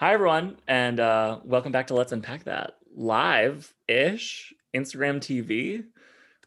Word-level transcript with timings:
Hi, 0.00 0.14
everyone, 0.14 0.56
and 0.66 0.98
uh, 0.98 1.40
welcome 1.44 1.72
back 1.72 1.88
to 1.88 1.94
Let's 1.94 2.10
Unpack 2.10 2.44
That 2.44 2.78
live 2.96 3.74
ish 3.86 4.54
Instagram 4.74 5.18
TV. 5.18 5.84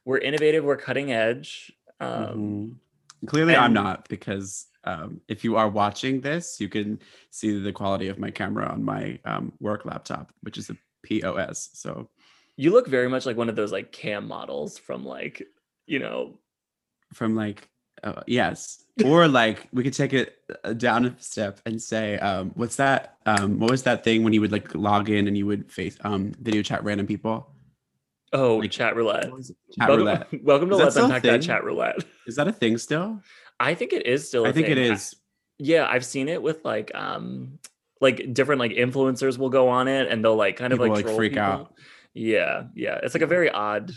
We're 0.05 0.17
innovative, 0.17 0.63
we're 0.63 0.75
cutting 0.75 1.11
edge. 1.11 1.71
Um, 1.99 2.79
Mhm. 3.21 3.27
Clearly, 3.27 3.55
I'm 3.55 3.71
not 3.71 4.09
because 4.09 4.65
um, 4.85 5.21
if 5.27 5.43
you 5.43 5.55
are 5.55 5.69
watching 5.69 6.19
this, 6.19 6.59
you 6.59 6.67
can 6.67 6.99
see 7.29 7.59
the 7.59 7.71
quality 7.71 8.07
of 8.07 8.17
my 8.17 8.31
camera 8.31 8.65
on 8.65 8.83
my 8.83 9.19
um, 9.23 9.53
work 9.59 9.85
laptop, 9.85 10.33
which 10.41 10.57
is 10.57 10.71
a 10.71 10.77
POS. 11.03 11.69
So 11.73 12.09
You 12.57 12.71
look 12.71 12.87
very 12.87 13.07
much 13.07 13.27
like 13.27 13.37
one 13.37 13.49
of 13.49 13.55
those 13.55 13.71
like 13.71 13.91
cam 13.91 14.27
models 14.27 14.79
from 14.79 15.05
like, 15.05 15.43
you 15.85 15.99
know, 15.99 16.39
from 17.13 17.35
like 17.35 17.69
uh, 18.03 18.21
yes, 18.27 18.83
or 19.05 19.27
like 19.27 19.67
we 19.71 19.83
could 19.83 19.93
take 19.93 20.13
it 20.13 20.37
uh, 20.63 20.73
down 20.73 21.05
a 21.05 21.15
step 21.19 21.59
and 21.65 21.81
say, 21.81 22.17
um, 22.19 22.51
what's 22.55 22.75
that? 22.77 23.17
Um, 23.25 23.59
what 23.59 23.71
was 23.71 23.83
that 23.83 24.03
thing 24.03 24.23
when 24.23 24.33
you 24.33 24.41
would 24.41 24.51
like 24.51 24.73
log 24.75 25.09
in 25.09 25.27
and 25.27 25.37
you 25.37 25.45
would 25.45 25.71
face 25.71 25.97
um, 26.03 26.33
video 26.41 26.61
chat 26.61 26.83
random 26.83 27.07
people? 27.07 27.49
oh, 28.33 28.57
Like, 28.57 28.71
chat 28.71 28.95
roulette. 28.95 29.25
What 29.29 29.37
was 29.37 29.49
it? 29.51 29.57
Chat 29.77 29.87
welcome, 29.87 30.05
roulette. 30.05 30.27
welcome 30.43 30.69
to 30.69 30.75
Let's 30.75 30.95
Unpack 30.95 31.21
That 31.23 31.41
chat 31.41 31.63
roulette. 31.63 32.03
Is 32.27 32.35
that 32.35 32.47
a 32.47 32.51
thing 32.51 32.77
still? 32.77 33.21
I 33.59 33.75
think 33.75 33.93
it 33.93 34.05
is 34.07 34.27
still. 34.27 34.45
I 34.45 34.49
I 34.49 34.51
think 34.51 34.69
it 34.69 34.77
is. 34.77 35.15
Yeah, 35.59 35.87
I've 35.87 36.03
seen 36.05 36.27
it 36.27 36.41
with 36.41 36.65
like 36.65 36.93
um 36.95 37.59
like 38.01 38.33
different 38.33 38.59
like 38.59 38.71
influencers 38.71 39.37
will 39.37 39.49
go 39.51 39.69
on 39.69 39.87
it 39.87 40.11
and 40.11 40.25
they'll 40.25 40.35
like 40.35 40.57
kind 40.57 40.71
People, 40.71 40.87
of 40.87 40.91
like, 40.91 41.05
like, 41.05 41.15
freak 41.15 41.33
people. 41.33 41.43
out. 41.45 41.73
Yeah, 42.13 42.63
yeah. 42.75 42.99
It's 43.01 43.13
like 43.13 43.21
a 43.21 43.27
very 43.27 43.49
odd 43.49 43.91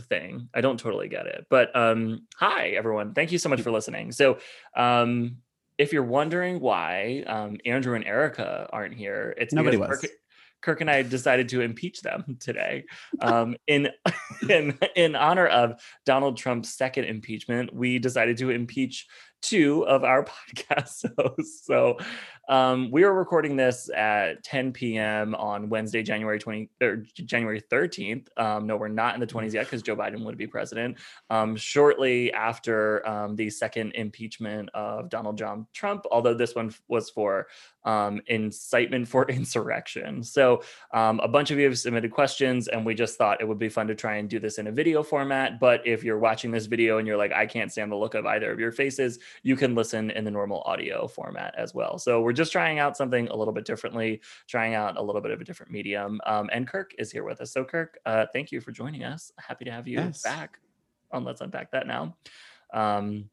thing. 0.00 0.48
I 0.54 0.60
don't 0.60 0.78
totally 0.78 1.08
get 1.08 1.26
it. 1.26 1.46
But 1.50 1.74
um 1.76 2.26
hi 2.36 2.68
everyone. 2.68 3.14
Thank 3.14 3.32
you 3.32 3.38
so 3.38 3.48
much 3.48 3.60
for 3.60 3.70
listening. 3.70 4.12
So 4.12 4.38
um 4.76 5.38
if 5.78 5.92
you're 5.92 6.02
wondering 6.02 6.60
why 6.60 7.24
um 7.26 7.58
Andrew 7.64 7.94
and 7.94 8.04
Erica 8.04 8.68
aren't 8.72 8.94
here, 8.94 9.34
it's 9.36 9.52
Nobody 9.52 9.76
because 9.76 9.90
was. 9.90 10.00
Kirk, 10.00 10.10
Kirk 10.60 10.80
and 10.80 10.90
I 10.90 11.02
decided 11.02 11.48
to 11.50 11.60
impeach 11.60 12.00
them 12.00 12.36
today. 12.40 12.84
Um 13.20 13.56
in 13.66 13.90
in 14.48 14.78
in 14.96 15.16
honor 15.16 15.46
of 15.46 15.82
Donald 16.06 16.36
Trump's 16.36 16.74
second 16.74 17.04
impeachment, 17.04 17.74
we 17.74 17.98
decided 17.98 18.36
to 18.38 18.50
impeach 18.50 19.06
two 19.42 19.86
of 19.86 20.04
our 20.04 20.24
podcast 20.56 21.04
hosts. 21.18 21.66
So 21.66 21.98
um, 22.48 22.90
we 22.90 23.04
are 23.04 23.14
recording 23.14 23.56
this 23.56 23.88
at 23.94 24.42
10 24.42 24.72
p.m. 24.72 25.34
on 25.34 25.68
Wednesday, 25.68 26.02
January 26.02 26.38
20 26.38 26.70
or 26.80 27.04
January 27.14 27.60
13th. 27.60 28.26
Um, 28.36 28.66
no, 28.66 28.76
we're 28.76 28.88
not 28.88 29.14
in 29.14 29.20
the 29.20 29.26
20s 29.26 29.52
yet 29.52 29.66
because 29.66 29.82
Joe 29.82 29.96
Biden 29.96 30.24
would 30.24 30.36
be 30.36 30.46
president. 30.46 30.98
Um, 31.30 31.54
shortly 31.56 32.32
after 32.32 33.06
um, 33.06 33.36
the 33.36 33.48
second 33.48 33.92
impeachment 33.92 34.70
of 34.74 35.08
Donald 35.08 35.38
John 35.38 35.66
Trump, 35.72 36.04
although 36.10 36.34
this 36.34 36.54
one 36.54 36.74
was 36.88 37.10
for 37.10 37.46
um, 37.84 38.20
incitement 38.26 39.08
for 39.08 39.24
insurrection. 39.30 40.22
So 40.22 40.62
um, 40.92 41.20
a 41.20 41.28
bunch 41.28 41.50
of 41.50 41.58
you 41.58 41.64
have 41.66 41.78
submitted 41.78 42.10
questions, 42.10 42.68
and 42.68 42.84
we 42.84 42.94
just 42.94 43.18
thought 43.18 43.40
it 43.40 43.46
would 43.46 43.58
be 43.58 43.68
fun 43.68 43.86
to 43.88 43.94
try 43.94 44.16
and 44.16 44.28
do 44.28 44.38
this 44.38 44.58
in 44.58 44.66
a 44.66 44.72
video 44.72 45.02
format. 45.02 45.60
But 45.60 45.86
if 45.86 46.04
you're 46.04 46.18
watching 46.18 46.50
this 46.50 46.66
video 46.66 46.98
and 46.98 47.06
you're 47.06 47.16
like, 47.16 47.32
I 47.32 47.46
can't 47.46 47.70
stand 47.70 47.92
the 47.92 47.96
look 47.96 48.14
of 48.14 48.26
either 48.26 48.50
of 48.50 48.58
your 48.58 48.72
faces, 48.72 49.18
you 49.42 49.56
can 49.56 49.74
listen 49.74 50.10
in 50.10 50.24
the 50.24 50.30
normal 50.30 50.62
audio 50.66 51.06
format 51.06 51.54
as 51.56 51.74
well. 51.74 51.98
So 51.98 52.20
we're 52.20 52.32
just 52.32 52.52
trying 52.52 52.78
out 52.78 52.96
something 52.96 53.28
a 53.28 53.36
little 53.36 53.52
bit 53.54 53.64
differently, 53.64 54.20
trying 54.48 54.74
out 54.74 54.96
a 54.96 55.02
little 55.02 55.20
bit 55.20 55.30
of 55.30 55.40
a 55.40 55.44
different 55.44 55.72
medium. 55.72 56.20
Um, 56.26 56.48
and 56.52 56.66
Kirk 56.66 56.92
is 56.98 57.10
here 57.10 57.24
with 57.24 57.40
us. 57.40 57.52
So 57.52 57.64
Kirk, 57.64 57.98
uh, 58.06 58.26
thank 58.32 58.52
you 58.52 58.60
for 58.60 58.72
joining 58.72 59.04
us. 59.04 59.32
Happy 59.38 59.64
to 59.64 59.70
have 59.70 59.86
you 59.88 59.98
Yes. 59.98 60.22
back 60.22 60.58
on 61.10 61.24
Let's 61.24 61.40
Unpack 61.40 61.70
That 61.72 61.86
Now. 61.86 62.16
Um, 62.72 63.28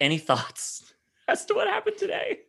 any 0.00 0.18
thoughts 0.18 0.92
as 1.28 1.44
to 1.46 1.54
what 1.54 1.68
happened 1.68 1.96
today? 1.98 2.40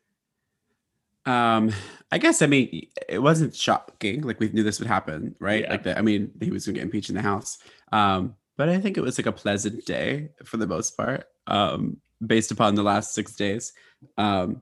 Um, 1.26 1.72
I 2.12 2.18
guess 2.18 2.42
I 2.42 2.48
mean 2.48 2.88
it 3.08 3.20
wasn't 3.20 3.56
shocking. 3.56 4.22
Like 4.22 4.40
we 4.40 4.50
knew 4.50 4.64
this 4.64 4.80
would 4.80 4.88
happen, 4.90 5.36
right? 5.40 5.62
Yeah. 5.64 5.72
Like 5.72 5.84
that. 5.84 5.98
I 5.98 6.02
mean, 6.02 6.32
he 6.42 6.52
was 6.52 6.66
gonna 6.66 6.76
get 6.76 6.84
impeached 6.84 7.10
in 7.10 7.16
the 7.16 7.22
House. 7.22 7.60
Um, 7.92 8.36
but 8.58 8.70
I 8.70 8.80
think 8.80 8.98
it 8.98 9.02
was 9.02 9.18
like 9.18 9.26
a 9.26 9.32
pleasant 9.32 9.86
day 9.86 10.30
for 10.44 10.58
the 10.58 10.68
most 10.68 10.98
part. 10.98 11.26
Um, 11.48 11.98
based 12.26 12.52
upon 12.52 12.76
the 12.76 12.84
last 12.84 13.14
six 13.14 13.36
days. 13.36 13.74
Um, 14.18 14.62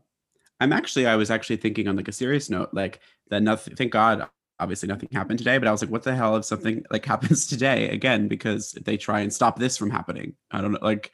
I'm 0.59 0.73
actually 0.73 1.07
I 1.07 1.15
was 1.15 1.31
actually 1.31 1.57
thinking 1.57 1.87
on 1.87 1.95
like 1.95 2.07
a 2.07 2.13
serious 2.13 2.49
note, 2.49 2.69
like 2.71 2.99
that 3.29 3.41
nothing. 3.41 3.75
Thank 3.75 3.91
God, 3.91 4.27
obviously 4.59 4.87
nothing 4.87 5.09
happened 5.11 5.39
today. 5.39 5.57
But 5.57 5.67
I 5.67 5.71
was 5.71 5.81
like, 5.81 5.91
what 5.91 6.03
the 6.03 6.15
hell 6.15 6.35
if 6.37 6.45
something 6.45 6.85
like 6.91 7.05
happens 7.13 7.47
today 7.47 7.89
again? 7.89 8.27
Because 8.27 8.71
they 8.73 8.97
try 8.97 9.21
and 9.21 9.33
stop 9.33 9.57
this 9.57 9.75
from 9.77 9.89
happening. 9.89 10.35
I 10.51 10.61
don't 10.61 10.73
know, 10.73 10.79
like. 10.81 11.11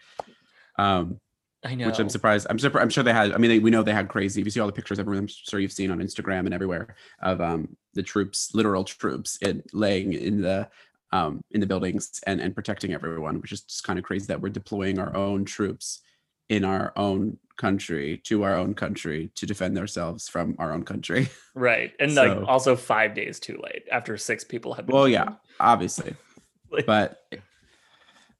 Um, 0.77 1.19
I 1.65 1.73
know. 1.73 1.87
which 1.87 1.99
I'm 1.99 2.09
surprised. 2.09 2.45
I'm 2.49 2.59
surprised. 2.59 2.83
I'm 2.83 2.89
sure 2.89 3.03
they 3.03 3.13
had. 3.13 3.33
I 3.33 3.37
mean, 3.37 3.49
they, 3.49 3.59
we 3.59 3.71
know 3.71 3.83
they 3.83 3.93
had 3.93 4.09
crazy. 4.09 4.41
If 4.41 4.45
you 4.45 4.51
see 4.51 4.59
all 4.59 4.67
the 4.67 4.73
pictures, 4.73 4.99
everyone, 4.99 5.23
I'm 5.23 5.27
sure 5.27 5.59
you've 5.59 5.71
seen 5.71 5.89
on 5.89 5.99
Instagram 5.99 6.41
and 6.41 6.53
everywhere 6.53 6.95
of 7.21 7.41
um, 7.41 7.75
the 7.93 8.03
troops, 8.03 8.53
literal 8.53 8.83
troops, 8.83 9.37
in, 9.41 9.63
laying 9.73 10.13
in 10.13 10.41
the 10.41 10.69
um, 11.11 11.41
in 11.51 11.59
the 11.59 11.65
buildings 11.65 12.21
and 12.27 12.39
and 12.39 12.53
protecting 12.53 12.93
everyone, 12.93 13.41
which 13.41 13.51
is 13.51 13.61
just 13.61 13.83
kind 13.83 13.97
of 13.97 14.05
crazy 14.05 14.27
that 14.27 14.39
we're 14.39 14.49
deploying 14.49 14.99
our 14.99 15.15
own 15.15 15.45
troops 15.45 16.01
in 16.49 16.63
our 16.63 16.93
own 16.95 17.37
country 17.57 18.21
to 18.23 18.43
our 18.43 18.55
own 18.55 18.73
country 18.73 19.31
to 19.35 19.45
defend 19.45 19.77
ourselves 19.77 20.29
from 20.29 20.55
our 20.59 20.71
own 20.71 20.83
country. 20.83 21.29
Right. 21.55 21.93
And 21.99 22.13
like 22.13 22.47
also 22.47 22.75
five 22.75 23.15
days 23.15 23.39
too 23.39 23.59
late 23.63 23.81
after 23.91 24.15
six 24.15 24.43
people 24.43 24.75
had 24.75 24.85
been. 24.85 24.93
well, 24.95 25.07
yeah, 25.07 25.29
obviously, 25.59 26.15
Like, 26.69 26.85
but 26.85 27.23
it 27.31 27.41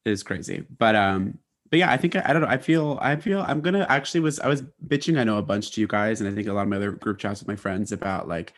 is 0.06 0.22
crazy. 0.22 0.64
But 0.78 0.96
um, 0.96 1.40
but 1.72 1.80
yeah, 1.80 1.92
I 1.92 1.98
think 1.98 2.16
I 2.16 2.32
don't 2.32 2.44
know. 2.44 2.48
I 2.48 2.60
feel 2.60 3.00
I 3.02 3.16
feel 3.16 3.42
I'm 3.42 3.62
gonna 3.62 3.88
actually 3.90 4.20
was 4.20 4.40
I 4.40 4.48
was 4.48 4.62
bitching 4.86 5.20
I 5.20 5.24
know 5.24 5.40
a 5.40 5.42
bunch 5.42 5.72
to 5.72 5.82
you 5.82 5.88
guys, 5.88 6.22
and 6.22 6.30
I 6.30 6.34
think 6.36 6.48
a 6.48 6.54
lot 6.54 6.62
of 6.62 6.68
my 6.68 6.76
other 6.76 6.92
group 6.92 7.18
chats 7.18 7.42
with 7.42 7.48
my 7.48 7.56
friends 7.56 7.92
about 7.92 8.28
like 8.28 8.54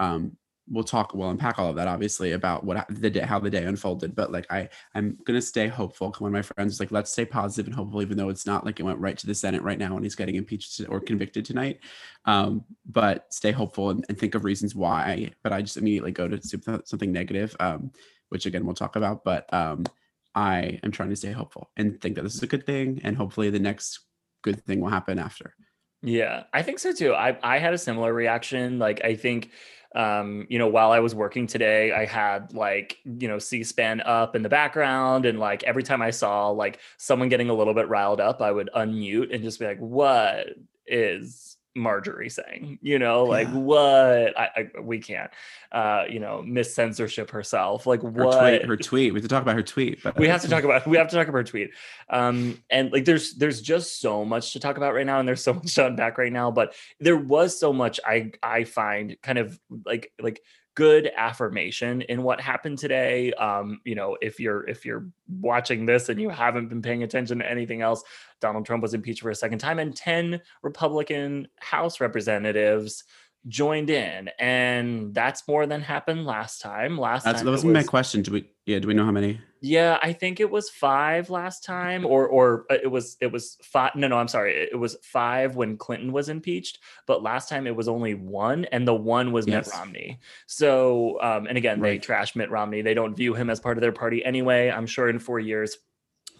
um 0.00 0.36
we'll 0.70 0.84
talk 0.84 1.14
we'll 1.14 1.30
unpack 1.30 1.58
all 1.58 1.68
of 1.68 1.76
that 1.76 1.88
obviously 1.88 2.32
about 2.32 2.64
what 2.64 2.86
the 2.88 3.10
day 3.10 3.20
how 3.20 3.38
the 3.38 3.50
day 3.50 3.64
unfolded 3.64 4.14
but 4.14 4.30
like 4.30 4.46
i 4.50 4.68
i'm 4.94 5.18
gonna 5.24 5.42
stay 5.42 5.66
hopeful 5.66 6.14
one 6.18 6.28
of 6.28 6.32
my 6.32 6.42
friends 6.42 6.72
was 6.72 6.80
like 6.80 6.92
let's 6.92 7.10
stay 7.10 7.24
positive 7.24 7.66
and 7.66 7.74
hopeful 7.74 8.00
even 8.00 8.16
though 8.16 8.28
it's 8.28 8.46
not 8.46 8.64
like 8.64 8.78
it 8.78 8.84
went 8.84 8.98
right 8.98 9.18
to 9.18 9.26
the 9.26 9.34
senate 9.34 9.62
right 9.62 9.78
now 9.78 9.94
and 9.96 10.04
he's 10.04 10.14
getting 10.14 10.36
impeached 10.36 10.80
or 10.88 11.00
convicted 11.00 11.44
tonight 11.44 11.80
um 12.24 12.64
but 12.86 13.32
stay 13.32 13.50
hopeful 13.50 13.90
and, 13.90 14.04
and 14.08 14.18
think 14.18 14.34
of 14.34 14.44
reasons 14.44 14.74
why 14.74 15.30
but 15.42 15.52
i 15.52 15.60
just 15.60 15.76
immediately 15.76 16.12
go 16.12 16.28
to 16.28 16.40
something 16.84 17.12
negative 17.12 17.54
um 17.60 17.90
which 18.28 18.46
again 18.46 18.64
we'll 18.64 18.74
talk 18.74 18.96
about 18.96 19.24
but 19.24 19.52
um 19.52 19.84
i 20.34 20.78
am 20.84 20.92
trying 20.92 21.10
to 21.10 21.16
stay 21.16 21.32
hopeful 21.32 21.70
and 21.76 22.00
think 22.00 22.14
that 22.14 22.22
this 22.22 22.34
is 22.34 22.42
a 22.42 22.46
good 22.46 22.64
thing 22.64 23.00
and 23.02 23.16
hopefully 23.16 23.50
the 23.50 23.58
next 23.58 24.00
good 24.42 24.64
thing 24.64 24.80
will 24.80 24.88
happen 24.88 25.18
after 25.18 25.54
Yeah, 26.02 26.44
I 26.54 26.62
think 26.62 26.78
so 26.78 26.92
too. 26.92 27.12
I 27.12 27.36
I 27.42 27.58
had 27.58 27.74
a 27.74 27.78
similar 27.78 28.14
reaction. 28.14 28.78
Like 28.78 29.04
I 29.04 29.14
think 29.14 29.50
um, 29.94 30.46
you 30.48 30.58
know, 30.58 30.68
while 30.68 30.92
I 30.92 31.00
was 31.00 31.14
working 31.14 31.46
today, 31.46 31.92
I 31.92 32.04
had 32.04 32.52
like, 32.52 32.98
you 33.04 33.26
know, 33.26 33.38
C-SPAN 33.38 34.02
up 34.02 34.36
in 34.36 34.42
the 34.42 34.48
background 34.48 35.26
and 35.26 35.38
like 35.38 35.64
every 35.64 35.82
time 35.82 36.00
I 36.00 36.10
saw 36.10 36.48
like 36.48 36.78
someone 36.96 37.28
getting 37.28 37.50
a 37.50 37.54
little 37.54 37.74
bit 37.74 37.88
riled 37.88 38.20
up, 38.20 38.40
I 38.40 38.52
would 38.52 38.70
unmute 38.76 39.34
and 39.34 39.42
just 39.42 39.58
be 39.58 39.66
like, 39.66 39.78
"What 39.78 40.54
is 40.86 41.49
Marjorie 41.74 42.30
saying?" 42.30 42.78
You 42.82 42.98
know, 42.98 43.24
like 43.24 43.48
Yeah. 43.48 43.54
what 43.54 44.38
I, 44.38 44.68
I 44.76 44.80
we 44.80 44.98
can't 44.98 45.30
uh, 45.72 46.04
you 46.10 46.18
know, 46.18 46.42
miss 46.42 46.74
censorship 46.74 47.30
herself. 47.30 47.86
Like 47.86 48.02
her 48.02 48.08
what 48.08 48.38
tweet 48.40 48.66
her 48.66 48.76
tweet 48.76 49.12
we 49.12 49.18
have 49.20 49.22
to 49.22 49.28
talk 49.28 49.42
about 49.42 49.54
her 49.54 49.62
tweet 49.62 50.02
but 50.02 50.18
we 50.18 50.28
have 50.28 50.42
to 50.42 50.48
talk 50.48 50.64
about 50.64 50.86
we 50.86 50.96
have 50.96 51.08
to 51.08 51.16
talk 51.16 51.28
about 51.28 51.38
her 51.38 51.44
tweet 51.44 51.70
um 52.08 52.60
and 52.70 52.92
like 52.92 53.04
there's 53.04 53.34
there's 53.34 53.60
just 53.60 54.00
so 54.00 54.24
much 54.24 54.52
to 54.52 54.60
talk 54.60 54.76
about 54.76 54.94
right 54.94 55.06
now 55.06 55.18
and 55.20 55.28
there's 55.28 55.42
so 55.42 55.54
much 55.60 55.74
to 55.74 55.86
unpack 55.86 56.18
right 56.18 56.32
now 56.32 56.50
but 56.50 56.74
there 56.98 57.16
was 57.16 57.58
so 57.58 57.72
much 57.72 58.00
i 58.04 58.32
i 58.42 58.64
find 58.64 59.16
kind 59.22 59.38
of 59.38 59.58
like 59.84 60.12
like 60.20 60.40
good 60.80 61.10
affirmation 61.14 62.00
in 62.00 62.22
what 62.22 62.40
happened 62.40 62.78
today 62.78 63.34
um 63.34 63.78
you 63.84 63.94
know 63.94 64.16
if 64.22 64.40
you're 64.40 64.66
if 64.66 64.86
you're 64.86 65.04
watching 65.28 65.84
this 65.84 66.08
and 66.08 66.18
you 66.18 66.30
haven't 66.30 66.68
been 66.68 66.80
paying 66.80 67.02
attention 67.02 67.38
to 67.38 67.50
anything 67.50 67.82
else 67.82 68.02
donald 68.40 68.64
trump 68.64 68.80
was 68.80 68.94
impeached 68.94 69.20
for 69.20 69.28
a 69.28 69.34
second 69.34 69.58
time 69.58 69.78
and 69.78 69.94
10 69.94 70.40
republican 70.62 71.46
house 71.58 72.00
representatives 72.00 73.04
joined 73.48 73.88
in 73.88 74.28
and 74.38 75.14
that's 75.14 75.48
more 75.48 75.66
than 75.66 75.80
happened 75.80 76.26
last 76.26 76.60
time 76.60 76.98
last 76.98 77.24
That's, 77.24 77.38
time 77.38 77.46
that 77.46 77.50
it 77.50 77.54
wasn't 77.54 77.72
my 77.72 77.82
question. 77.82 78.22
Do 78.22 78.32
we? 78.32 78.50
Yeah. 78.66 78.78
Do 78.80 78.88
we 78.88 78.94
know 78.94 79.04
how 79.04 79.12
many? 79.12 79.40
yeah, 79.62 79.98
I 80.02 80.12
think 80.14 80.40
it 80.40 80.50
was 80.50 80.70
five 80.70 81.28
last 81.28 81.64
time, 81.64 82.06
or 82.06 82.26
or 82.26 82.64
uh, 82.70 82.76
it 82.82 82.86
was 82.86 83.16
it 83.20 83.30
was 83.32 83.56
five. 83.62 83.92
No, 83.94 84.08
no, 84.08 84.18
I'm 84.18 84.28
sorry, 84.28 84.54
it 84.54 84.70
it 84.72 84.76
was 84.76 84.96
five 85.02 85.56
when 85.56 85.76
Clinton 85.76 86.12
was 86.12 86.28
impeached, 86.28 86.78
but 87.06 87.22
last 87.22 87.48
time 87.48 87.66
it 87.66 87.74
was 87.76 87.88
only 87.88 88.14
one, 88.14 88.64
and 88.66 88.86
the 88.86 88.94
one 88.94 89.32
was 89.32 89.46
Yes. 89.46 89.66
Mitt 89.66 89.74
Romney. 89.74 90.18
So, 90.46 91.20
um, 91.20 91.46
and 91.46 91.58
again, 91.58 91.80
Right. 91.80 91.92
they 91.92 91.98
trash 91.98 92.36
Mitt 92.36 92.50
Romney. 92.50 92.82
They 92.82 92.94
don't 92.94 93.14
view 93.14 93.34
him 93.34 93.50
as 93.50 93.60
part 93.60 93.76
of 93.76 93.82
their 93.82 93.92
party 93.92 94.24
anyway. 94.24 94.70
I'm 94.70 94.86
sure 94.86 95.08
in 95.08 95.18
four 95.18 95.40
years. 95.40 95.76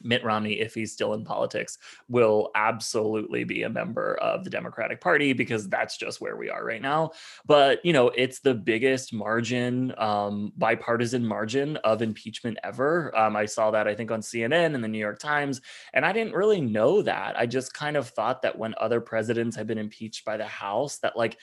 Mitt 0.02 0.24
Romney, 0.24 0.60
if 0.60 0.74
he's 0.74 0.92
still 0.92 1.14
in 1.14 1.24
politics, 1.24 1.78
will 2.08 2.50
absolutely 2.54 3.44
be 3.44 3.62
a 3.62 3.68
member 3.68 4.14
of 4.16 4.44
the 4.44 4.50
Democratic 4.50 5.00
Party 5.00 5.32
because 5.32 5.68
that's 5.68 5.96
just 5.96 6.20
where 6.20 6.36
we 6.36 6.50
are 6.50 6.64
right 6.64 6.82
now. 6.82 7.10
But 7.46 7.84
you 7.84 7.92
know, 7.92 8.08
it's 8.08 8.40
the 8.40 8.54
biggest 8.54 9.12
margin, 9.12 9.94
um, 9.98 10.52
bipartisan 10.56 11.26
margin 11.26 11.76
of 11.78 12.02
impeachment 12.02 12.58
ever. 12.64 13.16
Um, 13.16 13.36
I 13.36 13.46
saw 13.46 13.70
that 13.70 13.88
I 13.88 13.94
think 13.94 14.10
on 14.10 14.20
CNN 14.20 14.74
and 14.74 14.82
the 14.82 14.88
New 14.88 14.98
York 14.98 15.18
Times, 15.18 15.60
and 15.92 16.04
I 16.04 16.12
didn't 16.12 16.34
really 16.34 16.60
know 16.60 17.02
that. 17.02 17.38
I 17.38 17.46
just 17.46 17.74
kind 17.74 17.96
of 17.96 18.08
thought 18.08 18.42
that 18.42 18.58
when 18.58 18.74
other 18.78 19.00
presidents 19.00 19.56
had 19.56 19.66
been 19.66 19.78
impeached 19.78 20.24
by 20.24 20.36
the 20.36 20.46
House, 20.46 20.98
that 20.98 21.16
like 21.16 21.38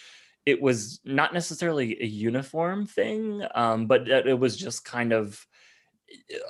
it 0.48 0.62
was 0.62 1.01
not 1.04 1.33
necessarily 1.33 2.01
a 2.01 2.06
uniform 2.06 2.86
thing, 2.86 3.45
um, 3.54 3.86
but 3.86 4.06
that 4.06 4.27
it 4.27 4.39
was 4.39 4.56
just 4.56 4.86
kind 4.86 5.12
of 5.12 5.45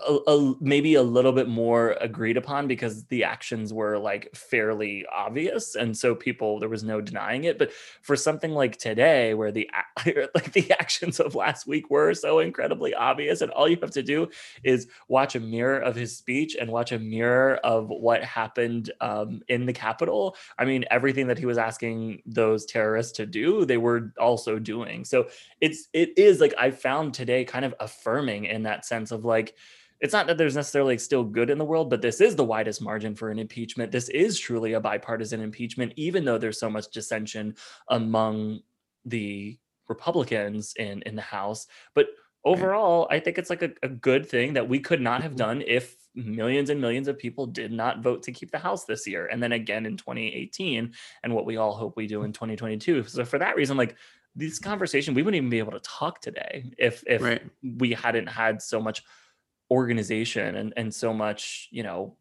a, 0.08 0.18
a, 0.28 0.56
maybe 0.60 0.96
a 0.96 1.04
little 1.04 1.32
bit 1.32 1.48
more 1.48 1.98
agreed 2.02 2.38
upon 2.38 2.68
because 2.68 3.06
the 3.06 3.24
actions 3.24 3.74
were 3.74 3.98
like 3.98 4.36
fairly 4.36 5.06
obvious 5.12 5.76
and 5.76 5.96
so 5.98 6.14
people 6.14 6.60
there 6.60 6.70
was 6.70 6.84
no 6.84 7.02
denying 7.02 7.46
it 7.46 7.58
but 7.58 7.72
for 8.02 8.16
something 8.16 8.52
like 8.52 8.78
today 8.78 9.34
where 9.34 9.52
the 9.52 9.70
like 10.06 10.52
the 10.54 10.72
actions 10.72 11.20
of 11.20 11.36
last 11.36 11.68
week 11.68 11.90
were 11.90 12.14
so 12.14 12.40
incredibly 12.40 12.94
obvious 12.94 13.42
and 13.42 13.52
all 13.52 13.68
you 13.68 13.78
have 13.82 13.92
to 13.92 14.04
do 14.04 14.28
is 14.64 14.88
watch 15.08 15.36
a 15.36 15.40
mirror 15.40 15.80
of 15.80 15.96
his 15.96 16.16
speech 16.16 16.56
and 16.60 16.72
watch 16.72 16.92
a 16.92 17.00
mirror 17.00 17.56
of 17.64 17.90
what 17.90 18.24
happened 18.24 18.92
um, 19.02 19.42
in 19.48 19.66
the 19.66 19.74
capitol 19.74 20.36
i 20.60 20.66
mean 20.66 20.86
everything 20.92 21.28
that 21.28 21.38
he 21.38 21.46
was 21.46 21.58
asking 21.58 22.22
those 22.26 22.66
terrorists 22.66 23.12
to 23.14 23.26
do 23.26 23.66
they 23.66 23.78
were 23.78 24.14
also 24.20 24.60
doing. 24.60 25.06
So 25.06 25.28
it's 25.62 25.88
it 25.94 26.18
is 26.18 26.40
like 26.40 26.54
i 26.58 26.72
found 26.72 27.14
today 27.14 27.44
kind 27.44 27.66
of 27.66 27.74
affirming 27.80 28.46
in 28.46 28.64
that 28.64 28.86
sense 28.86 29.12
of 29.12 29.26
like 29.26 29.47
it's 30.00 30.14
not 30.14 30.28
that 30.28 30.38
there's 30.38 30.56
necessarily 30.56 30.98
still 30.98 31.24
good 31.24 31.50
in 31.50 31.58
the 31.58 31.66
world, 31.66 31.90
but 31.90 32.02
this 32.02 32.22
is 32.22 32.36
the 32.36 32.44
widest 32.44 32.82
margin 32.82 33.16
for 33.16 33.30
an 33.30 33.40
impeachment. 33.40 33.92
This 33.92 34.10
is 34.10 34.40
truly 34.40 34.74
a 34.74 34.80
bipartisan 34.80 35.42
impeachment, 35.42 35.94
even 35.96 36.24
though 36.24 36.38
there's 36.38 36.60
so 36.60 36.70
much 36.70 36.92
dissension 36.92 37.56
among 37.90 38.60
the 39.06 39.58
Republicans 39.88 40.74
in 40.78 41.02
in 41.04 41.16
the 41.16 41.22
House. 41.22 41.68
But 41.96 42.08
overall, 42.46 43.08
I 43.10 43.20
think 43.20 43.38
it's 43.38 43.50
like 43.50 43.64
a, 43.64 43.72
a 43.82 43.90
good 43.90 44.28
thing 44.28 44.54
that 44.54 44.70
we 44.70 44.80
could 44.80 45.02
not 45.02 45.22
have 45.24 45.32
mm-hmm. 45.32 45.38
done 45.38 45.64
if 45.66 45.96
millions 46.14 46.70
and 46.70 46.82
millions 46.82 47.08
of 47.08 47.18
people 47.18 47.46
did 47.46 47.72
not 47.72 48.02
vote 48.02 48.24
to 48.24 48.32
keep 48.32 48.52
the 48.52 48.60
House 48.60 48.86
this 48.86 49.08
year, 49.08 49.28
and 49.28 49.42
then 49.42 49.52
again 49.54 49.86
in 49.86 49.98
2018, 49.98 50.94
and 51.24 51.34
what 51.34 51.46
we 51.46 51.58
all 51.58 51.74
hope 51.74 51.96
we 51.98 52.08
do 52.08 52.24
in 52.24 52.34
2022. 52.34 53.04
So 53.06 53.26
for 53.26 53.40
that 53.40 53.56
reason, 53.56 53.78
like 53.78 53.96
this 54.36 54.60
conversation, 54.60 55.16
we 55.16 55.24
wouldn't 55.24 55.38
even 55.38 55.50
be 55.50 55.60
able 55.60 55.72
to 55.72 55.80
talk 55.80 56.22
today 56.22 56.72
if 56.78 57.04
if 57.08 57.22
right. 57.22 57.42
we 57.64 57.94
hadn't 57.94 58.28
had 58.28 58.62
so 58.62 58.80
much 58.80 59.02
organization 59.72 60.56
and, 60.56 60.74
and 60.78 60.94
so 60.94 61.14
much, 61.14 61.68
you 61.72 61.84
know, 61.84 62.16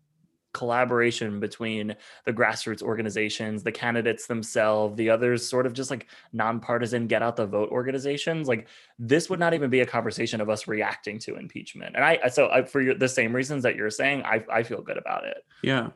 collaboration 0.53 1.39
between 1.39 1.95
the 2.25 2.33
grassroots 2.33 2.81
organizations, 2.81 3.63
the 3.63 3.71
candidates 3.71 4.27
themselves, 4.27 4.97
the 4.97 5.11
others 5.11 5.47
sort 5.47 5.67
of 5.67 5.75
just 5.75 5.91
like 5.91 6.07
nonpartisan 6.33 7.07
get 7.07 7.23
out 7.23 7.37
the 7.37 7.47
vote 7.47 7.69
organizations. 7.71 8.49
Like 8.49 8.67
this 8.99 9.29
would 9.29 9.39
not 9.39 9.53
even 9.53 9.69
be 9.69 9.81
a 9.81 9.87
conversation 9.87 10.41
of 10.41 10.49
us 10.49 10.67
reacting 10.67 11.19
to 11.21 11.37
impeachment. 11.37 11.95
And 11.95 12.03
I, 12.03 12.29
so 12.29 12.49
I, 12.49 12.63
for 12.63 12.81
your, 12.81 12.95
the 12.95 13.09
same 13.09 13.37
reasons 13.37 13.65
that 13.65 13.77
you're 13.77 13.91
saying, 13.91 14.23
I, 14.25 14.43
I 14.51 14.63
feel 14.63 14.81
good 14.81 14.97
about 14.97 15.27
it. 15.27 15.45
Yeah. 15.63 15.91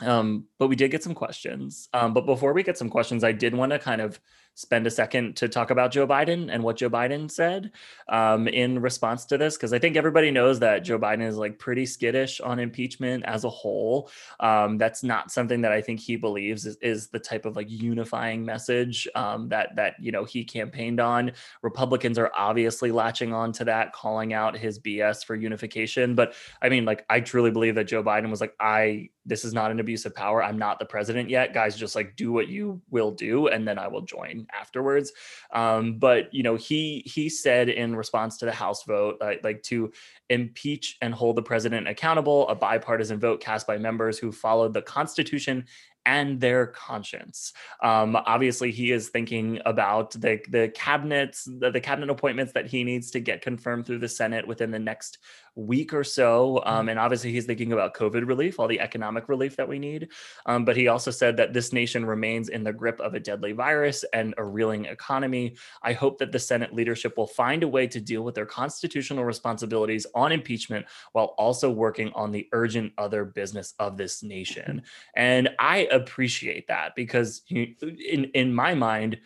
Um, 0.00 0.46
but 0.58 0.68
we 0.68 0.76
did 0.76 0.92
get 0.92 1.02
some 1.02 1.14
questions. 1.14 1.88
Um, 1.92 2.14
but 2.14 2.26
before 2.26 2.52
we 2.52 2.62
get 2.62 2.78
some 2.78 2.90
questions, 2.90 3.24
I 3.24 3.32
did 3.32 3.54
want 3.54 3.72
to 3.72 3.80
kind 3.80 4.00
of 4.00 4.20
spend 4.54 4.86
a 4.86 4.90
second 4.90 5.36
to 5.36 5.48
talk 5.48 5.70
about 5.70 5.90
Joe 5.90 6.06
Biden 6.06 6.48
and 6.50 6.62
what 6.62 6.76
Joe 6.76 6.90
Biden 6.90 7.30
said 7.30 7.72
um, 8.08 8.46
in 8.48 8.80
response 8.80 9.24
to 9.26 9.38
this, 9.38 9.56
because 9.56 9.72
I 9.72 9.78
think 9.78 9.96
everybody 9.96 10.30
knows 10.30 10.60
that 10.60 10.80
Joe 10.80 10.98
Biden 10.98 11.26
is 11.26 11.36
like 11.36 11.58
pretty 11.58 11.86
skittish 11.86 12.40
on 12.40 12.58
impeachment 12.58 13.24
as 13.26 13.44
a 13.44 13.48
whole. 13.48 14.10
Um, 14.40 14.78
that's 14.78 15.02
not 15.02 15.30
something 15.30 15.60
that 15.62 15.72
I 15.72 15.80
think 15.80 16.00
he 16.00 16.16
believes 16.16 16.66
is, 16.66 16.76
is 16.76 17.08
the 17.08 17.18
type 17.18 17.44
of 17.44 17.56
like 17.56 17.70
unifying 17.70 18.44
message 18.44 19.08
um, 19.14 19.48
that 19.48 19.74
that 19.76 19.94
you 20.00 20.12
know 20.12 20.24
he 20.24 20.44
campaigned 20.44 21.00
on. 21.00 21.32
Republicans 21.62 22.18
are 22.18 22.30
obviously 22.36 22.92
latching 22.92 23.32
on 23.32 23.52
to 23.52 23.64
that, 23.64 23.92
calling 23.92 24.32
out 24.32 24.56
his 24.56 24.78
BS 24.78 25.24
for 25.24 25.34
unification. 25.34 26.14
But 26.14 26.34
I 26.62 26.68
mean, 26.68 26.84
like 26.84 27.04
I 27.10 27.20
truly 27.20 27.50
believe 27.50 27.74
that 27.74 27.84
Joe 27.84 28.02
Biden 28.02 28.30
was 28.30 28.40
like, 28.40 28.54
I 28.60 29.10
this 29.26 29.44
is 29.44 29.52
not 29.52 29.70
an 29.70 29.80
abuse 29.80 30.04
of 30.04 30.14
power. 30.14 30.42
I'm 30.42 30.58
not 30.58 30.78
the 30.78 30.84
president 30.84 31.30
yet, 31.30 31.54
guys. 31.54 31.76
Just 31.76 31.94
like 31.94 32.16
do 32.16 32.32
what 32.32 32.48
you 32.48 32.80
will 32.90 33.10
do, 33.10 33.48
and 33.48 33.66
then 33.66 33.78
I 33.78 33.88
will 33.88 34.02
join 34.02 34.46
afterwards. 34.52 35.12
Um, 35.52 35.98
but 35.98 36.32
you 36.32 36.42
know, 36.42 36.56
he 36.56 37.02
he 37.06 37.28
said 37.28 37.68
in 37.68 37.96
response 37.96 38.38
to 38.38 38.46
the 38.46 38.52
House 38.52 38.84
vote, 38.84 39.18
uh, 39.20 39.34
like 39.42 39.62
to 39.64 39.92
impeach 40.28 40.96
and 41.00 41.14
hold 41.14 41.36
the 41.36 41.42
president 41.42 41.88
accountable, 41.88 42.48
a 42.48 42.54
bipartisan 42.54 43.18
vote 43.18 43.40
cast 43.40 43.66
by 43.66 43.78
members 43.78 44.18
who 44.18 44.32
followed 44.32 44.74
the 44.74 44.82
Constitution 44.82 45.64
and 46.06 46.40
their 46.40 46.66
conscience. 46.66 47.52
Um, 47.82 48.16
obviously, 48.16 48.70
he 48.70 48.92
is 48.92 49.08
thinking 49.08 49.60
about 49.64 50.12
the 50.12 50.40
the 50.48 50.70
cabinets, 50.74 51.44
the, 51.44 51.70
the, 51.70 51.80
cabinet 51.80 52.10
appointments 52.10 52.52
that 52.52 52.66
he 52.66 52.84
needs 52.84 53.10
to 53.12 53.20
get 53.20 53.40
confirmed 53.40 53.86
through 53.86 53.98
the 53.98 54.08
Senate 54.08 54.46
within 54.46 54.70
the 54.70 54.78
next 54.78 55.18
week 55.56 55.94
or 55.94 56.04
so. 56.04 56.62
Um, 56.64 56.80
mm-hmm. 56.80 56.88
and 56.90 56.98
obviously, 56.98 57.32
he's 57.32 57.46
thinking 57.46 57.72
about 57.72 57.94
COVID 57.94 58.26
relief, 58.26 58.58
all 58.58 58.68
the 58.68 58.80
economic 58.80 59.28
relief 59.28 59.56
that 59.56 59.68
we 59.68 59.78
need. 59.78 60.08
Um, 60.46 60.64
but 60.64 60.76
he 60.76 60.88
also 60.88 61.10
said 61.10 61.36
that 61.36 61.52
this 61.52 61.72
nation 61.72 62.04
remains 62.04 62.48
in 62.48 62.64
the 62.64 62.72
grip 62.72 63.00
of 63.00 63.14
a 63.14 63.20
deadly 63.20 63.52
virus 63.52 64.04
and 64.12 64.34
a 64.38 64.44
reeling 64.44 64.86
economy. 64.86 65.56
I 65.82 65.92
hope 65.92 66.18
that 66.18 66.32
the 66.32 66.38
Senate 66.38 66.74
leadership 66.74 67.16
will 67.16 67.26
find 67.26 67.62
a 67.62 67.68
way 67.68 67.86
to 67.86 68.00
deal 68.00 68.22
with 68.22 68.34
their 68.34 68.46
constitutional 68.46 69.24
responsibilities 69.24 70.06
on 70.14 70.32
impeachment 70.32 70.86
while 71.12 71.34
also 71.38 71.70
working 71.70 72.12
on 72.14 72.32
the 72.32 72.48
urgent 72.52 72.92
other 72.98 73.24
business 73.24 73.74
of 73.78 73.96
this 73.96 74.22
nation. 74.22 74.82
And 75.14 75.50
I 75.58 75.88
appreciate 75.90 76.68
that 76.68 76.94
because 76.94 77.42
you, 77.46 77.74
in 77.82 78.24
in 78.34 78.54
my 78.54 78.74
mind, 78.74 79.18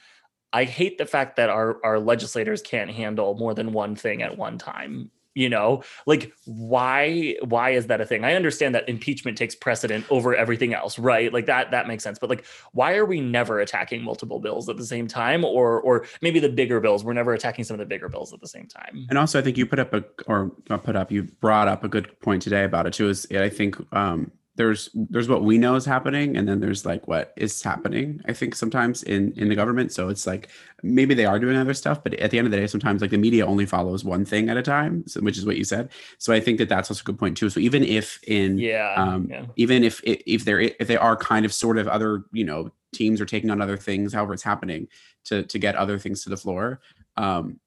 I 0.52 0.64
hate 0.64 0.98
the 0.98 1.06
fact 1.06 1.36
that 1.36 1.50
our 1.50 1.78
our 1.84 1.98
legislators 1.98 2.62
can't 2.62 2.90
handle 2.90 3.34
more 3.34 3.54
than 3.54 3.72
one 3.72 3.96
thing 3.96 4.22
at 4.22 4.36
one 4.36 4.58
time. 4.58 5.10
You 5.38 5.48
know, 5.48 5.84
like 6.04 6.32
why 6.46 7.36
why 7.44 7.70
is 7.70 7.86
that 7.86 8.00
a 8.00 8.04
thing? 8.04 8.24
I 8.24 8.34
understand 8.34 8.74
that 8.74 8.88
impeachment 8.88 9.38
takes 9.38 9.54
precedent 9.54 10.04
over 10.10 10.34
everything 10.34 10.74
else, 10.74 10.98
right? 10.98 11.32
Like 11.32 11.46
that 11.46 11.70
that 11.70 11.86
makes 11.86 12.02
sense. 12.02 12.18
But 12.18 12.28
like 12.28 12.44
why 12.72 12.96
are 12.96 13.04
we 13.04 13.20
never 13.20 13.60
attacking 13.60 14.02
multiple 14.02 14.40
bills 14.40 14.68
at 14.68 14.76
the 14.76 14.84
same 14.84 15.06
time 15.06 15.44
or 15.44 15.80
or 15.80 16.06
maybe 16.22 16.40
the 16.40 16.48
bigger 16.48 16.80
bills, 16.80 17.04
we're 17.04 17.12
never 17.12 17.34
attacking 17.34 17.64
some 17.64 17.74
of 17.74 17.78
the 17.78 17.86
bigger 17.86 18.08
bills 18.08 18.32
at 18.32 18.40
the 18.40 18.48
same 18.48 18.66
time. 18.66 19.06
And 19.10 19.16
also 19.16 19.38
I 19.38 19.42
think 19.42 19.56
you 19.56 19.64
put 19.64 19.78
up 19.78 19.94
a 19.94 20.02
or 20.26 20.50
not 20.68 20.82
put 20.82 20.96
up, 20.96 21.12
you 21.12 21.22
brought 21.22 21.68
up 21.68 21.84
a 21.84 21.88
good 21.88 22.18
point 22.18 22.42
today 22.42 22.64
about 22.64 22.86
it 22.88 22.94
too 22.94 23.08
is 23.08 23.24
I 23.30 23.48
think 23.48 23.76
um 23.92 24.32
there's 24.58 24.90
there's 24.92 25.28
what 25.28 25.44
we 25.44 25.56
know 25.56 25.76
is 25.76 25.84
happening 25.84 26.36
and 26.36 26.48
then 26.48 26.58
there's 26.58 26.84
like 26.84 27.06
what 27.06 27.32
is 27.36 27.62
happening 27.62 28.20
i 28.26 28.32
think 28.32 28.56
sometimes 28.56 29.04
in 29.04 29.32
in 29.36 29.48
the 29.48 29.54
government. 29.54 29.92
So 29.92 30.08
it's 30.08 30.26
like 30.26 30.50
maybe 30.82 31.14
they 31.14 31.26
are 31.26 31.38
doing 31.38 31.56
other 31.56 31.74
stuff 31.74 32.02
but 32.02 32.12
at 32.14 32.32
the 32.32 32.38
end 32.38 32.46
of 32.46 32.50
the 32.50 32.58
day 32.58 32.66
sometimes 32.66 33.00
like 33.00 33.12
the 33.12 33.18
media 33.18 33.46
only 33.46 33.66
follows 33.66 34.04
one 34.04 34.24
thing 34.24 34.48
at 34.48 34.56
a 34.56 34.62
time 34.62 35.06
so, 35.06 35.20
which 35.20 35.38
is 35.38 35.46
what 35.46 35.56
you 35.56 35.64
said. 35.64 35.90
So 36.18 36.32
i 36.32 36.40
think 36.40 36.58
that 36.58 36.68
that's 36.68 36.90
also 36.90 37.02
a 37.02 37.04
good 37.04 37.18
point 37.18 37.36
too. 37.36 37.48
So 37.50 37.60
even 37.60 37.84
if 37.84 38.20
in 38.24 38.58
yeah, 38.58 38.94
um, 38.96 39.28
yeah. 39.30 39.46
even 39.54 39.84
if 39.84 40.02
if 40.04 40.44
they're 40.44 40.60
if 40.60 40.88
they 40.88 40.96
are 40.96 41.16
kind 41.16 41.46
of 41.46 41.52
sort 41.52 41.78
of 41.78 41.86
other 41.86 42.24
you 42.32 42.44
know 42.44 42.72
teams 42.92 43.20
are 43.20 43.26
taking 43.26 43.50
on 43.50 43.62
other 43.62 43.76
things 43.76 44.12
however 44.12 44.34
it's 44.34 44.42
happening 44.42 44.88
to 45.26 45.44
to 45.44 45.58
get 45.58 45.76
other 45.76 45.98
things 45.98 46.24
to 46.24 46.30
the 46.30 46.36
floor 46.36 46.80
um 47.16 47.60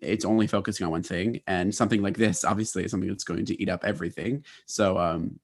it's 0.00 0.24
only 0.24 0.46
focusing 0.46 0.84
on 0.84 0.92
one 0.92 1.02
thing. 1.02 1.40
And 1.46 1.74
something 1.74 2.02
like 2.02 2.18
this 2.18 2.44
obviously 2.44 2.84
is 2.84 2.90
something 2.90 3.08
that's 3.08 3.24
going 3.24 3.46
to 3.46 3.60
eat 3.60 3.70
up 3.70 3.82
everything. 3.84 4.44
So 4.66 4.98
um 4.98 5.40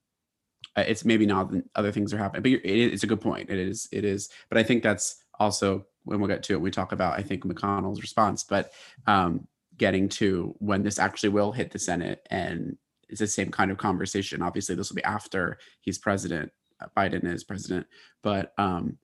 uh, 0.76 0.84
it's 0.86 1.04
maybe 1.04 1.26
not 1.26 1.52
other 1.74 1.92
things 1.92 2.12
are 2.12 2.18
happening, 2.18 2.42
but 2.42 2.70
it's 2.70 3.02
a 3.02 3.06
good 3.06 3.20
point. 3.20 3.50
It 3.50 3.58
is, 3.58 3.88
it 3.92 4.04
is. 4.04 4.30
But 4.48 4.58
I 4.58 4.62
think 4.62 4.82
that's 4.82 5.22
also 5.38 5.86
when 6.04 6.20
we'll 6.20 6.28
get 6.28 6.42
to 6.44 6.54
it. 6.54 6.60
We 6.60 6.70
talk 6.70 6.92
about 6.92 7.18
I 7.18 7.22
think 7.22 7.44
McConnell's 7.44 8.00
response, 8.00 8.44
but 8.44 8.72
um, 9.06 9.46
getting 9.76 10.08
to 10.08 10.54
when 10.58 10.82
this 10.82 10.98
actually 10.98 11.30
will 11.30 11.52
hit 11.52 11.70
the 11.70 11.78
Senate 11.78 12.26
and 12.30 12.76
it's 13.08 13.20
the 13.20 13.26
same 13.26 13.50
kind 13.50 13.70
of 13.70 13.76
conversation. 13.76 14.40
Obviously, 14.40 14.74
this 14.74 14.88
will 14.88 14.96
be 14.96 15.04
after 15.04 15.58
he's 15.80 15.98
president, 15.98 16.50
uh, 16.80 16.86
Biden 16.96 17.24
is 17.24 17.44
president, 17.44 17.86
but 18.22 18.54
um, 18.56 18.96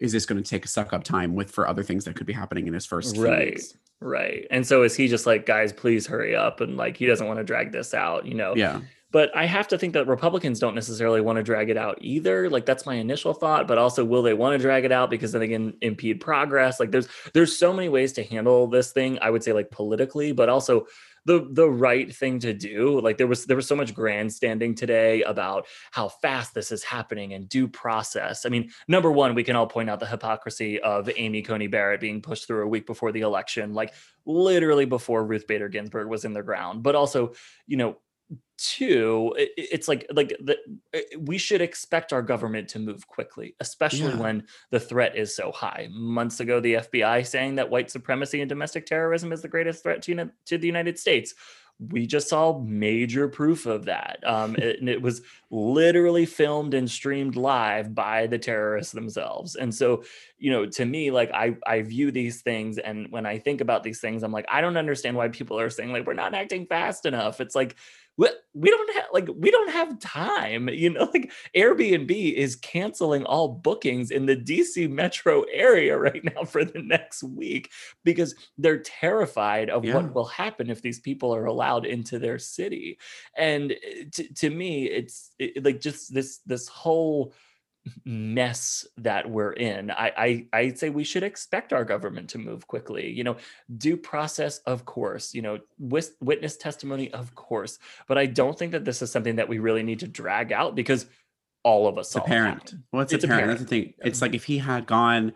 is 0.00 0.12
this 0.12 0.26
going 0.26 0.42
to 0.42 0.48
take 0.48 0.64
a 0.64 0.68
suck 0.68 0.92
up 0.92 1.04
time 1.04 1.34
with 1.34 1.50
for 1.50 1.68
other 1.68 1.82
things 1.82 2.04
that 2.04 2.16
could 2.16 2.26
be 2.26 2.32
happening 2.32 2.66
in 2.66 2.74
his 2.74 2.86
first 2.86 3.16
right 3.16 3.60
right 4.00 4.46
and 4.50 4.66
so 4.66 4.82
is 4.82 4.94
he 4.94 5.08
just 5.08 5.26
like 5.26 5.46
guys 5.46 5.72
please 5.72 6.06
hurry 6.06 6.34
up 6.34 6.60
and 6.60 6.76
like 6.76 6.96
he 6.96 7.06
doesn't 7.06 7.26
want 7.26 7.38
to 7.38 7.44
drag 7.44 7.72
this 7.72 7.94
out 7.94 8.26
you 8.26 8.34
know 8.34 8.54
yeah 8.56 8.80
but 9.14 9.30
I 9.32 9.46
have 9.46 9.68
to 9.68 9.78
think 9.78 9.92
that 9.92 10.08
Republicans 10.08 10.58
don't 10.58 10.74
necessarily 10.74 11.20
want 11.20 11.36
to 11.36 11.44
drag 11.44 11.70
it 11.70 11.76
out 11.76 11.98
either. 12.00 12.50
Like 12.50 12.66
that's 12.66 12.84
my 12.84 12.96
initial 12.96 13.32
thought, 13.32 13.68
but 13.68 13.78
also 13.78 14.04
will 14.04 14.24
they 14.24 14.34
want 14.34 14.54
to 14.54 14.58
drag 14.58 14.84
it 14.84 14.90
out 14.90 15.08
because 15.08 15.30
then 15.30 15.48
can 15.48 15.74
impede 15.82 16.20
progress? 16.20 16.80
Like 16.80 16.90
there's 16.90 17.06
there's 17.32 17.56
so 17.56 17.72
many 17.72 17.88
ways 17.88 18.12
to 18.14 18.24
handle 18.24 18.66
this 18.66 18.90
thing. 18.90 19.20
I 19.22 19.30
would 19.30 19.44
say 19.44 19.52
like 19.52 19.70
politically, 19.70 20.32
but 20.32 20.48
also 20.48 20.88
the 21.26 21.46
the 21.52 21.70
right 21.70 22.12
thing 22.12 22.40
to 22.40 22.52
do. 22.52 23.00
Like 23.00 23.16
there 23.16 23.28
was 23.28 23.46
there 23.46 23.54
was 23.54 23.68
so 23.68 23.76
much 23.76 23.94
grandstanding 23.94 24.74
today 24.74 25.22
about 25.22 25.66
how 25.92 26.08
fast 26.08 26.52
this 26.52 26.72
is 26.72 26.82
happening 26.82 27.34
and 27.34 27.48
due 27.48 27.68
process. 27.68 28.44
I 28.44 28.48
mean, 28.48 28.70
number 28.88 29.12
one, 29.12 29.36
we 29.36 29.44
can 29.44 29.54
all 29.54 29.68
point 29.68 29.90
out 29.90 30.00
the 30.00 30.06
hypocrisy 30.06 30.80
of 30.80 31.08
Amy 31.16 31.40
Coney 31.42 31.68
Barrett 31.68 32.00
being 32.00 32.20
pushed 32.20 32.48
through 32.48 32.64
a 32.64 32.68
week 32.68 32.84
before 32.84 33.12
the 33.12 33.20
election, 33.20 33.74
like 33.74 33.94
literally 34.26 34.86
before 34.86 35.24
Ruth 35.24 35.46
Bader 35.46 35.68
Ginsburg 35.68 36.08
was 36.08 36.24
in 36.24 36.32
the 36.32 36.42
ground. 36.42 36.82
But 36.82 36.96
also, 36.96 37.34
you 37.68 37.76
know, 37.76 37.98
two 38.56 39.34
it's 39.36 39.88
like 39.88 40.06
like 40.12 40.28
the, 40.40 40.56
we 41.18 41.36
should 41.38 41.60
expect 41.60 42.12
our 42.12 42.22
government 42.22 42.68
to 42.68 42.78
move 42.78 43.06
quickly 43.08 43.56
especially 43.58 44.12
yeah. 44.12 44.20
when 44.20 44.44
the 44.70 44.78
threat 44.78 45.16
is 45.16 45.34
so 45.34 45.50
high 45.50 45.88
months 45.90 46.38
ago 46.38 46.60
the 46.60 46.74
fbi 46.74 47.26
saying 47.26 47.56
that 47.56 47.68
white 47.68 47.90
supremacy 47.90 48.40
and 48.40 48.48
domestic 48.48 48.86
terrorism 48.86 49.32
is 49.32 49.42
the 49.42 49.48
greatest 49.48 49.82
threat 49.82 50.02
to, 50.02 50.30
to 50.46 50.56
the 50.56 50.66
united 50.66 50.98
states 50.98 51.34
we 51.80 52.06
just 52.06 52.28
saw 52.28 52.58
major 52.60 53.28
proof 53.28 53.66
of 53.66 53.86
that. 53.86 54.20
Um, 54.24 54.54
it, 54.56 54.78
and 54.78 54.88
it 54.88 55.02
was 55.02 55.22
literally 55.50 56.24
filmed 56.24 56.72
and 56.72 56.88
streamed 56.88 57.36
live 57.36 57.94
by 57.94 58.28
the 58.28 58.38
terrorists 58.38 58.92
themselves. 58.92 59.56
And 59.56 59.74
so, 59.74 60.04
you 60.38 60.52
know, 60.52 60.66
to 60.66 60.84
me, 60.84 61.10
like 61.10 61.32
I, 61.32 61.56
I 61.66 61.82
view 61.82 62.12
these 62.12 62.42
things, 62.42 62.78
and 62.78 63.10
when 63.10 63.26
I 63.26 63.38
think 63.38 63.60
about 63.60 63.82
these 63.82 64.00
things, 64.00 64.22
I'm 64.22 64.32
like, 64.32 64.46
I 64.48 64.60
don't 64.60 64.76
understand 64.76 65.16
why 65.16 65.28
people 65.28 65.58
are 65.58 65.70
saying 65.70 65.92
like 65.92 66.06
we're 66.06 66.14
not 66.14 66.34
acting 66.34 66.66
fast 66.66 67.06
enough. 67.06 67.40
It's 67.40 67.56
like 67.56 67.76
we, 68.16 68.28
we 68.54 68.70
don't 68.70 68.94
have 68.94 69.04
like 69.12 69.28
we 69.38 69.50
don't 69.50 69.70
have 69.70 69.98
time 69.98 70.68
you 70.68 70.90
know 70.90 71.10
like 71.14 71.32
airbnb 71.56 72.34
is 72.34 72.56
canceling 72.56 73.24
all 73.24 73.48
bookings 73.48 74.10
in 74.10 74.26
the 74.26 74.36
dc 74.36 74.88
metro 74.90 75.42
area 75.52 75.96
right 75.98 76.22
now 76.24 76.44
for 76.44 76.64
the 76.64 76.80
next 76.82 77.22
week 77.22 77.70
because 78.04 78.34
they're 78.58 78.78
terrified 78.80 79.70
of 79.70 79.84
Yeah. 79.84 79.96
what 79.96 80.14
will 80.14 80.26
happen 80.26 80.70
if 80.70 80.82
these 80.82 81.00
people 81.00 81.34
are 81.34 81.46
allowed 81.46 81.86
into 81.86 82.18
their 82.18 82.38
city 82.38 82.98
and 83.36 83.72
uh, 83.72 84.04
to, 84.12 84.34
to 84.34 84.50
me 84.50 84.84
it's 84.86 85.32
it, 85.38 85.64
like 85.64 85.80
just 85.80 86.12
this 86.14 86.38
this 86.46 86.68
whole 86.68 87.34
mess 88.04 88.86
that 88.96 89.28
we're 89.28 89.52
in 89.52 89.90
I, 89.90 90.46
I 90.52 90.58
i'd 90.58 90.78
say 90.78 90.88
we 90.88 91.04
should 91.04 91.22
expect 91.22 91.72
our 91.72 91.84
government 91.84 92.30
to 92.30 92.38
move 92.38 92.66
quickly 92.66 93.10
you 93.10 93.24
know 93.24 93.36
due 93.76 93.96
process 93.96 94.58
of 94.58 94.84
course 94.84 95.34
you 95.34 95.42
know 95.42 95.58
witness 95.78 96.56
testimony 96.56 97.12
of 97.12 97.34
course 97.34 97.78
but 98.08 98.16
i 98.16 98.24
don't 98.24 98.58
think 98.58 98.72
that 98.72 98.84
this 98.84 99.02
is 99.02 99.10
something 99.10 99.36
that 99.36 99.48
we 99.48 99.58
really 99.58 99.82
need 99.82 100.00
to 100.00 100.08
drag 100.08 100.50
out 100.50 100.74
because 100.74 101.06
all 101.64 101.88
of 101.88 101.98
us 101.98 102.14
It's 102.14 102.16
apparent. 102.16 102.74
Well, 102.92 103.02
it's, 103.02 103.12
It's 103.12 103.24
apparent. 103.24 103.48
That's 103.48 103.62
the 103.62 103.66
thing. 103.66 103.94
It's 104.04 104.20
like 104.20 104.34
if 104.34 104.44
he 104.44 104.58
had 104.58 104.86
gone, 104.86 105.32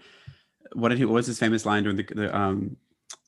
what 0.75 0.91
did 0.91 0.99
he? 0.99 1.05
What 1.05 1.15
was 1.15 1.27
his 1.27 1.39
famous 1.39 1.67
line 1.67 1.83
during 1.83 1.97
the, 1.97 2.03
the 2.03 2.37
um 2.37 2.77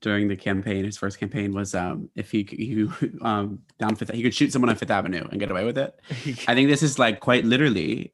during 0.00 0.28
the 0.28 0.36
campaign? 0.36 0.84
His 0.84 0.96
first 0.96 1.18
campaign 1.18 1.52
was 1.52 1.74
um 1.74 2.10
if 2.14 2.30
he 2.30 2.46
he 2.50 2.88
um 3.22 3.60
down 3.78 3.96
Fifth, 3.96 4.12
he 4.12 4.22
could 4.22 4.34
shoot 4.34 4.52
someone 4.52 4.68
on 4.68 4.76
Fifth 4.76 4.90
Avenue 4.90 5.26
and 5.30 5.40
get 5.40 5.50
away 5.50 5.64
with 5.64 5.78
it. 5.78 5.98
I 6.48 6.54
think 6.54 6.68
this 6.68 6.82
is 6.82 6.98
like 6.98 7.20
quite 7.20 7.44
literally 7.44 8.12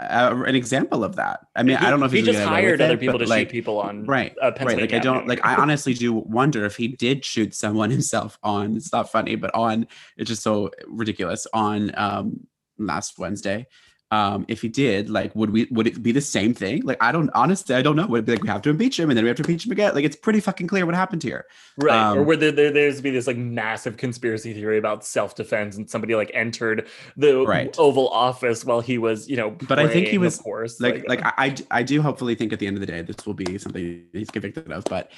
uh, 0.00 0.42
an 0.46 0.54
example 0.54 1.04
of 1.04 1.16
that. 1.16 1.40
I 1.54 1.62
mean, 1.62 1.76
he, 1.76 1.84
I 1.84 1.90
don't 1.90 2.00
know 2.00 2.06
if 2.06 2.12
he 2.12 2.22
just 2.22 2.42
hired 2.42 2.80
other 2.80 2.94
it, 2.94 3.00
people 3.00 3.18
to 3.18 3.26
like, 3.26 3.48
shoot 3.48 3.52
people 3.52 3.80
on 3.80 4.06
Right, 4.06 4.34
uh, 4.40 4.52
right. 4.60 4.80
Like 4.80 4.92
I 4.92 4.98
don't 4.98 5.26
like. 5.26 5.44
I 5.44 5.54
honestly 5.56 5.94
do 5.94 6.12
wonder 6.12 6.64
if 6.64 6.76
he 6.76 6.88
did 6.88 7.24
shoot 7.24 7.54
someone 7.54 7.90
himself 7.98 8.38
on. 8.42 8.76
It's 8.76 8.92
not 8.92 9.10
funny, 9.10 9.36
but 9.36 9.54
on. 9.54 9.86
It's 10.16 10.28
just 10.28 10.42
so 10.42 10.70
ridiculous. 10.86 11.46
On 11.52 11.92
um 11.96 12.46
last 12.78 13.18
Wednesday, 13.18 13.66
um, 14.12 14.44
if 14.46 14.60
he 14.60 14.68
did, 14.68 15.08
like, 15.08 15.34
would 15.34 15.48
we? 15.48 15.66
Would 15.70 15.86
it 15.86 16.02
be 16.02 16.12
the 16.12 16.20
same 16.20 16.52
thing? 16.52 16.82
Like, 16.82 16.98
I 17.00 17.12
don't 17.12 17.30
honestly, 17.34 17.74
I 17.74 17.80
don't 17.80 17.96
know. 17.96 18.06
Would 18.06 18.18
it 18.20 18.26
be 18.26 18.32
like 18.32 18.42
we 18.42 18.48
have 18.50 18.60
to 18.62 18.68
impeach 18.68 19.00
him 19.00 19.08
and 19.08 19.16
then 19.16 19.24
we 19.24 19.28
have 19.28 19.38
to 19.38 19.42
impeach 19.42 19.64
him 19.64 19.72
again? 19.72 19.94
Like, 19.94 20.04
it's 20.04 20.16
pretty 20.16 20.38
fucking 20.38 20.66
clear 20.66 20.84
what 20.84 20.94
happened 20.94 21.22
here. 21.22 21.46
Right. 21.78 22.12
or 22.14 22.20
Um, 22.20 22.26
would 22.26 22.38
there, 22.40 22.52
there 22.52 22.70
there's 22.70 23.00
be 23.00 23.10
this 23.10 23.26
like 23.26 23.38
massive 23.38 23.96
conspiracy 23.96 24.52
theory 24.52 24.76
about 24.76 25.02
self-defense 25.06 25.78
and 25.78 25.88
somebody 25.88 26.14
like 26.14 26.30
entered 26.34 26.88
the 27.16 27.46
Right. 27.46 27.74
Oval 27.78 28.08
Office 28.10 28.66
while 28.66 28.82
he 28.82 28.98
was, 28.98 29.30
you 29.30 29.38
know, 29.38 29.50
But 29.50 29.78
I 29.78 29.88
think 29.88 30.08
he 30.08 30.18
was, 30.18 30.36
of 30.36 30.44
course. 30.44 30.78
Like, 30.78 31.08
like 31.08 31.24
I, 31.24 31.32
I, 31.38 31.46
I 31.46 31.56
I 31.70 31.82
do 31.82 32.02
hopefully 32.02 32.34
think 32.34 32.52
at 32.52 32.58
the 32.58 32.66
end 32.66 32.76
of 32.76 32.82
the 32.82 32.86
day 32.86 33.00
this 33.00 33.24
will 33.24 33.32
be 33.32 33.56
something 33.56 34.04
he's 34.12 34.30
convicted 34.30 34.70
of, 34.70 34.84
but 34.84 35.10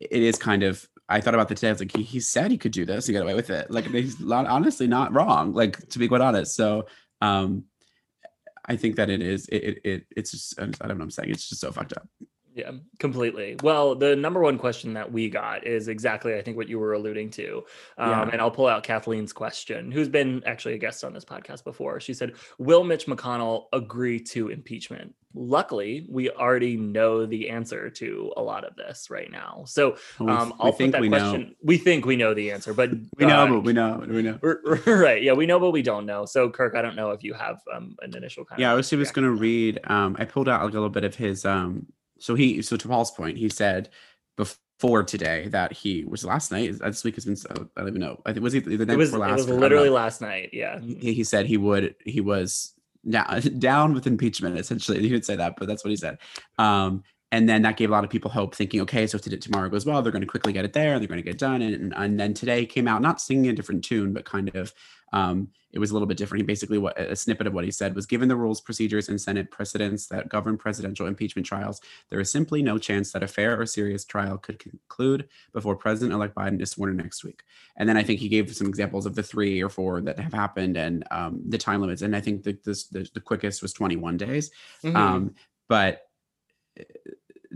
it 0.00 0.22
is 0.22 0.38
kind 0.38 0.62
of. 0.62 0.88
I 1.06 1.20
thought 1.20 1.34
about 1.34 1.48
the 1.48 1.56
today. 1.56 1.68
I 1.68 1.72
was 1.72 1.80
like, 1.80 1.94
he, 1.94 2.04
he 2.04 2.20
said 2.20 2.52
he 2.52 2.56
could 2.56 2.70
do 2.72 2.86
this. 2.86 3.06
He 3.06 3.12
got 3.12 3.22
away 3.22 3.34
with 3.34 3.50
it. 3.50 3.68
Like, 3.68 3.86
he's 3.86 4.20
not, 4.20 4.46
honestly 4.46 4.86
not 4.86 5.12
wrong. 5.12 5.52
Like, 5.52 5.88
to 5.88 5.98
be 5.98 6.06
quite 6.06 6.20
honest. 6.20 6.54
So, 6.54 6.86
um, 7.20 7.64
I 8.70 8.76
think 8.76 8.94
that 8.96 9.10
it 9.10 9.20
is. 9.20 9.48
It, 9.48 9.56
it, 9.56 9.80
it 9.84 10.06
it's 10.16 10.30
just. 10.30 10.54
I 10.60 10.66
don't 10.66 10.80
know 10.80 10.94
what 10.94 11.02
I'm 11.02 11.10
saying. 11.10 11.30
It's 11.30 11.48
just 11.48 11.60
so 11.60 11.72
fucked 11.72 11.92
up. 11.92 12.06
Yeah, 12.54 12.72
completely. 12.98 13.56
Well, 13.62 13.94
the 13.94 14.16
number 14.16 14.40
one 14.40 14.58
question 14.58 14.94
that 14.94 15.10
we 15.10 15.28
got 15.28 15.66
is 15.66 15.88
exactly, 15.88 16.34
I 16.34 16.42
think, 16.42 16.56
what 16.56 16.68
you 16.68 16.78
were 16.78 16.94
alluding 16.94 17.30
to. 17.30 17.64
Um, 17.96 18.10
Yeah. 18.10 18.28
And 18.32 18.40
I'll 18.40 18.50
pull 18.50 18.66
out 18.66 18.82
Kathleen's 18.82 19.32
question, 19.32 19.92
who's 19.92 20.08
been 20.08 20.42
actually 20.44 20.74
a 20.74 20.78
guest 20.78 21.04
on 21.04 21.12
this 21.12 21.24
podcast 21.24 21.62
before. 21.64 22.00
She 22.00 22.12
said, 22.12 22.34
Will 22.58 22.82
Mitch 22.82 23.06
McConnell 23.06 23.66
agree 23.72 24.18
to 24.20 24.48
impeachment? 24.48 25.14
Luckily, 25.32 26.06
we 26.08 26.28
already 26.28 26.76
know 26.76 27.24
the 27.24 27.50
answer 27.50 27.88
to 27.88 28.32
a 28.36 28.42
lot 28.42 28.64
of 28.64 28.74
this 28.74 29.10
right 29.10 29.30
now. 29.30 29.62
So 29.64 29.96
um, 30.18 30.52
I'll 30.58 30.72
put 30.72 30.90
that 30.90 31.00
we 31.00 31.08
know. 31.08 31.18
question. 31.18 31.54
We 31.62 31.78
think 31.78 32.04
we 32.04 32.16
know 32.16 32.34
the 32.34 32.50
answer, 32.50 32.74
but 32.74 32.90
We 33.16 33.26
know, 33.26 33.44
uh, 33.44 33.46
but 33.46 33.60
we 33.60 33.72
know. 33.72 34.04
We 34.08 34.22
know. 34.22 34.40
right. 34.86 35.22
Yeah, 35.22 35.34
we 35.34 35.46
know, 35.46 35.60
but 35.60 35.70
we 35.70 35.82
don't 35.82 36.04
know. 36.04 36.24
So, 36.24 36.50
Kirk, 36.50 36.74
I 36.74 36.82
don't 36.82 36.96
know 36.96 37.12
if 37.12 37.22
you 37.22 37.34
have 37.34 37.60
um, 37.72 37.94
an 38.02 38.16
initial 38.16 38.44
kind 38.44 38.60
Yeah, 38.60 38.72
I 38.72 38.74
was 38.74 38.90
just 38.90 39.14
going 39.14 39.24
to 39.24 39.30
read. 39.30 39.78
Um, 39.84 40.16
I 40.18 40.24
pulled 40.24 40.48
out 40.48 40.62
a 40.62 40.64
little 40.64 40.88
bit 40.88 41.04
of 41.04 41.14
his. 41.14 41.46
So 42.20 42.34
he, 42.34 42.62
so 42.62 42.76
to 42.76 42.88
Paul's 42.88 43.10
point, 43.10 43.36
he 43.38 43.48
said 43.48 43.88
before 44.36 45.02
today 45.02 45.48
that 45.48 45.72
he 45.72 46.04
was 46.04 46.24
last 46.24 46.50
night. 46.52 46.78
This 46.78 47.04
week 47.04 47.14
has 47.16 47.24
been. 47.24 47.36
So, 47.36 47.48
I 47.76 47.80
don't 47.80 47.88
even 47.88 48.00
know. 48.00 48.20
I 48.24 48.32
think 48.32 48.42
was 48.44 48.52
he 48.52 48.60
the 48.60 48.84
night 48.86 48.94
It 48.94 48.96
was, 48.96 49.10
before 49.10 49.26
it 49.26 49.30
last. 49.30 49.36
was 49.38 49.46
or- 49.46 49.48
I 49.48 49.52
don't 49.52 49.60
literally 49.60 49.88
last 49.90 50.20
night. 50.20 50.50
Yeah. 50.52 50.80
He, 50.80 51.12
he 51.14 51.24
said 51.24 51.46
he 51.46 51.56
would. 51.56 51.94
He 52.04 52.20
was 52.20 52.74
down, 53.08 53.40
down 53.58 53.94
with 53.94 54.06
impeachment. 54.06 54.58
Essentially, 54.58 55.00
he 55.00 55.08
didn't 55.08 55.24
say 55.24 55.36
that, 55.36 55.54
but 55.58 55.66
that's 55.68 55.84
what 55.84 55.90
he 55.90 55.96
said. 55.96 56.18
Um, 56.58 57.02
and 57.32 57.48
then 57.48 57.62
that 57.62 57.76
gave 57.76 57.90
a 57.90 57.92
lot 57.92 58.04
of 58.04 58.10
people 58.10 58.30
hope, 58.30 58.54
thinking, 58.54 58.80
okay, 58.80 59.06
so 59.06 59.16
if 59.16 59.22
today- 59.22 59.36
tomorrow 59.36 59.68
goes 59.68 59.86
well, 59.86 60.02
they're 60.02 60.12
going 60.12 60.20
to 60.22 60.26
quickly 60.26 60.52
get 60.52 60.64
it 60.64 60.72
there, 60.72 60.98
they're 60.98 61.08
going 61.08 61.18
to 61.18 61.24
get 61.24 61.34
it 61.34 61.38
done. 61.38 61.62
And, 61.62 61.94
and 61.96 62.18
then 62.18 62.34
today 62.34 62.66
came 62.66 62.88
out, 62.88 63.02
not 63.02 63.20
singing 63.20 63.50
a 63.50 63.54
different 63.54 63.84
tune, 63.84 64.12
but 64.12 64.24
kind 64.24 64.54
of, 64.56 64.74
um, 65.12 65.48
it 65.72 65.78
was 65.78 65.90
a 65.90 65.92
little 65.92 66.06
bit 66.06 66.16
different. 66.16 66.42
He 66.42 66.46
basically, 66.46 66.78
what 66.78 66.98
a 66.98 67.14
snippet 67.14 67.46
of 67.46 67.52
what 67.52 67.64
he 67.64 67.70
said 67.70 67.94
was, 67.94 68.06
given 68.06 68.28
the 68.28 68.34
rules, 68.34 68.60
procedures, 68.60 69.08
and 69.08 69.20
Senate 69.20 69.50
precedents 69.50 70.06
that 70.08 70.28
govern 70.28 70.56
presidential 70.56 71.06
impeachment 71.06 71.46
trials, 71.46 71.80
there 72.08 72.18
is 72.18 72.30
simply 72.30 72.62
no 72.62 72.78
chance 72.78 73.12
that 73.12 73.22
a 73.22 73.28
fair 73.28 73.60
or 73.60 73.66
serious 73.66 74.04
trial 74.04 74.36
could 74.36 74.58
conclude 74.58 75.28
before 75.52 75.76
President-elect 75.76 76.34
Biden 76.34 76.60
is 76.60 76.70
sworn 76.70 76.90
in 76.90 76.96
next 76.96 77.22
week. 77.22 77.44
And 77.76 77.88
then 77.88 77.96
I 77.96 78.02
think 78.02 78.18
he 78.18 78.28
gave 78.28 78.52
some 78.54 78.66
examples 78.66 79.06
of 79.06 79.14
the 79.14 79.22
three 79.22 79.62
or 79.62 79.68
four 79.68 80.00
that 80.00 80.18
have 80.18 80.32
happened 80.32 80.76
and 80.76 81.04
um, 81.12 81.40
the 81.48 81.58
time 81.58 81.80
limits. 81.80 82.02
And 82.02 82.16
I 82.16 82.20
think 82.20 82.42
the, 82.42 82.58
this, 82.64 82.84
the, 82.88 83.08
the 83.14 83.20
quickest 83.20 83.62
was 83.62 83.72
21 83.72 84.16
days. 84.16 84.50
Mhm. 84.82 84.96
Um, 84.96 85.34
but 85.68 86.09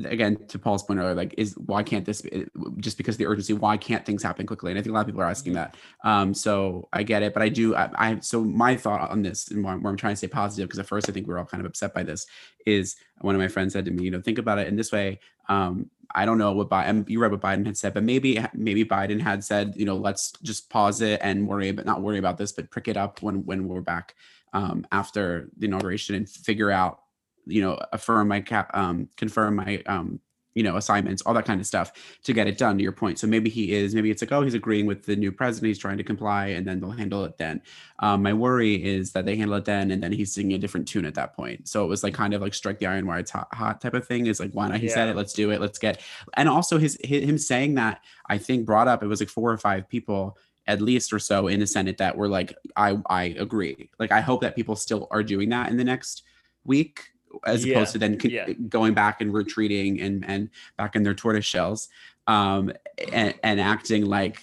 again, 0.05 0.37
to 0.49 0.59
Paul's 0.59 0.83
point 0.83 0.99
earlier, 0.99 1.15
like, 1.15 1.35
is 1.39 1.55
why 1.67 1.83
can't 1.83 2.05
this 2.05 2.23
be 2.23 2.47
just 2.79 2.97
because 2.97 3.15
of 3.15 3.19
the 3.19 3.27
urgency? 3.27 3.53
Why 3.53 3.77
can't 3.77 4.05
things 4.05 4.23
happen 4.23 4.47
quickly? 4.47 4.73
And 4.73 4.79
I 4.79 4.83
think 4.83 4.91
a 4.91 4.95
lot 4.95 5.01
of 5.03 5.07
people 5.07 5.21
are 5.21 5.31
asking 5.31 5.53
Mhm. 5.53 5.57
that. 5.57 5.77
Um, 6.03 6.35
so 6.35 6.89
I 6.93 7.03
get 7.03 7.23
it, 7.23 7.33
but 7.33 7.43
I 7.43 7.49
do. 7.49 7.75
I, 7.77 7.91
I 7.95 8.19
so 8.21 8.45
my 8.45 8.77
thought 8.77 9.11
on 9.11 9.23
this 9.23 9.49
and 9.51 9.63
where, 9.63 9.75
I'm 9.75 9.97
trying 9.97 10.13
to 10.13 10.17
stay 10.17 10.29
positive 10.29 10.69
because 10.69 10.79
at 10.81 10.87
first 10.87 11.09
I 11.09 11.13
think 11.13 11.27
we 11.27 11.35
are 11.35 11.39
all 11.39 11.45
kind 11.45 11.61
of 11.61 11.67
upset 11.67 11.95
by 11.95 12.03
this 12.03 12.27
is 12.67 12.97
one 13.21 13.35
of 13.35 13.41
my 13.41 13.49
friends 13.49 13.73
said 13.75 13.85
to 13.85 13.91
me, 13.91 14.05
you 14.05 14.11
know, 14.11 14.21
think 14.21 14.39
about 14.39 14.59
it 14.59 14.67
in 14.69 14.77
this 14.77 14.91
way. 14.91 15.21
Um, 15.49 15.91
I 16.15 16.27
don't 16.27 16.39
know 16.39 16.53
what 16.53 16.71
Biden, 16.71 17.09
you 17.09 17.21
read 17.21 17.33
what 17.33 17.41
Biden 17.41 17.67
had 17.67 17.77
said, 17.77 17.95
but 17.95 18.05
maybe 18.05 18.45
maybe 18.55 18.85
Biden 18.85 19.21
had 19.21 19.43
said, 19.45 19.75
you 19.77 19.85
know, 19.85 19.97
let's 19.97 20.33
just 20.43 20.71
pause 20.71 21.01
it 21.01 21.21
and 21.23 21.47
worry, 21.49 21.73
but 21.73 21.87
not 21.87 22.03
worry 22.03 22.19
about 22.19 22.39
this, 22.39 22.53
but 22.53 22.71
prick 22.71 22.89
it 22.89 22.97
up 22.97 23.23
when 23.23 23.45
when 23.45 23.69
we're 23.69 23.81
back 23.81 24.15
um, 24.53 24.87
after 24.93 25.51
the 25.57 25.67
inauguration 25.67 26.15
and 26.15 26.29
figure 26.29 26.71
out, 26.71 27.01
you 27.47 27.63
know, 27.63 27.79
affirm 27.93 28.29
my 28.29 28.41
cap, 28.41 28.71
um, 28.75 29.09
confirm 29.17 29.57
my, 29.57 29.83
um, 29.87 30.21
you 30.55 30.63
know, 30.63 30.77
assignments, 30.77 31.21
all 31.23 31.35
that 31.35 31.45
kind 31.45 31.61
of 31.61 31.67
stuff 31.67 31.93
to 32.23 32.33
get 32.33 32.47
it 32.47 32.57
done. 32.57 32.79
To 32.79 32.83
your 32.83 32.93
point, 32.93 33.19
so 33.19 33.27
maybe 33.27 33.51
he 33.51 33.73
is, 33.73 33.93
maybe 33.93 34.11
it's 34.11 34.23
like, 34.23 34.31
oh, 34.31 34.43
he's 34.43 34.55
agreeing 34.55 34.87
with 34.87 35.05
the 35.05 35.17
new 35.17 35.33
president, 35.33 35.69
he's 35.69 35.79
trying 35.79 35.99
to 35.99 36.05
comply, 36.05 36.47
and 36.47 36.65
then 36.65 36.79
they'll 36.79 36.93
handle 36.93 37.25
it 37.25 37.37
then. 37.39 37.61
Um, 37.99 38.23
my 38.23 38.33
worry 38.33 38.77
is 38.77 39.13
that 39.13 39.27
they 39.27 39.37
handle 39.37 39.57
it 39.57 39.65
then, 39.65 39.91
and 39.91 40.01
then 40.01 40.13
he's 40.13 40.33
singing 40.33 40.53
a 40.53 40.59
different 40.59 40.87
tune 40.87 41.07
at 41.07 41.15
that 41.15 41.35
point. 41.35 41.67
So 41.67 41.85
it 41.85 41.89
was 41.89 42.05
like 42.05 42.15
kind 42.15 42.35
of 42.35 42.41
like 42.41 42.55
strike 42.55 42.79
the 42.79 42.87
iron 42.87 43.05
while 43.07 43.19
it's 43.19 43.33
hot, 43.33 43.53
hot 43.53 43.81
type 43.81 43.95
of 43.95 44.07
thing. 44.07 44.27
Is 44.27 44.39
like, 44.39 44.53
why 44.53 44.69
not? 44.69 44.79
He 44.79 44.89
said 44.89 45.09
it. 45.09 45.17
Let's 45.17 45.33
do 45.33 45.51
it. 45.51 45.61
Let's 45.61 45.79
get. 45.79 46.01
And 46.35 46.49
also 46.49 46.79
his, 46.79 46.97
hi- 47.05 47.19
him 47.19 47.37
saying 47.37 47.75
that 47.75 48.05
I 48.29 48.39
think 48.39 48.65
brought 48.65 48.87
up 48.87 49.03
it 49.03 49.07
was 49.07 49.21
like 49.21 49.29
four 49.29 49.51
or 49.51 49.59
five 49.59 49.89
people 49.89 50.39
at 50.67 50.81
least 50.81 51.13
or 51.13 51.19
so 51.19 51.49
in 51.49 51.61
the 51.61 51.67
Senate 51.67 51.99
that 51.99 52.17
were 52.17 52.29
like, 52.29 52.57
I 52.77 52.97
I 53.07 53.35
agree. 53.39 53.91
Like 53.99 54.13
I 54.13 54.21
hope 54.21 54.41
that 54.43 54.55
people 54.55 54.77
still 54.77 55.09
are 55.11 55.23
doing 55.23 55.49
that 55.49 55.69
in 55.69 55.77
the 55.77 55.85
next 55.85 56.23
week 56.65 57.11
as 57.45 57.65
Yeah, 57.65 57.75
opposed 57.77 57.93
to 57.93 57.99
then 57.99 58.19
yeah. 58.25 58.53
going 58.69 58.95
back 58.95 59.21
and 59.21 59.33
retreating 59.33 60.01
and 60.01 60.25
and 60.27 60.51
back 60.77 60.97
in 60.97 61.03
their 61.03 61.15
tortoise 61.15 61.45
shells 61.45 61.89
um 62.27 62.73
and, 63.13 63.35
and 63.43 63.61
acting 63.61 64.07
like 64.07 64.41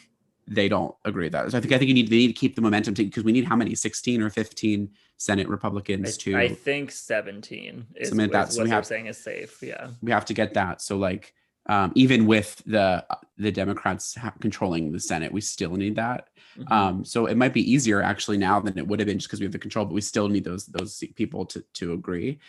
they 0.47 0.67
don't 0.67 0.93
agree 1.05 1.25
with 1.27 1.31
that. 1.33 1.49
So 1.51 1.57
I 1.57 1.61
think 1.61 1.73
I 1.73 1.77
think 1.77 1.87
you 1.87 1.93
need 1.93 2.09
they 2.09 2.17
need 2.17 2.27
to 2.27 2.33
keep 2.33 2.55
the 2.55 2.61
momentum 2.61 2.93
because 2.93 3.23
we 3.23 3.31
need 3.31 3.45
how 3.45 3.55
many 3.55 3.73
16 3.75 4.21
or 4.21 4.29
15 4.29 4.89
Senate 5.17 5.47
Republicans 5.47 6.17
I, 6.17 6.21
to 6.23 6.37
I 6.37 6.47
think 6.49 6.91
17 6.91 7.87
is, 7.95 8.09
Something 8.09 8.25
like 8.25 8.31
that. 8.33 8.49
is 8.49 8.55
So 8.55 8.61
what 8.61 8.65
we 8.65 8.69
have- 8.71 8.85
saying 8.85 9.05
is 9.05 9.17
safe. 9.17 9.61
Yeah. 9.61 9.91
we 10.01 10.11
have 10.11 10.25
to 10.25 10.33
get 10.33 10.53
that. 10.55 10.81
So 10.81 10.97
like 10.97 11.33
um, 11.67 11.91
even 11.95 12.25
with 12.25 12.61
the 12.65 13.05
the 13.37 13.51
Democrats 13.51 14.17
controlling 14.41 14.91
the 14.91 14.99
Senate, 14.99 15.31
we 15.31 15.41
still 15.41 15.75
need 15.75 15.95
that. 15.95 16.29
Mhm. 16.57 16.71
Um, 16.71 17.05
so 17.05 17.27
it 17.27 17.37
might 17.37 17.53
be 17.53 17.71
easier 17.71 18.01
actually 18.01 18.37
now 18.39 18.59
than 18.59 18.77
it 18.79 18.85
would 18.87 18.99
have 18.99 19.05
been 19.05 19.19
just 19.19 19.27
because 19.29 19.39
we 19.39 19.45
have 19.45 19.53
the 19.53 19.59
control, 19.59 19.85
but 19.85 19.93
we 19.93 20.01
still 20.01 20.27
need 20.27 20.43
those 20.43 20.65
those 20.65 21.03
people 21.15 21.45
to 21.45 21.63
to 21.75 21.93
agree. 21.93 22.39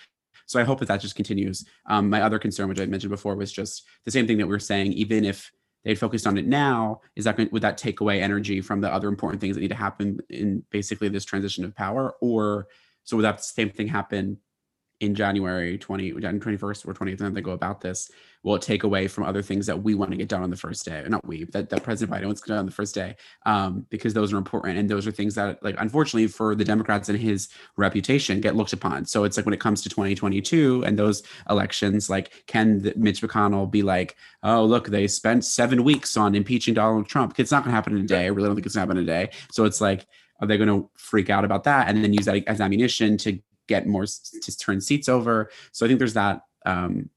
So 0.53 0.61
I 0.61 0.65
hope 0.65 0.81
that 0.81 0.89
that 0.89 1.01
just 1.01 1.17
continues. 1.17 1.65
Um, 1.87 2.11
my 2.11 2.21
other 2.21 2.39
concern, 2.39 2.69
which 2.69 2.79
I 2.79 2.85
mentioned 2.85 3.11
before, 3.11 3.35
was 3.37 3.51
just 3.51 3.85
the 4.05 4.11
same 4.11 4.27
thing 4.27 4.37
that 4.37 4.47
we 4.47 4.55
are 4.55 4.59
saying. 4.59 4.93
Even 4.93 5.25
if 5.25 5.51
they 5.83 5.95
focused 5.95 6.27
on 6.27 6.37
it 6.37 6.47
now, 6.47 7.01
is 7.17 7.25
that 7.25 7.39
would 7.51 7.63
that 7.63 7.79
take 7.79 8.01
away 8.01 8.21
energy 8.21 8.61
from 8.61 8.83
the 8.83 8.93
other 8.93 9.09
important 9.09 9.41
things 9.41 9.57
that 9.57 9.63
need 9.63 9.69
to 9.69 9.75
happen 9.75 10.19
in 10.29 10.63
basically 10.71 11.09
this 11.09 11.25
transition 11.25 11.65
of 11.65 11.75
power, 11.75 12.15
or 12.21 12.69
so 13.05 13.17
would 13.17 13.25
that 13.25 13.43
same 13.43 13.71
thing 13.71 13.89
happen 13.89 14.37
in 15.03 15.17
January 15.17 15.77
20, 15.77 16.13
January 16.13 16.57
21st 16.57 16.87
or 16.87 16.95
20th, 16.95 17.21
and 17.21 17.37
they 17.37 17.41
go 17.41 17.51
about 17.51 17.81
this, 17.81 18.09
will 18.45 18.59
take 18.59 18.85
away 18.85 19.09
from 19.09 19.25
other 19.25 19.43
things 19.43 19.67
that 19.67 19.83
we 19.83 19.95
want 19.95 20.13
to 20.13 20.17
get 20.17 20.29
done 20.29 20.45
on 20.45 20.51
the 20.51 20.57
first 20.57 20.85
day? 20.85 21.05
Not 21.09 21.27
we, 21.27 21.43
that, 21.47 21.71
that 21.71 21.83
President 21.83 22.17
Biden 22.17 22.27
wants 22.27 22.41
to 22.41 22.47
get 22.47 22.53
done 22.53 22.61
on 22.61 22.67
the 22.67 22.73
first 22.73 22.95
day, 22.95 23.17
um, 23.45 23.85
because 23.91 24.15
those 24.15 24.33
are 24.33 24.37
important. 24.37 24.79
And 24.79 24.89
those 24.89 25.05
are 25.05 25.11
things 25.11 25.35
that, 25.35 25.61
like, 25.63 25.75
unfortunately 25.79 26.29
for 26.29 26.55
the 26.55 26.65
Democrats 26.65 27.09
and 27.09 27.19
his 27.19 27.49
reputation, 27.77 28.41
get 28.41 28.55
looked 28.55 28.73
upon. 28.73 29.05
So 29.07 29.25
it's 29.25 29.37
like 29.37 29.45
when 29.45 29.55
it 29.55 29.61
comes 29.61 29.83
to 29.83 29.89
2022 29.89 30.85
and 30.85 30.97
those 30.97 31.25
elections, 31.51 32.09
like, 32.09 32.45
can 32.47 32.83
the, 32.83 32.95
Mitch 32.97 33.23
McConnell 33.23 33.69
be 33.69 33.83
like, 33.83 34.17
oh, 34.45 34.65
look, 34.65 34.87
they 34.87 35.09
spent 35.09 35.45
seven 35.45 35.83
weeks 35.83 36.17
on 36.17 36.37
impeaching 36.37 36.75
Donald 36.75 37.09
Trump? 37.09 37.35
It's 37.41 37.51
not 37.51 37.65
going 37.65 37.73
to 37.73 37.75
happen 37.75 37.97
in 37.97 38.05
a 38.05 38.07
day. 38.07 38.25
I 38.25 38.29
really 38.29 38.47
don't 38.47 38.55
think 38.55 38.67
it's 38.67 38.77
going 38.77 38.87
to 38.87 38.95
happen 38.95 39.03
in 39.03 39.09
a 39.09 39.27
day. 39.27 39.33
So 39.51 39.65
it's 39.65 39.81
like, 39.81 40.07
are 40.41 40.47
they 40.47 40.57
going 40.57 40.69
to 40.69 40.89
freak 40.95 41.29
out 41.29 41.45
about 41.45 41.65
that 41.65 41.89
and 41.89 42.05
then 42.05 42.13
use 42.13 42.27
that 42.27 42.45
as 42.47 42.61
ammunition 42.61 43.17
to 43.19 43.39
get 43.69 43.87
more 43.87 44.07
to 44.07 44.59
turn 44.59 44.81
seats 44.81 45.09
over. 45.09 45.51
So 45.73 45.87
I 45.87 45.89
think 45.89 45.99
there's 45.99 46.15
that 46.15 46.43
um, 46.67 47.11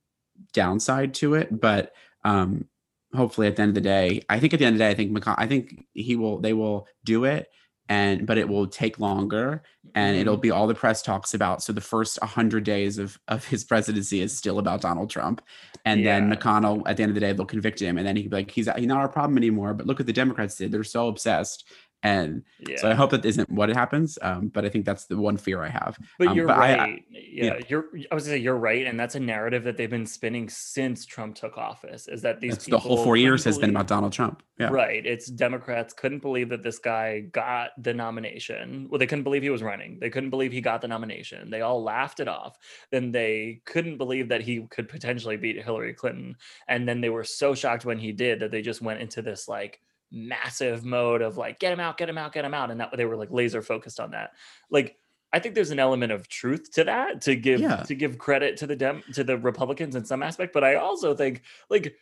downside 0.54 1.14
to 1.16 1.36
it, 1.36 1.60
but 1.60 1.94
um, 2.24 2.66
hopefully 3.14 3.48
at 3.48 3.56
the 3.56 3.62
end 3.62 3.70
of 3.70 3.76
the 3.76 3.82
day, 3.82 4.22
I 4.30 4.40
think 4.40 4.54
at 4.54 4.60
the 4.60 4.66
end 4.66 4.76
of 4.76 4.80
the 4.80 4.86
day, 4.86 4.90
I 4.90 4.96
think 4.96 5.12
McCon- 5.12 5.36
I 5.38 5.48
think 5.48 5.86
he 5.94 6.16
will 6.16 6.40
they 6.40 6.54
will 6.54 6.88
do 7.04 7.26
it 7.26 7.50
and 7.90 8.26
but 8.26 8.38
it 8.38 8.48
will 8.48 8.68
take 8.68 9.00
longer 9.00 9.62
and 9.94 10.18
it'll 10.18 10.36
mm-hmm. 10.36 10.42
be 10.42 10.52
all 10.52 10.66
the 10.66 10.74
press 10.74 11.02
talks 11.02 11.34
about 11.34 11.62
so 11.62 11.72
the 11.72 11.82
first 11.82 12.20
100 12.22 12.64
days 12.64 12.98
of 12.98 13.20
of 13.28 13.46
his 13.46 13.64
presidency 13.64 14.22
is 14.22 14.36
still 14.36 14.58
about 14.58 14.82
donald 14.82 15.10
trump 15.10 15.42
and 15.86 16.02
yeah. 16.02 16.20
then 16.20 16.32
mcconnell 16.32 16.82
at 16.88 16.98
the 16.98 17.04
end 17.04 17.12
of 17.12 17.14
the 17.14 17.20
day 17.20 17.32
they'll 17.32 17.46
convict 17.46 17.80
him 17.80 17.98
and 17.98 18.08
then 18.08 18.16
he'll 18.16 18.30
be 18.30 18.36
like 18.36 18.50
he's, 18.50 18.68
he's 18.76 18.88
not 18.88 18.98
our 18.98 19.10
problem 19.10 19.38
anymore 19.38 19.74
but 19.74 19.86
look 19.86 20.00
at 20.00 20.06
the 20.06 20.14
democrats 20.14 20.56
did 20.56 20.72
they're 20.72 20.84
so 20.84 21.08
obsessed 21.08 21.66
and 22.06 22.44
yeah. 22.60 22.78
so 22.78 22.88
I 22.88 22.94
hope 22.94 23.10
that 23.10 23.26
isn't 23.26 23.50
what 23.50 23.70
happens. 23.70 24.20
Um, 24.22 24.50
but 24.50 24.64
I 24.64 24.70
think 24.70 24.86
that's 24.86 25.06
the 25.06 25.18
one 25.18 25.38
fear 25.38 25.64
I 25.64 25.70
have. 25.70 25.98
But 26.20 26.28
um, 26.28 26.38
you're 26.38 26.46
but 26.46 26.58
right. 26.60 26.80
I, 26.80 26.84
I, 26.84 27.04
yeah, 27.10 27.46
yeah, 27.46 27.60
you're. 27.68 27.86
I 28.12 28.14
was 28.14 28.26
gonna 28.26 28.36
say 28.36 28.38
you're 28.38 28.58
right, 28.58 28.86
and 28.86 29.00
that's 29.00 29.16
a 29.16 29.20
narrative 29.20 29.64
that 29.64 29.76
they've 29.76 29.90
been 29.90 30.06
spinning 30.06 30.48
since 30.48 31.08
Trump 31.08 31.36
took 31.36 31.58
office. 31.58 32.08
Is 32.08 32.22
that 32.22 32.40
these 32.42 32.58
the 32.58 32.78
whole 32.78 33.04
four 33.04 33.18
years 33.18 33.44
has 33.46 33.58
been 33.58 33.72
about 33.72 33.88
Donald 33.88 34.14
Trump. 34.14 34.44
Yeah, 34.60 34.70
right. 34.70 35.04
It's 35.04 35.26
Democrats 35.26 35.96
couldn't 35.96 36.20
believe 36.20 36.50
that 36.50 36.62
this 36.62 36.78
guy 36.78 37.22
got 37.22 37.72
the 37.82 37.94
nomination. 37.94 38.88
Well, 38.88 39.00
they 39.00 39.08
couldn't 39.08 39.24
believe 39.24 39.42
he 39.42 39.50
was 39.50 39.64
running. 39.64 39.98
They 40.00 40.12
couldn't 40.12 40.30
believe 40.30 40.52
he 40.52 40.62
got 40.62 40.82
the 40.82 40.88
nomination. 40.88 41.50
They 41.50 41.62
all 41.62 41.82
laughed 41.82 42.20
it 42.20 42.28
off. 42.28 42.60
Then 42.92 43.12
they 43.12 43.62
couldn't 43.66 43.98
believe 43.98 44.30
that 44.30 44.42
he 44.42 44.68
could 44.70 44.90
potentially 44.90 45.38
beat 45.38 45.64
Hillary 45.64 45.96
Clinton, 45.96 46.36
and 46.68 46.88
then 46.88 47.02
they 47.02 47.10
were 47.10 47.24
so 47.24 47.56
shocked 47.56 47.84
when 47.84 47.98
he 47.98 48.12
did 48.12 48.42
that 48.42 48.52
they 48.52 48.62
just 48.62 48.84
went 48.84 49.02
into 49.02 49.24
this 49.24 49.48
like 49.48 49.82
massive 50.12 50.86
mode 50.86 51.22
of 51.22 51.38
like 51.38 51.60
get 51.60 51.74
him 51.74 51.80
out 51.80 51.98
get 51.98 52.10
him 52.10 52.18
out 52.18 52.34
get 52.34 52.46
him 52.46 52.54
out 52.54 52.72
and 52.72 52.80
that 52.80 52.96
they 52.96 53.06
were 53.06 53.18
like 53.18 53.32
laser 53.32 53.62
focused 53.62 54.00
on 54.00 54.12
that 54.12 54.32
like 54.70 54.98
i 55.34 55.40
think 55.40 55.56
there's 55.56 55.72
an 55.72 55.80
element 55.80 56.12
of 56.12 56.28
truth 56.28 56.72
to 56.72 56.84
that 56.84 57.22
to 57.22 57.36
give 57.36 57.60
yeah. 57.60 57.78
to 57.78 57.96
give 57.96 58.18
credit 58.18 58.58
to 58.58 58.68
the 58.68 58.76
dem 58.76 59.04
to 59.14 59.24
the 59.24 59.38
republicans 59.38 59.96
in 59.96 60.06
some 60.06 60.24
aspect 60.24 60.54
but 60.54 60.64
i 60.64 60.76
also 60.76 61.16
think 61.16 61.42
like 61.70 61.96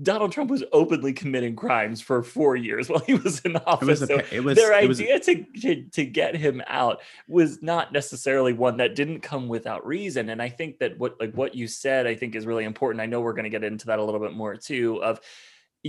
Donald 0.00 0.30
Trump 0.30 0.50
was 0.50 0.62
openly 0.72 1.12
committing 1.12 1.56
crimes 1.56 2.00
for 2.00 2.22
four 2.22 2.54
years 2.54 2.88
while 2.88 3.00
he 3.00 3.14
was 3.14 3.40
in 3.40 3.56
office. 3.56 4.02
It 4.02 4.08
was, 4.08 4.10
a, 4.10 4.36
it 4.36 4.44
was 4.44 4.56
their 4.56 4.72
it 4.72 4.90
idea 4.90 5.14
was, 5.14 5.26
to, 5.26 5.44
to 5.60 5.82
to 5.82 6.04
get 6.04 6.36
him 6.36 6.62
out 6.66 7.00
was 7.26 7.62
not 7.62 7.92
necessarily 7.92 8.52
one 8.52 8.76
that 8.76 8.94
didn't 8.94 9.20
come 9.20 9.48
without 9.48 9.84
reason. 9.86 10.28
And 10.28 10.40
I 10.40 10.48
think 10.48 10.78
that 10.78 10.98
what 10.98 11.18
like 11.18 11.32
what 11.34 11.54
you 11.54 11.66
said, 11.66 12.06
I 12.06 12.14
think 12.14 12.34
is 12.34 12.46
really 12.46 12.64
important. 12.64 13.00
I 13.00 13.06
know 13.06 13.20
we're 13.20 13.32
going 13.32 13.44
to 13.44 13.50
get 13.50 13.64
into 13.64 13.86
that 13.86 13.98
a 13.98 14.04
little 14.04 14.20
bit 14.20 14.32
more 14.32 14.56
too. 14.56 15.02
Of 15.02 15.20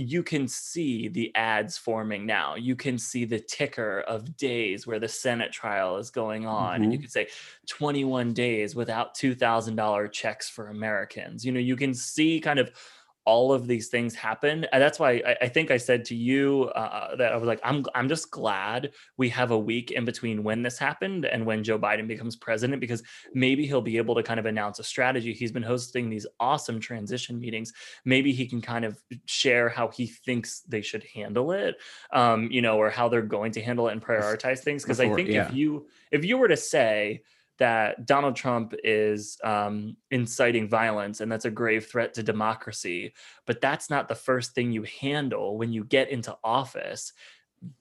you 0.00 0.22
can 0.22 0.48
see 0.48 1.08
the 1.08 1.34
ads 1.34 1.76
forming 1.76 2.26
now. 2.26 2.54
You 2.54 2.74
can 2.74 2.98
see 2.98 3.24
the 3.24 3.38
ticker 3.38 4.00
of 4.00 4.36
days 4.36 4.86
where 4.86 4.98
the 4.98 5.08
Senate 5.08 5.52
trial 5.52 5.96
is 5.96 6.10
going 6.10 6.46
on. 6.46 6.74
Mm-hmm. 6.74 6.82
And 6.82 6.92
you 6.92 6.98
mm-hmm. 6.98 7.04
could 7.04 7.12
say 7.12 7.28
21 7.68 8.32
days 8.32 8.74
without 8.74 9.14
$2,000 9.14 10.12
checks 10.12 10.48
for 10.48 10.68
Americans. 10.68 11.44
You 11.44 11.52
know, 11.52 11.60
you 11.60 11.76
can 11.76 11.94
see 11.94 12.40
kind 12.40 12.58
of 12.58 12.72
all 13.24 13.52
of 13.52 13.66
these 13.66 13.88
things 13.88 14.14
happen 14.14 14.64
and 14.72 14.82
that's 14.82 14.98
why 14.98 15.22
I, 15.26 15.36
I 15.42 15.48
think 15.48 15.70
i 15.70 15.76
said 15.76 16.04
to 16.06 16.14
you 16.14 16.70
uh, 16.74 17.16
that 17.16 17.32
i 17.32 17.36
was 17.36 17.46
like 17.46 17.60
i'm 17.62 17.84
i'm 17.94 18.08
just 18.08 18.30
glad 18.30 18.92
we 19.16 19.28
have 19.28 19.50
a 19.50 19.58
week 19.58 19.90
in 19.90 20.04
between 20.04 20.42
when 20.42 20.62
this 20.62 20.78
happened 20.78 21.26
and 21.26 21.44
when 21.44 21.62
joe 21.62 21.78
biden 21.78 22.06
becomes 22.08 22.36
president 22.36 22.80
because 22.80 23.02
maybe 23.34 23.66
he'll 23.66 23.82
be 23.82 23.98
able 23.98 24.14
to 24.14 24.22
kind 24.22 24.40
of 24.40 24.46
announce 24.46 24.78
a 24.78 24.84
strategy 24.84 25.34
he's 25.34 25.52
been 25.52 25.62
hosting 25.62 26.08
these 26.08 26.26
awesome 26.38 26.80
transition 26.80 27.38
meetings 27.38 27.72
maybe 28.04 28.32
he 28.32 28.46
can 28.46 28.60
kind 28.60 28.84
of 28.84 28.98
share 29.26 29.68
how 29.68 29.88
he 29.88 30.06
thinks 30.06 30.60
they 30.60 30.80
should 30.80 31.04
handle 31.14 31.52
it 31.52 31.76
um, 32.12 32.50
you 32.50 32.62
know 32.62 32.78
or 32.78 32.90
how 32.90 33.08
they're 33.08 33.22
going 33.22 33.52
to 33.52 33.62
handle 33.62 33.88
it 33.88 33.92
and 33.92 34.02
prioritize 34.02 34.60
things 34.60 34.82
because 34.82 35.00
i 35.00 35.12
think 35.14 35.28
yeah. 35.28 35.46
if 35.46 35.54
you 35.54 35.86
if 36.10 36.24
you 36.24 36.38
were 36.38 36.48
to 36.48 36.56
say 36.56 37.22
that 37.60 38.06
Donald 38.06 38.34
Trump 38.34 38.74
is 38.82 39.38
um, 39.44 39.94
inciting 40.10 40.66
violence 40.66 41.20
and 41.20 41.30
that's 41.30 41.44
a 41.44 41.50
grave 41.50 41.86
threat 41.86 42.14
to 42.14 42.22
democracy. 42.22 43.12
But 43.46 43.60
that's 43.60 43.90
not 43.90 44.08
the 44.08 44.14
first 44.14 44.54
thing 44.54 44.72
you 44.72 44.84
handle 45.00 45.58
when 45.58 45.70
you 45.72 45.84
get 45.84 46.10
into 46.10 46.36
office. 46.42 47.12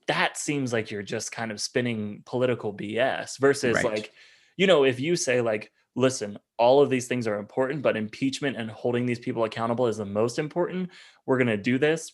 That 0.08 0.38
seems 0.38 0.74
like 0.74 0.92
you're 0.92 1.02
just 1.02 1.32
kind 1.32 1.50
of 1.52 1.62
spinning 1.62 2.24
political 2.26 2.74
BS 2.74 3.40
versus 3.40 3.76
right. 3.76 3.86
like, 3.86 4.12
you 4.58 4.68
know, 4.68 4.84
if 4.84 5.00
you 5.00 5.16
say, 5.16 5.40
like, 5.40 5.72
listen, 5.96 6.38
all 6.58 6.82
of 6.82 6.90
these 6.90 7.08
things 7.08 7.26
are 7.26 7.40
important, 7.40 7.82
but 7.82 7.96
impeachment 7.96 8.58
and 8.58 8.70
holding 8.70 9.06
these 9.06 9.20
people 9.20 9.46
accountable 9.46 9.88
is 9.88 9.98
the 9.98 10.06
most 10.06 10.40
important. 10.40 10.90
We're 11.26 11.38
going 11.38 11.48
to 11.48 11.58
do 11.58 11.78
this 11.78 12.12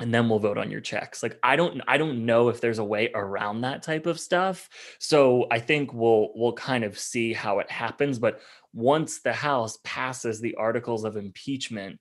and 0.00 0.12
then 0.12 0.28
we'll 0.28 0.40
vote 0.40 0.58
on 0.58 0.70
your 0.70 0.80
checks. 0.80 1.22
Like 1.22 1.38
i 1.42 1.56
don't 1.56 1.80
i 1.86 1.96
don't 1.96 2.26
know 2.26 2.48
if 2.48 2.60
there's 2.60 2.78
a 2.78 2.84
way 2.84 3.10
around 3.14 3.60
that 3.60 3.82
type 3.82 4.06
of 4.06 4.20
stuff. 4.20 4.68
So 4.98 5.46
i 5.50 5.58
think 5.58 5.92
we'll 5.92 6.30
we'll 6.34 6.54
kind 6.54 6.84
of 6.84 6.98
see 6.98 7.32
how 7.32 7.58
it 7.60 7.70
happens 7.70 8.18
but 8.18 8.40
once 8.72 9.20
the 9.20 9.32
house 9.32 9.78
passes 9.84 10.40
the 10.40 10.56
articles 10.56 11.04
of 11.04 11.16
impeachment 11.16 12.00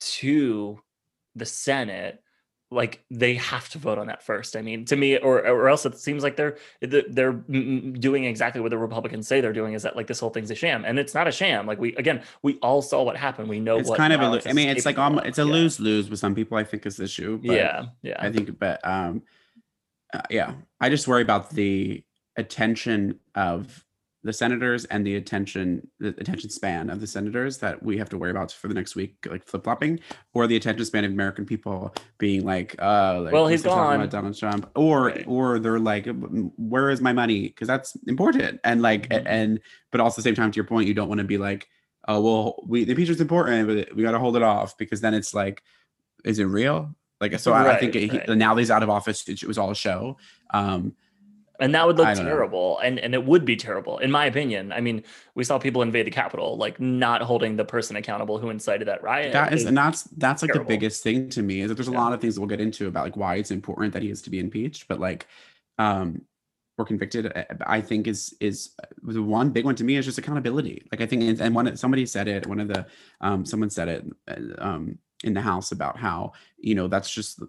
to 0.00 0.78
the 1.34 1.46
senate 1.46 2.22
like 2.72 3.04
they 3.10 3.34
have 3.34 3.68
to 3.70 3.78
vote 3.78 3.98
on 3.98 4.06
that 4.06 4.22
first. 4.22 4.56
I 4.56 4.62
mean, 4.62 4.84
to 4.86 4.96
me, 4.96 5.18
or 5.18 5.46
or 5.46 5.68
else 5.68 5.84
it 5.84 5.98
seems 5.98 6.22
like 6.22 6.36
they're 6.36 6.56
they're 6.80 7.32
doing 7.32 8.24
exactly 8.24 8.60
what 8.60 8.70
the 8.70 8.78
Republicans 8.78 9.28
say 9.28 9.40
they're 9.40 9.52
doing. 9.52 9.74
Is 9.74 9.82
that 9.82 9.94
like 9.94 10.06
this 10.06 10.18
whole 10.18 10.30
thing's 10.30 10.50
a 10.50 10.54
sham, 10.54 10.84
and 10.84 10.98
it's 10.98 11.14
not 11.14 11.28
a 11.28 11.32
sham. 11.32 11.66
Like 11.66 11.78
we 11.78 11.94
again, 11.96 12.22
we 12.42 12.58
all 12.58 12.82
saw 12.82 13.02
what 13.02 13.16
happened. 13.16 13.48
We 13.48 13.60
know 13.60 13.78
it's 13.78 13.88
what 13.88 13.98
kind 13.98 14.12
of 14.12 14.20
a. 14.20 14.48
I 14.48 14.52
mean, 14.52 14.68
it's 14.68 14.86
like 14.86 14.98
almost, 14.98 15.26
it's 15.26 15.38
a 15.38 15.44
yeah. 15.44 15.52
lose 15.52 15.78
lose 15.78 16.10
with 16.10 16.18
some 16.18 16.34
people. 16.34 16.56
I 16.56 16.64
think 16.64 16.86
is 16.86 16.96
the 16.96 17.04
issue. 17.04 17.38
yeah, 17.42 17.86
yeah. 18.02 18.16
I 18.18 18.32
think, 18.32 18.58
but 18.58 18.80
um, 18.86 19.22
uh, 20.12 20.22
yeah, 20.30 20.54
I 20.80 20.88
just 20.88 21.06
worry 21.06 21.22
about 21.22 21.50
the 21.50 22.02
attention 22.36 23.20
of 23.34 23.84
the 24.24 24.32
senators 24.32 24.84
and 24.86 25.06
the 25.06 25.16
attention 25.16 25.86
the 25.98 26.08
attention 26.08 26.48
span 26.48 26.90
of 26.90 27.00
the 27.00 27.06
senators 27.06 27.58
that 27.58 27.82
we 27.82 27.98
have 27.98 28.08
to 28.08 28.16
worry 28.16 28.30
about 28.30 28.52
for 28.52 28.68
the 28.68 28.74
next 28.74 28.94
week 28.94 29.16
like 29.28 29.44
flip-flopping 29.44 29.98
or 30.34 30.46
the 30.46 30.56
attention 30.56 30.84
span 30.84 31.04
of 31.04 31.10
american 31.10 31.44
people 31.44 31.92
being 32.18 32.44
like 32.44 32.76
uh 32.80 33.20
like, 33.20 33.32
well 33.32 33.46
he's 33.46 33.62
gone 33.62 34.08
donald 34.08 34.38
trump 34.38 34.70
or 34.76 35.06
right. 35.06 35.24
or 35.26 35.58
they're 35.58 35.78
like 35.78 36.06
where 36.56 36.90
is 36.90 37.00
my 37.00 37.12
money 37.12 37.48
because 37.48 37.68
that's 37.68 37.96
important 38.06 38.60
and 38.64 38.82
like 38.82 39.08
mm-hmm. 39.08 39.26
and 39.26 39.60
but 39.90 40.00
also 40.00 40.14
at 40.14 40.16
the 40.16 40.22
same 40.22 40.34
time 40.34 40.50
to 40.50 40.56
your 40.56 40.66
point 40.66 40.86
you 40.86 40.94
don't 40.94 41.08
want 41.08 41.18
to 41.18 41.24
be 41.24 41.38
like 41.38 41.68
oh 42.08 42.20
well 42.20 42.62
we 42.66 42.84
the 42.84 42.92
impeachment's 42.92 43.20
important 43.20 43.66
but 43.66 43.94
we 43.96 44.02
got 44.02 44.12
to 44.12 44.18
hold 44.18 44.36
it 44.36 44.42
off 44.42 44.76
because 44.78 45.00
then 45.00 45.14
it's 45.14 45.34
like 45.34 45.62
is 46.24 46.38
it 46.38 46.44
real 46.44 46.94
like 47.20 47.38
so 47.38 47.52
right, 47.52 47.66
I, 47.66 47.76
I, 47.76 47.80
think 47.80 47.96
it, 47.96 48.12
right. 48.12 48.28
he, 48.28 48.34
now 48.34 48.54
he's 48.56 48.70
out 48.70 48.82
of 48.82 48.90
office 48.90 49.28
it, 49.28 49.42
it 49.42 49.46
was 49.46 49.58
all 49.58 49.70
a 49.70 49.76
show 49.76 50.16
um 50.52 50.94
and 51.62 51.74
that 51.74 51.86
would 51.86 51.96
look 51.96 52.14
terrible 52.14 52.78
and 52.80 52.98
and 52.98 53.14
it 53.14 53.24
would 53.24 53.44
be 53.44 53.56
terrible 53.56 53.98
in 53.98 54.10
my 54.10 54.26
opinion 54.26 54.72
i 54.72 54.80
mean 54.80 55.02
we 55.34 55.44
saw 55.44 55.58
people 55.58 55.80
invade 55.80 56.06
the 56.06 56.10
capitol 56.10 56.56
like 56.56 56.80
not 56.80 57.22
holding 57.22 57.56
the 57.56 57.64
person 57.64 57.96
accountable 57.96 58.38
who 58.38 58.50
incited 58.50 58.88
that 58.88 59.02
riot 59.02 59.32
that 59.32 59.52
is 59.52 59.64
and 59.64 59.76
that's 59.76 60.02
that's 60.16 60.42
like 60.42 60.52
terrible. 60.52 60.68
the 60.68 60.74
biggest 60.74 61.02
thing 61.02 61.28
to 61.28 61.42
me 61.42 61.60
is 61.60 61.68
that 61.68 61.74
there's 61.74 61.88
a 61.88 61.92
yeah. 61.92 62.00
lot 62.00 62.12
of 62.12 62.20
things 62.20 62.38
we'll 62.38 62.48
get 62.48 62.60
into 62.60 62.88
about 62.88 63.04
like 63.04 63.16
why 63.16 63.36
it's 63.36 63.50
important 63.50 63.92
that 63.92 64.02
he 64.02 64.10
is 64.10 64.20
to 64.20 64.30
be 64.30 64.40
impeached 64.40 64.88
but 64.88 64.98
like 64.98 65.26
um 65.78 66.20
or 66.78 66.84
convicted 66.84 67.30
eh, 67.34 67.44
i 67.66 67.80
think 67.80 68.06
is 68.06 68.34
is 68.40 68.70
the 69.02 69.22
one 69.22 69.50
big 69.50 69.64
one 69.64 69.76
to 69.76 69.84
me 69.84 69.96
is 69.96 70.04
just 70.04 70.18
accountability 70.18 70.82
like 70.90 71.00
i 71.00 71.06
think 71.06 71.40
and 71.40 71.54
one 71.54 71.76
somebody 71.76 72.04
said 72.04 72.26
it 72.26 72.46
one 72.46 72.60
of 72.60 72.68
the 72.68 72.84
um 73.20 73.46
someone 73.46 73.70
said 73.70 73.88
it 73.88 74.04
eh, 74.28 74.36
um 74.58 74.98
in 75.24 75.34
the 75.34 75.40
house 75.40 75.70
about 75.70 75.96
how 75.96 76.32
you 76.58 76.74
know 76.74 76.88
that's 76.88 77.10
just 77.10 77.40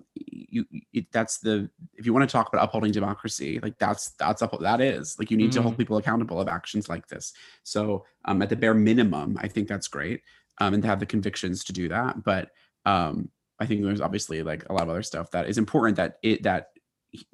you 0.54 0.66
it, 0.94 1.12
that's 1.12 1.39
the 1.39 1.70
if 1.96 2.06
you 2.06 2.13
want 2.13 2.28
to 2.28 2.32
talk 2.32 2.48
about 2.48 2.63
upholding 2.63 2.92
democracy 2.92 3.60
like 3.62 3.78
that's 3.80 4.12
that's 4.12 4.42
up 4.42 4.58
that 4.60 4.82
is 4.82 5.18
like 5.18 5.32
you 5.32 5.38
need 5.38 5.50
mm. 5.50 5.54
to 5.54 5.62
hold 5.62 5.74
mm. 5.74 5.78
people 5.78 5.98
accountable 5.98 6.39
of 6.39 6.48
actions 6.48 6.88
like 6.88 7.08
this 7.08 7.34
so 7.63 8.06
um 8.26 8.42
at 8.42 8.50
the 8.50 8.56
bare 8.56 8.74
minimum 8.74 9.38
i 9.42 9.48
think 9.48 9.68
that's 9.68 9.88
great 9.88 10.22
um 10.60 10.74
and 10.74 10.84
to 10.84 10.89
have 10.89 11.00
the 11.00 11.06
convictions 11.06 11.63
to 11.63 11.74
do 11.74 11.89
that 11.89 12.24
but 12.24 12.50
um 12.86 13.30
i 13.60 13.66
think 13.66 13.82
there's 13.82 14.02
obviously 14.02 14.44
like 14.44 14.68
a 14.70 14.74
lot 14.74 14.84
of 14.84 14.89
other 14.89 15.04
stuff 15.04 15.32
that 15.32 15.50
is 15.50 15.58
important 15.58 15.98
that 15.98 16.18
it 16.22 16.44
that 16.44 16.70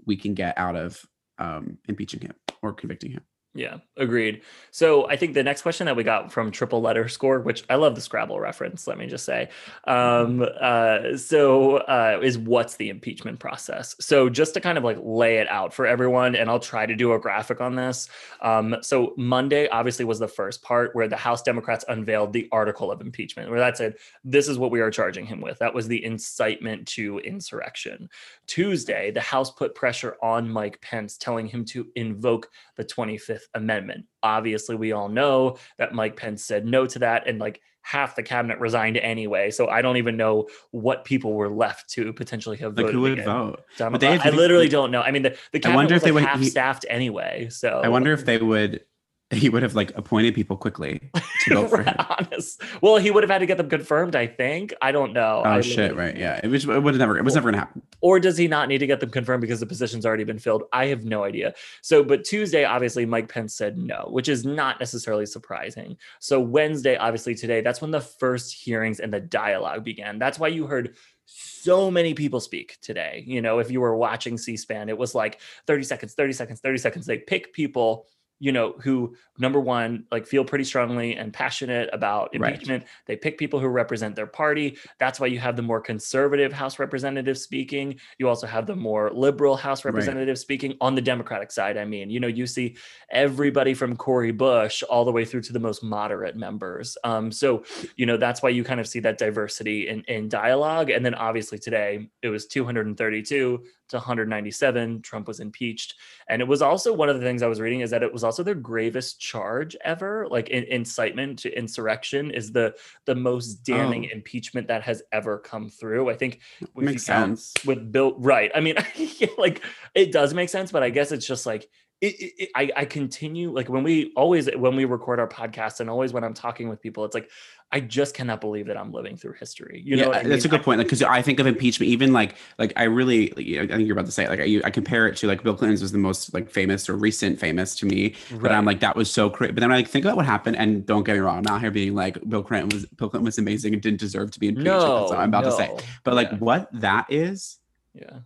we 0.06 0.16
can 0.16 0.34
get 0.34 0.58
out 0.58 0.76
of 0.76 1.06
um 1.38 1.78
impeaching 1.88 2.22
him 2.22 2.34
or 2.62 2.74
convicting 2.74 3.12
him 3.12 3.24
Yeah, 3.56 3.78
agreed. 3.98 4.44
So 4.70 5.10
I 5.10 5.16
think 5.16 5.34
the 5.34 5.42
next 5.42 5.64
question 5.64 5.86
that 5.86 5.96
we 5.96 6.04
got 6.04 6.32
from 6.32 6.52
Triple 6.52 6.82
Letter 6.82 7.08
Score, 7.08 7.40
which 7.40 7.64
I 7.68 7.76
love 7.76 7.96
the 7.96 8.02
Scrabble 8.02 8.40
reference, 8.40 8.86
let 8.86 9.00
me 9.00 9.08
just 9.08 9.26
say. 9.26 9.50
Um, 9.86 10.46
uh, 10.62 11.18
so 11.18 11.78
uh, 11.78 12.20
is 12.22 12.38
what's 12.38 12.76
the 12.76 12.90
impeachment 12.90 13.40
process? 13.40 13.96
So 14.00 14.30
just 14.30 14.54
to 14.54 14.62
kind 14.62 14.78
of 14.78 14.84
like 14.84 15.00
lay 15.02 15.38
it 15.38 15.48
out 15.50 15.74
for 15.74 15.88
everyone, 15.88 16.36
and 16.36 16.48
I'll 16.48 16.60
try 16.60 16.86
to 16.86 16.96
do 16.96 17.14
a 17.14 17.20
graphic 17.20 17.60
on 17.60 17.76
this. 17.76 18.08
Um, 18.42 18.76
so 18.82 19.16
Monday 19.18 19.68
obviously 19.70 20.06
was 20.06 20.20
the 20.20 20.28
first 20.28 20.62
part 20.62 20.96
where 20.96 21.08
the 21.08 21.18
House 21.18 21.42
Democrats 21.42 21.84
unveiled 21.88 22.34
the 22.34 22.48
article 22.52 22.92
of 22.92 23.02
impeachment, 23.02 23.50
where 23.50 23.60
that 23.60 23.78
said, 23.78 23.96
this 24.24 24.48
is 24.48 24.60
what 24.60 24.70
we 24.70 24.80
are 24.80 24.92
charging 24.92 25.26
him 25.26 25.42
with. 25.42 25.58
That 25.58 25.74
was 25.74 25.88
the 25.88 26.06
incitement 26.06 26.88
to 26.90 27.18
insurrection. 27.20 28.10
Tuesday, 28.46 29.10
the 29.10 29.22
House 29.22 29.50
put 29.50 29.74
pressure 29.74 30.18
on 30.22 30.48
Mike 30.48 30.80
Pence, 30.82 31.18
telling 31.18 31.48
him 31.48 31.66
to 31.66 31.88
invoke 31.96 32.48
the 32.76 32.86
25th 32.86 33.39
Fifth 33.40 33.50
Amendment. 33.54 34.06
Obviously, 34.22 34.76
we 34.76 34.92
all 34.92 35.10
know 35.10 35.58
that 35.78 35.94
Mike 35.94 36.16
Pence 36.16 36.44
said 36.44 36.66
no 36.66 36.86
to 36.88 37.00
that, 37.00 37.28
and 37.28 37.40
like 37.40 37.62
half 37.82 38.16
the 38.16 38.24
cabinet 38.24 38.60
resigned 38.60 38.98
anyway. 38.98 39.50
So 39.52 39.68
I 39.68 39.82
don't 39.82 39.98
even 39.98 40.18
know 40.18 40.48
what 40.72 41.06
people 41.06 41.34
were 41.34 41.50
left 41.50 41.90
to 41.92 42.12
potentially 42.14 42.58
have 42.58 42.76
like 42.76 42.88
voted. 42.88 42.96
who 42.96 43.02
would 43.02 43.14
again. 43.14 43.26
vote? 43.26 43.64
They 44.00 44.08
I 44.08 44.30
literally 44.30 44.70
don't 44.70 44.92
know. 44.92 45.02
I 45.02 45.12
mean, 45.12 45.24
the, 45.24 45.38
the 45.52 45.60
cabinet 45.60 45.76
wonder 45.76 45.94
was 45.96 46.04
if 46.04 46.06
they 46.06 46.12
like 46.12 46.24
would- 46.24 46.30
half 46.30 46.44
staffed 46.44 46.86
anyway. 46.90 47.48
So 47.50 47.82
I 47.84 47.90
wonder 47.90 48.12
if 48.14 48.26
they 48.26 48.38
would. 48.38 48.84
He 49.32 49.48
would 49.48 49.62
have 49.62 49.76
like 49.76 49.96
appointed 49.96 50.34
people 50.34 50.58
quickly 50.58 51.12
to 51.44 51.54
vote 51.54 51.70
for 51.70 51.84
him. 51.84 51.96
honest. 52.00 52.64
Well, 52.82 52.98
he 52.98 53.12
would 53.12 53.22
have 53.22 53.30
had 53.30 53.38
to 53.40 53.46
get 53.46 53.58
them 53.58 53.70
confirmed. 53.70 54.16
I 54.16 54.26
think. 54.26 54.74
I 54.82 54.92
don't 54.92 55.14
know. 55.14 55.44
Oh 55.46 55.50
I 55.50 55.62
shit! 55.62 55.96
Right? 55.96 56.18
Yeah. 56.18 56.40
It 56.44 56.48
was. 56.48 56.66
It 56.66 56.82
would 56.82 56.96
never. 56.96 57.16
It 57.16 57.24
was 57.24 57.36
never 57.36 57.52
gonna 57.52 57.60
happen. 57.60 57.84
or 58.02 58.20
does 58.20 58.38
he 58.38 58.48
not 58.48 58.68
need 58.70 58.80
to 58.80 58.88
get 58.88 59.00
them 59.02 59.12
confirmed 59.12 59.42
because 59.42 59.60
the 59.60 59.68
position's 59.68 60.04
already 60.04 60.24
been 60.24 60.40
filled? 60.40 60.64
I 60.74 60.88
have 60.88 61.06
no 61.06 61.24
idea. 61.24 61.54
So, 61.84 62.04
but 62.04 62.24
Tuesday, 62.24 62.64
obviously, 62.66 63.06
Mike 63.06 63.30
Pence 63.30 63.54
said 63.54 63.78
no, 63.78 64.08
which 64.10 64.30
is 64.30 64.46
not 64.46 64.80
necessarily 64.80 65.28
surprising. 65.28 65.98
So, 66.20 66.40
Wednesday, 66.40 66.98
obviously, 66.98 67.36
today, 67.36 67.62
that's 67.62 67.82
when 67.82 67.92
the 67.92 68.02
first 68.02 68.52
hearings 68.54 69.00
and 69.00 69.14
the 69.14 69.20
dialogue 69.22 69.84
began. 69.84 70.18
That's 70.18 70.40
why 70.40 70.48
you 70.48 70.66
heard 70.66 70.96
so 71.28 71.92
many 71.92 72.16
people 72.16 72.40
speak 72.40 72.80
today. 72.82 73.24
You 73.28 73.44
know, 73.44 73.60
if 73.60 73.70
you 73.70 73.80
were 73.82 73.96
watching 73.96 74.40
C 74.40 74.58
SPAN, 74.58 74.90
it 74.90 74.98
was 74.98 75.14
like 75.14 75.40
30 75.68 75.84
seconds, 75.84 76.14
30 76.16 76.34
seconds, 76.34 76.60
30 76.62 76.78
seconds. 76.80 77.06
They 77.06 77.20
pick 77.20 77.54
people. 77.54 78.08
You 78.40 78.52
know, 78.52 78.74
who 78.82 79.16
number 79.38 79.60
one, 79.60 80.06
like 80.12 80.26
feel 80.26 80.44
pretty 80.46 80.64
strongly 80.64 81.16
and 81.16 81.34
passionate 81.34 81.90
about 81.94 82.30
Right. 82.38 82.54
impeachment. 82.54 82.86
They 83.06 83.16
pick 83.16 83.38
people 83.38 83.60
who 83.60 83.68
represent 83.68 84.16
their 84.16 84.28
party. 84.28 84.78
That's 85.00 85.20
why 85.20 85.28
you 85.28 85.40
have 85.40 85.56
the 85.56 85.62
more 85.62 85.82
conservative 85.82 86.52
House 86.54 86.80
representatives 86.80 87.42
speaking. 87.42 88.00
You 88.18 88.28
also 88.30 88.48
have 88.48 88.66
the 88.66 88.76
more 88.76 89.12
liberal 89.12 89.56
House 89.56 89.84
Right. 89.86 89.92
representatives 89.94 90.42
speaking 90.42 90.76
on 90.82 90.96
the 90.96 91.02
Democratic 91.02 91.52
side. 91.52 91.78
I 91.78 91.86
mean, 91.86 92.10
you 92.10 92.20
know, 92.20 92.28
you 92.28 92.48
see 92.48 92.76
everybody 93.12 93.74
from 93.74 93.96
Cori 93.96 94.32
Bush 94.32 94.84
all 94.84 95.06
the 95.06 95.12
way 95.12 95.26
through 95.26 95.42
to 95.42 95.54
the 95.54 95.60
most 95.60 95.84
moderate 95.84 96.36
members. 96.36 96.98
Um, 97.04 97.32
so, 97.32 97.64
you 97.96 98.06
know, 98.06 98.18
that's 98.18 98.42
why 98.42 98.50
you 98.50 98.64
kind 98.64 98.80
of 98.80 98.88
see 98.88 99.00
that 99.02 99.18
diversity 99.18 99.88
in, 99.88 100.04
in 100.04 100.30
dialogue. 100.30 100.90
And 100.90 101.06
then 101.06 101.14
obviously 101.16 101.58
today 101.60 102.10
it 102.22 102.30
was 102.30 102.46
232 102.48 103.64
to 103.90 103.98
197. 103.98 105.02
Trump 105.02 105.28
was 105.28 105.40
impeached. 105.40 105.96
And 106.28 106.42
it 106.42 106.48
was 106.48 106.62
also 106.62 106.94
one 106.94 107.10
of 107.10 107.20
the 107.20 107.26
things 107.26 107.42
I 107.44 107.48
was 107.48 107.60
reading 107.60 107.82
is 107.82 107.90
that 107.92 108.04
it 108.04 108.12
was 108.14 108.24
also 108.24 108.44
their 108.44 108.56
gravest 108.56 109.20
charge 109.20 109.76
ever. 109.84 110.28
Like 110.30 110.50
in, 110.50 110.64
incitement 110.66 111.40
to 111.40 111.58
insurrection 111.58 112.32
is 112.32 112.52
the 112.52 112.76
the 113.06 113.16
most 113.16 113.64
damning 113.64 114.06
Oh. 114.06 114.16
impeachment 114.16 114.68
that 114.68 114.84
has 114.84 115.04
ever 115.12 115.38
come 115.40 115.70
through. 115.70 116.10
I 116.10 116.16
think 116.16 116.40
Makes 116.76 117.04
sense. 117.04 117.54
with 117.66 117.92
Bill, 117.92 118.16
right? 118.20 118.52
I 118.56 118.60
mean, 118.60 118.76
like 119.38 119.62
it 119.96 120.12
does 120.12 120.34
make 120.34 120.50
sense, 120.50 120.72
but 120.72 120.84
I 120.84 120.90
guess 120.90 121.12
it's 121.12 121.26
just 121.28 121.46
like 121.46 121.70
it, 122.02 122.16
it, 122.16 122.34
it- 122.38 122.50
I, 122.56 122.72
I 122.76 122.86
continue 122.86 123.52
like 123.52 123.70
when 123.70 123.84
we 123.84 124.12
always 124.16 124.50
when 124.56 124.76
we 124.76 124.86
record 124.86 125.20
our 125.20 125.28
podcast 125.28 125.80
and 125.80 125.90
always 125.90 126.14
when 126.14 126.24
I'm 126.24 126.34
talking 126.34 126.70
with 126.70 126.82
people, 126.82 127.06
it's 127.06 127.14
like 127.14 127.30
I 127.72 127.80
just 127.82 128.16
cannot 128.16 128.42
believe 128.42 128.66
that 128.66 128.78
I'm 128.78 128.92
living 128.92 129.16
through 129.16 129.34
history. 129.34 129.84
You 129.86 129.96
yeah, 129.96 130.06
know, 130.06 130.24
that's 130.24 130.44
a 130.44 130.48
good 130.48 130.64
point. 130.64 130.80
Like, 130.80 130.88
because 130.88 131.04
I 131.04 131.22
think 131.22 131.40
of 131.40 131.46
impeachment, 131.46 131.92
even 131.92 132.12
like, 132.12 132.34
like 132.58 132.74
I 132.76 132.86
really, 132.86 133.32
I 133.32 133.68
think 133.68 133.86
you're 133.86 133.94
about 133.94 134.08
to 134.08 134.12
say, 134.12 134.24
it, 134.24 134.30
like, 134.30 134.40
I, 134.40 134.62
I 134.66 134.72
compare 134.72 135.08
it 135.08 135.18
to 135.18 135.28
like 135.28 135.44
Bill 135.44 135.54
Clinton's 135.54 135.84
was 135.84 135.92
the 135.92 136.00
most 136.00 136.34
like 136.34 136.50
famous 136.50 136.90
or 136.90 136.96
recent 136.96 137.40
famous 137.40 137.76
to 137.76 137.86
me. 137.86 138.16
But 138.42 138.52
I'm 138.54 138.66
like, 138.66 138.80
that 138.80 138.96
was 138.96 139.12
so 139.12 139.30
crazy. 139.30 139.52
But 139.52 139.60
then 139.62 139.72
I 139.72 139.76
like 139.76 139.88
think 139.88 140.04
about 140.04 140.18
what 140.18 140.26
happened, 140.26 140.56
and 140.58 140.84
don't 140.84 141.04
get 141.04 141.14
me 141.14 141.20
wrong, 141.20 141.38
I'm 141.38 141.44
not 141.44 141.62
here 141.62 141.70
being 141.70 141.94
like 141.94 142.18
Bill 142.28 142.42
Clinton 142.42 142.70
was 142.70 142.86
Bill 142.88 143.08
Clinton 143.10 143.26
was 143.26 143.38
amazing 143.38 143.74
and 143.74 143.82
didn't 143.84 144.00
deserve 144.00 144.32
to 144.32 144.40
be 144.40 144.48
impeached. 144.48 144.66
No, 144.66 145.00
that's 145.02 145.12
what 145.12 145.20
I'm 145.20 145.30
about 145.30 145.44
to 145.44 145.52
say. 145.52 145.70
But 146.04 146.16
like, 146.16 146.32
yeah, 146.32 146.38
what 146.38 146.70
that 146.74 147.06
is, 147.10 147.60
yeah. 147.94 148.20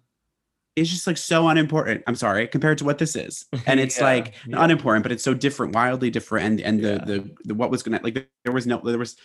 Is 0.75 0.89
just 0.89 1.05
like 1.05 1.17
so 1.17 1.47
unimportant. 1.47 2.03
I'm 2.07 2.15
sorry, 2.15 2.47
compared 2.47 2.77
to 2.79 2.85
what 2.85 2.97
this 2.97 3.15
is, 3.15 3.45
and 3.67 3.79
it's 3.79 3.97
Yeah, 3.97 4.03
like 4.03 4.33
yeah. 4.47 4.63
unimportant, 4.63 5.03
but 5.03 5.11
it's 5.11 5.23
so 5.23 5.33
different, 5.33 5.73
wildly 5.75 6.09
different. 6.09 6.45
And 6.45 6.61
and 6.61 6.83
the, 6.83 6.89
Yeah. 6.93 7.05
the 7.05 7.35
the 7.45 7.55
what 7.55 7.69
was 7.69 7.83
gonna 7.83 7.99
like 8.03 8.27
there 8.43 8.53
was 8.53 8.65
no 8.65 8.81
there 8.83 8.97
was 8.97 9.15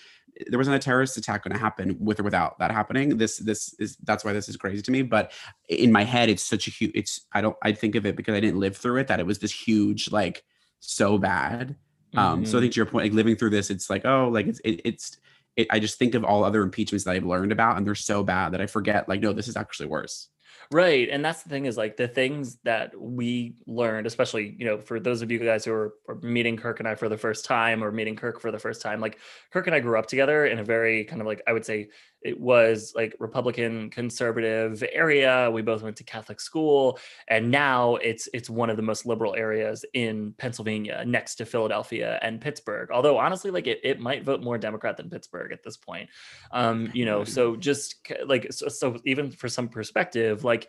there 0.46 0.58
wasn't 0.58 0.76
a 0.76 0.78
terrorist 0.78 1.16
attack 1.16 1.42
going 1.42 1.52
to 1.52 1.58
happen 1.58 1.96
with 1.98 2.20
or 2.20 2.22
without 2.22 2.58
that 2.58 2.70
happening. 2.70 3.16
This 3.16 3.38
this 3.38 3.74
is 3.80 3.96
that's 4.04 4.24
why 4.24 4.32
this 4.32 4.48
is 4.48 4.56
crazy 4.56 4.82
to 4.82 4.90
me. 4.90 5.02
But 5.02 5.32
in 5.68 5.90
my 5.90 6.04
head, 6.04 6.28
it's 6.28 6.44
such 6.44 6.68
a 6.68 6.70
huge. 6.70 6.92
It's 6.94 7.26
I 7.32 7.40
don't 7.40 7.56
I 7.62 7.72
think 7.72 7.94
of 7.94 8.06
it 8.06 8.14
because 8.14 8.34
I 8.34 8.40
didn't 8.40 8.60
live 8.60 8.76
through 8.76 8.98
it 8.98 9.08
that 9.08 9.18
it 9.20 9.26
was 9.26 9.38
this 9.38 9.52
huge 9.52 10.12
like 10.12 10.44
so 10.80 11.18
bad. 11.18 11.76
Um, 12.16 12.44
so 12.46 12.58
I 12.58 12.60
think 12.60 12.72
to 12.74 12.76
your 12.76 12.86
point, 12.86 13.04
like 13.06 13.12
living 13.12 13.36
through 13.36 13.50
this, 13.50 13.70
it's 13.70 13.90
like 13.90 14.04
oh 14.04 14.28
like 14.28 14.46
it's 14.46 14.60
it, 14.60 14.80
it's. 14.84 15.18
It, 15.56 15.66
I 15.70 15.80
just 15.80 15.98
think 15.98 16.14
of 16.14 16.22
all 16.22 16.44
other 16.44 16.62
impeachments 16.62 17.02
that 17.04 17.10
I've 17.16 17.26
learned 17.26 17.50
about, 17.50 17.76
and 17.78 17.84
they're 17.84 17.96
so 17.96 18.22
bad 18.22 18.52
that 18.52 18.60
I 18.60 18.66
forget. 18.68 19.08
Like, 19.08 19.20
no, 19.20 19.32
this 19.32 19.48
is 19.48 19.56
actually 19.56 19.88
worse. 19.88 20.28
Right. 20.70 21.08
And 21.10 21.24
that's 21.24 21.42
the 21.42 21.48
thing 21.48 21.66
is 21.66 21.76
like 21.76 21.96
the 21.96 22.08
things 22.08 22.58
that 22.64 22.98
we 22.98 23.54
learned, 23.66 24.06
especially, 24.06 24.54
you 24.58 24.66
know, 24.66 24.78
for 24.78 25.00
those 25.00 25.22
of 25.22 25.30
you 25.30 25.38
guys 25.38 25.64
who 25.64 25.72
are, 25.72 25.94
are 26.08 26.16
meeting 26.16 26.56
Kirk 26.56 26.80
and 26.80 26.88
I 26.88 26.94
for 26.94 27.08
the 27.08 27.16
first 27.16 27.44
time 27.44 27.82
or 27.82 27.90
meeting 27.90 28.16
Kirk 28.16 28.40
for 28.40 28.50
the 28.50 28.58
first 28.58 28.82
time, 28.82 29.00
like 29.00 29.18
Kirk 29.50 29.66
and 29.66 29.74
I 29.74 29.80
grew 29.80 29.98
up 29.98 30.06
together 30.06 30.46
in 30.46 30.58
a 30.58 30.64
very 30.64 31.04
kind 31.04 31.20
of 31.20 31.26
like, 31.26 31.42
I 31.46 31.52
would 31.52 31.64
say 31.64 31.88
it 32.22 32.38
was 32.38 32.92
like 32.96 33.14
Republican 33.20 33.90
conservative 33.90 34.82
area. 34.92 35.50
We 35.50 35.62
both 35.62 35.82
went 35.82 35.96
to 35.98 36.04
Catholic 36.04 36.40
school. 36.40 36.98
And 37.28 37.50
now 37.50 37.96
it's 37.96 38.28
it's 38.34 38.50
one 38.50 38.70
of 38.70 38.76
the 38.76 38.82
most 38.82 39.06
liberal 39.06 39.36
areas 39.36 39.84
in 39.94 40.34
Pennsylvania 40.36 41.04
next 41.06 41.36
to 41.36 41.46
Philadelphia 41.46 42.18
and 42.22 42.40
Pittsburgh. 42.40 42.90
Although 42.92 43.18
honestly, 43.18 43.50
like 43.50 43.66
it, 43.66 43.80
it 43.84 44.00
might 44.00 44.24
vote 44.24 44.42
more 44.42 44.58
Democrat 44.58 44.96
than 44.96 45.10
Pittsburgh 45.10 45.52
at 45.52 45.62
this 45.62 45.76
point. 45.76 46.10
Um, 46.50 46.90
you 46.92 47.04
know, 47.04 47.22
so 47.22 47.54
just 47.54 47.96
like 48.26 48.52
so, 48.52 48.68
so 48.68 48.98
even 49.04 49.30
for 49.30 49.48
some 49.48 49.68
perspective, 49.68 50.37
like 50.44 50.68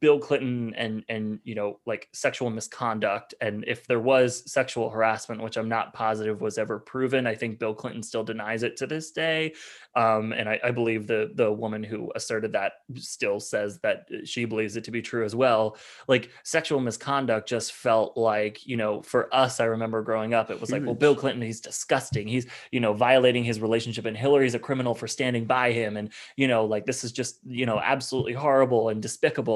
Bill 0.00 0.18
Clinton 0.18 0.72
and 0.76 1.04
and 1.08 1.40
you 1.42 1.54
know 1.54 1.80
like 1.84 2.08
sexual 2.12 2.48
misconduct 2.50 3.34
and 3.40 3.64
if 3.66 3.86
there 3.86 3.98
was 3.98 4.50
sexual 4.50 4.88
harassment 4.88 5.42
which 5.42 5.56
I'm 5.56 5.68
not 5.68 5.92
positive 5.92 6.40
was 6.40 6.58
ever 6.58 6.78
proven 6.78 7.26
I 7.26 7.34
think 7.34 7.58
Bill 7.58 7.74
Clinton 7.74 8.02
still 8.02 8.22
denies 8.22 8.62
it 8.62 8.76
to 8.76 8.86
this 8.86 9.10
day. 9.10 9.54
Um, 9.96 10.32
and 10.32 10.48
I, 10.48 10.60
I 10.62 10.70
believe 10.70 11.06
the 11.06 11.32
the 11.34 11.50
woman 11.50 11.82
who 11.82 12.12
asserted 12.14 12.52
that 12.52 12.74
still 12.94 13.40
says 13.40 13.80
that 13.80 14.08
she 14.24 14.44
believes 14.44 14.76
it 14.76 14.84
to 14.84 14.90
be 14.92 15.02
true 15.02 15.24
as 15.24 15.34
well. 15.34 15.76
Like 16.06 16.30
sexual 16.44 16.78
misconduct 16.78 17.48
just 17.48 17.72
felt 17.72 18.16
like 18.16 18.64
you 18.64 18.76
know 18.76 19.02
for 19.02 19.34
us 19.34 19.58
I 19.58 19.64
remember 19.64 20.02
growing 20.02 20.34
up 20.34 20.50
it 20.50 20.60
was 20.60 20.70
like 20.70 20.84
well 20.84 20.94
Bill 20.94 21.16
Clinton 21.16 21.42
he's 21.42 21.60
disgusting. 21.60 22.28
He's 22.28 22.46
you 22.70 22.78
know 22.78 22.92
violating 22.92 23.42
his 23.42 23.60
relationship 23.60 24.04
and 24.04 24.16
Hillary's 24.16 24.54
a 24.54 24.60
criminal 24.60 24.94
for 24.94 25.08
standing 25.08 25.46
by 25.46 25.72
him. 25.72 25.96
And 25.96 26.12
you 26.36 26.46
know 26.46 26.64
like 26.64 26.86
this 26.86 27.02
is 27.02 27.10
just 27.10 27.40
you 27.44 27.66
know 27.66 27.80
absolutely 27.80 28.34
horrible 28.34 28.90
and 28.90 29.02
despicable 29.02 29.47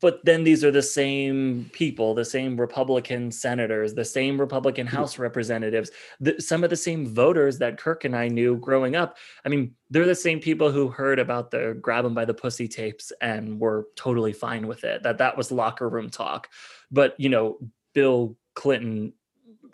but 0.00 0.24
then 0.24 0.44
these 0.44 0.62
are 0.62 0.70
the 0.70 0.82
same 0.82 1.68
people 1.72 2.14
the 2.14 2.24
same 2.24 2.60
republican 2.60 3.30
senators 3.32 3.92
the 3.92 4.04
same 4.04 4.40
republican 4.40 4.86
house 4.86 5.18
representatives 5.18 5.90
the, 6.20 6.40
some 6.40 6.62
of 6.62 6.70
the 6.70 6.76
same 6.76 7.06
voters 7.06 7.58
that 7.58 7.76
kirk 7.76 8.04
and 8.04 8.14
i 8.14 8.28
knew 8.28 8.56
growing 8.56 8.94
up. 8.94 9.16
I 9.44 9.48
mean 9.48 9.74
they're 9.90 10.06
the 10.06 10.14
same 10.14 10.40
people 10.40 10.70
who 10.70 10.88
heard 10.88 11.18
about 11.18 11.50
the 11.50 11.76
grab 11.80 12.04
'em 12.04 12.14
by 12.14 12.24
the 12.24 12.34
pussy 12.34 12.68
tapes 12.68 13.12
and 13.20 13.58
were 13.60 13.88
totally 13.96 14.32
fine 14.32 14.66
with 14.66 14.84
it 14.84 15.02
that 15.02 15.18
that 15.18 15.36
was 15.36 15.50
locker 15.50 15.88
room 15.88 16.08
talk. 16.08 16.48
But 16.90 17.18
you 17.18 17.28
know 17.28 17.58
bill 17.94 18.36
clinton 18.54 19.12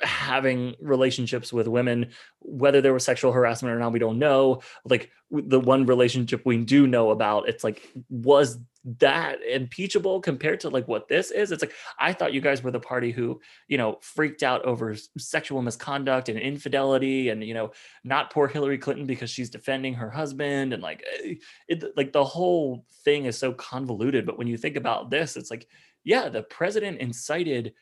having 0.02 0.74
relationships 0.80 1.52
with 1.52 1.68
women 1.68 2.10
whether 2.40 2.80
there 2.80 2.92
was 2.92 3.04
sexual 3.04 3.32
harassment 3.32 3.74
or 3.74 3.78
not 3.78 3.92
we 3.92 3.98
don't 3.98 4.18
know. 4.18 4.62
Like 4.84 5.10
the 5.30 5.60
one 5.60 5.86
relationship 5.86 6.42
we 6.44 6.58
do 6.58 6.86
know 6.86 7.10
about 7.10 7.48
it's 7.48 7.62
like 7.62 7.88
was 8.08 8.58
that 8.98 9.42
impeachable 9.42 10.20
compared 10.20 10.58
to 10.60 10.70
like 10.70 10.88
what 10.88 11.06
this 11.06 11.30
is? 11.30 11.52
It's 11.52 11.62
like 11.62 11.74
i 11.98 12.12
thought 12.12 12.32
you 12.32 12.40
guys 12.40 12.62
were 12.62 12.70
the 12.70 12.80
party 12.80 13.10
who 13.10 13.40
you 13.68 13.76
know 13.76 13.98
freaked 14.00 14.42
out 14.42 14.64
over 14.64 14.96
sexual 15.18 15.60
misconduct 15.60 16.28
and 16.28 16.38
infidelity 16.38 17.28
and 17.28 17.44
you 17.44 17.54
know 17.54 17.72
not 18.04 18.32
poor 18.32 18.48
hillary 18.48 18.78
clinton 18.78 19.06
because 19.06 19.30
she's 19.30 19.50
defending 19.50 19.94
her 19.94 20.10
husband 20.10 20.72
and 20.72 20.82
like 20.82 21.04
eh, 21.22 21.34
it 21.68 21.84
like 21.96 22.12
the 22.12 22.24
whole 22.24 22.86
thing 23.04 23.26
is 23.26 23.36
so 23.36 23.52
convoluted. 23.52 24.26
But 24.26 24.38
when 24.38 24.46
you 24.46 24.56
think 24.56 24.76
about 24.76 25.10
this 25.10 25.36
it's 25.36 25.50
like 25.50 25.68
yeah 26.04 26.28
the 26.28 26.42
president 26.42 27.00
incited 27.00 27.74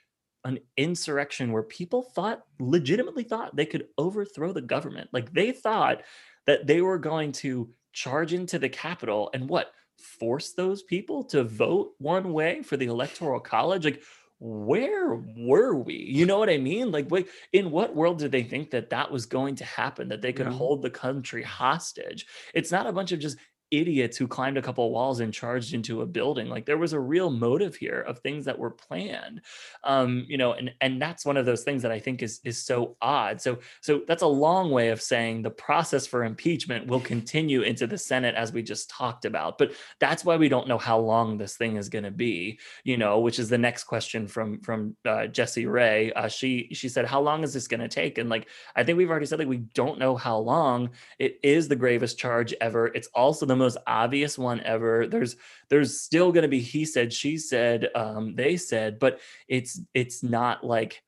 an 0.44 0.58
insurrection 0.76 1.52
where 1.52 1.62
people 1.62 2.02
thought 2.02 2.44
legitimately 2.60 3.24
thought 3.24 3.56
they 3.56 3.66
could 3.66 3.88
overthrow 3.98 4.52
the 4.52 4.62
government 4.62 5.08
like 5.12 5.32
they 5.32 5.50
thought 5.52 6.02
that 6.46 6.66
they 6.66 6.80
were 6.80 6.98
going 6.98 7.32
to 7.32 7.68
charge 7.92 8.32
into 8.32 8.58
the 8.58 8.68
capitol 8.68 9.30
and 9.34 9.48
what 9.48 9.72
force 9.98 10.52
those 10.52 10.82
people 10.82 11.24
to 11.24 11.42
vote 11.42 11.92
one 11.98 12.32
way 12.32 12.62
for 12.62 12.76
the 12.76 12.86
electoral 12.86 13.40
college 13.40 13.84
like 13.84 14.02
where 14.40 15.16
were 15.36 15.74
we? 15.74 15.94
You 15.96 16.24
know 16.24 16.38
what 16.38 16.48
I 16.48 16.58
mean? 16.58 16.92
Like, 16.92 17.10
wait, 17.10 17.28
in 17.52 17.72
what 17.72 17.96
world 17.96 18.20
did 18.20 18.30
they 18.30 18.44
think 18.44 18.70
that 18.70 18.90
that 18.90 19.10
was 19.10 19.26
going 19.26 19.56
to 19.56 19.64
happen? 19.64 20.08
That 20.08 20.22
they 20.22 20.32
could 20.32 20.46
Yeah. 20.46 20.52
hold 20.52 20.80
the 20.80 20.90
country 20.90 21.42
hostage? 21.42 22.24
It's 22.54 22.70
not 22.70 22.86
a 22.86 22.92
bunch 22.92 23.10
of 23.10 23.18
just 23.18 23.36
idiots 23.70 24.16
who 24.16 24.26
climbed 24.26 24.58
a 24.58 24.62
couple 24.62 24.90
walls 24.90 25.20
and 25.20 25.32
charged 25.32 25.74
into 25.74 26.02
a 26.02 26.06
building. 26.06 26.48
Like 26.48 26.66
there 26.66 26.78
was 26.78 26.92
a 26.92 27.00
real 27.00 27.30
motive 27.30 27.76
here 27.76 28.00
of 28.00 28.18
things 28.18 28.44
that 28.44 28.58
were 28.58 28.70
planned. 28.70 29.42
Um, 29.84 30.24
you 30.28 30.38
know, 30.38 30.52
and 30.52 30.72
and 30.80 31.00
that's 31.00 31.24
one 31.24 31.36
of 31.36 31.46
those 31.46 31.64
things 31.64 31.82
that 31.82 31.92
I 31.92 31.98
think 31.98 32.22
is 32.22 32.40
is 32.44 32.64
so 32.64 32.96
odd. 33.00 33.40
So 33.40 33.58
so 33.80 34.02
that's 34.06 34.22
a 34.22 34.26
long 34.26 34.70
way 34.70 34.88
of 34.88 35.02
saying 35.02 35.42
the 35.42 35.50
process 35.50 36.06
for 36.06 36.24
impeachment 36.24 36.86
will 36.86 37.00
continue 37.00 37.62
into 37.62 37.86
the 37.86 37.98
Senate 37.98 38.34
as 38.34 38.52
we 38.52 38.62
just 38.62 38.90
talked 38.90 39.24
about. 39.24 39.58
But 39.58 39.72
that's 40.00 40.24
why 40.24 40.36
we 40.36 40.48
don't 40.48 40.68
know 40.68 40.78
how 40.78 40.98
long 40.98 41.38
this 41.38 41.56
thing 41.56 41.76
is 41.76 41.88
going 41.88 42.04
to 42.04 42.10
be 42.10 42.58
you 42.84 42.96
know, 42.96 43.20
which 43.20 43.38
is 43.38 43.48
the 43.48 43.58
next 43.58 43.84
question 43.84 44.26
from 44.26 44.60
from 44.60 44.96
uh, 45.04 45.26
Jessie 45.26 45.66
Ray. 45.66 46.12
Uh, 46.12 46.28
she 46.28 46.68
she 46.72 46.88
said, 46.88 47.06
"How 47.06 47.20
long 47.20 47.42
is 47.44 47.52
this 47.52 47.68
going 47.68 47.80
to 47.80 47.88
take?" 47.88 48.18
And 48.18 48.28
like, 48.28 48.48
I 48.76 48.84
think 48.84 48.98
we've 48.98 49.10
already 49.10 49.26
said, 49.26 49.38
like, 49.38 49.48
we 49.48 49.58
don't 49.58 49.98
know 49.98 50.16
how 50.16 50.38
long. 50.38 50.90
It 51.18 51.38
is 51.42 51.68
the 51.68 51.76
gravest 51.76 52.18
charge 52.18 52.54
ever. 52.60 52.86
It's 52.88 53.08
also 53.14 53.46
the 53.46 53.56
most 53.58 53.76
obvious 53.86 54.38
one 54.38 54.60
ever. 54.62 55.06
There's 55.06 55.36
there's 55.68 56.00
still 56.00 56.32
going 56.32 56.42
to 56.42 56.48
be 56.48 56.60
he 56.60 56.84
said, 56.84 57.12
she 57.12 57.36
said, 57.38 57.88
um, 57.94 58.34
they 58.34 58.56
said, 58.56 58.98
but 58.98 59.20
it's 59.48 59.80
it's 59.94 60.22
not 60.22 60.64
like 60.64 61.02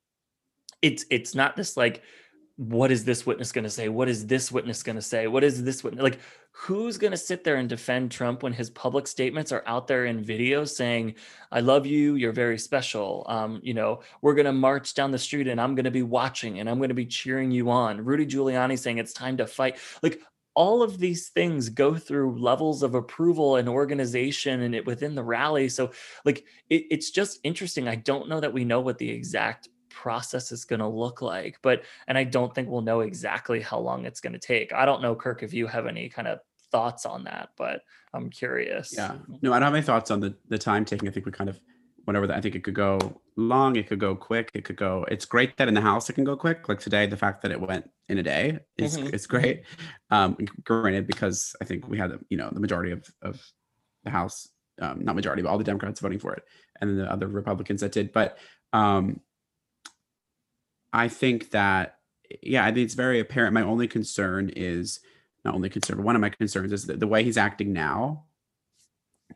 it's 0.83 1.05
it's 1.11 1.35
not 1.35 1.57
this 1.57 1.77
like 1.77 2.03
what 2.57 2.91
is 2.91 3.05
this 3.07 3.25
witness 3.25 3.53
going 3.53 3.65
to 3.65 3.71
say? 3.71 3.89
What 3.89 4.11
is 4.11 4.27
this 4.27 4.53
witness 4.53 4.83
going 4.83 4.97
to 4.97 5.03
say? 5.03 5.27
What 5.27 5.45
is 5.45 5.65
this 5.65 5.83
witness 5.83 6.03
like 6.03 6.19
who's 6.53 6.99
going 6.99 7.13
to 7.13 7.17
sit 7.17 7.43
there 7.43 7.57
and 7.57 7.69
defend 7.69 8.11
trump 8.11 8.43
when 8.43 8.53
his 8.53 8.71
public 8.71 9.07
statements 9.07 9.53
are 9.53 9.63
out 9.67 9.87
there 9.87 10.07
in 10.07 10.23
videos 10.23 10.71
saying 10.71 11.15
i 11.53 11.61
love 11.61 11.87
you 11.87 12.17
you're 12.17 12.33
very 12.33 12.59
special. 12.59 13.25
Um, 13.29 13.61
you 13.63 13.73
know 13.73 14.01
we're 14.21 14.35
going 14.35 14.47
to 14.47 14.53
march 14.53 14.95
down 14.95 15.11
the 15.11 15.19
street 15.19 15.49
and 15.49 15.61
i'm 15.61 15.75
going 15.75 15.85
to 15.85 15.91
be 15.91 16.03
watching 16.03 16.61
and 16.61 16.69
i'm 16.69 16.79
going 16.79 16.89
to 16.91 16.95
be 16.95 17.07
cheering 17.07 17.51
you 17.51 17.71
on. 17.71 18.05
Rudy 18.05 18.27
giuliani 18.27 18.79
saying 18.79 18.99
it's 18.99 19.13
time 19.13 19.37
to 19.39 19.47
fight. 19.47 19.79
Like 20.03 20.21
all 20.61 20.83
of 20.83 20.99
these 20.99 21.31
things 21.31 21.71
go 21.71 21.95
through 21.95 22.39
levels 22.39 22.83
of 22.83 22.95
approval 22.95 23.57
and 23.57 23.67
organization 23.67 24.61
and 24.61 24.75
it 24.75 24.85
within 24.85 25.15
the 25.15 25.23
rally 25.23 25.71
so 25.71 25.91
like 26.27 26.45
it, 26.69 26.85
it's 26.91 27.11
just 27.11 27.41
interesting 27.45 27.89
i 27.89 27.95
don't 27.95 28.29
know 28.29 28.41
that 28.41 28.53
we 28.53 28.63
know 28.63 28.79
what 28.79 28.99
the 28.99 29.09
exact 29.09 29.71
process 29.89 30.53
is 30.53 30.67
going 30.67 30.79
to 30.79 30.87
look 30.87 31.23
like 31.23 31.59
but 31.63 31.85
and 32.09 32.19
i 32.19 32.23
don't 32.23 32.55
think 32.55 32.69
we'll 32.69 32.83
know 32.83 33.01
exactly 33.01 33.59
how 33.59 33.79
long 33.79 34.05
it's 34.05 34.21
going 34.21 34.35
to 34.35 34.39
take 34.39 34.71
i 34.75 34.85
don't 34.85 35.01
know 35.01 35.15
kirk 35.15 35.43
if 35.43 35.55
you 35.55 35.67
have 35.67 35.87
any 35.87 36.11
kind 36.11 36.29
of 36.29 36.39
thoughts 36.71 37.07
on 37.07 37.25
that 37.25 37.49
but 37.57 37.81
i'm 38.13 38.29
curious 38.29 38.93
Yeah. 38.95 39.15
No, 39.41 39.55
I 39.55 39.59
don't 39.59 39.69
have 39.69 39.75
any 39.75 39.83
thoughts 39.83 40.11
on 40.11 40.21
the 40.21 40.35
the 40.51 40.59
time 40.59 40.85
taking. 40.85 41.09
I 41.09 41.13
think 41.13 41.25
we 41.25 41.33
kind 41.33 41.49
of 41.49 41.59
went 42.11 42.17
over 42.19 42.27
that. 42.27 42.39
I 42.39 42.41
think 42.41 42.57
it 42.57 42.65
could 42.65 42.75
go 42.75 43.21
long, 43.37 43.77
it 43.77 43.87
could 43.87 44.01
go 44.01 44.17
quick, 44.17 44.51
it 44.53 44.65
could 44.65 44.77
go. 44.77 45.07
It's 45.09 45.25
great 45.25 45.57
that 45.59 45.69
in 45.69 45.75
the 45.75 45.81
house 45.81 46.11
it 46.11 46.15
can 46.15 46.25
go 46.25 46.37
quick. 46.37 46.69
Like 46.69 46.81
today, 46.81 47.07
the 47.07 47.17
fact 47.17 47.43
that 47.43 47.53
it 47.53 47.61
went 47.61 47.89
in 48.09 48.19
a 48.19 48.23
day 48.23 48.59
is 48.77 48.99
Mhm, 48.99 49.15
it's 49.15 49.27
great. 49.27 49.63
Um, 50.11 50.37
granted, 50.65 51.07
because 51.07 51.55
I 51.63 51.65
think 51.65 51.87
we 51.89 51.99
had 51.99 52.19
you 52.29 52.37
know 52.37 52.51
the 52.51 52.59
majority 52.59 52.91
of 52.91 53.09
of 53.23 53.41
the 54.03 54.11
House, 54.11 54.49
um, 54.81 55.05
not 55.05 55.15
majority, 55.15 55.43
but 55.43 55.51
all 55.51 55.59
the 55.59 55.63
Democrats 55.63 56.01
voting 56.01 56.19
for 56.19 56.35
it, 56.35 56.43
and 56.81 56.91
then 56.91 56.97
the 56.99 57.13
other 57.13 57.29
Republicans 57.29 57.81
that 57.83 57.93
did. 57.93 58.13
But 58.13 58.39
um, 58.73 59.21
I 60.93 61.07
think 61.07 61.51
that 61.51 61.99
yeah, 62.43 62.65
I 62.65 62.73
think 62.73 62.85
it's 62.87 62.95
very 62.95 63.21
apparent. 63.21 63.55
My 63.55 63.63
only 63.63 63.87
concern 63.87 64.51
is 64.57 64.99
not 65.45 65.55
only 65.55 65.69
concern, 65.69 65.99
but 65.99 66.07
one 66.07 66.17
of 66.17 66.21
my 66.21 66.31
concerns 66.31 66.73
is 66.73 66.87
that 66.87 66.99
the 66.99 67.07
way 67.07 67.23
he's 67.23 67.39
acting 67.39 67.73
now 67.73 68.25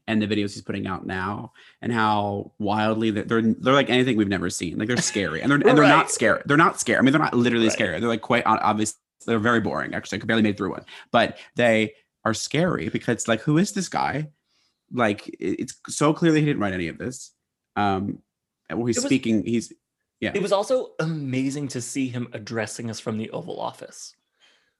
and 0.06 0.20
the 0.20 0.26
videos 0.26 0.52
he's 0.54 0.62
putting 0.62 0.86
out 0.86 1.06
now 1.06 1.52
and 1.82 1.92
how 1.92 2.52
wildly 2.58 3.10
they're 3.10 3.24
they're, 3.24 3.42
they're 3.42 3.74
like 3.74 3.90
anything 3.90 4.16
we've 4.16 4.28
never 4.28 4.50
seen. 4.50 4.78
Like 4.78 4.88
they're 4.88 4.96
scary 4.98 5.40
and 5.42 5.50
they're 5.50 5.56
and 5.58 5.66
they're 5.78 5.84
Right. 5.84 5.88
not 5.88 6.10
scary. 6.10 6.42
They're 6.46 6.56
not 6.56 6.78
scary. 6.80 6.98
I 6.98 7.02
mean, 7.02 7.12
they're 7.12 7.20
not 7.22 7.34
literally 7.34 7.66
Right. 7.66 7.72
scary. 7.72 8.00
They're 8.00 8.08
like 8.08 8.22
quite 8.22 8.44
obvious. 8.46 8.94
They're 9.26 9.38
very 9.38 9.60
boring. 9.60 9.94
Actually, 9.94 10.16
I 10.16 10.20
could 10.20 10.28
barely 10.28 10.42
made 10.42 10.56
through 10.56 10.70
one, 10.72 10.84
but 11.10 11.38
they 11.56 11.94
are 12.24 12.34
scary 12.34 12.88
because 12.88 13.26
like, 13.28 13.40
who 13.40 13.58
is 13.58 13.72
this 13.72 13.88
guy? 13.88 14.28
Like, 14.92 15.28
it's 15.40 15.74
so 15.88 16.12
clearly 16.12 16.40
he 16.40 16.46
didn't 16.46 16.60
write 16.60 16.74
any 16.74 16.88
of 16.88 16.98
this. 16.98 17.32
Um, 17.76 18.18
and 18.68 18.78
when 18.78 18.86
he's 18.88 18.96
was- 18.96 19.04
speaking, 19.06 19.44
he's 19.44 19.72
yeah. 20.20 20.32
it 20.34 20.42
was 20.42 20.52
also 20.52 20.90
amazing 21.00 21.68
to 21.68 21.80
see 21.80 22.08
him 22.08 22.28
addressing 22.32 22.90
us 22.90 23.00
from 23.00 23.18
the 23.18 23.30
oval 23.30 23.58
office 23.60 24.14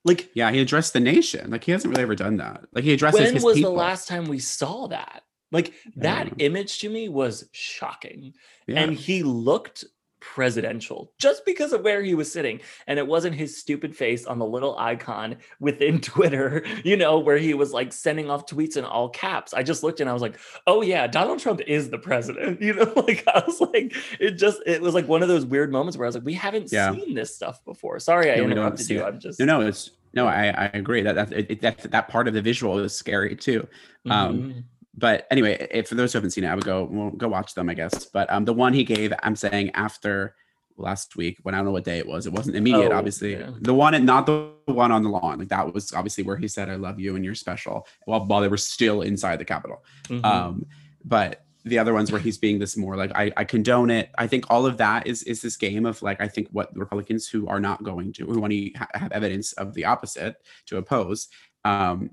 like 0.04 0.30
yeah, 0.34 0.50
he 0.50 0.60
addressed 0.60 0.92
the 0.92 1.00
nation. 1.00 1.50
Like 1.50 1.64
he 1.64 1.72
hasn't 1.72 1.90
really 1.92 2.02
ever 2.02 2.14
done 2.14 2.36
that. 2.38 2.64
Like 2.72 2.84
he 2.84 2.92
addresses 2.92 3.32
when 3.32 3.42
was 3.42 3.56
people. 3.56 3.72
the 3.72 3.76
last 3.76 4.08
time 4.08 4.26
we 4.26 4.38
saw 4.38 4.86
that 4.88 5.22
like 5.54 5.72
that 5.96 6.32
image 6.38 6.80
to 6.80 6.88
me 6.88 7.08
was 7.08 7.48
shocking 7.52 8.34
yeah. 8.66 8.80
and 8.80 8.92
he 8.92 9.22
looked 9.22 9.84
presidential 10.34 11.12
just 11.18 11.44
because 11.44 11.72
of 11.72 11.82
where 11.82 12.02
he 12.02 12.14
was 12.14 12.30
sitting 12.32 12.60
and 12.86 12.98
it 12.98 13.06
wasn't 13.06 13.34
his 13.34 13.56
stupid 13.58 13.94
face 13.94 14.24
on 14.26 14.38
the 14.38 14.44
little 14.46 14.76
icon 14.78 15.36
within 15.60 16.00
twitter 16.12 16.64
you 16.82 16.96
know 16.96 17.18
where 17.18 17.36
he 17.36 17.52
was 17.54 17.72
like 17.72 17.92
sending 17.92 18.30
off 18.30 18.46
tweets 18.46 18.76
in 18.76 18.84
all 18.84 19.08
caps 19.08 19.52
i 19.54 19.62
just 19.62 19.82
looked 19.82 20.00
and 20.00 20.08
i 20.08 20.12
was 20.12 20.22
like 20.22 20.38
oh 20.66 20.82
yeah 20.82 21.06
donald 21.06 21.38
trump 21.38 21.60
is 21.66 21.90
the 21.90 21.98
president 21.98 22.60
you 22.66 22.72
know 22.74 22.90
like 23.06 23.22
i 23.28 23.42
was 23.46 23.60
like 23.60 23.94
it 24.18 24.32
just 24.32 24.60
it 24.66 24.80
was 24.82 24.94
like 24.94 25.06
one 25.06 25.22
of 25.22 25.28
those 25.28 25.44
weird 25.46 25.70
moments 25.70 25.96
where 25.96 26.06
i 26.06 26.08
was 26.08 26.14
like 26.14 26.24
we 26.24 26.34
haven't 26.34 26.72
Yeah. 26.72 26.92
seen 26.92 27.14
this 27.14 27.34
stuff 27.34 27.64
before 27.64 27.98
sorry 28.00 28.32
i 28.32 28.36
No, 28.36 28.44
interrupted 28.44 28.88
you 28.90 29.00
it. 29.00 29.04
i'm 29.04 29.20
just 29.20 29.38
no, 29.40 29.46
no, 29.46 29.60
it's 29.66 29.90
no. 30.14 30.26
I 30.28 30.46
I 30.46 30.70
agree 30.74 31.02
that 31.02 31.16
that 31.16 31.32
it, 31.32 31.60
that 31.62 31.90
that 31.90 32.08
part 32.08 32.28
of 32.28 32.34
the 32.34 32.40
visual 32.42 32.78
is 32.78 32.94
scary 32.94 33.34
too. 33.34 33.66
um, 34.08 34.38
Mhm. 34.38 34.64
But 34.96 35.26
anyway, 35.30 35.66
if 35.70 35.88
for 35.88 35.94
those 35.96 36.12
who 36.12 36.18
haven't 36.18 36.30
seen 36.30 36.44
it, 36.44 36.48
I 36.48 36.54
would 36.54 36.64
go 36.64 36.84
well, 36.84 37.10
go 37.10 37.28
watch 37.28 37.54
them, 37.54 37.68
I 37.68 37.74
guess. 37.74 38.04
But 38.06 38.32
um, 38.32 38.44
the 38.44 38.52
one 38.54 38.72
he 38.72 38.84
gave, 38.84 39.12
I'm 39.22 39.36
saying 39.36 39.70
after 39.74 40.34
last 40.76 41.16
week, 41.16 41.38
when 41.42 41.54
I 41.54 41.58
don't 41.58 41.66
know 41.66 41.72
what 41.72 41.84
day 41.84 41.98
it 41.98 42.06
was, 42.06 42.26
it 42.26 42.32
wasn't 42.32 42.56
immediate, 42.56 42.90
Oh, 42.92 42.96
obviously. 42.96 43.32
yeah. 43.34 43.50
The 43.60 43.74
one, 43.74 44.04
not 44.04 44.26
the 44.26 44.50
one 44.66 44.90
on 44.92 45.02
the 45.02 45.08
lawn, 45.10 45.38
like 45.38 45.48
that 45.48 45.72
was 45.72 45.92
obviously 45.92 46.24
where 46.24 46.36
he 46.36 46.48
said, 46.48 46.68
"I 46.68 46.76
love 46.76 46.98
you" 47.00 47.16
and 47.16 47.24
you're 47.24 47.34
special, 47.34 47.86
while 48.06 48.24
while 48.26 48.40
they 48.40 48.48
were 48.48 48.56
still 48.56 49.02
inside 49.02 49.38
the 49.38 49.44
Capitol. 49.44 49.84
Mhm. 50.08 50.24
Um, 50.24 50.66
but 51.04 51.40
the 51.66 51.78
other 51.78 51.94
ones 51.94 52.12
where 52.12 52.20
he's 52.20 52.36
being 52.38 52.58
this 52.58 52.76
more 52.76 52.94
like 52.94 53.10
I, 53.14 53.32
I 53.38 53.44
condone 53.44 53.90
it. 53.90 54.10
I 54.18 54.26
think 54.26 54.50
all 54.50 54.66
of 54.66 54.76
that 54.76 55.06
is 55.06 55.22
is 55.22 55.40
this 55.40 55.56
game 55.56 55.86
of 55.86 56.02
like 56.02 56.20
I 56.20 56.28
think 56.28 56.48
what 56.52 56.76
Republicans 56.76 57.26
who 57.26 57.48
are 57.48 57.58
not 57.58 57.82
going 57.82 58.12
to 58.14 58.26
who 58.26 58.38
want 58.38 58.52
to 58.52 58.70
ha- 58.76 58.88
have 58.94 59.12
evidence 59.12 59.52
of 59.54 59.72
the 59.74 59.86
opposite 59.86 60.36
to 60.66 60.76
oppose 60.76 61.28
um 61.64 62.10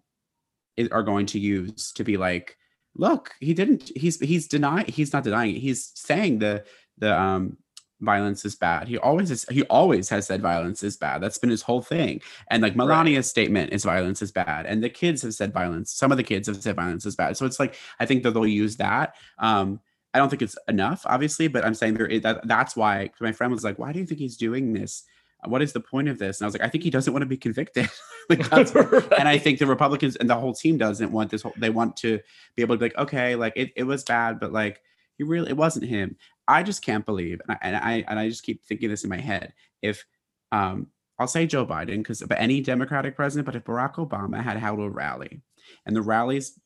are 0.92 1.04
going 1.04 1.26
to 1.28 1.38
use 1.40 1.92
to 1.92 2.04
be 2.04 2.16
like 2.18 2.58
look 2.96 3.34
he 3.40 3.54
didn't 3.54 3.92
he's 3.96 4.20
he's 4.20 4.48
denying 4.48 4.86
he's 4.88 5.14
not 5.14 5.24
denying 5.24 5.56
it. 5.56 5.60
He's 5.60 5.92
saying 5.96 6.40
the 6.40 6.64
the 6.98 7.18
um 7.20 7.58
violence 8.02 8.46
is 8.46 8.56
bad. 8.56 8.88
He 8.88 8.98
always 8.98 9.30
is 9.32 9.46
he 9.50 9.64
always 9.64 10.10
has 10.10 10.26
said 10.28 10.42
violence 10.42 10.84
is 10.84 10.98
bad. 10.98 11.22
That's 11.22 11.38
been 11.38 11.50
his 11.52 11.62
whole 11.62 11.82
thing. 11.82 12.22
And 12.50 12.64
like 12.64 12.76
Right. 12.76 12.88
melania's 12.88 13.30
statement 13.30 13.72
is 13.74 13.84
violence 13.84 14.22
is 14.22 14.32
bad. 14.32 14.66
And 14.66 14.84
the 14.84 14.90
kids 14.90 15.22
have 15.22 15.34
said 15.34 15.54
violence 15.54 15.92
some 15.94 16.12
of 16.12 16.18
the 16.18 16.24
kids 16.24 16.48
have 16.48 16.62
said 16.62 16.76
violence 16.76 17.06
is 17.06 17.16
bad. 17.16 17.38
So 17.38 17.46
it's 17.46 17.60
like 17.60 17.76
i 18.00 18.06
think 18.06 18.24
that 18.24 18.32
they'll 18.32 18.48
use 18.48 18.78
that. 18.78 19.16
Um 19.40 19.80
i 20.14 20.20
don't 20.20 20.30
think 20.30 20.42
it's 20.42 20.58
enough 20.68 21.04
obviously 21.06 21.48
but 21.48 21.64
i'm 21.64 21.74
saying 21.74 21.94
there 21.94 22.06
is 22.06 22.22
that 22.24 22.46
that's 22.46 22.76
why 22.76 23.10
my 23.22 23.32
friend 23.32 23.54
was 23.54 23.64
like 23.64 23.80
why 23.80 23.94
do 23.94 24.00
you 24.00 24.06
think 24.06 24.20
he's 24.20 24.36
doing 24.36 24.74
this 24.74 25.04
what 25.46 25.62
is 25.62 25.74
the 25.74 25.80
point 25.80 26.08
of 26.08 26.20
this 26.20 26.40
and 26.40 26.46
i 26.46 26.48
was 26.48 26.54
like 26.54 26.64
i 26.64 26.70
think 26.70 26.84
he 26.84 26.90
doesn't 26.90 27.14
want 27.14 27.22
to 27.22 27.28
be 27.28 27.38
convicted 27.38 27.90
like 28.30 28.50
that's 28.50 28.74
and 28.74 29.28
I 29.28 29.38
think 29.38 29.60
the 29.60 29.66
Republicans 29.68 30.16
and 30.16 30.30
the 30.30 30.36
whole 30.36 30.54
team 30.54 30.78
doesn't 30.78 31.12
want 31.12 31.30
this 31.30 31.42
whole 31.42 31.54
they 31.58 31.70
want 31.70 31.98
to 31.98 32.20
be 32.56 32.62
able 32.64 32.76
to 32.76 32.80
be 32.80 32.86
like, 32.86 32.98
okay, 32.98 33.36
like 33.36 33.54
it, 33.56 33.72
it 33.76 33.84
was 33.84 34.04
bad, 34.04 34.40
but 34.40 34.52
like 34.52 34.82
he 35.18 35.24
really 35.24 35.50
it 35.50 35.58
wasn't 35.58 35.86
him. 35.86 36.18
I 36.48 36.64
just 36.64 36.84
can't 36.84 37.06
believe, 37.06 37.40
and 37.48 37.52
I 37.52 37.58
and 37.62 37.76
I, 37.76 38.06
and 38.08 38.20
I 38.20 38.30
just 38.30 38.44
keep 38.44 38.66
thinking 38.66 38.90
this 38.90 39.04
in 39.04 39.10
my 39.10 39.20
head. 39.20 39.54
If 39.82 40.06
um 40.52 40.88
I'll 41.20 41.28
say 41.28 41.46
Joe 41.46 41.66
Biden, 41.66 41.98
because 41.98 42.22
but 42.22 42.40
any 42.40 42.62
Democratic 42.62 43.16
president, 43.16 43.46
but 43.46 43.56
if 43.56 43.64
Barack 43.64 43.96
Obama 43.96 44.42
had 44.42 44.58
held 44.58 44.80
a 44.80 44.90
rally 44.90 45.42
and 45.86 45.96
the 45.96 46.02
rallies 46.02 46.60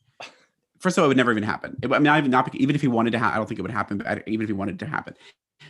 First 0.80 0.98
of 0.98 1.02
all, 1.02 1.06
it 1.06 1.08
would 1.08 1.18
never 1.18 1.32
even 1.32 1.42
happen. 1.42 1.78
It, 1.82 1.88
I 1.90 1.94
mean, 1.96 2.04
not 2.04 2.18
even, 2.20 2.32
not, 2.32 2.54
even 2.54 2.76
if 2.76 2.82
he 2.82 2.90
wanted 2.90 3.12
to, 3.12 3.20
ha- 3.20 3.32
I 3.34 3.38
don't 3.38 3.48
think 3.48 3.58
it 3.58 3.62
would 3.62 3.72
happen. 3.72 3.98
But 3.98 4.08
I- 4.08 4.24
even 4.28 4.44
if 4.44 4.50
he 4.50 4.54
wanted 4.54 4.78
to 4.80 4.86
happen, 4.86 5.16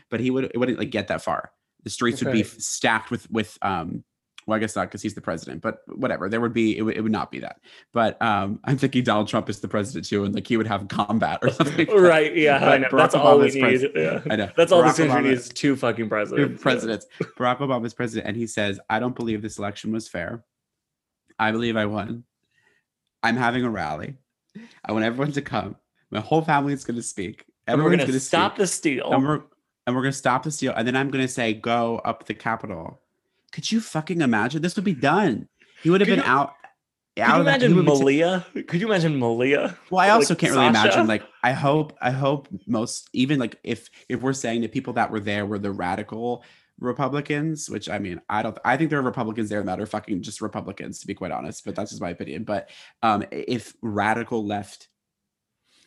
but 0.09 0.19
he 0.19 0.31
would, 0.31 0.45
it 0.45 0.57
wouldn't 0.57 0.79
like 0.79 0.89
get 0.89 1.07
that 1.09 1.21
far. 1.21 1.51
The 1.85 1.89
streets 1.89 2.21
would 2.21 2.33
be 2.33 2.43
stacked 2.43 3.09
with 3.11 3.29
with 3.31 3.57
um 3.61 4.03
well, 4.47 4.57
I 4.57 4.59
guess 4.59 4.75
not 4.75 4.87
because 4.87 5.01
he's 5.01 5.15
the 5.15 5.21
president, 5.21 5.61
but 5.61 5.79
whatever. 5.87 6.29
There 6.29 6.39
would 6.39 6.53
be 6.53 6.77
it 6.77 6.83
would, 6.83 6.95
it 6.95 7.01
would 7.01 7.11
not 7.11 7.31
be 7.31 7.39
that. 7.39 7.59
But 7.93 8.21
um, 8.21 8.59
I'm 8.63 8.77
thinking 8.77 9.03
Donald 9.03 9.27
Trump 9.27 9.49
is 9.49 9.59
the 9.59 9.67
president 9.67 10.05
too, 10.05 10.23
and 10.23 10.35
like 10.35 10.45
he 10.45 10.57
would 10.57 10.67
have 10.67 10.87
combat 10.87 11.39
or 11.41 11.49
something. 11.51 11.87
right 11.87 12.35
yeah 12.35 12.57
I 12.57 12.77
know. 12.77 12.87
Barack 12.89 12.97
that's 12.97 13.15
all 13.15 13.39
we 13.39 13.49
need 13.49 13.91
yeah 13.95 14.21
I 14.29 14.35
know. 14.35 14.49
that's 14.55 14.71
all 14.71 14.83
Barack 14.83 14.97
this 14.97 15.07
country 15.07 15.29
needs 15.31 15.49
two 15.49 15.75
fucking 15.75 16.05
Two 16.05 16.09
presidents 16.09 16.61
presidents. 16.61 17.07
Barack 17.37 17.57
Obama's 17.57 17.93
president, 17.93 18.27
and 18.27 18.37
he 18.37 18.45
says, 18.45 18.79
"I 18.89 18.99
don't 18.99 19.15
believe 19.15 19.41
this 19.41 19.57
election 19.57 19.91
was 19.91 20.07
fair. 20.07 20.43
I 21.39 21.51
believe 21.51 21.75
I 21.75 21.87
won. 21.87 22.23
I'm 23.23 23.37
having 23.37 23.63
a 23.63 23.69
rally. 23.69 24.15
I 24.83 24.91
want 24.91 25.05
everyone 25.05 25.31
to 25.33 25.41
come. 25.41 25.75
My 26.11 26.19
whole 26.19 26.43
family 26.43 26.73
is 26.73 26.85
going 26.85 26.97
to 26.97 27.03
speak. 27.03 27.45
Everyone's 27.67 27.97
going 27.97 28.11
to 28.11 28.19
stop 28.19 28.53
speak, 28.53 28.57
the 28.59 28.67
steal 28.67 29.11
and 29.11 29.25
we're 29.25 29.41
and 29.85 29.95
we're 29.95 30.01
going 30.01 30.11
to 30.11 30.17
stop 30.17 30.43
the 30.43 30.51
steal. 30.51 30.73
And 30.75 30.87
then 30.87 30.95
I'm 30.95 31.09
going 31.09 31.25
to 31.25 31.31
say, 31.31 31.53
go 31.53 31.97
up 31.99 32.25
the 32.25 32.33
Capitol. 32.33 32.99
Could 33.51 33.71
you 33.71 33.79
fucking 33.79 34.21
imagine? 34.21 34.61
This 34.61 34.75
would 34.75 34.85
be 34.85 34.93
done. 34.93 35.47
He 35.83 35.89
would 35.89 36.01
have 36.01 36.07
Could 36.07 36.17
been 36.17 36.25
you- 36.25 36.31
out. 36.31 36.53
Could 37.17 37.27
you 37.33 37.41
imagine 37.41 37.85
Malia? 37.85 38.45
Could 38.67 38.81
you 38.81 38.87
imagine 38.87 39.15
Malia? 39.17 39.77
Well, 39.89 40.01
I 40.01 40.09
also 40.09 40.33
like 40.33 40.39
can't 40.39 40.51
really 40.53 40.73
Sasha? 40.73 40.87
imagine. 40.89 41.07
Like, 41.07 41.23
I 41.43 41.53
hope, 41.53 41.95
I 42.01 42.11
hope 42.11 42.49
most, 42.67 43.09
even 43.13 43.39
like 43.39 43.57
if 43.63 43.89
if 44.09 44.21
we're 44.21 44.33
saying 44.33 44.59
the 44.59 44.67
people 44.67 44.91
that 44.93 45.11
were 45.11 45.21
there 45.21 45.45
were 45.45 45.57
the 45.57 45.71
radical 45.71 46.43
Republicans, 46.77 47.69
which 47.69 47.87
I 47.87 47.99
mean, 47.99 48.19
I 48.27 48.43
don't, 48.43 48.57
I 48.65 48.75
think 48.75 48.89
there 48.89 48.99
are 48.99 49.01
Republicans 49.01 49.47
there 49.47 49.63
that 49.63 49.79
are 49.79 49.85
fucking 49.85 50.23
just 50.23 50.41
Republicans, 50.41 50.99
to 50.99 51.07
be 51.07 51.13
quite 51.13 51.31
honest. 51.31 51.63
But 51.63 51.75
that's 51.75 51.91
just 51.91 52.01
my 52.01 52.09
opinion. 52.09 52.43
But 52.43 52.69
um, 53.01 53.23
if 53.31 53.73
radical 53.81 54.45
left 54.45 54.89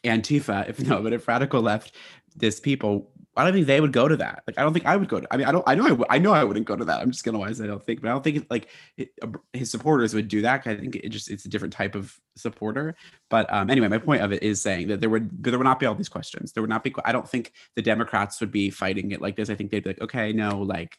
Antifa, 0.04 0.66
if 0.66 0.80
no, 0.86 1.02
but 1.02 1.12
if 1.12 1.28
radical 1.28 1.60
left 1.60 1.94
this 2.36 2.58
people, 2.58 3.10
I 3.38 3.44
don't 3.44 3.52
think 3.52 3.66
they 3.66 3.80
would 3.80 3.92
go 3.92 4.08
to 4.08 4.16
that. 4.16 4.42
Like, 4.46 4.58
I 4.58 4.62
don't 4.62 4.72
think 4.72 4.86
I 4.86 4.96
would 4.96 5.08
go 5.08 5.20
to. 5.20 5.26
I 5.30 5.36
mean, 5.36 5.46
I 5.46 5.52
don't. 5.52 5.64
I 5.66 5.74
know. 5.74 5.84
I, 5.84 5.88
w- 5.90 6.06
I 6.10 6.18
know 6.18 6.32
I 6.32 6.44
wouldn't 6.44 6.66
go 6.66 6.76
to 6.76 6.84
that. 6.84 7.00
I'm 7.00 7.10
just 7.10 7.24
gonna 7.24 7.38
lie. 7.38 7.48
I 7.48 7.52
don't 7.52 7.82
think, 7.82 8.02
but 8.02 8.08
I 8.08 8.12
don't 8.12 8.24
think 8.24 8.46
like 8.50 8.68
it, 8.96 9.12
uh, 9.22 9.28
his 9.52 9.70
supporters 9.70 10.12
would 10.14 10.28
do 10.28 10.42
that. 10.42 10.66
I 10.66 10.76
think 10.76 10.96
it 10.96 11.08
just 11.10 11.30
it's 11.30 11.44
a 11.44 11.48
different 11.48 11.72
type 11.72 11.94
of 11.94 12.18
supporter. 12.36 12.96
But 13.30 13.52
um, 13.52 13.70
anyway, 13.70 13.88
my 13.88 13.98
point 13.98 14.22
of 14.22 14.32
it 14.32 14.42
is 14.42 14.60
saying 14.60 14.88
that 14.88 15.00
there 15.00 15.10
would 15.10 15.42
there 15.42 15.56
would 15.56 15.64
not 15.64 15.78
be 15.78 15.86
all 15.86 15.94
these 15.94 16.08
questions. 16.08 16.52
There 16.52 16.62
would 16.62 16.70
not 16.70 16.84
be. 16.84 16.94
I 17.04 17.12
don't 17.12 17.28
think 17.28 17.52
the 17.76 17.82
Democrats 17.82 18.40
would 18.40 18.52
be 18.52 18.70
fighting 18.70 19.12
it 19.12 19.20
like 19.20 19.36
this. 19.36 19.50
I 19.50 19.54
think 19.54 19.70
they'd 19.70 19.84
be 19.84 19.90
like, 19.90 20.00
okay, 20.00 20.32
no, 20.32 20.58
like 20.60 20.98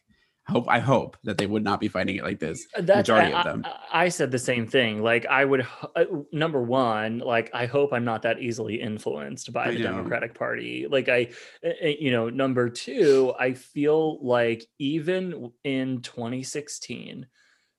hope 0.50 0.68
I 0.68 0.78
hope 0.78 1.16
that 1.24 1.38
they 1.38 1.46
would 1.46 1.64
not 1.64 1.80
be 1.80 1.88
fighting 1.88 2.16
it 2.16 2.24
like 2.24 2.40
this. 2.40 2.66
Uh, 2.76 2.82
that's, 2.82 3.08
majority 3.08 3.32
I, 3.32 3.38
of 3.38 3.44
them. 3.46 3.64
I, 3.64 4.04
I, 4.04 4.08
said 4.08 4.30
the 4.30 4.38
same 4.38 4.66
thing. 4.66 5.02
Like 5.02 5.26
I 5.26 5.44
would 5.44 5.66
uh, 5.96 6.04
number 6.32 6.62
one, 6.62 7.18
like 7.18 7.50
I 7.54 7.66
hope 7.66 7.92
I'm 7.92 8.04
not 8.04 8.22
that 8.22 8.40
easily 8.40 8.80
influenced 8.80 9.52
by 9.52 9.66
I 9.66 9.72
the 9.72 9.78
know. 9.78 9.84
Democratic 9.92 10.34
Party. 10.34 10.86
Like 10.90 11.08
I, 11.08 11.28
eh, 11.62 11.72
eh, 11.80 11.94
you 11.98 12.10
know, 12.10 12.28
number 12.28 12.68
two, 12.68 13.32
I 13.38 13.54
feel 13.54 14.22
like 14.24 14.66
even 14.78 15.52
in 15.64 16.02
2016 16.02 17.26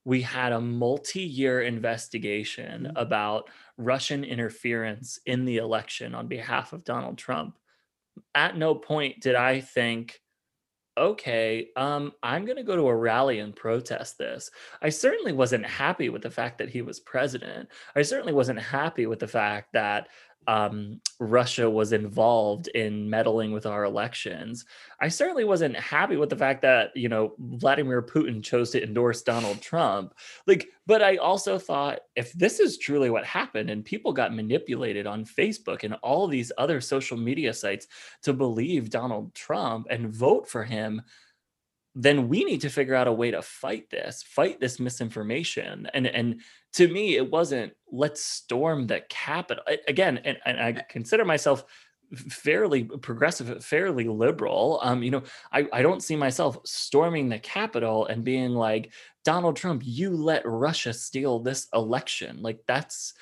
we 0.03 0.21
had 0.21 0.51
a 0.51 0.61
multi-year 0.61 1.61
investigation 1.61 2.83
mm-hmm. 2.83 2.97
about 2.97 3.49
Russian 3.77 4.23
interference 4.23 5.19
in 5.25 5.45
the 5.45 5.57
election 5.57 6.15
on 6.15 6.27
behalf 6.27 6.73
of 6.73 6.83
Donald 6.83 7.17
Trump. 7.17 7.57
At 8.33 8.57
no 8.57 8.75
point 8.75 9.21
did 9.21 9.35
I 9.35 9.61
think 9.61 10.20
okay, 10.97 11.69
um, 11.75 12.11
I'm 12.21 12.45
going 12.45 12.57
to 12.57 12.63
go 12.63 12.75
to 12.75 12.87
a 12.87 12.95
rally 12.95 13.39
and 13.39 13.55
protest 13.55 14.17
this. 14.17 14.51
I 14.81 14.89
certainly 14.89 15.31
wasn't 15.31 15.65
happy 15.65 16.09
with 16.09 16.21
the 16.21 16.29
fact 16.29 16.57
that 16.57 16.69
he 16.69 16.81
was 16.81 16.99
president. 16.99 17.69
I 17.95 18.01
certainly 18.01 18.33
wasn't 18.33 18.59
happy 18.59 19.05
with 19.05 19.19
the 19.19 19.27
fact 19.27 19.73
that 19.73 20.09
um, 20.47 20.99
Russia 21.19 21.69
was 21.69 21.93
involved 21.93 22.67
in 22.69 23.09
meddling 23.09 23.51
with 23.51 23.65
our 23.65 23.83
elections. 23.83 24.65
I 24.99 25.07
certainly 25.07 25.43
wasn't 25.43 25.75
happy 25.77 26.17
with 26.17 26.29
the 26.29 26.35
fact 26.35 26.61
that, 26.63 26.95
you 26.95 27.09
know, 27.09 27.33
Vladimir 27.37 28.01
Putin 28.01 28.43
chose 28.43 28.71
to 28.71 28.83
endorse 28.83 29.21
Donald 29.21 29.61
Trump. 29.61 30.13
Like, 30.47 30.69
but 30.87 31.03
I 31.03 31.17
also 31.17 31.59
thought 31.59 31.99
if 32.15 32.33
this 32.33 32.59
is 32.59 32.77
truly 32.77 33.09
what 33.09 33.25
happened 33.25 33.69
and 33.69 33.85
people 33.85 34.13
got 34.13 34.33
manipulated 34.33 35.05
on 35.05 35.25
Facebook 35.25 35.83
and 35.83 35.93
all 36.01 36.27
these 36.27 36.51
other 36.57 36.81
social 36.81 37.17
media 37.17 37.53
sites 37.53 37.87
to 38.23 38.33
believe 38.33 38.89
Donald 38.89 39.33
Trump 39.35 39.87
and 39.89 40.13
vote 40.13 40.49
for 40.49 40.63
him, 40.63 41.01
then 41.93 42.29
we 42.29 42.43
need 42.43 42.61
to 42.61 42.69
figure 42.69 42.95
out 42.95 43.07
a 43.07 43.13
way 43.13 43.31
to 43.31 43.41
fight 43.41 43.89
this, 43.89 44.23
fight 44.23 44.59
this 44.59 44.79
misinformation. 44.79 45.87
And 45.93 46.07
and 46.07 46.41
to 46.73 46.87
me, 46.87 47.15
it 47.15 47.29
wasn't 47.29 47.73
let's 47.91 48.23
storm 48.23 48.87
the 48.87 49.01
Capitol 49.09 49.63
again. 49.87 50.19
And, 50.23 50.37
and 50.45 50.59
I 50.59 50.85
consider 50.89 51.25
myself 51.25 51.65
fairly 52.13 52.83
progressive, 52.83 53.63
fairly 53.63 54.07
liberal. 54.07 54.79
Um, 54.83 55.03
you 55.03 55.11
know, 55.11 55.23
I, 55.51 55.67
I 55.71 55.81
don't 55.81 56.03
see 56.03 56.15
myself 56.15 56.57
storming 56.65 57.29
the 57.29 57.39
Capitol 57.39 58.05
and 58.05 58.23
being 58.23 58.51
like, 58.51 58.91
Donald 59.23 59.55
Trump, 59.55 59.83
you 59.85 60.11
let 60.11 60.45
Russia 60.45 60.93
steal 60.93 61.39
this 61.39 61.67
election. 61.73 62.41
Like 62.41 62.59
that's 62.67 63.13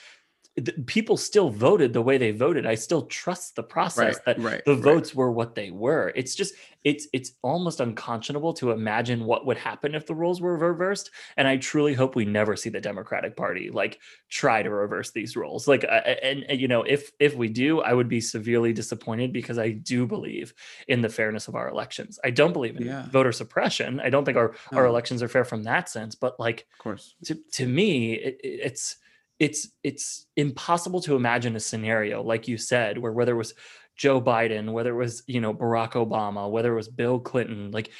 people 0.85 1.17
still 1.17 1.49
voted 1.49 1.93
the 1.93 2.01
way 2.01 2.17
they 2.17 2.31
voted. 2.31 2.65
I 2.65 2.75
still 2.75 3.03
trust 3.03 3.55
the 3.55 3.63
process 3.63 4.15
right, 4.15 4.25
that 4.25 4.39
right, 4.39 4.65
the 4.65 4.75
votes 4.75 5.15
were 5.15 5.31
what 5.31 5.55
they 5.55 5.71
were. 5.71 6.11
It's 6.15 6.35
just 6.35 6.53
it's 6.83 7.07
it's 7.11 7.33
almost 7.41 7.81
unconscionable 7.81 8.53
to 8.53 8.71
imagine 8.71 9.25
what 9.25 9.45
would 9.45 9.57
happen 9.57 9.95
if 9.95 10.05
the 10.05 10.15
rules 10.15 10.39
were 10.39 10.55
reversed 10.55 11.11
and 11.35 11.45
i 11.45 11.57
truly 11.57 11.93
hope 11.93 12.15
we 12.15 12.23
never 12.23 12.55
see 12.55 12.69
the 12.69 12.79
democratic 12.79 13.35
party 13.35 13.69
like 13.69 13.99
try 14.29 14.63
to 14.63 14.69
reverse 14.69 15.11
these 15.11 15.35
rules. 15.35 15.67
Like 15.67 15.83
and, 15.83 16.45
and 16.47 16.59
you 16.59 16.67
know 16.67 16.83
if 16.83 17.11
if 17.19 17.35
we 17.35 17.49
do 17.49 17.81
i 17.81 17.93
would 17.93 18.07
be 18.07 18.21
severely 18.21 18.71
disappointed 18.71 19.33
because 19.33 19.59
i 19.59 19.71
do 19.71 20.05
believe 20.07 20.53
in 20.87 21.01
the 21.01 21.09
fairness 21.09 21.47
of 21.47 21.55
our 21.55 21.67
elections. 21.67 22.17
I 22.23 22.29
don't 22.29 22.53
believe 22.53 22.77
in 22.77 22.85
yeah. 22.85 23.07
voter 23.09 23.31
suppression. 23.31 23.99
I 23.99 24.09
don't 24.09 24.23
think 24.23 24.37
our 24.37 24.55
no. 24.71 24.77
our 24.77 24.85
elections 24.85 25.21
are 25.21 25.27
fair 25.27 25.43
from 25.43 25.63
that 25.63 25.89
sense 25.89 26.15
but 26.15 26.39
like 26.39 26.65
of 26.73 26.79
course. 26.79 27.15
to, 27.25 27.35
to 27.53 27.67
me 27.67 28.13
it, 28.13 28.39
it's 28.41 28.97
it's 29.39 29.69
it's 29.83 30.27
impossible 30.35 31.01
to 31.01 31.15
imagine 31.15 31.55
a 31.55 31.59
scenario 31.59 32.21
like 32.21 32.47
you 32.47 32.57
said 32.57 32.97
where 32.97 33.13
whether 33.13 33.33
it 33.33 33.37
was 33.37 33.53
Joe 33.95 34.21
Biden, 34.21 34.71
whether 34.71 34.91
it 34.91 35.03
was 35.03 35.23
you 35.27 35.41
know 35.41 35.53
Barack 35.53 35.91
Obama, 35.91 36.49
whether 36.49 36.71
it 36.71 36.77
was 36.77 36.87
Bill 36.87 37.19
Clinton, 37.19 37.71
like 37.71 37.91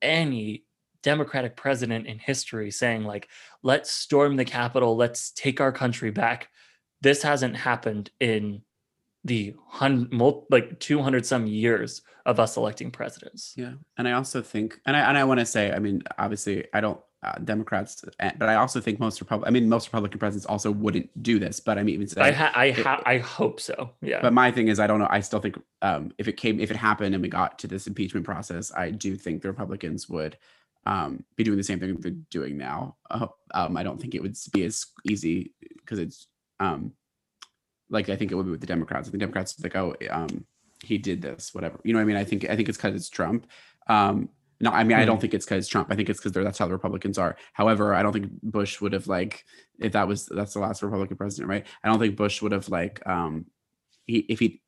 any 0.00 0.64
Democratic 1.02 1.56
president 1.56 2.06
in 2.06 2.18
history 2.18 2.70
saying 2.70 3.04
like 3.04 3.28
let's 3.62 3.90
storm 3.90 4.36
the 4.36 4.44
Capitol, 4.44 4.96
let's 4.96 5.32
take 5.32 5.60
our 5.60 5.72
country 5.72 6.10
back. 6.10 6.48
This 7.00 7.22
hasn't 7.22 7.56
happened 7.56 8.10
in 8.20 8.62
the 9.24 9.54
hundred 9.66 10.46
like 10.48 10.78
200 10.78 11.26
some 11.26 11.46
years 11.46 12.02
of 12.24 12.38
us 12.38 12.56
electing 12.56 12.92
presidents. 12.92 13.54
Yeah. 13.56 13.72
And 13.96 14.06
I 14.06 14.12
also 14.12 14.42
think 14.42 14.80
and 14.86 14.96
I 14.96 15.00
and 15.00 15.18
I 15.18 15.24
want 15.24 15.40
to 15.40 15.46
say 15.46 15.72
I 15.72 15.80
mean 15.80 16.02
obviously 16.18 16.66
I 16.72 16.80
don't 16.80 17.00
uh, 17.22 17.32
Democrats, 17.44 18.04
but 18.18 18.48
I 18.48 18.54
also 18.54 18.80
think 18.80 19.00
most 19.00 19.20
Republican. 19.20 19.48
I 19.48 19.50
mean, 19.52 19.68
most 19.68 19.88
Republican 19.88 20.18
presidents 20.20 20.46
also 20.46 20.70
wouldn't 20.70 21.22
do 21.22 21.38
this. 21.38 21.58
But 21.58 21.76
I 21.78 21.82
mean, 21.82 22.00
even 22.00 22.22
I 22.22 22.30
ha- 22.30 22.52
I, 22.54 22.70
ha- 22.70 23.02
I 23.04 23.18
hope 23.18 23.60
so. 23.60 23.90
Yeah. 24.00 24.20
But 24.22 24.32
my 24.32 24.52
thing 24.52 24.68
is, 24.68 24.78
I 24.78 24.86
don't 24.86 25.00
know. 25.00 25.08
I 25.10 25.20
still 25.20 25.40
think 25.40 25.60
um, 25.82 26.12
if 26.18 26.28
it 26.28 26.36
came, 26.36 26.60
if 26.60 26.70
it 26.70 26.76
happened, 26.76 27.14
and 27.14 27.22
we 27.22 27.28
got 27.28 27.58
to 27.60 27.66
this 27.66 27.86
impeachment 27.88 28.24
process, 28.24 28.72
I 28.74 28.90
do 28.90 29.16
think 29.16 29.42
the 29.42 29.48
Republicans 29.48 30.08
would 30.08 30.36
um, 30.86 31.24
be 31.36 31.44
doing 31.44 31.58
the 31.58 31.64
same 31.64 31.80
thing 31.80 31.96
they're 31.96 32.12
doing 32.30 32.56
now. 32.56 32.96
Uh, 33.10 33.26
um, 33.52 33.76
I 33.76 33.82
don't 33.82 34.00
think 34.00 34.14
it 34.14 34.22
would 34.22 34.36
be 34.52 34.64
as 34.64 34.86
easy 35.04 35.54
because 35.76 35.98
it's 35.98 36.28
um, 36.60 36.92
like 37.90 38.08
I 38.08 38.16
think 38.16 38.30
it 38.30 38.36
would 38.36 38.46
be 38.46 38.52
with 38.52 38.60
the 38.60 38.66
Democrats. 38.66 39.10
The 39.10 39.18
Democrats 39.18 39.58
like, 39.60 39.74
oh, 39.74 39.96
um, 40.10 40.44
he 40.84 40.98
did 40.98 41.20
this, 41.20 41.52
whatever. 41.52 41.80
You 41.82 41.92
know 41.92 41.98
what 41.98 42.04
I 42.04 42.06
mean? 42.06 42.16
I 42.16 42.24
think 42.24 42.44
I 42.48 42.54
think 42.54 42.68
it's 42.68 42.78
because 42.78 42.94
it's 42.94 43.08
Trump. 43.08 43.48
Um, 43.88 44.28
no, 44.60 44.70
I 44.70 44.82
mean, 44.82 44.92
mm-hmm. 44.92 45.02
I 45.02 45.04
don't 45.04 45.16
hmm. 45.16 45.20
think 45.22 45.34
it's 45.34 45.44
because 45.44 45.68
Trump. 45.68 45.88
I 45.90 45.94
think 45.94 46.08
it's 46.08 46.20
because 46.20 46.32
that's 46.32 46.58
how 46.58 46.66
the 46.66 46.72
Republicans 46.72 47.16
are. 47.18 47.36
However, 47.52 47.94
I 47.94 48.02
don't 48.02 48.12
think 48.12 48.30
Bush 48.42 48.80
would 48.80 48.92
have 48.92 49.06
like 49.06 49.44
if 49.78 49.92
that 49.92 50.08
was 50.08 50.26
that's 50.26 50.54
the 50.54 50.60
last 50.60 50.82
Republican 50.82 51.16
president, 51.16 51.48
right? 51.48 51.66
I 51.84 51.88
don't 51.88 51.98
think 51.98 52.16
Bush 52.16 52.42
would 52.42 52.52
have 52.52 52.68
like 52.68 53.04
um 53.06 53.46
he 54.06 54.18
if 54.28 54.40
he 54.40 54.60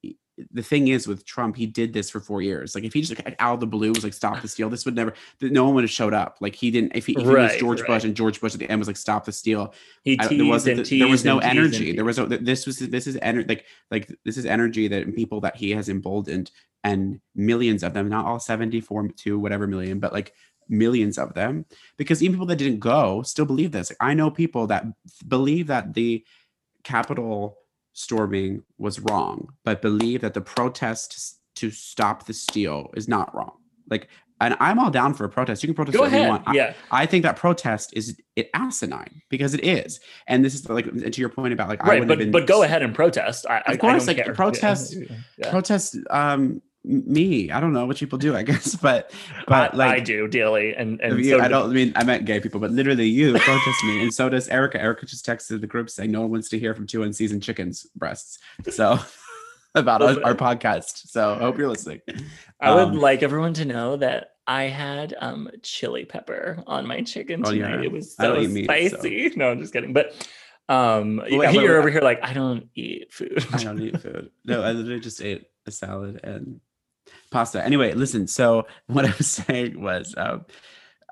the 0.52 0.62
thing 0.62 0.88
is 0.88 1.06
with 1.06 1.24
Trump, 1.24 1.56
he 1.56 1.66
did 1.66 1.92
this 1.92 2.10
for 2.10 2.20
four 2.20 2.42
years. 2.42 2.74
Like 2.74 2.84
if 2.84 2.92
he 2.92 3.02
just 3.02 3.24
like, 3.24 3.36
out 3.38 3.54
of 3.54 3.60
the 3.60 3.66
blue 3.66 3.92
was 3.92 4.04
like 4.04 4.12
stop 4.12 4.40
the 4.40 4.48
steal, 4.48 4.70
this 4.70 4.84
would 4.84 4.94
never 4.94 5.14
no 5.40 5.64
one 5.64 5.74
would 5.74 5.84
have 5.84 5.90
showed 5.90 6.14
up. 6.14 6.38
Like 6.40 6.54
he 6.54 6.70
didn't 6.70 6.92
if 6.94 7.06
he, 7.06 7.12
if 7.12 7.22
he 7.22 7.28
was 7.28 7.56
George 7.56 7.80
right. 7.80 7.88
Bush 7.88 8.04
and 8.04 8.14
George 8.14 8.40
Bush 8.40 8.54
at 8.54 8.60
the 8.60 8.70
end 8.70 8.78
was 8.78 8.88
like 8.88 8.96
stop 8.96 9.24
the 9.24 9.32
steal. 9.32 9.74
He 10.02 10.18
I, 10.18 10.26
there 10.26 10.44
wasn't 10.44 10.86
the, 10.86 10.98
there 10.98 11.08
was 11.08 11.24
no 11.24 11.38
energy. 11.38 11.92
There 11.92 12.04
was 12.04 12.18
no 12.18 12.26
this 12.26 12.66
was 12.66 12.78
this 12.78 13.06
is 13.06 13.18
energy 13.22 13.48
like 13.48 13.64
like 13.90 14.14
this 14.24 14.36
is 14.36 14.46
energy 14.46 14.88
that 14.88 15.14
people 15.14 15.40
that 15.42 15.56
he 15.56 15.70
has 15.70 15.88
emboldened 15.88 16.50
and 16.84 17.20
millions 17.34 17.82
of 17.82 17.94
them, 17.94 18.08
not 18.08 18.24
all 18.24 18.40
74 18.40 19.08
to 19.08 19.38
whatever 19.38 19.66
million, 19.66 20.00
but 20.00 20.12
like 20.12 20.32
millions 20.68 21.18
of 21.18 21.34
them. 21.34 21.66
Because 21.96 22.22
even 22.22 22.36
people 22.36 22.46
that 22.46 22.56
didn't 22.56 22.80
go 22.80 23.22
still 23.22 23.44
believe 23.44 23.72
this. 23.72 23.90
Like, 23.90 23.98
I 24.00 24.14
know 24.14 24.30
people 24.30 24.68
that 24.68 24.86
believe 25.26 25.66
that 25.66 25.94
the 25.94 26.24
Capitol 26.84 27.58
storming 28.00 28.62
was 28.78 29.00
wrong, 29.00 29.48
but 29.64 29.82
believe 29.82 30.22
that 30.22 30.34
the 30.34 30.40
protest 30.40 31.38
to 31.56 31.70
stop 31.70 32.26
the 32.26 32.32
steal 32.32 32.90
is 32.96 33.08
not 33.08 33.34
wrong. 33.34 33.56
Like, 33.88 34.08
and 34.40 34.56
I'm 34.58 34.78
all 34.78 34.90
down 34.90 35.12
for 35.12 35.24
a 35.24 35.28
protest. 35.28 35.62
You 35.62 35.68
can 35.68 35.74
protest 35.74 35.98
Go 35.98 36.04
ahead. 36.04 36.22
you 36.22 36.28
want. 36.28 36.44
Yeah. 36.54 36.72
I, 36.90 37.02
I, 37.02 37.06
think 37.06 37.24
that 37.24 37.36
protest 37.36 37.92
is 37.94 38.18
it 38.36 38.48
asinine 38.54 39.20
because 39.28 39.52
it 39.52 39.62
is. 39.62 40.00
And 40.26 40.42
this 40.42 40.54
is 40.54 40.66
like 40.68 40.86
to 40.86 41.20
your 41.20 41.28
point 41.28 41.52
about 41.52 41.68
like 41.68 41.82
right, 41.82 42.06
but 42.06 42.18
been, 42.18 42.30
but 42.30 42.46
go 42.46 42.62
ahead 42.62 42.82
and 42.82 42.94
protest. 42.94 43.44
I, 43.46 43.60
of 43.66 43.78
course, 43.78 44.06
like 44.06 44.16
care. 44.16 44.32
protest, 44.32 44.96
yeah. 45.36 45.50
protest. 45.50 45.96
Um, 46.08 46.62
me. 46.84 47.50
I 47.50 47.60
don't 47.60 47.72
know 47.72 47.86
what 47.86 47.98
people 47.98 48.18
do, 48.18 48.34
I 48.36 48.42
guess, 48.50 48.74
but 48.74 49.12
but 49.46 49.74
I, 49.74 49.76
like 49.76 49.90
I 49.90 50.00
do 50.00 50.28
daily, 50.28 50.74
and 50.74 51.00
and 51.00 51.18
you, 51.18 51.30
so 51.30 51.40
I 51.40 51.48
don't 51.48 51.70
I 51.70 51.72
mean 51.72 51.92
I 51.96 52.04
meant 52.04 52.24
gay 52.24 52.40
people, 52.40 52.60
but 52.60 52.70
literally 52.70 53.06
you 53.06 53.32
protest 53.32 53.84
me, 53.84 54.02
and 54.02 54.12
so 54.12 54.28
does 54.28 54.48
Erica. 54.48 54.80
Erica 54.80 55.06
just 55.06 55.26
texted 55.26 55.60
the 55.60 55.66
group 55.66 55.90
saying 55.90 56.10
no 56.10 56.22
one 56.22 56.30
wants 56.30 56.48
to 56.50 56.58
hear 56.58 56.74
from 56.74 56.86
two 56.86 57.02
unseasoned 57.02 57.42
chickens 57.42 57.86
breasts. 57.94 58.38
So 58.70 58.98
about 59.74 60.02
our, 60.02 60.24
our, 60.24 60.34
podcast. 60.34 61.08
So 61.08 61.34
I 61.34 61.38
hope 61.38 61.58
you're 61.58 61.68
listening. 61.68 62.00
I 62.60 62.74
would 62.74 62.88
um, 62.88 62.98
like 62.98 63.22
everyone 63.22 63.54
to 63.54 63.64
know 63.64 63.96
that 63.96 64.32
I 64.46 64.64
had 64.64 65.14
um 65.20 65.50
chili 65.62 66.04
pepper 66.04 66.62
on 66.66 66.86
my 66.86 67.02
chicken 67.02 67.42
oh, 67.44 67.52
tonight. 67.52 67.80
Yeah. 67.80 67.84
It 67.84 67.92
was 67.92 68.16
so 68.16 68.42
spicy. 68.42 69.10
Meat, 69.10 69.32
so. 69.32 69.38
No, 69.38 69.50
I'm 69.50 69.60
just 69.60 69.72
kidding, 69.72 69.92
but. 69.92 70.14
Um, 70.68 71.16
well, 71.16 71.52
you're 71.52 71.80
over 71.80 71.90
here 71.90 72.00
like 72.00 72.20
I 72.22 72.32
don't 72.32 72.68
eat 72.76 73.12
food. 73.12 73.44
I 73.52 73.64
don't 73.64 73.80
eat 73.82 74.00
food. 74.00 74.30
No, 74.44 74.62
I 74.62 74.70
literally 74.70 75.00
just 75.00 75.20
ate 75.20 75.48
a 75.66 75.72
salad 75.72 76.20
and 76.22 76.60
pasta. 77.30 77.64
Anyway, 77.64 77.92
listen. 77.94 78.26
So 78.26 78.66
what 78.86 79.04
I 79.04 79.14
was 79.16 79.26
saying 79.26 79.80
was, 79.80 80.14
um, 80.16 80.44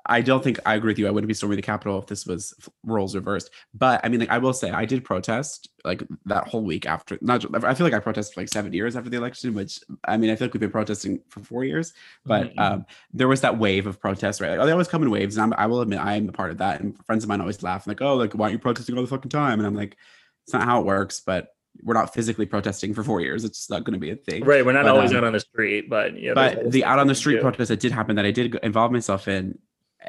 I 0.05 0.21
don't 0.21 0.43
think 0.43 0.59
I 0.65 0.75
agree 0.75 0.91
with 0.91 0.97
you. 0.99 1.07
I 1.07 1.11
wouldn't 1.11 1.27
be 1.27 1.35
storming 1.35 1.57
the 1.57 1.61
Capitol 1.61 1.99
if 1.99 2.07
this 2.07 2.25
was 2.25 2.53
roles 2.83 3.15
reversed. 3.15 3.51
But 3.75 4.01
I 4.03 4.09
mean, 4.09 4.19
like 4.19 4.31
I 4.31 4.39
will 4.39 4.53
say, 4.53 4.71
I 4.71 4.85
did 4.85 5.03
protest 5.03 5.69
like 5.85 6.01
that 6.25 6.47
whole 6.47 6.63
week 6.63 6.87
after. 6.87 7.19
Not, 7.21 7.63
I 7.63 7.75
feel 7.75 7.85
like 7.85 7.93
I 7.93 7.99
protested 7.99 8.33
for 8.33 8.41
like 8.41 8.49
seven 8.49 8.73
years 8.73 8.95
after 8.95 9.09
the 9.09 9.17
election, 9.17 9.53
which 9.53 9.79
I 10.05 10.17
mean, 10.17 10.31
I 10.31 10.35
feel 10.35 10.47
like 10.47 10.53
we've 10.53 10.61
been 10.61 10.71
protesting 10.71 11.21
for 11.29 11.41
four 11.41 11.63
years. 11.63 11.93
But 12.25 12.47
mm-hmm. 12.47 12.59
um, 12.59 12.85
there 13.13 13.27
was 13.27 13.41
that 13.41 13.59
wave 13.59 13.85
of 13.85 13.99
protests, 13.99 14.41
right? 14.41 14.49
Like, 14.49 14.59
oh, 14.59 14.65
they 14.65 14.71
always 14.71 14.87
come 14.87 15.03
in 15.03 15.11
waves, 15.11 15.37
and 15.37 15.53
I'm, 15.53 15.59
i 15.59 15.67
will 15.67 15.81
admit 15.81 15.99
I 15.99 16.15
am 16.15 16.27
a 16.27 16.31
part 16.31 16.49
of 16.49 16.57
that. 16.57 16.81
And 16.81 16.97
friends 17.05 17.23
of 17.23 17.27
mine 17.27 17.41
always 17.41 17.61
laugh, 17.61 17.85
like, 17.85 18.01
"Oh, 18.01 18.15
like 18.15 18.33
why 18.33 18.45
aren't 18.45 18.53
you 18.53 18.59
protesting 18.59 18.95
all 18.95 19.03
the 19.03 19.09
fucking 19.09 19.29
time?" 19.29 19.59
And 19.59 19.67
I'm 19.67 19.75
like, 19.75 19.95
it's 20.43 20.53
not 20.53 20.63
how 20.63 20.79
it 20.79 20.85
works. 20.85 21.19
But 21.19 21.53
we're 21.83 21.93
not 21.93 22.13
physically 22.13 22.45
protesting 22.45 22.93
for 22.93 23.03
four 23.03 23.21
years. 23.21 23.43
It's 23.43 23.69
not 23.69 23.83
going 23.83 23.93
to 23.93 23.99
be 23.99 24.11
a 24.11 24.15
thing. 24.15 24.43
Right. 24.43 24.65
We're 24.65 24.73
not 24.73 24.83
but, 24.83 24.95
always 24.95 25.11
um, 25.11 25.17
out 25.17 25.23
on 25.23 25.33
the 25.33 25.39
street, 25.39 25.89
but 25.89 26.19
yeah. 26.19 26.33
But 26.33 26.71
the 26.71 26.83
out 26.83 26.99
on 26.99 27.07
the 27.07 27.15
street 27.15 27.41
protest 27.41 27.69
that 27.69 27.79
did 27.79 27.91
happen 27.91 28.15
that 28.17 28.25
I 28.25 28.31
did 28.31 28.55
involve 28.55 28.91
myself 28.91 29.27
in, 29.27 29.57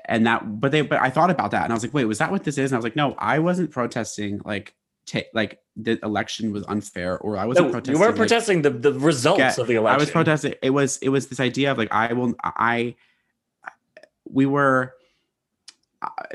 and 0.04 0.26
that, 0.26 0.60
but 0.60 0.72
they, 0.72 0.82
but 0.82 1.00
I 1.00 1.10
thought 1.10 1.30
about 1.30 1.50
that 1.52 1.64
and 1.64 1.72
I 1.72 1.74
was 1.74 1.82
like, 1.82 1.94
wait, 1.94 2.04
was 2.04 2.18
that 2.18 2.30
what 2.30 2.44
this 2.44 2.58
is? 2.58 2.70
And 2.70 2.76
I 2.76 2.78
was 2.78 2.84
like, 2.84 2.96
no, 2.96 3.14
I 3.18 3.38
wasn't 3.38 3.70
protesting 3.70 4.40
like, 4.44 4.74
t- 5.06 5.24
like 5.34 5.60
the 5.76 5.98
election 6.04 6.52
was 6.52 6.64
unfair, 6.68 7.18
or 7.18 7.36
I 7.36 7.44
wasn't 7.44 7.68
no, 7.68 7.72
protesting. 7.72 7.94
You 7.94 8.00
weren't 8.00 8.12
like, 8.12 8.28
protesting 8.28 8.62
the 8.62 8.70
the 8.70 8.92
results 8.92 9.38
get, 9.38 9.58
of 9.58 9.66
the 9.66 9.74
election. 9.74 9.96
I 9.96 10.00
was 10.00 10.10
protesting. 10.10 10.54
It 10.62 10.70
was 10.70 10.98
it 10.98 11.08
was 11.08 11.28
this 11.28 11.40
idea 11.40 11.72
of 11.72 11.78
like 11.78 11.92
I 11.92 12.12
will 12.12 12.34
I. 12.42 12.96
We 14.28 14.46
were 14.46 14.94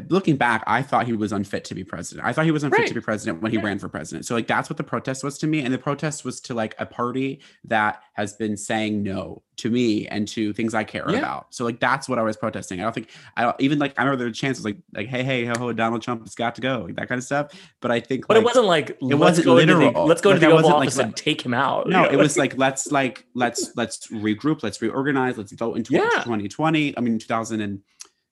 looking 0.09 0.36
back, 0.36 0.63
I 0.68 0.82
thought 0.82 1.07
he 1.07 1.13
was 1.13 1.32
unfit 1.32 1.63
to 1.66 1.76
be 1.76 1.84
president. 1.84 2.28
I 2.28 2.34
thought 2.34 2.45
he 2.45 2.51
was 2.51 2.63
unfit 2.63 2.80
right. 2.80 2.88
to 2.88 2.93
be 2.93 3.01
president 3.01 3.41
when 3.41 3.51
he 3.51 3.57
ran 3.57 3.80
for 3.80 3.89
president. 3.89 4.26
So 4.26 4.36
like 4.36 4.47
that's 4.47 4.70
what 4.70 4.78
the 4.78 4.84
protest 4.84 5.24
was 5.24 5.38
to 5.39 5.47
me, 5.47 5.61
and 5.61 5.74
the 5.74 5.80
protest 5.80 6.24
was 6.24 6.39
to 6.41 6.53
like 6.53 6.76
a 6.78 6.86
party 6.86 7.41
that 7.63 8.03
has 8.13 8.34
been 8.34 8.57
saying 8.57 9.01
no 9.01 9.41
to 9.57 9.70
me 9.70 10.07
and 10.07 10.28
to 10.28 10.53
things 10.53 10.74
I 10.74 10.84
care 10.84 11.05
yeah. 11.09 11.20
about. 11.20 11.47
So 11.49 11.63
like 11.63 11.80
that's 11.80 12.07
what 12.07 12.20
I 12.20 12.22
was 12.22 12.38
protesting. 12.38 12.80
I 12.80 12.84
don't 12.84 12.93
think 12.93 13.09
I 13.36 13.43
don't 13.43 13.59
even 13.59 13.80
like 13.80 13.93
I 13.97 14.03
remember 14.03 14.18
there 14.18 14.28
were 14.28 14.34
chances 14.34 14.63
like 14.63 14.78
like 14.93 15.07
hey 15.07 15.24
hey 15.24 15.45
ho 15.45 15.53
ho 15.57 15.74
Donald 15.74 16.03
Trump 16.03 16.22
has 16.22 16.36
got 16.36 16.55
to 16.55 16.61
go 16.61 16.84
like 16.86 16.95
that 16.97 17.07
kind 17.07 17.18
of 17.18 17.26
stuff. 17.26 17.51
But 17.82 17.91
I 17.91 17.99
think 17.99 18.28
but 18.28 18.36
like, 18.36 18.41
it 18.41 18.45
wasn't 18.45 18.68
like 18.68 18.89
it 19.01 19.16
wasn't 19.16 19.47
literal. 19.47 19.91
The, 19.91 19.99
let's 20.01 20.22
go 20.22 20.30
like, 20.30 20.41
to 20.41 20.45
the 20.45 20.51
Oval 20.51 20.74
Office 20.74 20.97
like, 20.97 21.07
and 21.07 21.16
take 21.16 21.43
him 21.43 21.55
out. 21.55 21.89
No, 21.89 22.03
it 22.05 22.18
was 22.18 22.38
like 22.38 22.55
let's 22.57 22.91
like 22.91 23.26
let's 23.34 23.72
let's 23.76 24.07
regroup, 24.07 24.61
let's 24.61 24.80
reorganize, 24.82 25.38
let's 25.38 25.53
vote 25.53 25.76
in 25.76 25.84
2020. 25.84 26.86
Yeah. 26.86 26.93
I 26.95 27.01
mean 27.01 27.18
2000 27.18 27.61
and 27.61 27.82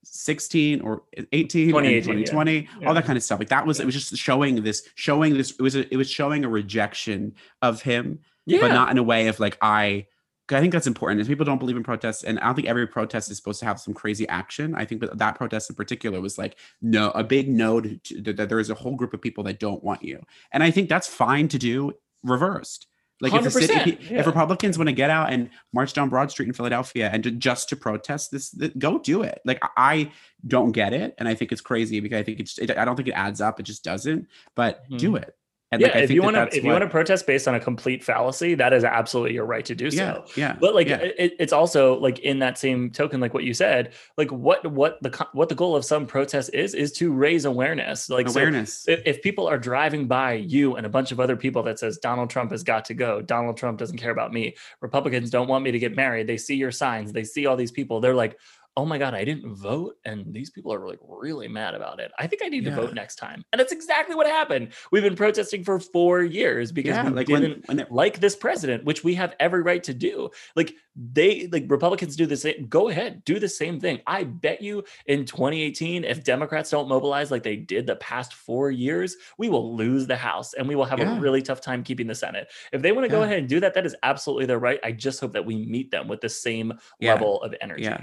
16 0.03 0.81
or 0.81 1.03
18 1.31 1.69
2020 1.69 2.67
yeah. 2.81 2.87
all 2.87 2.93
that 2.93 3.05
kind 3.05 3.17
of 3.17 3.23
stuff 3.23 3.39
like 3.39 3.49
that 3.49 3.65
was 3.65 3.79
it 3.79 3.85
was 3.85 3.95
just 3.95 4.15
showing 4.15 4.61
this 4.63 4.87
showing 4.95 5.33
this 5.35 5.51
it 5.51 5.61
was 5.61 5.75
a, 5.75 5.91
it 5.93 5.97
was 5.97 6.09
showing 6.09 6.43
a 6.43 6.49
rejection 6.49 7.33
of 7.61 7.81
him 7.81 8.19
yeah. 8.45 8.59
but 8.59 8.69
not 8.69 8.91
in 8.91 8.97
a 8.97 9.03
way 9.03 9.27
of 9.27 9.39
like 9.39 9.57
i 9.61 10.05
I 10.51 10.59
think 10.59 10.73
that's 10.73 10.87
important. 10.87 11.21
Is 11.21 11.27
people 11.27 11.45
don't 11.45 11.57
believe 11.57 11.77
in 11.77 11.83
protests, 11.83 12.23
and 12.23 12.39
I 12.39 12.45
don't 12.45 12.55
think 12.55 12.67
every 12.67 12.85
protest 12.85 13.31
is 13.31 13.37
supposed 13.37 13.59
to 13.61 13.65
have 13.65 13.79
some 13.79 13.93
crazy 13.93 14.27
action. 14.27 14.75
I 14.75 14.85
think 14.85 15.01
that 15.01 15.17
that 15.17 15.35
protest 15.35 15.69
in 15.69 15.75
particular 15.75 16.19
was 16.19 16.37
like 16.37 16.57
no, 16.81 17.11
a 17.11 17.23
big 17.23 17.49
no 17.49 17.79
that 17.79 18.45
there 18.49 18.59
is 18.59 18.69
a 18.69 18.75
whole 18.75 18.95
group 18.95 19.13
of 19.13 19.21
people 19.21 19.43
that 19.45 19.59
don't 19.59 19.83
want 19.83 20.03
you, 20.03 20.21
and 20.51 20.61
I 20.61 20.69
think 20.69 20.89
that's 20.89 21.07
fine 21.07 21.47
to 21.47 21.57
do 21.57 21.93
reversed. 22.23 22.87
Like 23.23 23.33
if, 23.33 23.53
city, 23.53 23.73
if, 23.73 24.11
yeah. 24.11 24.19
if, 24.19 24.27
Republicans 24.27 24.77
want 24.77 24.89
to 24.89 24.93
get 24.93 25.09
out 25.09 25.31
and 25.31 25.49
march 25.71 25.93
down 25.93 26.09
Broad 26.09 26.29
Street 26.29 26.49
in 26.49 26.53
Philadelphia 26.53 27.09
and 27.11 27.23
to, 27.23 27.31
just 27.31 27.69
to 27.69 27.77
protest 27.77 28.31
this, 28.31 28.53
go 28.77 28.99
do 28.99 29.23
it. 29.23 29.39
Like 29.45 29.63
I 29.77 30.11
don't 30.45 30.73
get 30.73 30.91
it, 30.91 31.15
and 31.17 31.29
I 31.29 31.33
think 31.33 31.53
it's 31.53 31.61
crazy 31.61 32.01
because 32.01 32.17
I 32.17 32.23
think 32.23 32.41
it's 32.41 32.59
it, 32.59 32.77
I 32.77 32.83
don't 32.83 32.97
think 32.97 33.07
it 33.07 33.13
adds 33.13 33.39
up. 33.39 33.61
It 33.61 33.63
just 33.63 33.81
doesn't. 33.81 34.27
But 34.55 34.83
mm-hmm. 34.83 34.97
do 34.97 35.15
it. 35.15 35.37
And 35.73 35.81
yeah, 35.81 35.87
like, 35.87 36.03
if 36.03 36.11
you 36.11 36.21
want 36.21 36.35
to, 36.35 36.43
if 36.43 36.53
what, 36.53 36.63
you 36.63 36.69
want 36.69 36.83
to 36.83 36.89
protest 36.89 37.25
based 37.25 37.47
on 37.47 37.55
a 37.55 37.59
complete 37.59 38.03
fallacy, 38.03 38.53
that 38.53 38.73
is 38.73 38.83
absolutely 38.83 39.33
your 39.33 39.45
right 39.45 39.65
to 39.65 39.73
do 39.73 39.89
so. 39.89 40.23
Yeah, 40.35 40.51
yeah 40.51 40.57
But 40.59 40.75
like, 40.75 40.87
yeah. 40.87 40.97
It, 40.97 41.33
it's 41.39 41.51
also 41.51 41.97
like 41.99 42.19
in 42.19 42.37
that 42.39 42.59
same 42.59 42.91
token, 42.91 43.19
like 43.19 43.33
what 43.33 43.43
you 43.43 43.55
said, 43.55 43.93
like 44.15 44.31
what 44.31 44.63
what 44.71 45.01
the 45.01 45.27
what 45.33 45.49
the 45.49 45.55
goal 45.55 45.75
of 45.75 45.83
some 45.83 46.05
protest 46.05 46.51
is 46.53 46.75
is 46.75 46.91
to 46.93 47.11
raise 47.11 47.45
awareness. 47.45 48.07
Like 48.07 48.27
awareness. 48.27 48.81
So 48.81 48.91
if, 48.91 49.01
if 49.05 49.21
people 49.23 49.47
are 49.47 49.57
driving 49.57 50.05
by 50.07 50.33
you 50.33 50.75
and 50.75 50.85
a 50.85 50.89
bunch 50.89 51.11
of 51.11 51.19
other 51.19 51.35
people 51.35 51.63
that 51.63 51.79
says 51.79 51.97
Donald 51.97 52.29
Trump 52.29 52.51
has 52.51 52.61
got 52.61 52.85
to 52.85 52.93
go, 52.93 53.23
Donald 53.23 53.57
Trump 53.57 53.79
doesn't 53.79 53.97
care 53.97 54.11
about 54.11 54.31
me, 54.31 54.55
Republicans 54.79 55.31
don't 55.31 55.47
want 55.47 55.63
me 55.63 55.71
to 55.71 55.79
get 55.79 55.95
married. 55.95 56.27
They 56.27 56.37
see 56.37 56.55
your 56.55 56.71
signs, 56.71 57.13
they 57.13 57.23
see 57.23 57.47
all 57.47 57.55
these 57.55 57.71
people, 57.71 57.99
they're 57.99 58.13
like, 58.13 58.37
oh 58.75 58.85
my 58.85 58.97
god 58.97 59.13
i 59.13 59.23
didn't 59.23 59.53
vote 59.53 59.97
and 60.05 60.33
these 60.33 60.49
people 60.49 60.73
are 60.73 60.87
like 60.87 60.99
really 61.07 61.47
mad 61.47 61.75
about 61.75 61.99
it. 61.99 62.11
I 62.17 62.27
think 62.27 62.41
i 62.43 62.47
need 62.47 62.63
yeah. 62.63 62.75
to 62.75 62.81
vote 62.81 62.93
next 62.93 63.15
time 63.17 63.43
and 63.51 63.59
that's 63.59 63.71
exactly 63.71 64.15
what 64.15 64.27
happened. 64.27 64.69
We've 64.91 65.03
been 65.03 65.15
protesting 65.15 65.63
for 65.63 65.79
four 65.79 66.23
years 66.23 66.71
because 66.71 66.95
yeah, 66.95 67.07
we 67.07 67.11
like 67.11 67.27
didn't 67.27 67.67
when, 67.67 67.77
when 67.77 67.79
it, 67.81 67.91
like 67.91 68.19
this 68.19 68.35
president 68.35 68.83
which 68.83 69.03
we 69.03 69.13
have 69.15 69.35
every 69.39 69.61
right 69.61 69.83
to 69.83 69.93
do. 69.93 70.29
Like 70.55 70.73
they 70.95 71.47
like 71.51 71.65
republicans 71.67 72.15
do 72.15 72.25
the 72.25 72.37
same 72.37 72.67
go 72.67 72.89
ahead 72.89 73.23
do 73.25 73.39
the 73.39 73.49
same 73.49 73.79
thing. 73.79 73.99
I 74.07 74.23
bet 74.23 74.61
you 74.61 74.83
in 75.05 75.25
2018 75.25 76.03
if 76.03 76.23
democrats 76.23 76.69
don't 76.69 76.87
mobilize 76.87 77.31
like 77.31 77.43
they 77.43 77.55
did 77.55 77.85
the 77.85 77.95
past 77.97 78.33
four 78.33 78.71
years 78.71 79.15
we 79.37 79.49
will 79.49 79.75
lose 79.75 80.07
the 80.07 80.15
house 80.15 80.53
and 80.53 80.67
we 80.67 80.75
will 80.75 80.85
have 80.85 80.99
yeah. 80.99 81.17
a 81.17 81.19
really 81.19 81.41
tough 81.41 81.61
time 81.61 81.83
keeping 81.83 82.07
the 82.07 82.15
senate. 82.15 82.51
If 82.71 82.81
they 82.81 82.91
want 82.91 83.05
to 83.05 83.09
go 83.09 83.23
ahead 83.23 83.39
and 83.39 83.47
do 83.47 83.59
that 83.59 83.73
that 83.75 83.85
is 83.85 83.95
absolutely 84.03 84.45
their 84.45 84.59
right. 84.59 84.79
I 84.83 84.91
just 84.91 85.19
hope 85.19 85.33
that 85.33 85.45
we 85.45 85.65
meet 85.65 85.91
them 85.91 86.07
with 86.07 86.21
the 86.21 86.29
same 86.29 86.73
level 86.99 87.41
of 87.43 87.53
energy 87.61 87.93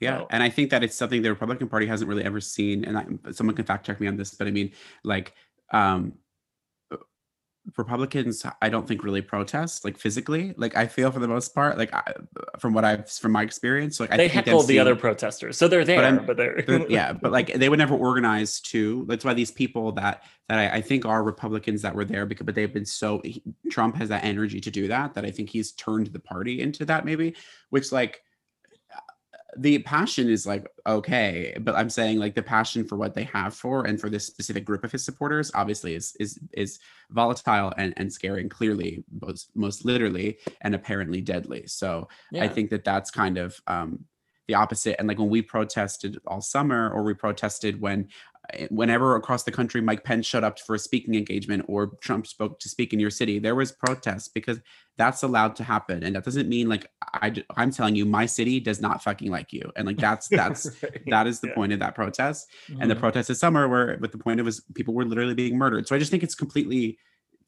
yeah, 0.00 0.24
and 0.30 0.42
I 0.42 0.50
think 0.50 0.70
that 0.70 0.82
it's 0.82 0.96
something 0.96 1.22
the 1.22 1.30
Republican 1.30 1.68
Party 1.68 1.86
hasn't 1.86 2.08
really 2.08 2.24
ever 2.24 2.40
seen. 2.40 2.84
And 2.84 2.98
I, 2.98 3.32
someone 3.32 3.56
can 3.56 3.64
fact 3.64 3.86
check 3.86 4.00
me 4.00 4.06
on 4.06 4.16
this, 4.16 4.34
but 4.34 4.46
I 4.46 4.50
mean, 4.50 4.72
like, 5.02 5.34
um, 5.70 6.14
Republicans, 7.78 8.44
I 8.60 8.68
don't 8.68 8.86
think 8.86 9.02
really 9.02 9.22
protest 9.22 9.86
like 9.86 9.96
physically. 9.96 10.52
Like 10.58 10.76
I 10.76 10.86
feel 10.86 11.10
for 11.10 11.18
the 11.18 11.28
most 11.28 11.54
part, 11.54 11.78
like 11.78 11.94
I, 11.94 12.12
from 12.58 12.74
what 12.74 12.84
I've 12.84 13.10
from 13.10 13.32
my 13.32 13.42
experience, 13.42 13.98
like 13.98 14.10
they 14.10 14.26
I 14.26 14.28
heckle 14.28 14.62
the 14.64 14.78
other 14.78 14.94
protesters, 14.94 15.56
so 15.56 15.66
they're 15.66 15.84
there, 15.84 16.12
but, 16.16 16.26
but 16.26 16.36
they're, 16.36 16.62
they're, 16.66 16.86
yeah, 16.90 17.14
but 17.14 17.32
like 17.32 17.54
they 17.54 17.70
would 17.70 17.78
never 17.78 17.94
organize 17.94 18.60
to. 18.60 19.06
That's 19.08 19.24
why 19.24 19.32
these 19.32 19.50
people 19.50 19.92
that 19.92 20.24
that 20.50 20.58
I, 20.58 20.76
I, 20.76 20.80
think 20.82 21.06
are 21.06 21.22
Republicans 21.22 21.80
that 21.82 21.94
were 21.94 22.04
there 22.04 22.26
because 22.26 22.44
but 22.44 22.54
they've 22.54 22.72
been 22.72 22.84
so 22.84 23.22
Trump 23.70 23.96
has 23.96 24.10
that 24.10 24.24
energy 24.24 24.60
to 24.60 24.70
do 24.70 24.88
that 24.88 25.14
that 25.14 25.24
I 25.24 25.30
think 25.30 25.48
he's 25.48 25.72
turned 25.72 26.08
the 26.08 26.20
party 26.20 26.60
into 26.60 26.84
that 26.84 27.06
maybe, 27.06 27.34
which 27.70 27.92
like 27.92 28.22
the 29.56 29.78
passion 29.80 30.28
is 30.28 30.46
like 30.46 30.66
okay 30.86 31.56
but 31.60 31.74
i'm 31.74 31.90
saying 31.90 32.18
like 32.18 32.34
the 32.34 32.42
passion 32.42 32.84
for 32.84 32.96
what 32.96 33.14
they 33.14 33.24
have 33.24 33.54
for 33.54 33.86
and 33.86 34.00
for 34.00 34.08
this 34.10 34.26
specific 34.26 34.64
group 34.64 34.84
of 34.84 34.92
his 34.92 35.04
supporters 35.04 35.50
obviously 35.54 35.94
is 35.94 36.16
is 36.20 36.38
is 36.52 36.78
volatile 37.10 37.72
and 37.76 37.94
and 37.96 38.12
scary 38.12 38.40
and 38.40 38.50
clearly 38.50 39.04
most 39.20 39.50
most 39.54 39.84
literally 39.84 40.38
and 40.62 40.74
apparently 40.74 41.20
deadly 41.20 41.66
so 41.66 42.08
yeah. 42.32 42.44
i 42.44 42.48
think 42.48 42.70
that 42.70 42.84
that's 42.84 43.10
kind 43.10 43.38
of 43.38 43.60
um 43.66 44.04
the 44.48 44.54
opposite 44.54 44.96
and 44.98 45.08
like 45.08 45.18
when 45.18 45.30
we 45.30 45.40
protested 45.40 46.18
all 46.26 46.40
summer 46.40 46.90
or 46.90 47.02
we 47.02 47.14
protested 47.14 47.80
when 47.80 48.06
whenever 48.70 49.16
across 49.16 49.42
the 49.44 49.50
country 49.50 49.80
Mike 49.80 50.04
Pence 50.04 50.26
showed 50.26 50.44
up 50.44 50.58
for 50.58 50.74
a 50.74 50.78
speaking 50.78 51.14
engagement 51.14 51.64
or 51.68 51.92
Trump 52.00 52.26
spoke 52.26 52.58
to 52.60 52.68
speak 52.68 52.92
in 52.92 53.00
your 53.00 53.10
city, 53.10 53.38
there 53.38 53.54
was 53.54 53.72
protests 53.72 54.28
because 54.28 54.60
that's 54.96 55.22
allowed 55.22 55.56
to 55.56 55.64
happen. 55.64 56.02
And 56.02 56.14
that 56.14 56.24
doesn't 56.24 56.48
mean 56.48 56.68
like 56.68 56.86
I, 57.14 57.34
I'm 57.56 57.70
telling 57.70 57.96
you, 57.96 58.04
my 58.04 58.26
city 58.26 58.60
does 58.60 58.80
not 58.80 59.02
fucking 59.02 59.30
like 59.30 59.52
you. 59.52 59.72
And 59.76 59.86
like 59.86 59.96
that's 59.96 60.28
that's 60.28 60.66
right. 60.82 61.02
that 61.06 61.26
is 61.26 61.40
the 61.40 61.48
yeah. 61.48 61.54
point 61.54 61.72
of 61.72 61.80
that 61.80 61.94
protest. 61.94 62.48
Mm-hmm. 62.68 62.82
And 62.82 62.90
the 62.90 62.94
mm-hmm. 62.94 63.00
protest 63.02 63.28
this 63.28 63.40
summer, 63.40 63.68
where 63.68 63.96
but 63.96 64.12
the 64.12 64.18
point 64.18 64.40
of 64.40 64.46
was 64.46 64.60
people 64.74 64.94
were 64.94 65.04
literally 65.04 65.34
being 65.34 65.56
murdered. 65.56 65.88
So 65.88 65.96
I 65.96 65.98
just 65.98 66.10
think 66.10 66.22
it's 66.22 66.34
completely 66.34 66.98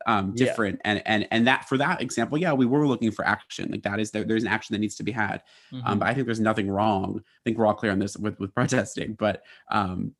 um 0.06 0.34
different 0.34 0.78
yeah. 0.84 0.92
and 0.92 1.02
and 1.06 1.28
and 1.30 1.46
that 1.46 1.66
for 1.66 1.78
that 1.78 2.02
example 2.02 2.36
yeah 2.36 2.52
we 2.52 2.66
were 2.66 2.86
looking 2.86 3.10
for 3.10 3.26
action 3.26 3.70
like 3.70 3.82
that 3.82 3.98
is 3.98 4.10
there, 4.10 4.24
there's 4.24 4.42
an 4.42 4.48
action 4.48 4.74
that 4.74 4.78
needs 4.78 4.94
to 4.94 5.02
be 5.02 5.10
had 5.10 5.42
um, 5.72 5.78
mm-hmm. 5.78 5.88
um 5.88 5.98
but 5.98 6.06
i 6.06 6.12
think 6.12 6.26
there's 6.26 6.38
nothing 6.38 6.68
wrong 6.68 7.18
i 7.18 7.40
think 7.44 7.56
we're 7.56 7.66
all 7.66 7.74
clear 7.74 7.90
on 7.90 7.98
this 7.98 8.14
with 8.14 8.38
with 8.38 8.54
protesting 8.54 9.14
but 9.14 9.42
um 9.70 10.14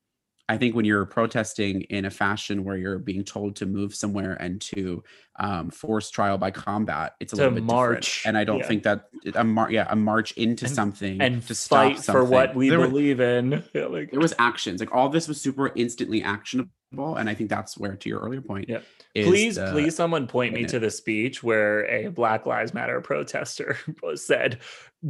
I 0.49 0.57
think 0.57 0.77
when 0.77 0.85
you're 0.85 1.07
protesting 1.07 1.83
in 1.83 2.05
a 2.05 2.11
fashion 2.11 2.63
where 2.63 2.77
you're 2.77 2.99
being 2.99 3.25
told 3.25 3.57
to 3.57 3.67
move 3.67 3.95
somewhere 3.95 4.35
and 4.35 4.61
to 4.63 5.03
um, 5.39 5.71
force 5.71 6.11
trial 6.11 6.39
by 6.39 6.51
combat, 6.51 7.15
it's 7.21 7.33
a 7.33 7.37
to 7.37 7.43
little 7.43 7.55
bit 7.57 7.65
march. 7.65 8.19
Different. 8.19 8.27
And 8.27 8.39
I 8.39 8.45
don't 8.45 8.59
yeah. 8.59 8.67
think 8.67 8.83
that 8.85 9.09
a 9.35 9.45
mar- 9.45 9.71
yeah, 9.71 9.87
a 9.89 9.97
march 9.97 10.33
into 10.33 10.67
and, 10.67 10.75
something 10.75 11.21
and 11.21 11.47
to 11.47 11.55
fight 11.55 11.99
for 11.99 12.25
what 12.25 12.55
we 12.55 12.69
there 12.69 12.87
believe 12.87 13.19
was, 13.19 13.27
in. 13.27 13.65
Yeah, 13.75 13.87
like, 13.87 14.11
there 14.11 14.21
was 14.21 14.35
actions. 14.39 14.81
Like 14.81 14.95
all 14.95 15.09
this 15.09 15.29
was 15.29 15.41
super 15.41 15.73
instantly 15.75 16.23
actionable 16.23 16.71
and 16.93 17.29
i 17.29 17.35
think 17.35 17.51
that's 17.51 17.77
where 17.77 17.97
to 17.97 18.09
your 18.09 18.21
earlier 18.21 18.41
point 18.41 18.69
yeah 18.69 18.79
please 19.15 19.57
the, 19.57 19.71
please 19.73 19.95
someone 19.95 20.27
point 20.27 20.55
me 20.55 20.65
to 20.65 20.79
the 20.79 20.91
speech 20.91 21.43
where 21.43 21.85
a 21.87 22.09
black 22.09 22.47
lives 22.47 22.73
matter 22.73 23.01
protester 23.01 23.77
said 24.15 24.59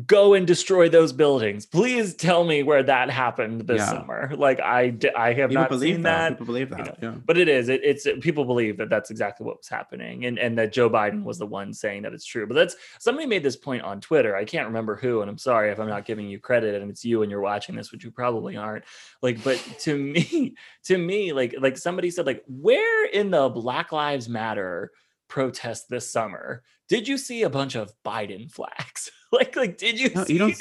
go 0.07 0.35
and 0.35 0.47
destroy 0.47 0.89
those 0.89 1.13
buildings 1.13 1.67
please 1.67 2.15
tell 2.15 2.45
me 2.45 2.63
where 2.63 2.83
that 2.83 3.11
happened 3.11 3.67
this 3.67 3.79
yeah. 3.79 3.87
summer 3.87 4.33
like 4.37 4.59
i 4.61 4.97
i 5.17 5.33
have 5.33 5.51
people 5.51 5.63
not 5.63 5.81
seen 5.81 6.03
that. 6.03 6.31
that. 6.31 6.33
people 6.33 6.47
believe 6.47 6.71
that 6.71 6.79
you 6.79 6.85
know? 6.85 6.97
yeah. 7.15 7.21
but 7.25 7.37
it 7.37 7.49
is 7.49 7.69
it, 7.69 7.81
it's 7.85 8.07
people 8.21 8.45
believe 8.45 8.79
that 8.79 8.89
that's 8.89 9.11
exactly 9.11 9.47
what 9.47 9.59
was 9.59 9.69
happening 9.69 10.16
and 10.25 10.39
and 10.39 10.59
that 10.59 10.73
joe 10.73 10.89
biden 10.89 11.23
was 11.23 11.39
the 11.39 11.45
mm-hmm. 11.45 11.53
one 11.53 11.73
saying 11.73 12.03
that 12.03 12.13
it's 12.13 12.25
true 12.25 12.47
but 12.47 12.55
that's 12.55 12.77
somebody 12.99 13.27
made 13.27 13.43
this 13.43 13.57
point 13.57 13.83
on 13.83 14.01
twitter 14.01 14.35
i 14.35 14.45
can't 14.45 14.67
remember 14.67 14.97
who 14.97 15.21
and 15.21 15.31
i'm 15.31 15.39
sorry 15.39 15.71
if 15.71 15.79
i'm 15.79 15.89
not 15.89 16.05
giving 16.05 16.29
you 16.29 16.39
credit 16.39 16.81
and 16.81 16.91
it's 16.91 17.05
you 17.05 17.23
and 17.23 17.31
you're 17.31 17.41
watching 17.41 17.75
this 17.75 17.93
which 17.93 18.05
you 18.05 18.11
probably 18.11 18.57
aren't 18.57 18.85
like 19.23 19.43
but 19.45 19.57
to 19.81 19.97
me 19.97 20.55
to 20.85 20.97
me 20.97 21.33
like 21.33 21.55
like 21.61 21.77
somebody 21.77 22.11
said 22.11 22.27
like 22.27 22.43
where 22.47 23.07
in 23.07 23.31
the 23.31 23.49
black 23.49 23.93
lives 23.93 24.29
matter 24.29 24.91
protest 25.29 25.89
this 25.89 26.11
summer 26.11 26.63
did 26.89 27.07
you 27.07 27.19
see 27.19 27.43
a 27.43 27.51
bunch 27.51 27.75
of 27.75 27.93
biden 28.05 28.51
flags 28.53 29.11
like 29.33 29.57
like 29.57 29.77
did 29.77 29.99
you 29.99 30.11
no, 30.15 30.25
see? 30.25 30.33
you 30.35 30.39
don't 30.39 30.57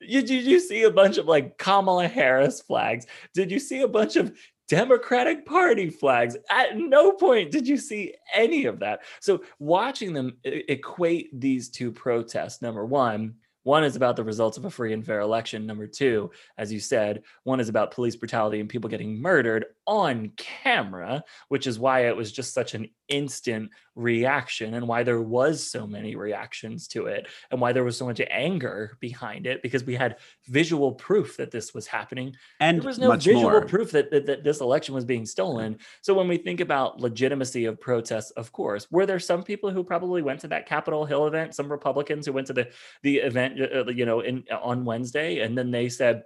Did, 0.00 0.26
did 0.26 0.44
you 0.44 0.60
see 0.60 0.84
a 0.84 0.90
bunch 0.90 1.18
of 1.18 1.26
like 1.26 1.58
Kamala 1.58 2.08
Harris 2.08 2.62
flags? 2.62 3.06
Did 3.34 3.50
you 3.50 3.58
see 3.58 3.82
a 3.82 3.88
bunch 3.88 4.16
of 4.16 4.32
Democratic 4.70 5.44
Party 5.44 5.90
flags? 5.90 6.36
At 6.48 6.78
no 6.78 7.10
point 7.10 7.50
did 7.50 7.66
you 7.66 7.76
see 7.76 8.14
any 8.32 8.66
of 8.66 8.78
that. 8.78 9.00
So 9.18 9.42
watching 9.58 10.12
them 10.12 10.36
equate 10.44 11.28
these 11.38 11.68
two 11.68 11.90
protests, 11.90 12.62
number 12.62 12.86
one, 12.86 13.34
one 13.64 13.84
is 13.84 13.96
about 13.96 14.16
the 14.16 14.24
results 14.24 14.56
of 14.56 14.64
a 14.64 14.70
free 14.70 14.92
and 14.94 15.04
fair 15.04 15.20
election. 15.20 15.66
Number 15.66 15.86
two, 15.86 16.30
as 16.56 16.72
you 16.72 16.80
said, 16.80 17.22
one 17.42 17.60
is 17.60 17.68
about 17.68 17.90
police 17.90 18.16
brutality 18.16 18.58
and 18.60 18.68
people 18.68 18.88
getting 18.88 19.20
murdered 19.20 19.66
on 19.86 20.30
camera, 20.36 21.22
which 21.48 21.66
is 21.66 21.78
why 21.78 22.06
it 22.06 22.16
was 22.16 22.32
just 22.32 22.54
such 22.54 22.74
an 22.74 22.88
instant 23.08 23.70
reaction 23.96 24.74
and 24.74 24.88
why 24.88 25.02
there 25.02 25.20
was 25.20 25.68
so 25.68 25.86
many 25.86 26.16
reactions 26.16 26.88
to 26.88 27.06
it 27.06 27.28
and 27.50 27.60
why 27.60 27.72
there 27.72 27.84
was 27.84 27.98
so 27.98 28.06
much 28.06 28.20
anger 28.30 28.96
behind 29.00 29.46
it 29.46 29.62
because 29.62 29.84
we 29.84 29.94
had 29.94 30.16
visual 30.50 30.92
proof 30.92 31.36
that 31.36 31.50
this 31.50 31.72
was 31.72 31.86
happening 31.86 32.34
and 32.58 32.80
there 32.80 32.88
was 32.88 32.98
no 32.98 33.12
visual 33.12 33.42
more. 33.42 33.64
proof 33.64 33.90
that, 33.92 34.10
that, 34.10 34.26
that 34.26 34.44
this 34.44 34.60
election 34.60 34.94
was 34.94 35.04
being 35.04 35.24
stolen 35.24 35.78
so 36.02 36.12
when 36.12 36.28
we 36.28 36.36
think 36.36 36.60
about 36.60 37.00
legitimacy 37.00 37.64
of 37.64 37.80
protests 37.80 38.30
of 38.32 38.52
course 38.52 38.90
were 38.90 39.06
there 39.06 39.20
some 39.20 39.42
people 39.42 39.70
who 39.70 39.84
probably 39.84 40.22
went 40.22 40.40
to 40.40 40.48
that 40.48 40.66
capitol 40.66 41.06
hill 41.06 41.26
event 41.26 41.54
some 41.54 41.70
republicans 41.70 42.26
who 42.26 42.32
went 42.32 42.46
to 42.46 42.52
the 42.52 42.68
the 43.02 43.18
event 43.18 43.60
uh, 43.60 43.86
you 43.86 44.04
know 44.04 44.20
in 44.20 44.44
on 44.62 44.84
wednesday 44.84 45.40
and 45.40 45.56
then 45.56 45.70
they 45.70 45.88
said 45.88 46.24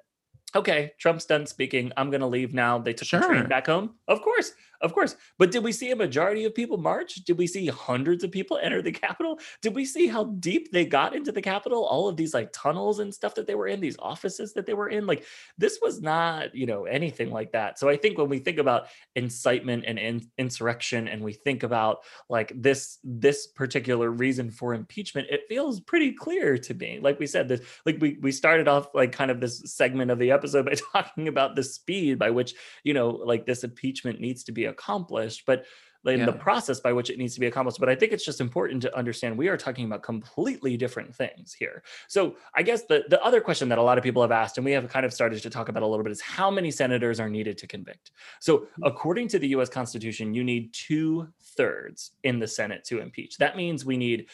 okay, 0.56 0.92
Trump's 0.98 1.24
done 1.24 1.46
speaking. 1.46 1.92
I'm 1.96 2.10
going 2.10 2.20
to 2.20 2.26
leave 2.26 2.54
now. 2.54 2.78
They 2.78 2.92
took 2.92 3.08
sure. 3.08 3.20
the 3.20 3.26
train 3.26 3.48
back 3.48 3.66
home. 3.66 3.94
Of 4.08 4.22
course. 4.22 4.52
Of 4.84 4.92
course. 4.92 5.16
But 5.38 5.50
did 5.50 5.64
we 5.64 5.72
see 5.72 5.90
a 5.92 5.96
majority 5.96 6.44
of 6.44 6.54
people 6.54 6.76
march? 6.76 7.14
Did 7.24 7.38
we 7.38 7.46
see 7.46 7.66
hundreds 7.68 8.22
of 8.22 8.30
people 8.30 8.60
enter 8.62 8.82
the 8.82 8.92
Capitol? 8.92 9.40
Did 9.62 9.74
we 9.74 9.86
see 9.86 10.06
how 10.08 10.24
deep 10.24 10.72
they 10.72 10.84
got 10.84 11.16
into 11.16 11.32
the 11.32 11.40
Capitol? 11.40 11.86
All 11.86 12.06
of 12.06 12.18
these 12.18 12.34
like 12.34 12.50
tunnels 12.52 12.98
and 12.98 13.12
stuff 13.12 13.34
that 13.36 13.46
they 13.46 13.54
were 13.54 13.66
in, 13.66 13.80
these 13.80 13.96
offices 13.98 14.52
that 14.52 14.66
they 14.66 14.74
were 14.74 14.90
in. 14.90 15.06
Like 15.06 15.24
this 15.56 15.78
was 15.80 16.02
not, 16.02 16.54
you 16.54 16.66
know, 16.66 16.84
anything 16.84 17.30
like 17.30 17.52
that. 17.52 17.78
So 17.78 17.88
I 17.88 17.96
think 17.96 18.18
when 18.18 18.28
we 18.28 18.38
think 18.38 18.58
about 18.58 18.88
incitement 19.16 19.84
and 19.86 19.98
in- 19.98 20.30
insurrection 20.36 21.08
and 21.08 21.22
we 21.22 21.32
think 21.32 21.62
about 21.62 22.00
like 22.28 22.52
this 22.54 22.98
this 23.02 23.46
particular 23.46 24.10
reason 24.10 24.50
for 24.50 24.74
impeachment, 24.74 25.28
it 25.30 25.44
feels 25.48 25.80
pretty 25.80 26.12
clear 26.12 26.58
to 26.58 26.74
me. 26.74 26.98
Like 27.00 27.18
we 27.18 27.26
said, 27.26 27.48
this 27.48 27.62
like 27.86 27.96
we 28.02 28.18
we 28.20 28.32
started 28.32 28.68
off 28.68 28.88
like 28.92 29.12
kind 29.12 29.30
of 29.30 29.40
this 29.40 29.62
segment 29.64 30.10
of 30.10 30.18
the 30.18 30.30
episode 30.30 30.66
by 30.66 30.74
talking 30.92 31.28
about 31.28 31.56
the 31.56 31.62
speed 31.62 32.18
by 32.18 32.28
which, 32.28 32.54
you 32.82 32.92
know, 32.92 33.08
like 33.08 33.46
this 33.46 33.64
impeachment 33.64 34.20
needs 34.20 34.44
to 34.44 34.52
be 34.52 34.66
accomplished, 34.74 35.44
but 35.46 35.64
in 36.12 36.20
yeah. 36.20 36.26
the 36.26 36.32
process 36.32 36.80
by 36.80 36.92
which 36.92 37.10
it 37.10 37.18
needs 37.18 37.34
to 37.34 37.40
be 37.40 37.46
accomplished. 37.46 37.80
But 37.80 37.88
I 37.88 37.94
think 37.94 38.12
it's 38.12 38.24
just 38.24 38.40
important 38.40 38.82
to 38.82 38.96
understand 38.96 39.38
we 39.38 39.48
are 39.48 39.56
talking 39.56 39.86
about 39.86 40.02
completely 40.02 40.76
different 40.76 41.14
things 41.14 41.54
here. 41.54 41.82
So 42.08 42.36
I 42.54 42.62
guess 42.62 42.82
the, 42.82 43.04
the 43.08 43.22
other 43.22 43.40
question 43.40 43.68
that 43.70 43.78
a 43.78 43.82
lot 43.82 43.96
of 43.96 44.04
people 44.04 44.20
have 44.22 44.30
asked, 44.30 44.58
and 44.58 44.64
we 44.64 44.72
have 44.72 44.88
kind 44.88 45.06
of 45.06 45.12
started 45.12 45.42
to 45.42 45.50
talk 45.50 45.68
about 45.68 45.82
a 45.82 45.86
little 45.86 46.04
bit, 46.04 46.12
is 46.12 46.20
how 46.20 46.50
many 46.50 46.70
senators 46.70 47.20
are 47.20 47.30
needed 47.30 47.56
to 47.58 47.66
convict? 47.66 48.10
So 48.40 48.58
mm-hmm. 48.58 48.84
according 48.84 49.28
to 49.28 49.38
the 49.38 49.48
US 49.48 49.68
Constitution, 49.68 50.34
you 50.34 50.44
need 50.44 50.72
two 50.72 51.28
thirds 51.56 52.12
in 52.22 52.38
the 52.38 52.48
Senate 52.48 52.84
to 52.84 53.00
impeach. 53.00 53.38
That 53.38 53.56
means 53.56 53.84
we 53.84 53.96
need 53.96 54.26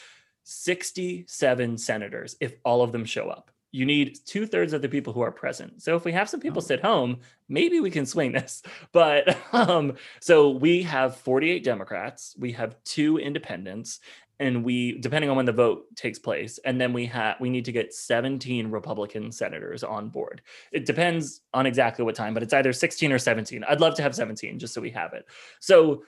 67 0.43 1.77
senators 1.77 2.35
if 2.41 2.55
all 2.65 2.81
of 2.81 2.91
them 2.91 3.05
show 3.05 3.29
up 3.29 3.51
you 3.71 3.85
need 3.85 4.19
two 4.25 4.45
thirds 4.45 4.73
of 4.73 4.81
the 4.81 4.89
people 4.89 5.13
who 5.13 5.21
are 5.21 5.31
present. 5.31 5.81
So 5.81 5.95
if 5.95 6.05
we 6.05 6.11
have 6.11 6.29
some 6.29 6.39
people 6.39 6.61
oh. 6.61 6.65
sit 6.65 6.81
home, 6.81 7.19
maybe 7.47 7.79
we 7.79 7.91
can 7.91 8.05
swing 8.05 8.31
this. 8.33 8.61
But 8.91 9.37
um, 9.53 9.93
so 10.19 10.49
we 10.49 10.83
have 10.83 11.15
48 11.17 11.63
Democrats, 11.63 12.35
we 12.37 12.51
have 12.53 12.75
two 12.83 13.17
independents, 13.17 13.99
and 14.39 14.63
we 14.63 14.97
depending 14.99 15.29
on 15.29 15.37
when 15.37 15.45
the 15.45 15.51
vote 15.51 15.85
takes 15.95 16.17
place, 16.17 16.59
and 16.65 16.81
then 16.81 16.93
we 16.93 17.05
have 17.05 17.39
we 17.39 17.49
need 17.49 17.65
to 17.65 17.71
get 17.71 17.93
17 17.93 18.71
Republican 18.71 19.31
senators 19.31 19.83
on 19.83 20.09
board. 20.09 20.41
It 20.71 20.85
depends 20.85 21.41
on 21.53 21.67
exactly 21.67 22.03
what 22.03 22.15
time, 22.15 22.33
but 22.33 22.41
it's 22.41 22.53
either 22.53 22.73
16 22.73 23.11
or 23.11 23.19
17. 23.19 23.63
I'd 23.63 23.79
love 23.79 23.93
to 23.95 24.01
have 24.01 24.15
17 24.15 24.57
just 24.57 24.73
so 24.73 24.81
we 24.81 24.89
have 24.89 25.13
it. 25.13 25.25
So 25.59 26.03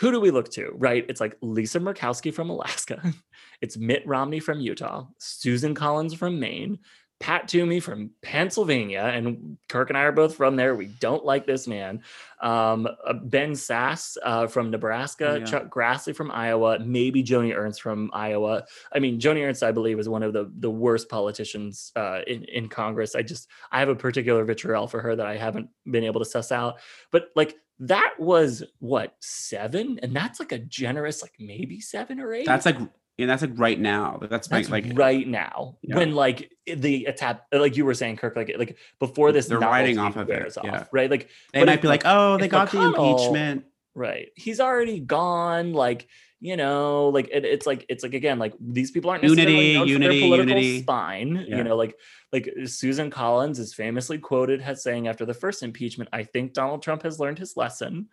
who 0.00 0.10
do 0.10 0.18
we 0.18 0.30
look 0.30 0.50
to, 0.52 0.72
right? 0.76 1.04
It's 1.08 1.20
like 1.20 1.36
Lisa 1.42 1.78
Murkowski 1.78 2.32
from 2.32 2.50
Alaska. 2.50 3.12
It's 3.62 3.76
Mitt 3.76 4.06
Romney 4.06 4.40
from 4.40 4.58
Utah, 4.58 5.04
Susan 5.18 5.74
Collins 5.74 6.14
from 6.14 6.40
Maine, 6.40 6.78
Pat 7.20 7.46
Toomey 7.46 7.78
from 7.78 8.10
Pennsylvania, 8.22 9.02
and 9.02 9.58
Kirk 9.68 9.90
and 9.90 9.98
I 9.98 10.04
are 10.04 10.12
both 10.12 10.34
from 10.34 10.56
there. 10.56 10.74
We 10.74 10.86
don't 10.86 11.26
like 11.26 11.44
this 11.44 11.68
man. 11.68 12.02
Um, 12.40 12.88
uh, 13.06 13.12
ben 13.12 13.52
Sasse 13.52 14.16
uh, 14.24 14.46
from 14.46 14.70
Nebraska, 14.70 15.36
yeah. 15.38 15.44
Chuck 15.44 15.68
Grassley 15.68 16.16
from 16.16 16.30
Iowa, 16.30 16.78
maybe 16.78 17.22
Joni 17.22 17.54
Ernst 17.54 17.82
from 17.82 18.10
Iowa. 18.14 18.64
I 18.90 18.98
mean, 18.98 19.20
Joni 19.20 19.46
Ernst, 19.46 19.62
I 19.62 19.72
believe, 19.72 19.98
is 19.98 20.08
one 20.08 20.22
of 20.22 20.32
the 20.32 20.50
the 20.58 20.70
worst 20.70 21.10
politicians 21.10 21.92
uh, 21.94 22.20
in 22.26 22.44
in 22.44 22.70
Congress. 22.70 23.14
I 23.14 23.20
just 23.20 23.48
I 23.70 23.80
have 23.80 23.90
a 23.90 23.94
particular 23.94 24.42
vitriol 24.46 24.86
for 24.86 25.02
her 25.02 25.14
that 25.14 25.26
I 25.26 25.36
haven't 25.36 25.68
been 25.84 26.04
able 26.04 26.22
to 26.22 26.26
suss 26.26 26.50
out. 26.50 26.78
But 27.12 27.28
like 27.36 27.56
that 27.80 28.14
was 28.18 28.62
what 28.78 29.14
seven? 29.20 29.98
And 30.02 30.14
that's 30.14 30.38
like 30.38 30.52
a 30.52 30.58
generous 30.58 31.22
like 31.22 31.32
maybe 31.38 31.80
seven 31.80 32.20
or 32.20 32.32
eight? 32.32 32.46
That's 32.46 32.66
like 32.66 32.76
and 32.76 33.28
that's 33.28 33.42
like 33.42 33.52
right 33.56 33.78
now. 33.78 34.18
That's, 34.22 34.48
that's 34.48 34.70
like 34.70 34.86
right 34.94 35.26
now. 35.26 35.76
Yeah. 35.82 35.96
when 35.96 36.14
like 36.14 36.52
the 36.66 37.06
attack 37.06 37.42
like 37.52 37.76
you 37.76 37.84
were 37.84 37.94
saying 37.94 38.16
kirk 38.16 38.36
like 38.36 38.52
like 38.56 38.76
before 38.98 39.32
this 39.32 39.46
they're 39.46 39.58
riding 39.58 39.98
off 39.98 40.16
of 40.16 40.30
it 40.30 40.56
off, 40.56 40.64
yeah. 40.64 40.84
right? 40.92 41.10
Like 41.10 41.28
they 41.52 41.64
might 41.64 41.82
be 41.82 41.88
like 41.88 42.02
oh 42.04 42.38
they 42.38 42.48
got 42.48 42.68
McConnell, 42.68 42.94
the 42.94 43.02
impeachment. 43.02 43.64
Right. 43.94 44.28
He's 44.36 44.60
already 44.60 45.00
gone 45.00 45.72
like 45.72 46.06
you 46.40 46.56
know 46.56 47.08
like 47.10 47.28
it, 47.30 47.44
it's 47.44 47.66
like 47.66 47.84
it's 47.88 48.02
like 48.02 48.14
again 48.14 48.38
like 48.38 48.54
these 48.58 48.90
people 48.90 49.10
aren't 49.10 49.22
necessarily 49.22 49.72
unity 49.72 49.92
unity 49.92 50.18
unity. 50.18 50.82
spine 50.82 51.44
yeah. 51.46 51.58
you 51.58 51.64
know 51.64 51.76
like 51.76 51.94
like 52.32 52.50
susan 52.64 53.10
collins 53.10 53.58
is 53.58 53.74
famously 53.74 54.18
quoted 54.18 54.60
as 54.62 54.82
saying 54.82 55.06
after 55.06 55.26
the 55.26 55.34
first 55.34 55.62
impeachment 55.62 56.08
i 56.12 56.24
think 56.24 56.54
donald 56.54 56.82
trump 56.82 57.02
has 57.02 57.20
learned 57.20 57.38
his 57.38 57.56
lesson. 57.56 58.08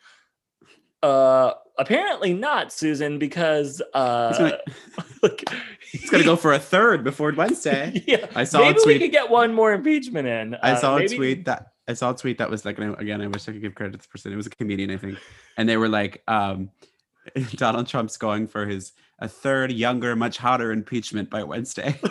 Uh 1.04 1.54
apparently 1.78 2.34
not 2.34 2.74
susan 2.74 3.20
because 3.20 3.84
uh 3.94 4.30
he's 4.30 4.38
gonna, 4.40 4.58
like, 5.24 5.44
he's 5.92 6.10
gonna 6.10 6.24
go 6.24 6.36
for 6.46 6.54
a 6.54 6.60
third 6.60 7.04
before 7.04 7.32
wednesday. 7.34 8.04
Yeah 8.08 8.26
i 8.36 8.44
saw 8.44 8.60
maybe 8.60 8.80
a 8.80 8.84
tweet 8.84 8.96
we 8.96 9.00
could 9.00 9.12
get 9.12 9.30
one 9.30 9.54
more 9.54 9.74
impeachment 9.74 10.28
in 10.28 10.56
i 10.64 10.72
uh, 10.72 10.76
saw 10.76 10.98
maybe... 10.98 11.14
a 11.14 11.18
tweet 11.18 11.46
that 11.46 11.68
i 11.88 11.94
saw 11.94 12.10
a 12.12 12.16
tweet 12.16 12.40
that 12.40 12.50
was 12.50 12.66
like 12.66 12.80
again 12.80 13.22
i 13.22 13.28
wish 13.28 13.48
i 13.48 13.52
could 13.52 13.62
give 13.62 13.76
credit 13.76 13.92
to 13.92 13.98
this 14.00 14.08
person. 14.08 14.34
It 14.34 14.38
was 14.38 14.48
a 14.48 14.50
comedian 14.50 14.90
i 14.90 14.98
think. 14.98 15.20
And 15.56 15.70
they 15.70 15.78
were 15.78 15.88
like 15.88 16.24
um 16.28 16.72
Donald 17.56 17.88
Trump's 17.88 18.18
going 18.18 18.48
for 18.48 18.66
his 18.66 18.94
a 19.20 19.28
third, 19.28 19.72
younger, 19.72 20.16
much 20.16 20.38
hotter 20.38 20.72
impeachment 20.72 21.30
by 21.30 21.44
Wednesday. 21.44 22.00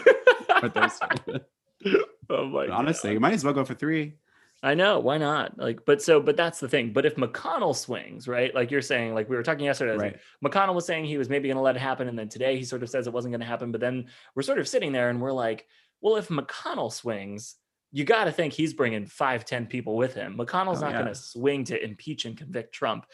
oh 2.31 2.47
my! 2.47 2.69
Honestly, 2.69 3.13
you 3.13 3.21
might 3.21 3.35
as 3.35 3.45
well 3.45 3.55
go 3.55 3.65
for 3.65 3.75
three. 3.75 4.15
I 4.63 4.75
know 4.75 4.99
why 4.99 5.19
not? 5.19 5.59
Like, 5.59 5.85
but 5.85 6.03
so, 6.03 6.21
but 6.21 6.37
that's 6.37 6.61
the 6.61 6.69
thing. 6.69 6.93
But 6.93 7.05
if 7.05 7.17
McConnell 7.17 7.77
swings, 7.77 8.27
right? 8.27 8.55
Like 8.55 8.71
you're 8.71 8.83
saying, 8.83 9.15
like 9.15 9.29
we 9.29 9.37
were 9.37 9.43
talking 9.43 9.67
yesterday, 9.67 9.97
right. 9.97 10.19
like 10.43 10.53
McConnell 10.53 10.75
was 10.75 10.87
saying 10.87 11.05
he 11.05 11.19
was 11.19 11.29
maybe 11.29 11.49
going 11.49 11.57
to 11.57 11.63
let 11.63 11.77
it 11.77 11.81
happen, 11.81 12.09
and 12.09 12.19
then 12.19 12.29
today 12.29 12.57
he 12.57 12.65
sort 12.65 12.83
of 12.83 12.89
says 12.89 13.07
it 13.07 13.13
wasn't 13.13 13.33
going 13.33 13.41
to 13.41 13.47
happen. 13.47 13.71
But 13.71 13.81
then 13.81 14.07
we're 14.35 14.43
sort 14.43 14.59
of 14.59 14.67
sitting 14.67 14.93
there 14.93 15.11
and 15.11 15.21
we're 15.21 15.33
like, 15.33 15.67
well, 16.01 16.17
if 16.17 16.29
McConnell 16.29 16.93
swings, 16.93 17.57
you 17.93 18.05
got 18.05 18.25
to 18.25 18.33
think 18.33 18.53
he's 18.53 18.75
bringing 18.75 19.07
five, 19.07 19.45
ten 19.45 19.67
people 19.67 19.97
with 19.97 20.15
him. 20.15 20.37
McConnell's 20.37 20.79
oh, 20.79 20.87
not 20.87 20.93
yeah. 20.93 21.03
going 21.03 21.15
to 21.15 21.15
swing 21.15 21.65
to 21.65 21.83
impeach 21.83 22.25
and 22.25 22.37
convict 22.37 22.75
Trump 22.75 23.07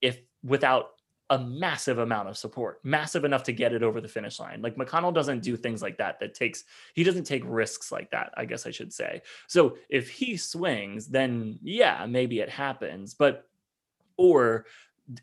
if 0.00 0.18
without 0.42 0.90
a 1.30 1.38
massive 1.38 1.98
amount 1.98 2.28
of 2.28 2.38
support, 2.38 2.80
massive 2.84 3.24
enough 3.24 3.42
to 3.44 3.52
get 3.52 3.72
it 3.72 3.82
over 3.82 4.00
the 4.00 4.08
finish 4.08 4.40
line. 4.40 4.62
Like 4.62 4.76
McConnell 4.76 5.12
doesn't 5.12 5.42
do 5.42 5.56
things 5.56 5.82
like 5.82 5.98
that. 5.98 6.18
That 6.20 6.34
takes 6.34 6.64
he 6.94 7.04
doesn't 7.04 7.24
take 7.24 7.42
risks 7.44 7.92
like 7.92 8.10
that. 8.12 8.32
I 8.36 8.44
guess 8.44 8.66
I 8.66 8.70
should 8.70 8.92
say. 8.92 9.22
So 9.46 9.76
if 9.88 10.08
he 10.08 10.36
swings, 10.36 11.08
then 11.08 11.58
yeah, 11.62 12.06
maybe 12.06 12.40
it 12.40 12.48
happens. 12.48 13.14
But 13.14 13.46
or 14.16 14.66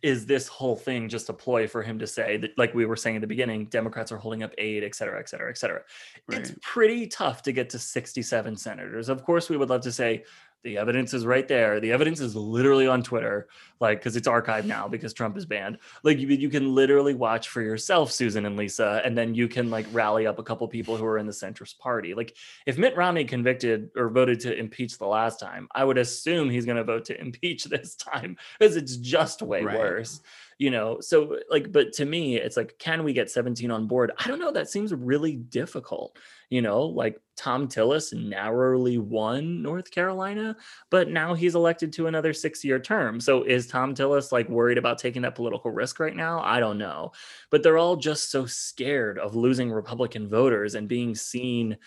is 0.01 0.25
this 0.25 0.47
whole 0.47 0.75
thing 0.75 1.07
just 1.07 1.29
a 1.29 1.33
ploy 1.33 1.67
for 1.67 1.83
him 1.83 1.99
to 1.99 2.07
say 2.07 2.37
that, 2.37 2.57
like 2.57 2.73
we 2.73 2.85
were 2.85 2.95
saying 2.95 3.17
in 3.17 3.21
the 3.21 3.27
beginning, 3.27 3.65
Democrats 3.65 4.11
are 4.11 4.17
holding 4.17 4.41
up 4.41 4.51
aid, 4.57 4.83
et 4.83 4.95
cetera, 4.95 5.19
et 5.19 5.29
cetera, 5.29 5.49
et 5.49 5.57
cetera? 5.57 5.81
Right. 6.27 6.39
It's 6.39 6.53
pretty 6.61 7.07
tough 7.07 7.43
to 7.43 7.51
get 7.51 7.69
to 7.71 7.79
67 7.79 8.57
senators. 8.57 9.09
Of 9.09 9.23
course, 9.23 9.49
we 9.49 9.57
would 9.57 9.69
love 9.69 9.81
to 9.81 9.91
say, 9.91 10.23
the 10.65 10.77
evidence 10.77 11.13
is 11.13 11.25
right 11.25 11.47
there. 11.47 11.79
The 11.79 11.91
evidence 11.91 12.19
is 12.19 12.35
literally 12.35 12.87
on 12.87 13.03
Twitter, 13.03 13.47
like 13.79 13.99
because 13.99 14.15
it's 14.15 14.27
archived 14.27 14.65
now 14.65 14.87
because 14.87 15.13
Trump 15.13 15.37
is 15.37 15.45
banned. 15.45 15.77
Like 16.03 16.17
you, 16.17 16.27
you 16.27 16.49
can 16.49 16.73
literally 16.73 17.13
watch 17.13 17.49
for 17.49 17.61
yourself, 17.61 18.11
Susan 18.11 18.45
and 18.47 18.57
Lisa, 18.57 19.01
and 19.05 19.15
then 19.15 19.35
you 19.35 19.47
can 19.47 19.69
like 19.69 19.85
rally 19.93 20.25
up 20.25 20.39
a 20.39 20.43
couple 20.43 20.67
people 20.67 20.97
who 20.97 21.05
are 21.05 21.19
in 21.19 21.27
the 21.27 21.31
centrist 21.31 21.77
party. 21.77 22.15
Like 22.15 22.35
if 22.65 22.79
Mitt 22.79 22.97
Romney 22.97 23.25
convicted 23.25 23.91
or 23.95 24.09
voted 24.09 24.39
to 24.41 24.57
impeach 24.57 24.97
the 24.97 25.05
last 25.05 25.39
time, 25.39 25.67
I 25.73 25.85
would 25.85 25.99
assume 25.99 26.49
he's 26.49 26.65
going 26.65 26.77
to 26.77 26.83
vote 26.83 27.05
to 27.05 27.21
impeach 27.25 27.65
this 27.65 27.95
time 27.95 28.35
because 28.59 28.75
it's 28.75 28.97
just 28.97 29.43
way 29.43 29.63
right. 29.63 29.77
worse 29.77 30.19
you 30.57 30.71
know 30.71 30.99
so 31.01 31.37
like 31.49 31.71
but 31.71 31.91
to 31.91 32.05
me 32.05 32.37
it's 32.37 32.55
like 32.55 32.77
can 32.79 33.03
we 33.03 33.13
get 33.13 33.29
17 33.29 33.71
on 33.71 33.87
board? 33.87 34.11
I 34.17 34.27
don't 34.27 34.39
know 34.39 34.51
that 34.51 34.69
seems 34.69 34.93
really 34.93 35.35
difficult 35.35 36.17
you 36.49 36.61
know 36.61 36.83
like 36.83 37.19
thom 37.37 37.67
tillis 37.67 38.13
narrowly 38.13 38.97
won 38.97 39.61
north 39.61 39.91
carolina 39.91 40.55
but 40.89 41.09
now 41.09 41.33
he's 41.33 41.55
elected 41.55 41.91
to 41.93 42.07
another 42.07 42.33
six 42.33 42.63
year 42.63 42.79
term. 42.79 43.19
So 43.19 43.43
is 43.43 43.67
thom 43.67 43.93
tillis 43.95 44.31
like 44.31 44.47
worried 44.49 44.77
about 44.77 44.97
taking 44.97 45.23
that 45.23 45.35
political 45.35 45.71
risk 45.71 45.99
right 45.99 46.15
now? 46.15 46.39
I 46.41 46.59
don't 46.59 46.77
know. 46.77 47.11
But 47.51 47.63
they're 47.63 47.77
all 47.77 47.95
just 47.95 48.31
so 48.31 48.45
scared 48.45 49.19
of 49.19 49.35
losing 49.35 49.71
republican 49.71 50.29
voters 50.29 50.75
and 50.75 50.87
being 50.87 51.15
seen 51.15 51.77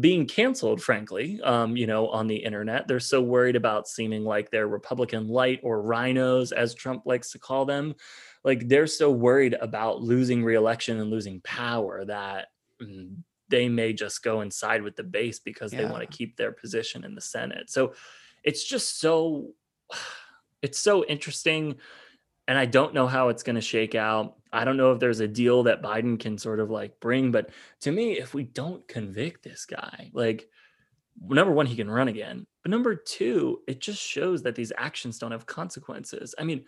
being 0.00 0.26
canceled, 0.26 0.82
frankly, 0.82 1.40
um, 1.42 1.76
you 1.76 1.86
know, 1.86 2.08
on 2.08 2.26
the 2.26 2.36
internet. 2.36 2.88
They're 2.88 3.00
so 3.00 3.20
worried 3.20 3.56
about 3.56 3.88
seeming 3.88 4.24
like 4.24 4.50
they're 4.50 4.68
Republican 4.68 5.28
light 5.28 5.60
or 5.62 5.82
RINOs, 5.82 6.52
as 6.52 6.74
Trump 6.74 7.02
likes 7.04 7.30
to 7.32 7.38
call 7.38 7.64
them. 7.64 7.94
Like 8.42 8.68
they're 8.68 8.86
so 8.86 9.10
worried 9.10 9.54
about 9.60 10.00
losing 10.00 10.44
reelection 10.44 10.98
and 10.98 11.10
losing 11.10 11.40
power 11.42 12.04
that 12.06 12.48
mm, 12.82 13.16
they 13.48 13.68
may 13.68 13.92
just 13.92 14.22
go 14.22 14.40
and 14.40 14.52
side 14.52 14.82
with 14.82 14.96
the 14.96 15.04
base 15.04 15.40
because 15.40 15.72
they 15.72 15.84
want 15.84 16.00
to 16.00 16.16
keep 16.16 16.36
their 16.36 16.52
position 16.52 17.04
in 17.04 17.14
the 17.14 17.20
Senate. 17.20 17.70
So 17.70 17.92
it's 18.44 18.64
just 18.64 19.00
so 19.00 19.52
it's 20.62 20.78
so 20.78 21.04
interesting 21.04 21.76
and 22.48 22.58
I 22.58 22.64
don't 22.64 22.94
know 22.94 23.06
how 23.06 23.28
it's 23.28 23.42
going 23.42 23.56
to 23.56 23.62
shake 23.62 23.94
out. 23.94 24.35
I 24.52 24.64
don't 24.64 24.76
know 24.76 24.92
if 24.92 25.00
there's 25.00 25.20
a 25.20 25.28
deal 25.28 25.64
that 25.64 25.82
Biden 25.82 26.18
can 26.18 26.38
sort 26.38 26.60
of 26.60 26.70
like 26.70 27.00
bring, 27.00 27.32
but 27.32 27.50
to 27.80 27.92
me, 27.92 28.18
if 28.18 28.34
we 28.34 28.44
don't 28.44 28.86
convict 28.88 29.42
this 29.42 29.64
guy, 29.66 30.10
like 30.12 30.48
number 31.20 31.52
one, 31.52 31.66
he 31.66 31.76
can 31.76 31.90
run 31.90 32.08
again, 32.08 32.46
but 32.62 32.70
number 32.70 32.94
two, 32.94 33.60
it 33.66 33.80
just 33.80 34.00
shows 34.02 34.42
that 34.42 34.54
these 34.54 34.72
actions 34.76 35.18
don't 35.18 35.32
have 35.32 35.46
consequences. 35.46 36.34
I 36.38 36.44
mean, 36.44 36.64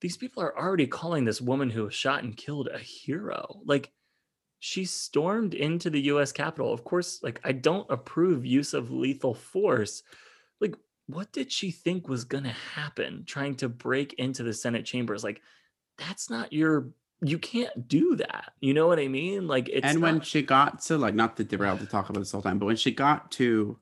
these 0.00 0.16
people 0.16 0.42
are 0.42 0.58
already 0.58 0.86
calling 0.86 1.24
this 1.24 1.40
woman 1.40 1.70
who 1.70 1.84
was 1.84 1.94
shot 1.94 2.24
and 2.24 2.36
killed 2.36 2.68
a 2.68 2.78
hero. 2.78 3.60
Like 3.64 3.92
she 4.58 4.84
stormed 4.84 5.54
into 5.54 5.90
the 5.90 6.02
US 6.02 6.32
Capitol. 6.32 6.72
Of 6.72 6.84
course, 6.84 7.20
like 7.22 7.40
I 7.44 7.52
don't 7.52 7.90
approve 7.90 8.44
use 8.44 8.74
of 8.74 8.90
lethal 8.90 9.34
force. 9.34 10.02
Like 10.60 10.76
what 11.06 11.32
did 11.32 11.50
she 11.50 11.70
think 11.70 12.08
was 12.08 12.24
going 12.24 12.44
to 12.44 12.50
happen 12.50 13.24
trying 13.26 13.56
to 13.56 13.68
break 13.68 14.14
into 14.14 14.42
the 14.42 14.52
Senate 14.52 14.84
chambers? 14.84 15.24
Like 15.24 15.40
that's 15.98 16.30
not 16.30 16.52
your 16.52 16.90
you 17.24 17.38
can't 17.38 17.86
do 17.88 18.16
that. 18.16 18.52
You 18.60 18.74
know 18.74 18.86
what 18.88 18.98
I 18.98 19.08
mean? 19.08 19.46
Like 19.46 19.68
it's 19.68 19.86
and 19.86 20.02
when 20.02 20.16
not- 20.16 20.26
she 20.26 20.42
got 20.42 20.80
to 20.82 20.98
like 20.98 21.14
not 21.14 21.36
that 21.36 21.48
they 21.48 21.56
were 21.56 21.66
able 21.66 21.78
to 21.78 21.86
talk 21.86 22.08
about 22.10 22.18
this 22.20 22.32
whole 22.32 22.42
time, 22.42 22.58
but 22.58 22.66
when 22.66 22.76
she 22.76 22.90
got 22.90 23.30
to 23.32 23.78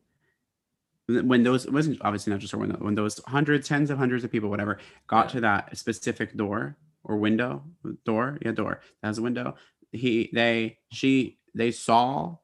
when 1.08 1.42
those 1.42 1.64
it 1.64 1.72
wasn't 1.72 1.98
obviously 2.02 2.30
not 2.32 2.38
just 2.40 2.52
her 2.52 2.58
when, 2.58 2.70
when 2.72 2.94
those 2.94 3.20
hundreds, 3.26 3.66
tens 3.66 3.90
of 3.90 3.98
hundreds 3.98 4.22
of 4.24 4.30
people, 4.30 4.48
whatever, 4.48 4.78
got 5.08 5.26
Yeah. 5.26 5.32
to 5.32 5.40
that 5.40 5.76
specific 5.78 6.36
door 6.36 6.76
or 7.02 7.16
window, 7.16 7.64
door, 8.04 8.38
yeah, 8.42 8.52
door. 8.52 8.80
That 9.02 9.08
was 9.08 9.18
a 9.18 9.22
window. 9.22 9.56
He 9.92 10.30
they 10.32 10.78
she 10.92 11.38
they 11.54 11.72
saw 11.72 12.36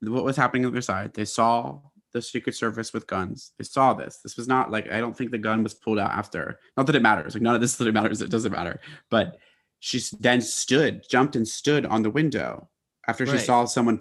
what 0.00 0.24
was 0.24 0.36
happening 0.36 0.66
on 0.66 0.72
their 0.72 0.82
side. 0.82 1.14
They 1.14 1.24
saw 1.24 1.78
the 2.12 2.20
Secret 2.20 2.54
Service 2.54 2.92
with 2.92 3.06
guns. 3.06 3.52
They 3.56 3.64
saw 3.64 3.94
this. 3.94 4.18
This 4.18 4.36
was 4.36 4.46
not 4.48 4.70
like 4.70 4.90
I 4.92 5.00
don't 5.00 5.16
think 5.16 5.30
the 5.30 5.38
gun 5.38 5.62
was 5.62 5.72
pulled 5.72 5.98
out 5.98 6.10
after. 6.10 6.58
Not 6.76 6.86
that 6.86 6.96
it 6.96 7.00
matters. 7.02 7.34
Like 7.34 7.42
none 7.42 7.54
of 7.54 7.60
this 7.62 7.78
really 7.80 7.92
matters. 7.92 8.20
It 8.20 8.28
doesn't 8.30 8.52
matter. 8.52 8.80
But 9.08 9.38
she 9.84 10.00
then 10.20 10.40
stood, 10.40 11.02
jumped 11.10 11.34
and 11.34 11.46
stood 11.46 11.84
on 11.86 12.02
the 12.02 12.10
window 12.10 12.68
after 13.08 13.26
she 13.26 13.32
Right. 13.32 13.40
saw 13.40 13.64
someone 13.64 13.98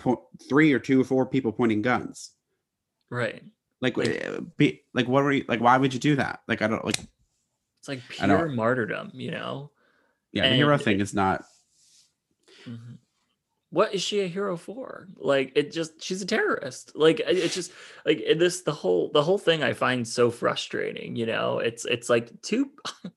three 0.47 0.71
or 0.73 0.77
two 0.77 1.01
or 1.01 1.03
four 1.03 1.25
people 1.25 1.51
pointing 1.51 1.81
guns. 1.81 2.31
right. 3.09 3.43
Like, 3.81 3.97
Like- 3.97 4.23
uh, 4.23 4.41
be, 4.57 4.83
like 4.93 5.07
what 5.07 5.23
were 5.23 5.31
you 5.31 5.43
like? 5.47 5.59
Why 5.59 5.75
would 5.75 5.91
you 5.91 5.99
do 5.99 6.15
that? 6.17 6.41
Like 6.47 6.61
I 6.61 6.67
don't 6.67 6.85
like. 6.85 6.99
It's 7.79 7.87
like 7.87 8.01
pure 8.09 8.47
martyrdom, 8.47 9.09
you 9.15 9.31
know. 9.31 9.71
Yeah, 10.31 10.49
the 10.49 10.55
hero 10.55 10.77
thing 10.77 10.99
it- 10.99 11.01
is 11.01 11.15
not. 11.15 11.43
Mhm. 12.67 12.99
What 13.71 13.95
is 13.95 14.03
she 14.03 14.19
a 14.19 14.27
hero 14.27 14.55
for? 14.55 15.07
Like 15.15 15.53
it 15.55 15.71
just 15.71 15.99
she's 16.03 16.21
a 16.21 16.27
terrorist. 16.27 16.95
Like 16.95 17.21
it- 17.21 17.37
it's 17.37 17.55
just 17.55 17.71
like 18.05 18.19
this 18.37 18.61
the 18.61 18.71
whole 18.71 19.09
the 19.11 19.23
whole 19.23 19.39
thing 19.39 19.63
I 19.63 19.73
find 19.73 20.07
so 20.07 20.29
frustrating, 20.29 21.15
you 21.15 21.25
know. 21.25 21.57
It's 21.57 21.83
it's 21.85 22.07
like 22.07 22.39
two 22.43 22.69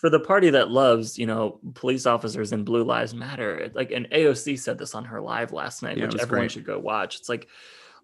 for 0.00 0.08
the 0.08 0.18
party 0.18 0.48
that 0.48 0.70
loves, 0.70 1.18
you 1.18 1.26
know, 1.26 1.60
police 1.74 2.06
officers 2.06 2.52
and 2.52 2.64
blue 2.64 2.82
lives 2.84 3.12
matter. 3.12 3.70
Like 3.74 3.90
and 3.90 4.08
AOC 4.10 4.58
said 4.58 4.78
this 4.78 4.94
on 4.94 5.04
her 5.04 5.20
live 5.20 5.52
last 5.52 5.82
night, 5.82 5.98
Yeah, 5.98 6.06
which 6.06 6.14
everyone 6.16 6.44
great. 6.44 6.52
should 6.52 6.64
go 6.64 6.78
watch. 6.78 7.16
It's 7.18 7.28
like 7.28 7.48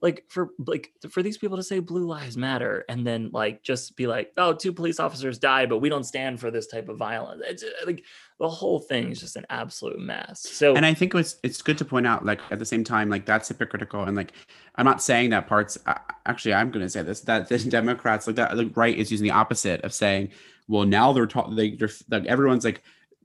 like 0.03 0.25
for 0.29 0.51
like 0.59 0.93
for 1.09 1.23
these 1.23 1.39
people 1.39 1.57
to 1.57 1.63
say 1.63 1.79
blue 1.79 2.07
lives 2.07 2.37
matter 2.37 2.85
and 2.91 3.07
then 3.07 3.31
like 3.33 3.63
just 3.63 3.97
be 3.97 4.07
like 4.07 4.31
oh 4.37 4.53
two 4.53 4.71
police 4.75 5.01
officers 5.01 5.39
died 5.39 5.71
but 5.71 5.79
we 5.79 5.89
don't 5.89 6.05
stand 6.05 6.39
for 6.39 6.51
this 6.51 6.67
type 6.67 6.91
of 6.91 6.99
violence 6.99 7.41
it's 7.47 7.63
uh, 7.63 7.69
like 7.87 8.05
the 8.39 8.49
whole 8.49 8.81
thing 8.81 9.11
is 9.11 9.21
just 9.21 9.37
an 9.37 9.47
absolute 9.49 9.99
mess 9.99 10.41
so 10.41 10.77
and 10.77 10.85
I 10.85 10.95
think 10.95 11.15
it's 11.15 11.37
it's 11.43 11.63
good 11.63 11.79
to 11.79 11.85
point 11.85 12.07
out, 12.07 12.25
like 12.25 12.41
at 12.51 12.59
the 12.59 12.65
same 12.65 12.85
time, 12.85 13.09
like 13.09 13.27
that's 13.27 13.49
hypocritical, 13.49 14.05
and 14.05 14.17
like 14.17 14.33
I'm 14.77 14.85
not 14.85 15.03
saying 15.03 15.31
that 15.31 15.47
parts. 15.47 15.79
Actually, 16.27 16.55
I'm 16.55 16.71
going 16.71 16.85
to 16.85 16.89
say 16.89 17.03
this: 17.03 17.21
that 17.23 17.49
the 17.49 17.59
Democrats, 17.69 18.27
like 18.27 18.37
that, 18.37 18.57
the 18.57 18.67
right 18.75 18.97
is 18.97 19.11
using 19.11 19.25
the 19.25 19.33
opposite 19.33 19.83
of 19.83 19.93
saying, 19.93 20.31
well, 20.69 20.85
now 20.85 21.13
they're 21.13 21.27
taught, 21.27 21.55
they, 21.55 21.73
they're 21.73 21.91
like 22.11 22.27
everyone's 22.27 22.65
like 22.65 22.83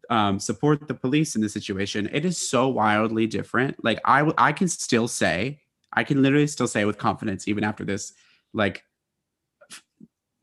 um, 0.10 0.40
support 0.40 0.88
the 0.88 0.94
police 0.94 1.36
in 1.36 1.42
this 1.42 1.54
situation. 1.54 2.10
It 2.12 2.26
is 2.26 2.38
so 2.38 2.68
wildly 2.68 3.28
different. 3.28 3.84
Like 3.84 4.00
I, 4.06 4.20
w- 4.20 4.36
I 4.38 4.52
can 4.52 4.68
still 4.68 5.08
say, 5.08 5.62
I 5.94 6.04
can 6.04 6.22
literally 6.22 6.48
still 6.48 6.68
say 6.68 6.86
with 6.86 6.98
confidence, 6.98 7.48
even 7.48 7.64
after 7.64 7.86
this, 7.86 8.14
like 8.54 8.84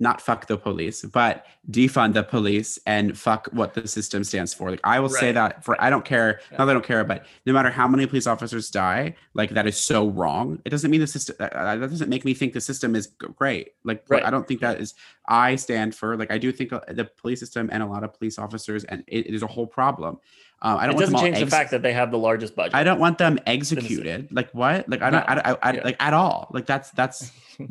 not 0.00 0.20
fuck 0.20 0.46
the 0.46 0.56
police, 0.56 1.02
but 1.02 1.44
defund 1.70 2.14
the 2.14 2.22
police 2.22 2.78
and 2.86 3.18
fuck 3.18 3.48
what 3.52 3.74
the 3.74 3.86
system 3.88 4.22
stands 4.22 4.54
for. 4.54 4.70
Like 4.70 4.80
I 4.84 5.00
will 5.00 5.08
say 5.08 5.32
that 5.32 5.64
for 5.64 5.80
I 5.82 5.90
don't 5.90 6.04
care, 6.04 6.40
Yeah. 6.52 6.58
not 6.58 6.64
that 6.66 6.70
I 6.70 6.74
don't 6.74 6.84
care, 6.86 7.02
but 7.04 7.26
no 7.46 7.52
matter 7.52 7.68
how 7.70 7.88
many 7.88 8.06
police 8.06 8.26
officers 8.28 8.70
die, 8.70 9.16
like 9.34 9.50
that 9.50 9.66
is 9.66 9.76
so 9.76 10.08
wrong. 10.08 10.60
It 10.64 10.70
doesn't 10.70 10.90
mean 10.90 11.00
the 11.00 11.06
system 11.08 11.34
that, 11.40 11.52
uh, 11.52 11.76
that 11.76 11.90
doesn't 11.90 12.08
make 12.08 12.24
me 12.24 12.32
think 12.32 12.52
the 12.52 12.60
system 12.60 12.94
is 12.94 13.08
great. 13.08 13.72
Like 13.84 14.04
Right. 14.08 14.24
I 14.24 14.30
don't 14.30 14.46
think 14.46 14.60
that 14.60 14.80
is 14.80 14.94
I 15.28 15.56
stand 15.56 15.94
for 15.96 16.16
like 16.16 16.30
I 16.30 16.38
do 16.38 16.52
think 16.52 16.72
uh, 16.72 16.80
the 16.88 17.04
police 17.04 17.40
system 17.40 17.68
and 17.72 17.82
a 17.82 17.86
lot 17.86 18.04
of 18.04 18.16
police 18.16 18.38
officers 18.38 18.84
and 18.84 19.02
it, 19.08 19.26
it 19.26 19.34
is 19.34 19.42
a 19.42 19.48
whole 19.48 19.66
problem. 19.66 20.18
Uh, 20.62 20.76
I 20.78 20.86
don't 20.86 20.94
it 20.94 20.96
want 20.96 21.06
them 21.06 21.12
doesn't 21.14 21.26
change 21.34 21.44
the 21.44 21.50
fact 21.56 21.70
that 21.72 21.82
they 21.82 21.92
have 21.92 22.10
the 22.12 22.18
largest 22.18 22.54
budget. 22.56 22.74
I 22.74 22.84
don't 22.84 22.98
want 23.00 23.18
them 23.18 23.38
executed. 23.46 24.28
Like 24.30 24.50
what? 24.52 24.88
Like 24.88 25.02
I 25.02 25.10
don't. 25.10 25.28
No. 25.28 25.34
I, 25.34 25.50
I, 25.52 25.56
I 25.62 25.72
Yeah. 25.72 25.82
like 25.84 25.96
at 26.00 26.14
all. 26.14 26.48
Like 26.52 26.66
that's 26.66 26.90
that's 26.92 27.30
No. 27.58 27.66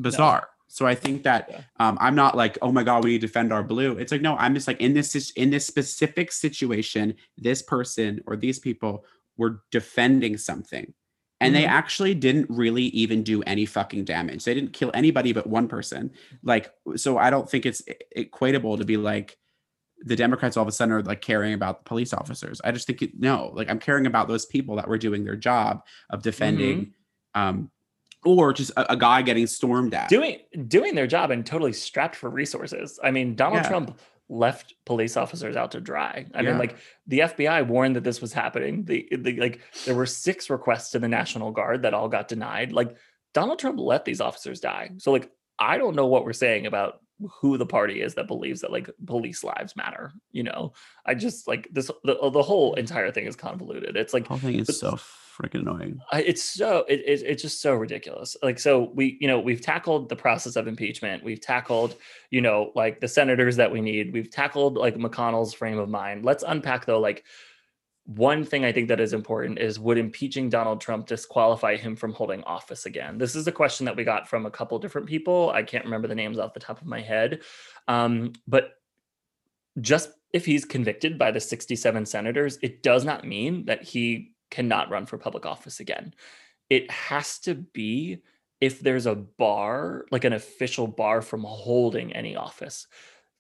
So 0.78 0.86
I 0.86 0.94
think 0.94 1.24
that 1.24 1.48
Yeah. 1.50 1.62
um, 1.80 1.98
I'm 2.00 2.14
not 2.14 2.38
like, 2.38 2.60
oh 2.62 2.72
my 2.72 2.84
god, 2.84 3.04
we 3.04 3.12
need 3.14 3.22
to 3.22 3.28
defend 3.28 3.52
our 3.52 3.64
blue. 3.64 3.98
It's 3.98 4.12
like 4.12 4.22
no, 4.22 4.38
I'm 4.38 4.54
just 4.54 4.68
like 4.68 4.80
in 4.80 4.94
this 4.94 5.32
in 5.32 5.50
this 5.50 5.66
specific 5.66 6.32
situation, 6.32 7.16
this 7.36 7.64
person 7.64 8.22
or 8.28 8.36
these 8.36 8.60
people 8.60 9.04
were 9.38 9.64
defending 9.72 10.38
something, 10.38 10.94
and 11.42 11.56
they 11.56 11.64
Mhm. 11.64 11.70
actually 11.80 12.14
didn't 12.14 12.48
really 12.50 12.84
even 13.04 13.24
do 13.24 13.42
any 13.44 13.66
fucking 13.66 14.06
damage. 14.06 14.44
They 14.46 14.54
didn't 14.54 14.74
kill 14.74 14.92
anybody 14.94 15.34
but 15.34 15.48
one 15.48 15.68
person. 15.68 16.12
Like 16.44 16.72
so, 16.96 17.18
I 17.18 17.32
don't 17.32 17.50
think 17.50 17.66
it's 17.66 17.82
equatable 18.16 18.78
to 18.78 18.86
be 18.86 18.98
like 18.98 19.36
the 20.02 20.16
Democrats 20.16 20.58
all 20.58 20.62
of 20.62 20.68
a 20.68 20.72
sudden 20.72 20.94
are 20.94 21.02
like 21.02 21.22
caring 21.22 21.54
about 21.54 21.80
the 21.80 21.90
police 21.90 22.14
officers. 22.14 22.62
I 22.64 22.72
just 22.72 22.86
think 22.86 23.02
it, 23.02 23.20
no, 23.20 23.52
like 23.56 23.68
I'm 23.68 23.80
caring 23.80 24.06
about 24.06 24.28
those 24.28 24.46
people 24.46 24.76
that 24.76 24.88
were 24.88 25.00
doing 25.00 25.24
their 25.26 25.36
job 25.36 25.82
of 26.12 26.22
defending, 26.22 26.94
um, 27.34 27.72
or 28.26 28.54
just 28.54 28.72
a, 28.72 28.94
a 28.94 28.98
guy 28.98 29.22
getting 29.22 29.48
stormed 29.48 29.94
at. 29.94 30.10
doing 30.10 30.40
doing 30.68 30.96
their 30.96 31.08
job 31.08 31.32
and 31.32 31.46
totally 31.46 31.74
strapped 31.74 32.16
for 32.16 32.30
resources. 32.30 33.00
I 33.04 33.12
mean, 33.12 33.36
Donald 33.36 33.64
Yeah. 33.64 33.70
Trump 33.70 34.00
left 34.30 34.74
police 34.86 35.16
officers 35.16 35.56
out 35.56 35.72
to 35.72 35.80
dry. 35.80 36.26
I 36.34 36.42
Yeah. 36.42 36.50
mean, 36.50 36.58
like 36.60 36.78
the 37.08 37.20
FBI 37.20 37.66
warned 37.66 37.96
that 37.96 38.04
this 38.04 38.20
was 38.20 38.34
happening. 38.34 38.84
The, 38.86 39.08
the 39.12 39.40
like 39.40 39.62
there 39.86 39.96
were 39.96 40.06
six 40.06 40.50
requests 40.50 40.92
to 40.92 41.00
the 41.00 41.08
National 41.08 41.52
Guard 41.52 41.84
that 41.84 41.94
all 41.94 42.10
got 42.10 42.28
denied. 42.28 42.74
Like 42.74 42.98
Donald 43.34 43.60
Trump 43.60 43.80
let 43.80 44.04
these 44.04 44.20
officers 44.20 44.60
die. 44.60 44.92
So 44.98 45.12
like 45.12 45.32
I 45.60 45.78
don't 45.78 45.96
know 45.96 46.08
what 46.08 46.26
we're 46.26 46.34
saying 46.34 46.66
about 46.66 47.02
who 47.42 47.58
the 47.58 47.66
party 47.66 48.02
is 48.02 48.14
that 48.16 48.28
believes 48.28 48.62
that 48.62 48.72
like 48.72 48.90
police 49.06 49.44
lives 49.44 49.76
matter. 49.76 50.12
You 50.32 50.44
know, 50.44 50.74
I 51.06 51.16
just 51.16 51.48
like 51.48 51.68
this 51.72 51.90
the, 52.04 52.30
the 52.32 52.44
whole 52.44 52.74
entire 52.76 53.12
thing 53.12 53.26
is 53.26 53.36
convoluted. 53.36 53.96
It's 53.96 54.14
like 54.14 54.24
the 54.24 54.30
whole 54.30 54.38
thing 54.40 54.60
is 54.60 54.78
so 54.80 55.00
freaking 55.38 55.62
annoying. 55.62 56.02
I- 56.12 56.24
it's 56.24 56.44
so 56.44 56.86
it, 56.88 57.02
it, 57.06 57.24
it's 57.26 57.42
just 57.42 57.62
so 57.62 57.74
ridiculous. 57.76 58.36
Like 58.42 58.60
so 58.60 58.92
we 58.94 59.18
you 59.22 59.28
know 59.28 59.40
we've 59.40 59.62
tackled 59.62 60.10
the 60.10 60.16
process 60.16 60.56
of 60.56 60.68
impeachment. 60.68 61.24
We've 61.24 61.42
tackled 61.42 61.96
you 62.32 62.42
know 62.42 62.72
like 62.76 63.00
the 63.00 63.08
senators 63.08 63.56
that 63.58 63.72
we 63.72 63.82
need. 63.82 64.14
We've 64.14 64.30
tackled 64.30 64.76
like 64.76 64.96
mcconnell's 64.96 65.54
frame 65.54 65.78
of 65.78 65.90
mind. 65.90 66.26
Let's 66.26 66.44
unpack 66.46 66.86
though 66.86 67.00
like 67.00 67.24
one 68.06 68.46
thing 68.46 68.64
i 68.64 68.72
think 68.72 68.88
that 68.88 69.02
is 69.02 69.12
important 69.12 69.60
is 69.60 69.82
would 69.82 69.98
impeaching 69.98 70.50
donald 70.50 70.80
trump 70.80 71.06
disqualify 71.06 71.76
him 71.76 71.94
from 71.94 72.14
holding 72.14 72.42
office 72.46 72.86
again? 72.86 73.18
This 73.18 73.36
is 73.36 73.48
a 73.48 73.52
question 73.52 73.86
that 73.86 73.98
we 73.98 74.06
got 74.06 74.30
from 74.30 74.46
a 74.46 74.52
couple 74.52 74.80
different 74.80 75.08
people. 75.08 75.52
I 75.54 75.62
can't 75.62 75.84
remember 75.84 76.08
the 76.08 76.16
names 76.16 76.40
off 76.40 76.54
the 76.54 76.60
top 76.62 76.80
of 76.80 76.88
my 76.88 77.02
head. 77.02 77.42
Um, 77.90 78.32
but 78.48 78.72
just 79.82 80.12
if 80.34 80.46
he's 80.46 80.66
convicted 80.66 81.18
by 81.18 81.32
the 81.32 81.40
67 81.40 82.06
senators, 82.06 82.58
it 82.62 82.84
does 82.84 83.04
not 83.06 83.26
mean 83.26 83.66
that 83.66 83.84
he 83.84 84.32
cannot 84.50 84.90
run 84.90 85.06
for 85.06 85.18
public 85.18 85.46
office 85.46 85.80
again. 85.80 86.14
It 86.70 86.90
has 86.92 87.40
to 87.40 87.56
be 87.56 88.20
if 88.60 88.80
there's 88.80 89.06
a 89.06 89.16
bar, 89.16 90.06
like 90.12 90.24
an 90.24 90.34
official 90.34 90.88
bar 90.88 91.22
from 91.22 91.44
holding 91.44 92.14
any 92.14 92.36
office. 92.36 92.88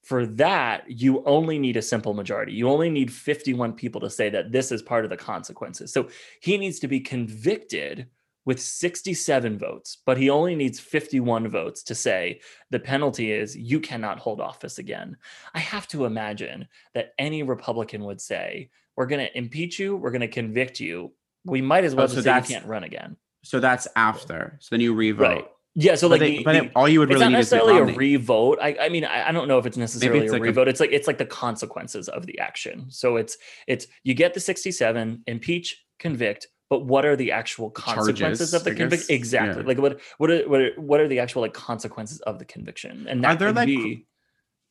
For 0.04 0.26
that, 0.26 0.90
you 0.90 1.24
only 1.26 1.60
need 1.60 1.76
a 1.76 1.82
simple 1.82 2.14
majority. 2.14 2.54
You 2.54 2.70
only 2.70 2.90
need 2.90 3.12
51 3.12 3.74
people 3.74 4.00
to 4.02 4.10
say 4.10 4.30
that 4.30 4.52
this 4.52 4.72
is 4.72 4.82
part 4.82 5.04
of 5.04 5.10
the 5.10 5.18
consequences. 5.18 5.92
So 5.92 6.08
he 6.40 6.58
needs 6.58 6.80
to 6.80 6.88
be 6.88 7.00
convicted 7.00 8.08
with 8.46 8.62
67 8.62 9.60
votes, 9.60 9.98
but 10.06 10.18
he 10.18 10.30
only 10.30 10.56
needs 10.56 10.80
51 10.80 11.50
votes 11.50 11.84
to 11.84 11.94
say 11.94 12.40
the 12.70 12.80
penalty 12.80 13.34
is 13.34 13.58
you 13.58 13.82
cannot 13.82 14.20
hold 14.20 14.40
office 14.40 14.78
again. 14.78 15.18
I 15.54 15.60
have 15.60 15.86
to 15.90 16.06
imagine 16.06 16.70
that 16.94 17.12
any 17.20 17.44
Republican 17.44 18.06
would 18.06 18.22
say, 18.22 18.70
we're 18.98 19.06
going 19.06 19.26
to 19.26 19.38
impeach 19.38 19.80
you, 19.80 19.96
we're 19.96 20.12
going 20.12 20.22
to 20.22 20.28
convict 20.28 20.80
you. 20.80 21.14
We 21.46 21.62
might 21.62 21.86
as 21.86 21.96
well 21.96 22.06
Oh, 22.06 22.08
so 22.08 22.16
just 22.22 22.26
say 22.26 22.54
you 22.54 22.60
can't 22.60 22.68
run 22.70 22.84
again. 22.84 23.16
So 23.44 23.60
that's 23.62 23.88
after. 23.96 24.58
So 24.60 24.70
then 24.72 24.82
you 24.82 24.94
revote. 24.94 25.22
Right. 25.24 25.46
Yeah, 25.76 25.94
so 25.94 26.10
But, 26.10 26.14
like 26.14 26.20
they- 26.22 26.38
the- 26.40 26.44
but 26.44 26.54
the- 26.54 26.72
all 26.76 26.90
you 26.90 27.00
would 27.00 27.12
it's 27.12 27.20
really 27.20 27.26
not 27.32 27.38
need 27.38 27.42
is 27.42 27.52
necessarily 27.52 27.78
a 27.78 27.82
Romney. 27.84 27.98
revote. 27.98 28.58
I, 28.60 28.76
I 28.82 28.90
mean, 28.90 29.06
I, 29.06 29.30
I 29.30 29.32
don't 29.32 29.48
know 29.48 29.60
if 29.60 29.68
it's 29.68 29.78
necessarily 29.78 30.22
it's 30.22 30.32
a 30.32 30.34
like 30.34 30.40
a- 30.42 30.44
revote. 30.46 30.68
it's 30.68 30.80
like 30.80 30.92
it's 30.92 31.06
like 31.08 31.20
the 31.20 31.26
consequences 31.26 32.10
of 32.10 32.26
the 32.26 32.40
action. 32.40 32.88
So 32.90 33.16
it's 33.16 33.38
it's 33.68 33.86
you 34.04 34.16
get 34.16 34.34
the 34.34 34.40
67, 34.40 35.22
impeach, 35.28 35.86
convict, 36.00 36.48
but 36.72 36.86
what 36.86 37.06
are 37.06 37.16
the 37.16 37.32
actual 37.32 37.70
consequences 37.70 38.18
Charges, 38.50 38.54
of 38.56 38.64
the 38.64 38.74
conviction? 38.74 39.16
Exactly. 39.16 39.62
Yeah. 39.62 39.68
Like 39.68 39.78
what 39.78 40.02
what 40.18 40.32
are, 40.32 40.50
what 40.50 40.62
are 40.62 40.72
what 40.82 41.00
are 41.00 41.08
the 41.08 41.20
actual 41.20 41.44
like 41.44 41.54
consequences 41.54 42.20
of 42.22 42.40
the 42.40 42.46
conviction? 42.46 43.06
And 43.08 43.24
Are 43.24 43.36
there, 43.36 43.50
could 43.50 43.56
like, 43.58 43.68
be 43.68 44.08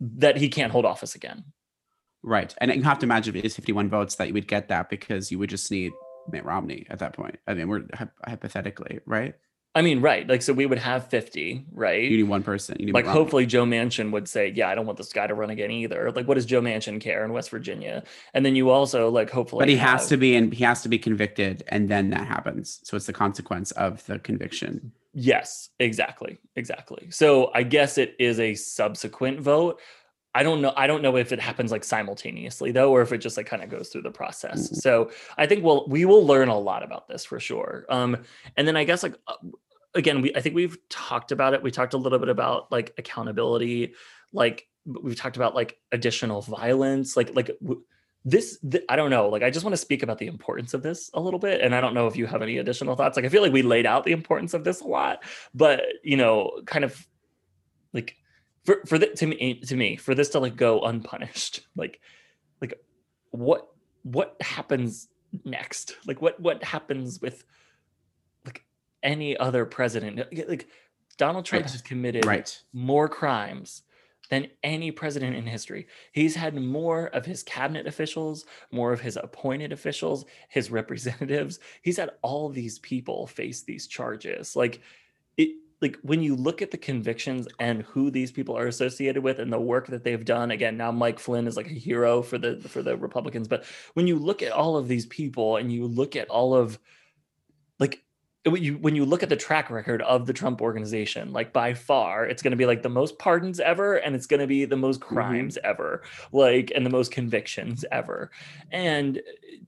that 0.00 0.36
he 0.36 0.48
can't 0.48 0.72
hold 0.72 0.84
office 0.84 1.14
again. 1.14 1.44
Right. 2.26 2.52
And 2.58 2.74
you 2.74 2.82
have 2.82 2.98
to 2.98 3.06
imagine 3.06 3.36
if 3.36 3.44
it 3.44 3.46
is 3.46 3.54
51 3.54 3.88
votes 3.88 4.16
that 4.16 4.26
you 4.26 4.34
would 4.34 4.48
get 4.48 4.68
that 4.68 4.90
because 4.90 5.30
you 5.30 5.38
would 5.38 5.48
just 5.48 5.70
need 5.70 5.92
Mitt 6.30 6.44
Romney 6.44 6.84
at 6.90 6.98
that 6.98 7.12
point. 7.12 7.38
I 7.46 7.54
mean, 7.54 7.68
we're 7.68 7.84
hypothetically, 8.26 8.98
right? 9.06 9.34
I 9.76 9.82
mean, 9.82 10.00
right. 10.00 10.26
Like 10.26 10.40
so 10.40 10.54
we 10.54 10.64
would 10.64 10.78
have 10.78 11.06
50, 11.08 11.66
right? 11.70 12.02
You 12.02 12.16
need 12.16 12.22
one 12.24 12.42
person. 12.42 12.78
You 12.80 12.86
need 12.86 12.94
like 12.94 13.06
hopefully 13.06 13.44
Joe 13.44 13.64
Manchin 13.64 14.10
would 14.10 14.26
say, 14.26 14.50
"Yeah, 14.56 14.70
I 14.70 14.74
don't 14.74 14.86
want 14.86 14.96
this 14.96 15.12
guy 15.12 15.26
to 15.26 15.34
run 15.34 15.50
again 15.50 15.70
either." 15.70 16.10
Like, 16.12 16.26
what 16.26 16.34
does 16.34 16.46
Joe 16.46 16.62
Manchin 16.62 16.98
care 16.98 17.26
in 17.26 17.32
West 17.32 17.50
Virginia? 17.50 18.02
And 18.32 18.44
then 18.44 18.56
you 18.56 18.70
also 18.70 19.10
like 19.10 19.28
hopefully, 19.28 19.60
But 19.60 19.68
he 19.68 19.76
has 19.76 20.08
to 20.08 20.16
be 20.16 20.34
and 20.34 20.50
he 20.50 20.64
has 20.64 20.82
to 20.82 20.88
be 20.88 20.98
convicted 20.98 21.62
and 21.68 21.90
then 21.90 22.08
that 22.10 22.26
happens. 22.26 22.80
So 22.84 22.96
it's 22.96 23.04
the 23.04 23.12
consequence 23.12 23.70
of 23.72 24.04
the 24.06 24.18
conviction. 24.18 24.92
Yes, 25.12 25.68
exactly, 25.78 26.38
exactly. 26.56 27.08
So 27.10 27.50
I 27.54 27.62
guess 27.62 27.98
it 27.98 28.16
is 28.18 28.40
a 28.40 28.54
subsequent 28.54 29.40
vote. 29.40 29.78
I 30.38 30.42
don't 30.42 30.60
know. 30.62 30.72
I 30.76 30.86
don't 30.86 31.02
know 31.02 31.16
if 31.16 31.32
it 31.32 31.40
happens 31.40 31.70
like 31.72 31.84
simultaneously 31.84 32.70
though, 32.72 32.90
or 32.94 33.00
if 33.02 33.10
it 33.12 33.18
just 33.18 33.36
like 33.38 33.46
kind 33.52 33.62
of 33.64 33.68
goes 33.70 33.88
through 33.88 34.02
the 34.02 34.10
process. 34.10 34.60
Mhm. 34.70 34.76
So 34.84 35.10
I 35.42 35.46
think 35.46 35.64
we'll 35.64 35.86
we 35.88 36.04
will 36.04 36.24
learn 36.26 36.48
a 36.48 36.58
lot 36.70 36.82
about 36.82 37.08
this 37.08 37.24
for 37.24 37.40
sure. 37.40 37.86
Um, 37.88 38.10
and 38.56 38.68
then 38.68 38.76
I 38.76 38.84
guess 38.84 39.02
like 39.02 39.16
uh, 39.26 39.34
again, 39.94 40.20
we 40.22 40.28
I 40.38 40.40
think 40.42 40.54
we've 40.54 40.76
talked 40.88 41.32
about 41.32 41.54
it. 41.54 41.62
We 41.62 41.70
talked 41.70 41.94
a 41.94 41.98
little 42.04 42.18
bit 42.18 42.28
about 42.28 42.70
like 42.70 42.92
accountability, 42.98 43.94
like 44.32 44.66
we've 44.84 45.16
talked 45.16 45.36
about 45.36 45.54
like 45.54 45.78
additional 45.92 46.42
violence, 46.42 47.16
like 47.16 47.34
like. 47.34 47.50
this 48.28 48.58
th- 48.70 48.82
i 48.88 48.96
don't 48.96 49.12
know 49.16 49.28
like 49.28 49.44
i 49.44 49.50
just 49.50 49.64
want 49.64 49.72
to 49.72 49.84
speak 49.86 50.02
about 50.02 50.18
the 50.18 50.26
importance 50.26 50.74
of 50.74 50.82
this 50.82 51.10
a 51.14 51.20
little 51.20 51.38
bit 51.38 51.60
and 51.64 51.72
i 51.76 51.80
don't 51.80 51.94
know 51.94 52.08
if 52.08 52.16
you 52.16 52.26
have 52.26 52.42
any 52.42 52.58
additional 52.58 52.96
thoughts 52.96 53.14
like 53.16 53.24
i 53.24 53.28
feel 53.28 53.44
like 53.46 53.52
we 53.52 53.62
laid 53.62 53.86
out 53.86 54.02
the 54.02 54.10
importance 54.20 54.52
of 54.52 54.64
this 54.64 54.80
a 54.80 54.88
lot 54.98 55.22
but 55.54 55.78
you 56.02 56.16
know 56.16 56.36
kind 56.66 56.84
of 56.84 56.92
like 57.92 58.16
for 58.66 58.80
for 58.86 58.98
the, 58.98 59.06
to 59.08 59.26
me 59.26 59.60
to 59.60 59.76
me 59.76 59.96
for 59.96 60.14
this 60.14 60.28
to 60.30 60.40
like 60.40 60.56
go 60.56 60.80
unpunished 60.82 61.60
like 61.76 62.00
like 62.60 62.74
what 63.30 63.68
what 64.02 64.36
happens 64.40 65.08
next 65.44 65.96
like 66.06 66.20
what 66.20 66.38
what 66.40 66.62
happens 66.64 67.20
with 67.20 67.44
like 68.44 68.64
any 69.02 69.36
other 69.36 69.64
president 69.64 70.18
like 70.48 70.68
donald 71.16 71.44
trump 71.44 71.64
Right. 71.64 71.70
has 71.72 71.82
committed 71.82 72.24
Right. 72.24 72.60
more 72.72 73.08
crimes 73.08 73.82
than 74.28 74.48
any 74.64 74.90
president 74.90 75.36
in 75.36 75.46
history. 75.46 75.86
He's 76.10 76.34
had 76.34 76.56
more 76.56 77.06
of 77.14 77.24
his 77.24 77.44
cabinet 77.44 77.86
officials, 77.86 78.44
more 78.72 78.92
of 78.92 79.00
his 79.00 79.16
appointed 79.16 79.72
officials, 79.72 80.24
his 80.48 80.68
representatives. 80.70 81.60
He's 81.82 81.96
had 81.98 82.10
all 82.22 82.48
these 82.48 82.80
people 82.80 83.28
face 83.28 83.62
these 83.62 83.86
charges. 83.86 84.56
Like 84.56 84.80
like 85.82 85.98
when 86.02 86.22
you 86.22 86.34
look 86.34 86.62
at 86.62 86.70
the 86.70 86.78
convictions 86.78 87.46
and 87.58 87.82
who 87.82 88.10
these 88.10 88.32
people 88.32 88.56
are 88.56 88.66
associated 88.66 89.22
with 89.22 89.38
and 89.38 89.52
the 89.52 89.60
work 89.60 89.86
that 89.88 90.04
they've 90.04 90.24
done 90.24 90.50
again 90.50 90.76
now 90.76 90.90
Mike 90.90 91.18
Flynn 91.18 91.46
is 91.46 91.56
like 91.56 91.66
a 91.66 91.74
hero 91.74 92.22
for 92.22 92.38
the 92.38 92.56
for 92.68 92.82
the 92.82 92.96
Republicans 92.96 93.48
but 93.48 93.64
when 93.94 94.06
you 94.06 94.18
look 94.18 94.42
at 94.42 94.52
all 94.52 94.76
of 94.76 94.88
these 94.88 95.06
people 95.06 95.56
and 95.56 95.72
you 95.72 95.86
look 95.86 96.16
at 96.16 96.28
all 96.28 96.54
of 96.54 96.78
like 97.78 98.02
when 98.50 98.62
you 98.62 98.78
when 98.78 98.94
you 98.94 99.04
look 99.04 99.22
at 99.22 99.28
the 99.28 99.36
track 99.36 99.70
record 99.70 100.02
of 100.02 100.26
the 100.26 100.32
Trump 100.32 100.60
organization, 100.60 101.32
like 101.32 101.52
by 101.52 101.74
far, 101.74 102.26
it's 102.26 102.42
going 102.42 102.52
to 102.52 102.56
be 102.56 102.66
like 102.66 102.82
the 102.82 102.88
most 102.88 103.18
pardons 103.18 103.60
ever, 103.60 103.96
and 103.96 104.14
it's 104.14 104.26
going 104.26 104.40
to 104.40 104.46
be 104.46 104.64
the 104.64 104.76
most 104.76 105.00
mm-hmm. 105.00 105.14
crimes 105.14 105.58
ever, 105.64 106.02
like 106.32 106.70
and 106.74 106.86
the 106.86 106.90
most 106.90 107.10
convictions 107.10 107.84
ever. 107.90 108.30
And 108.70 109.20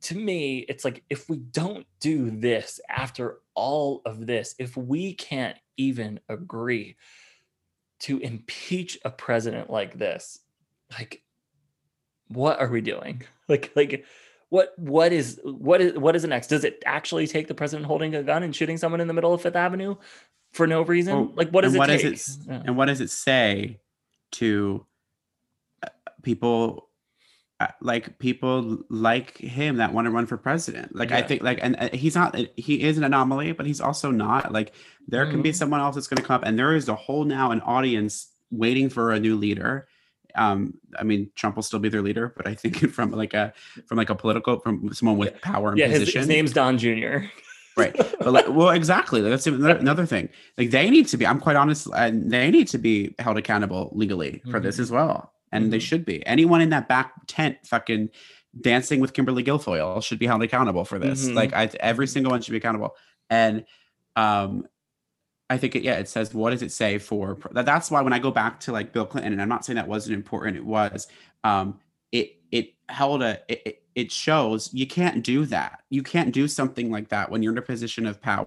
to 0.02 0.16
me, 0.16 0.59
it's 0.68 0.84
like 0.84 1.02
if 1.11 1.28
we 1.28 1.38
don't 1.38 1.86
do 2.00 2.30
this 2.30 2.80
after 2.88 3.40
all 3.59 4.02
of 4.04 4.24
this, 4.24 4.54
if 4.61 4.76
we 4.76 5.14
can't 5.14 5.56
even 5.76 6.20
agree 6.28 6.96
to 8.00 8.18
impeach 8.18 8.96
a 9.04 9.11
president 9.11 9.68
like 9.68 9.98
this, 9.98 10.38
like 10.92 11.22
what 12.28 12.61
are 12.61 12.68
we 12.68 12.80
doing? 12.80 13.22
Like 13.48 13.72
like 13.74 14.04
what 14.50 14.74
what 14.76 15.11
is 15.11 15.40
what 15.42 15.80
is 15.80 15.98
what 15.98 16.14
is 16.14 16.20
the 16.20 16.28
next? 16.28 16.48
Does 16.48 16.64
it 16.64 16.82
actually 16.84 17.26
take 17.26 17.48
the 17.48 17.54
president 17.54 17.86
holding 17.86 18.14
a 18.14 18.22
gun 18.22 18.42
and 18.42 18.54
shooting 18.54 18.76
someone 18.76 19.00
in 19.00 19.09
the 19.09 19.14
middle 19.14 19.32
of 19.32 19.40
Fifth 19.40 19.56
Avenue 19.56 19.96
for 20.52 20.66
no 20.66 20.82
reason? 20.82 21.14
Well, 21.16 21.32
like 21.34 21.48
what 21.48 21.62
does 21.62 21.74
it 21.74 21.78
what 21.78 21.86
take? 21.86 22.02
does 22.02 22.36
it 22.36 22.46
Yeah. 22.46 22.62
and 22.66 22.76
what 22.76 22.88
does 22.88 23.00
it 23.00 23.09
say 23.09 23.80
to 24.32 24.84
uh, 25.82 25.88
people 26.20 26.88
like 27.80 28.18
people 28.20 28.78
like 28.88 29.36
him 29.38 29.76
that 29.78 29.92
want 29.92 30.04
to 30.06 30.11
run 30.12 30.26
for 30.26 30.36
president. 30.36 30.94
Like 30.94 31.11
i 31.11 31.22
think 31.22 31.42
like 31.42 31.59
and 31.61 31.74
uh, 31.78 31.88
he's 31.92 32.14
not 32.14 32.36
he 32.56 32.82
is 32.82 32.98
an 32.98 33.04
anomaly 33.04 33.50
but 33.52 33.66
he's 33.66 33.80
also 33.80 34.11
not 34.12 34.52
like 34.52 34.72
there 35.09 35.26
can 35.26 35.42
be 35.42 35.50
Mhm. 35.50 35.56
someone 35.56 35.80
else 35.80 35.96
that's 35.96 36.06
going 36.06 36.18
to 36.18 36.22
come 36.22 36.36
up 36.36 36.44
and 36.46 36.56
there 36.59 36.74
is 36.76 36.88
a 36.88 36.94
whole 36.94 37.24
now 37.24 37.50
an 37.50 37.61
audience 37.62 38.28
waiting 38.50 38.88
for 38.88 39.11
a 39.12 39.18
new 39.18 39.34
leader. 39.36 39.88
Um 40.36 40.74
i 40.96 41.02
mean 41.02 41.30
trump 41.34 41.56
will 41.56 41.64
still 41.64 41.80
be 41.80 41.88
their 41.88 42.02
leader 42.02 42.32
but 42.36 42.46
i 42.46 42.54
think 42.54 42.76
from 42.96 43.11
like 43.11 43.34
a 43.34 43.52
from 43.86 43.96
like 43.98 44.11
a 44.11 44.14
political 44.14 44.61
from 44.61 44.92
someone 44.92 45.18
with 45.18 45.40
power 45.42 45.70
and 45.70 45.78
yeah, 45.78 45.86
his, 45.88 46.00
position. 46.00 46.20
his 46.20 46.28
name's 46.28 46.52
Don 46.52 46.78
Jr. 46.78 47.24
right. 47.76 47.94
But 47.96 48.32
like 48.32 48.48
well 48.48 48.70
exactly. 48.70 49.20
That's 49.20 49.46
another, 49.48 50.06
thing. 50.06 50.28
Like 50.59 50.70
they 50.70 50.90
need 50.90 51.09
to 51.09 51.16
be 51.16 51.26
i'm 51.26 51.40
quite 51.40 51.56
honest 51.56 51.88
and 51.96 52.30
they 52.30 52.50
need 52.52 52.68
to 52.68 52.78
be 52.78 53.14
held 53.18 53.36
accountable 53.36 53.90
legally 53.94 54.42
for 54.50 54.61
this 54.61 54.76
Mhm. 54.76 54.80
as 54.84 54.90
well 54.92 55.32
and 55.53 55.72
they 55.72 55.78
Mhm. 55.78 55.82
should 55.82 56.05
be 56.05 56.24
anyone 56.26 56.61
in 56.61 56.70
that 56.70 56.88
back 56.88 57.12
tent 57.26 57.59
fucking 57.64 58.11
dancing 58.61 59.01
with 59.01 59.12
kimberly 59.12 59.44
guilfoyle 59.44 60.03
should 60.03 60.18
be 60.18 60.26
held 60.26 60.42
accountable 60.42 60.84
for 60.84 60.99
this 60.99 61.28
Mhm. 61.28 61.34
like 61.34 61.53
I, 61.53 61.70
every 61.80 62.07
single 62.07 62.30
one 62.32 62.40
should 62.42 62.53
be 62.53 62.59
accountable 62.59 62.94
and 63.30 63.64
um 64.16 64.66
I 65.51 65.57
think 65.57 65.74
it, 65.76 65.82
yeah, 65.82 65.94
it 65.94 66.11
says 66.11 66.34
what 66.34 66.51
does 66.51 66.61
it 66.61 66.72
say 66.72 66.99
for 66.99 67.38
that? 67.53 67.64
That's 67.64 67.90
why 67.90 68.03
when 68.03 68.12
I 68.12 68.18
go 68.18 68.30
back 68.30 68.61
to 68.61 68.72
like 68.72 68.92
Bill 68.92 69.07
Clinton, 69.07 69.32
and 69.32 69.40
I'm 69.40 69.49
not 69.49 69.64
saying 69.64 69.76
that 69.76 69.88
wasn't 69.88 70.14
important, 70.14 70.59
it 70.59 70.64
was. 70.66 71.07
Um, 71.42 71.80
it 72.12 72.36
it 72.53 72.74
held 72.90 73.22
a 73.22 73.40
it- 73.49 73.82
it 73.94 74.12
shows 74.12 74.72
you 74.74 74.86
can't 74.86 75.24
do 75.24 75.46
that. 75.46 75.80
You 75.88 76.03
can't 76.03 76.34
do 76.34 76.49
something 76.49 76.90
like 76.90 77.09
that 77.09 77.30
when 77.30 77.42
you're 77.42 77.53
in 77.53 77.59
a 77.59 77.62
position 77.62 78.05
of 78.05 78.20
power. 78.20 78.46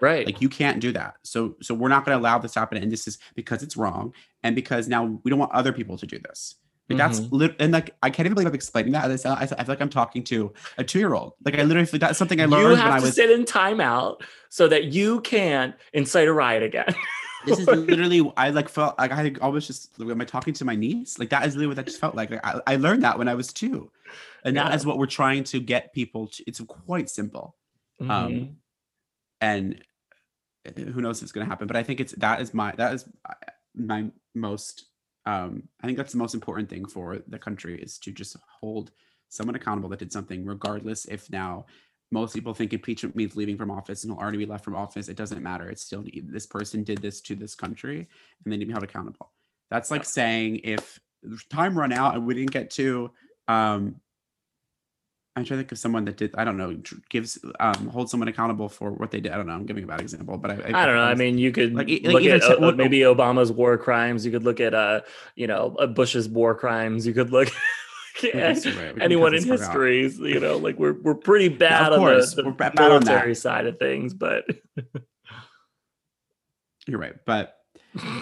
Right. 0.00 0.26
Like 0.26 0.40
you 0.40 0.48
can't 0.48 0.80
do 0.80 0.92
that. 0.92 1.14
So 1.22 1.56
so 1.62 1.74
we're 1.74 1.88
not 1.88 2.04
going 2.04 2.16
to 2.16 2.20
allow 2.22 2.38
this 2.38 2.52
to 2.52 2.60
happen. 2.60 2.78
And 2.82 2.90
this 2.92 3.06
is 3.08 3.18
because 3.34 3.62
it's 3.62 3.76
wrong, 3.76 4.12
and 4.42 4.54
because 4.54 4.88
now 4.88 5.18
we 5.22 5.30
don't 5.30 5.38
want 5.38 5.52
other 5.52 5.72
people 5.72 5.96
to 5.98 6.06
do 6.06 6.18
this. 6.18 6.56
Like 6.88 6.98
that's 6.98 7.20
Mhm. 7.20 7.32
lit- 7.32 7.56
and 7.58 7.72
like 7.72 7.94
I 8.02 8.10
can't 8.10 8.26
even 8.26 8.34
believe 8.34 8.48
I'm 8.48 8.54
explaining 8.54 8.92
that. 8.92 9.10
I, 9.10 9.16
sound- 9.16 9.38
I, 9.38 9.44
I 9.44 9.46
feel 9.46 9.64
like 9.68 9.80
I'm 9.80 9.88
talking 9.88 10.22
to 10.24 10.52
a 10.78 10.84
two 10.84 10.98
year 10.98 11.14
old. 11.14 11.34
Like 11.44 11.58
I 11.58 11.62
literally 11.62 11.86
feel 11.86 12.00
that's 12.00 12.18
something 12.18 12.40
I 12.40 12.44
learned 12.44 12.62
you 12.64 12.68
when 12.70 12.78
have 12.78 12.92
I 12.94 12.98
to 12.98 13.04
was. 13.06 13.14
sit 13.14 13.30
in 13.30 13.44
timeout 13.44 14.20
so 14.50 14.68
that 14.68 14.84
you 14.86 15.20
can 15.22 15.74
incite 15.94 16.28
a 16.28 16.32
riot 16.32 16.62
again. 16.62 16.94
this 17.46 17.58
is 17.60 17.66
literally 17.66 18.30
I 18.36 18.50
like 18.50 18.68
felt 18.68 18.98
like 18.98 19.10
I 19.12 19.32
always 19.40 19.66
just 19.66 19.98
am 20.00 20.20
I 20.20 20.24
talking 20.24 20.52
to 20.54 20.64
my 20.64 20.74
niece? 20.74 21.18
Like 21.18 21.30
that 21.30 21.46
is 21.46 21.54
literally 21.54 21.68
what 21.68 21.76
that 21.76 21.86
just 21.86 22.00
felt 22.00 22.14
like. 22.14 22.30
Like 22.30 22.44
I, 22.44 22.60
I 22.66 22.76
learned 22.76 23.04
that 23.04 23.16
when 23.16 23.28
I 23.28 23.34
was 23.34 23.52
two, 23.52 23.90
and 24.44 24.56
that 24.56 24.70
Yeah. 24.70 24.74
is 24.76 24.84
what 24.84 24.98
we're 24.98 25.06
trying 25.06 25.44
to 25.44 25.60
get 25.60 25.94
people 25.94 26.26
to. 26.28 26.44
It's 26.46 26.60
quite 26.60 27.08
simple, 27.08 27.56
Mhm. 28.02 28.10
um, 28.10 28.56
and 29.42 29.82
uh, 30.66 30.80
who 30.80 31.02
knows 31.02 31.22
it's 31.22 31.32
going 31.32 31.44
to 31.44 31.50
happen. 31.50 31.66
But 31.66 31.76
I 31.76 31.82
think 31.82 32.00
it's 32.00 32.12
that 32.12 32.40
is 32.40 32.54
my 32.54 32.72
that 32.76 32.94
is 32.94 33.04
my 33.74 34.10
most. 34.34 34.86
Um, 35.24 35.64
I 35.80 35.86
think 35.86 35.98
that's 35.98 36.12
the 36.12 36.18
most 36.18 36.34
important 36.34 36.68
thing 36.68 36.84
for 36.84 37.18
the 37.28 37.38
country 37.38 37.80
is 37.80 37.98
to 37.98 38.10
just 38.10 38.36
hold 38.60 38.90
someone 39.28 39.54
accountable 39.54 39.88
that 39.90 40.00
did 40.00 40.12
something, 40.12 40.44
regardless 40.44 41.04
if 41.04 41.30
now 41.30 41.66
most 42.10 42.34
people 42.34 42.52
think 42.52 42.72
impeachment 42.72 43.14
means 43.14 43.36
leaving 43.36 43.56
from 43.56 43.70
office 43.70 44.02
and 44.02 44.12
he'll 44.12 44.20
already 44.20 44.38
be 44.38 44.46
left 44.46 44.64
from 44.64 44.74
office. 44.74 45.08
It 45.08 45.16
doesn't 45.16 45.42
matter. 45.42 45.70
It's 45.70 45.82
still 45.82 46.04
this 46.24 46.46
person 46.46 46.82
did 46.82 46.98
this 46.98 47.20
to 47.22 47.36
this 47.36 47.54
country 47.54 47.98
and 47.98 48.52
they 48.52 48.56
need 48.56 48.64
to 48.64 48.66
be 48.66 48.72
held 48.72 48.84
accountable. 48.84 49.30
That's 49.70 49.90
like 49.90 50.04
saying 50.04 50.60
if 50.64 51.00
time 51.50 51.78
run 51.78 51.92
out 51.92 52.16
and 52.16 52.26
we 52.26 52.34
didn't 52.34 52.50
get 52.50 52.70
to 52.72 53.10
um 53.48 53.96
I'm 55.34 55.44
trying 55.44 55.58
to 55.58 55.62
think 55.62 55.72
of 55.72 55.78
someone 55.78 56.04
that 56.04 56.18
did 56.18 56.34
I 56.36 56.44
don't 56.44 56.58
know 56.58 56.76
gives 57.08 57.38
um 57.58 57.88
holds 57.88 58.10
someone 58.10 58.28
accountable 58.28 58.68
for 58.68 58.90
what 58.92 59.10
they 59.10 59.20
did. 59.20 59.32
I 59.32 59.36
don't 59.36 59.46
know. 59.46 59.54
I'm 59.54 59.64
giving 59.64 59.84
a 59.84 59.86
bad 59.86 60.00
example, 60.00 60.36
but 60.36 60.50
I 60.50 60.54
I 60.82 60.86
don't 60.86 60.94
know. 60.96 61.02
I 61.02 61.14
mean, 61.14 61.38
you 61.38 61.52
could 61.52 61.74
Like, 61.74 61.88
like 61.88 62.02
look 62.02 62.24
at 62.24 62.42
uh, 62.42 62.54
uh, 62.54 62.60
what- 62.60 62.76
maybe 62.76 63.00
Obama's 63.00 63.50
war 63.50 63.78
crimes. 63.78 64.26
You 64.26 64.32
could 64.32 64.44
look 64.44 64.60
at, 64.60 64.74
uh, 64.74 65.00
you 65.34 65.46
know, 65.46 65.74
uh, 65.78 65.86
Bush's 65.86 66.28
war 66.28 66.54
crimes. 66.54 67.06
You 67.06 67.14
could 67.14 67.30
look 67.32 67.48
at 68.34 68.64
right. 68.66 69.00
Anyone 69.00 69.34
in 69.34 69.48
this 69.48 69.66
part 69.66 69.76
out. 69.76 69.82
history. 69.86 70.32
You 70.34 70.40
know, 70.40 70.58
like 70.58 70.78
we're 70.78 71.00
we're 71.00 71.14
pretty 71.14 71.48
bad 71.48 71.92
of 71.94 72.02
on 72.02 72.14
the, 72.20 72.42
the 72.42 72.50
bad 72.50 72.72
on 72.72 72.76
that. 72.76 72.90
military 73.06 73.34
side 73.34 73.66
of 73.66 73.78
things, 73.78 74.12
but 74.12 74.44
you're 76.86 77.00
right. 77.00 77.14
But 77.24 77.56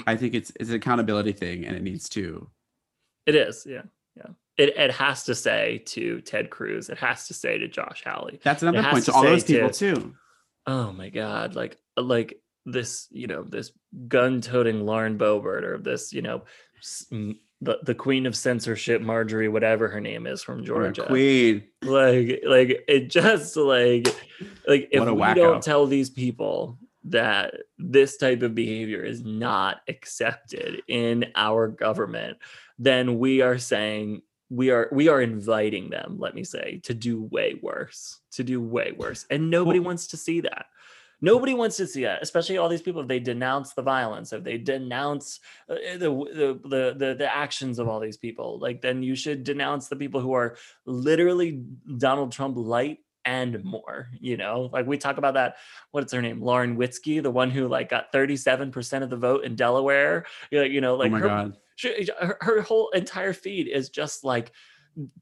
I 0.07 0.15
think 0.17 0.35
it's 0.35 0.53
it's 0.61 0.71
an 0.71 0.77
accountability 0.77 1.33
thing 1.33 1.65
and 1.65 1.77
it 1.77 1.83
needs 1.83 2.09
to 2.11 2.49
it 3.27 3.35
is. 3.35 3.67
Yeah, 3.69 3.75
yeah. 3.75 3.83
It 4.57 4.77
it 4.77 4.91
has 4.93 5.25
to 5.25 5.35
say 5.35 5.83
to 5.87 6.21
Ted 6.21 6.51
Cruz. 6.51 6.91
It 6.91 6.99
has 6.99 7.27
to 7.29 7.35
say 7.35 7.59
to 7.59 7.69
Josh 7.69 8.03
Hawley. 8.05 8.41
that's 8.43 8.63
another 8.63 8.83
point 8.83 9.05
to 9.05 9.11
to 9.11 9.17
all 9.17 9.23
those 9.23 9.45
people 9.45 9.71
to- 9.71 9.95
too. 9.95 10.15
oh 10.67 10.93
my 10.93 11.09
god, 11.09 11.55
like 11.55 11.79
like 11.97 12.41
this, 12.67 13.09
you 13.11 13.27
know, 13.27 13.43
this 13.43 13.73
gun-toting 14.09 14.85
Lauren 14.85 15.19
Boebert 15.19 15.63
or 15.63 15.79
this, 15.79 16.13
you 16.13 16.23
know, 16.23 16.43
the, 17.63 17.79
the 17.83 17.95
queen 17.95 18.27
of 18.27 18.37
censorship, 18.37 19.03
Marjorie, 19.03 19.49
whatever 19.49 19.89
her 19.89 20.01
name 20.01 20.27
is 20.27 20.43
from 20.43 20.65
Georgia. 20.65 21.07
Queen. 21.07 21.65
Like, 21.83 22.43
like 22.47 22.85
it 22.89 23.11
just 23.11 23.57
like 23.57 24.07
like 24.67 24.89
if 24.93 25.05
we 25.05 25.11
wacko. 25.13 25.35
don't 25.35 25.63
tell 25.63 25.87
these 25.87 26.11
people 26.11 26.79
that 27.05 27.55
this 27.79 28.17
type 28.19 28.43
of 28.43 28.55
behavior 28.55 29.03
is 29.03 29.25
not 29.25 29.79
accepted 29.89 30.83
in 30.89 31.27
our 31.35 31.69
government, 31.69 32.39
then 32.79 33.19
we 33.19 33.41
are 33.41 33.59
saying 33.59 34.23
we 34.51 34.71
are 34.71 34.89
we 34.91 35.09
are 35.09 35.23
inviting 35.23 35.91
them, 35.91 36.17
let 36.19 36.35
me 36.35 36.45
say, 36.45 36.81
to 36.83 36.93
do 36.93 37.23
way 37.23 37.59
worse, 37.63 38.21
to 38.33 38.45
do 38.45 38.61
way 38.61 38.93
worse. 38.97 39.25
And 39.31 39.49
nobody 39.49 39.79
wants 39.79 40.09
to 40.09 40.17
see 40.17 40.41
that. 40.41 40.67
Nobody 41.23 41.55
wants 41.55 41.77
to 41.77 41.87
see 41.87 42.05
that, 42.05 42.23
especially 42.23 42.57
all 42.57 42.69
these 42.69 42.83
people. 42.83 43.03
If 43.03 43.09
they 43.09 43.21
denounce 43.21 43.75
the 43.75 43.83
violence, 43.83 44.33
if 44.33 44.43
they 44.43 44.57
denounce 44.59 45.41
uh, 45.69 45.75
the, 45.93 46.09
the, 46.09 46.61
the 46.69 46.95
the 46.97 47.15
the 47.15 47.35
actions 47.35 47.79
of 47.79 47.89
all 47.89 48.01
these 48.01 48.17
people, 48.17 48.59
like 48.59 48.81
then 48.81 49.03
you 49.03 49.15
should 49.15 49.45
denounce 49.45 49.89
the 49.89 49.97
people 49.97 50.21
who 50.21 50.33
are 50.33 50.57
literally 50.87 51.63
Donald 51.99 52.33
Trump 52.33 52.57
light 52.57 52.99
and 53.27 53.63
more. 53.63 54.09
You 54.19 54.39
know, 54.39 54.71
like 54.73 54.87
we 54.87 54.97
talk 54.97 55.19
about 55.19 55.35
that. 55.35 55.57
What's 55.91 56.13
her 56.13 56.23
name? 56.23 56.41
Lauren 56.41 56.77
Witzke, 56.77 57.23
the 57.23 57.31
one 57.31 57.51
who 57.51 57.69
like 57.69 57.91
got 57.91 58.13
thirty 58.13 58.37
seven 58.37 58.73
percent 58.73 59.05
of 59.05 59.11
the 59.11 59.17
vote 59.17 59.45
in 59.45 59.55
Delaware. 59.55 60.25
You 60.51 60.81
know, 60.81 60.97
like 60.97 61.11
oh 61.11 61.13
my 61.13 61.21
her, 61.21 61.27
god. 61.27 61.57
She, 61.81 62.07
her, 62.21 62.37
her 62.43 62.61
whole 62.61 62.91
entire 62.91 63.33
feed 63.33 63.69
is 63.69 63.89
just 63.89 64.23
like 64.23 64.53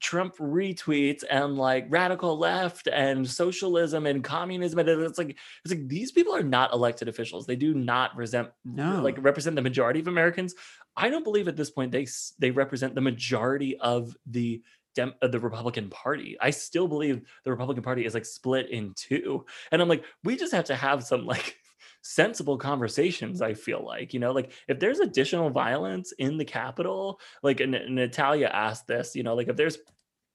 Trump 0.01 0.37
retweets 0.39 1.23
and 1.31 1.57
like 1.57 1.87
radical 1.89 2.37
left 2.37 2.89
and 2.89 3.29
socialism 3.29 4.07
and 4.07 4.25
communism 4.25 4.81
and 4.81 4.89
it's 4.89 5.19
like 5.19 5.37
it's 5.65 5.73
like 5.73 5.87
these 5.87 6.11
people 6.11 6.35
are 6.35 6.43
not 6.43 6.73
elected 6.73 7.07
officials. 7.07 7.47
They 7.47 7.55
do 7.55 7.75
not 7.75 8.17
resent 8.17 8.49
no. 8.65 9.01
like 9.03 9.17
represent 9.21 9.55
the 9.55 9.63
majority 9.63 10.01
of 10.01 10.09
Americans. 10.09 10.55
I 10.97 11.11
don't 11.11 11.23
believe 11.23 11.47
at 11.47 11.57
this 11.57 11.71
point 11.71 11.93
they 11.93 12.09
they 12.41 12.51
represent 12.51 12.97
the 12.97 13.01
majority 13.01 13.79
of 13.79 14.17
the 14.27 14.63
Dem- 14.97 15.15
of 15.23 15.31
the 15.31 15.39
Republican 15.39 15.91
Party. 15.91 16.37
I 16.41 16.51
still 16.51 16.89
believe 16.89 17.21
the 17.45 17.53
Republican 17.53 17.85
Party 17.85 18.05
is 18.05 18.15
like 18.15 18.25
split 18.25 18.69
in 18.69 18.95
two. 18.97 19.47
And 19.71 19.81
I'm 19.81 19.89
like 19.89 20.03
we 20.25 20.35
just 20.35 20.53
have 20.53 20.65
to 20.65 20.75
have 20.75 21.05
some 21.05 21.25
like 21.25 21.57
sensible 22.03 22.57
conversations 22.57 23.43
i 23.43 23.53
feel 23.53 23.85
like 23.85 24.15
you 24.15 24.21
know 24.21 24.33
like 24.33 24.53
if 24.69 24.79
there's 24.79 25.01
additional 25.01 25.51
violence 25.51 26.13
in 26.13 26.37
the 26.37 26.45
capital 26.45 27.21
like 27.43 27.61
and, 27.61 27.73
natalia 27.95 28.47
asked 28.47 28.87
this 28.87 29.15
you 29.15 29.23
know 29.23 29.35
like 29.35 29.49
if 29.49 29.57
there's 29.57 29.79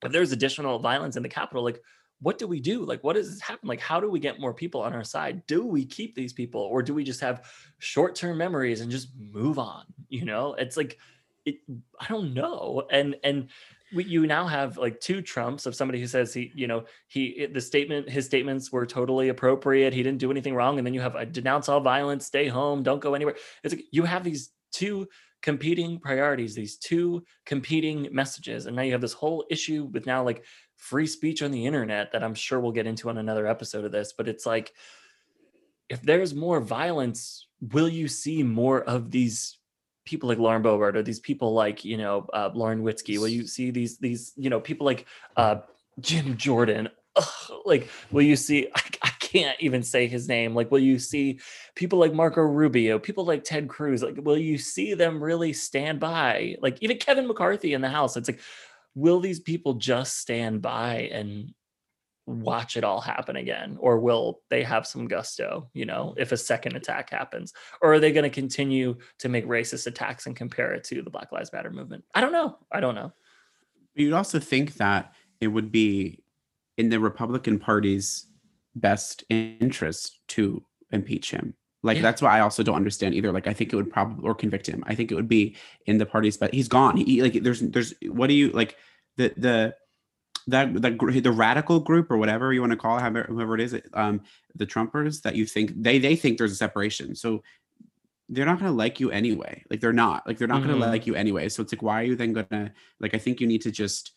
if 0.03 0.11
there's 0.11 0.32
additional 0.32 0.80
violence 0.80 1.16
in 1.16 1.24
the 1.24 1.30
capital 1.30 1.64
like 1.64 1.82
what 2.20 2.38
do 2.38 2.47
we 2.47 2.61
do? 2.61 2.86
Like 2.86 3.03
what 3.03 3.18
does 3.18 3.30
this 3.30 3.41
happen? 3.41 3.68
Like 3.68 3.82
how 3.82 3.99
do 3.99 4.09
we 4.09 4.18
get 4.18 4.39
more 4.39 4.53
people 4.53 4.82
on 4.82 4.93
our 4.93 5.03
side? 5.03 5.45
Do 5.45 5.66
we 5.66 5.84
keep 5.84 6.16
these 6.16 6.32
people 6.32 6.61
or 6.61 6.82
do 6.82 6.93
we 6.93 7.03
just 7.03 7.20
have 7.20 7.51
short-term 7.80 8.38
memories 8.38 8.80
and 8.80 8.89
just 8.89 9.09
move 9.20 9.59
on 9.59 9.84
you 10.07 10.24
know? 10.24 10.53
It's 10.53 10.78
like 10.78 10.97
it, 11.45 11.57
i 11.99 12.07
don't 12.07 12.34
know 12.34 12.84
and 12.89 13.16
and 13.24 13.49
we, 13.94 14.04
you 14.06 14.26
now 14.28 14.48
have 14.48 14.78
like 14.78 15.00
two 15.00 15.22
Trumps 15.22 15.66
of 15.66 15.76
somebody 15.76 16.00
who 16.00 16.08
says 16.08 16.34
he, 16.34 16.52
you 16.56 16.68
know, 16.68 16.86
he 17.08 17.48
the 17.52 17.62
statement 17.62 18.10
his 18.10 18.26
statements 18.26 18.72
were 18.72 18.86
totally 18.86 19.30
appropriate. 19.30 19.94
He 19.94 20.04
didn't 20.04 20.20
do 20.20 20.32
anything 20.32 20.56
wrong, 20.56 20.78
and 20.78 20.86
then 20.86 20.94
you 20.94 21.02
have 21.02 21.16
a 21.16 21.26
denounce 21.26 21.70
all 21.70 21.80
violence, 21.80 22.26
stay 22.26 22.48
home, 22.48 22.84
don't 22.84 23.02
go 23.02 23.14
anywhere. 23.14 23.36
It's 23.64 23.74
like 23.74 23.86
you 23.91 24.04
have 24.04 24.24
these 24.24 24.52
two 24.72 25.08
competing 25.41 26.00
priorities, 26.00 26.56
these 26.56 26.78
two 26.78 27.24
competing 27.46 28.08
messages, 28.12 28.66
and 28.66 28.76
now 28.76 28.82
you 28.82 28.91
have 28.91 29.02
this 29.02 29.14
whole 29.14 29.46
issue 29.50 29.86
with 29.86 30.06
now 30.06 30.24
like 30.24 30.44
free 30.76 31.08
speech 31.08 31.41
on 31.41 31.52
the 31.52 31.66
internet 31.66 32.12
that 32.12 32.24
I'm 32.24 32.36
sure 32.36 32.60
we'll 32.60 32.72
get 32.72 32.88
into 32.88 33.10
on 33.10 33.18
another 33.18 33.48
episode 33.48 33.86
of 33.86 33.91
this. 33.91 34.14
But 34.18 34.28
it's 34.28 34.46
like 34.46 34.74
if 35.89 36.02
there's 36.02 36.34
more 36.34 36.60
violence, 36.60 37.48
will 37.62 37.89
you 37.89 38.08
see 38.08 38.44
more 38.44 38.82
of 38.84 39.12
these 39.12 39.58
people 40.06 40.30
like 40.30 40.38
Lauren 40.38 40.64
Boebert 40.64 40.95
or 40.95 41.04
these 41.04 41.20
people 41.20 41.54
like 41.54 41.84
you 41.86 41.97
know 41.97 42.28
uh, 42.34 42.49
Lauren 42.54 42.84
Witzke? 42.84 43.18
Will 43.20 43.28
you 43.28 43.47
see 43.47 43.72
these 43.72 43.97
these 43.97 44.34
you 44.36 44.49
know 44.49 44.60
people 44.60 44.86
like 44.86 45.06
uh, 45.38 45.58
Jim 45.99 46.38
Jordan? 46.38 46.89
Ugh, 47.16 47.51
like 47.66 47.89
will 48.12 48.24
you 48.24 48.36
see? 48.36 48.68
I, 48.76 48.82
I, 49.01 49.10
can't 49.20 49.60
even 49.60 49.82
say 49.82 50.06
his 50.06 50.28
name. 50.28 50.54
Like 50.54 50.70
will 50.70 50.80
you 50.80 50.99
see 50.99 51.39
people 51.74 51.97
like 51.97 52.14
Marco 52.14 52.41
Rubio, 52.41 52.99
people 52.99 53.26
like 53.26 53.43
Ted 53.43 53.68
Cruz? 53.68 54.04
Like 54.04 54.16
will 54.18 54.38
you 54.38 54.60
see 54.60 54.93
them 54.93 55.24
really 55.24 55.54
stand 55.54 55.99
by? 55.99 56.56
Like 56.62 56.78
even 56.82 56.97
Kevin 56.97 57.28
McCarthy 57.28 57.74
in 57.74 57.82
the 57.82 57.89
House. 57.89 58.16
It's 58.16 58.30
like 58.30 58.39
will 58.93 59.20
these 59.20 59.39
people 59.39 59.74
just 59.74 60.20
stand 60.20 60.62
by 60.62 61.10
and 61.12 61.51
watch 62.26 62.78
it 62.78 62.84
all 62.84 63.01
happen 63.01 63.36
again 63.36 63.78
or 63.82 63.99
will 63.99 64.41
they 64.49 64.63
have 64.63 64.88
some 64.88 65.07
gusto 65.07 65.69
you 65.74 65.86
know 65.86 66.13
if 66.17 66.32
a 66.32 66.38
second 66.38 66.76
attack 66.76 67.09
happens 67.09 67.53
or 67.82 67.93
are 67.93 67.99
they 67.99 68.13
going 68.13 68.24
to 68.24 68.30
continue 68.30 68.95
to 69.19 69.28
make 69.28 69.45
racist 69.45 69.88
attacks 69.88 70.26
and 70.26 70.36
compare 70.36 70.74
it 70.74 70.86
to 70.86 71.01
the 71.01 71.09
black 71.09 71.32
lives 71.34 71.51
matter 71.51 71.69
movement 71.69 72.03
i 72.13 72.21
don't 72.21 72.32
know 72.32 72.57
i 72.71 72.80
don't 72.80 72.95
know 72.95 73.11
you'd 73.93 74.13
also 74.13 74.39
think 74.39 74.76
that 74.76 75.13
it 75.41 75.47
would 75.47 75.71
be 75.71 76.24
in 76.78 76.89
the 76.89 76.99
republican 76.99 77.59
party's 77.59 78.28
best 78.76 79.26
interest 79.30 80.19
to 80.30 80.63
impeach 80.91 81.30
him 81.30 81.53
like 81.84 81.97
yeah. 81.97 82.03
that's 82.03 82.21
why 82.21 82.38
I 82.38 82.39
also 82.39 82.63
don't 82.63 82.78
understand 82.78 83.13
either. 83.13 83.32
Like 83.32 83.45
I 83.45 83.53
think 83.53 83.74
it 83.74 83.76
would 83.76 83.91
probably 83.91 84.26
or 84.26 84.34
convict 84.34 84.67
him. 84.67 84.84
I 84.88 84.95
think 84.95 85.11
it 85.11 85.15
would 85.15 85.28
be 85.28 85.57
in 85.86 85.97
the 85.97 86.05
party's 86.05 86.38
but 86.38 86.53
he's 86.53 86.69
gone. 86.69 86.95
He 86.95 87.21
like 87.21 87.43
there's 87.43 87.59
there's 87.59 87.93
what 88.07 88.28
do 88.28 88.34
you 88.34 88.51
like 88.51 88.78
the 89.17 89.34
the 89.36 89.76
that 90.48 90.82
that 90.82 90.98
the 91.00 91.32
radical 91.32 91.80
group 91.80 92.12
or 92.12 92.18
whatever 92.18 92.54
you 92.54 92.62
want 92.62 92.72
to 92.72 92.78
call 92.78 92.98
it, 92.98 93.26
whoever 93.28 93.56
it 93.56 93.62
is, 93.62 93.80
um, 93.94 94.22
the 94.56 94.66
Trumpers 94.66 95.22
that 95.22 95.36
you 95.36 95.46
think 95.46 95.72
they 95.76 96.00
they 96.00 96.16
think 96.16 96.38
there's 96.38 96.52
a 96.52 96.56
separation. 96.56 97.16
So 97.16 97.44
they're 98.30 98.46
not 98.46 98.60
gonna 98.60 98.72
like 98.72 99.00
you 99.00 99.12
anyway. 99.12 99.64
Like 99.70 99.80
they're 99.80 99.94
not 99.94 100.26
like 100.28 100.38
they're 100.38 100.48
not 100.48 100.62
mm-hmm. 100.62 100.80
gonna 100.80 100.91
like 100.91 101.08
you 101.08 101.16
anyway. 101.16 101.50
So 101.50 101.62
it's 101.62 101.74
like 101.74 101.82
why 101.82 102.02
are 102.02 102.06
you 102.06 102.16
then 102.16 102.34
gonna 102.34 102.72
like? 103.00 103.14
I 103.14 103.18
think 103.18 103.41
you 103.41 103.48
need 103.48 103.62
to 103.62 103.72
just 103.72 104.12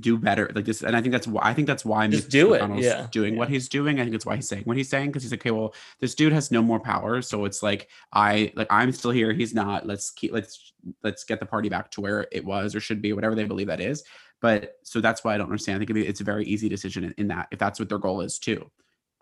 do 0.00 0.18
better 0.18 0.50
like 0.54 0.66
this 0.66 0.82
and 0.82 0.94
i 0.94 1.00
think 1.00 1.12
that's 1.12 1.26
why 1.26 1.40
i 1.42 1.54
think 1.54 1.66
that's 1.66 1.84
why 1.84 2.06
just 2.06 2.28
do 2.28 2.52
it 2.52 2.62
yeah 2.78 3.06
doing 3.10 3.32
yeah. 3.32 3.38
what 3.38 3.48
he's 3.48 3.70
doing 3.70 3.98
i 3.98 4.02
think 4.02 4.14
it's 4.14 4.26
why 4.26 4.36
he's 4.36 4.46
saying 4.46 4.62
what 4.64 4.76
he's 4.76 4.88
saying 4.88 5.06
because 5.06 5.22
he's 5.22 5.32
like 5.32 5.40
okay 5.40 5.50
well 5.50 5.72
this 6.00 6.14
dude 6.14 6.32
has 6.32 6.50
no 6.50 6.60
more 6.60 6.78
power 6.78 7.22
so 7.22 7.46
it's 7.46 7.62
like 7.62 7.88
i 8.12 8.52
like 8.54 8.66
i'm 8.68 8.92
still 8.92 9.10
here 9.10 9.32
he's 9.32 9.54
not 9.54 9.86
let's 9.86 10.10
keep 10.10 10.30
let's 10.30 10.74
let's 11.02 11.24
get 11.24 11.40
the 11.40 11.46
party 11.46 11.70
back 11.70 11.90
to 11.90 12.02
where 12.02 12.26
it 12.30 12.44
was 12.44 12.74
or 12.74 12.80
should 12.80 13.00
be 13.00 13.14
whatever 13.14 13.34
they 13.34 13.44
believe 13.44 13.68
that 13.68 13.80
is 13.80 14.04
but 14.40 14.74
so 14.82 15.00
that's 15.00 15.24
why 15.24 15.34
I 15.34 15.38
don't 15.38 15.46
understand. 15.46 15.82
I 15.82 15.86
think 15.86 15.98
it's 15.98 16.20
a 16.20 16.24
very 16.24 16.44
easy 16.44 16.68
decision 16.68 17.04
in, 17.04 17.14
in 17.18 17.28
that 17.28 17.48
if 17.50 17.58
that's 17.58 17.78
what 17.78 17.88
their 17.88 17.98
goal 17.98 18.20
is 18.20 18.38
too. 18.38 18.70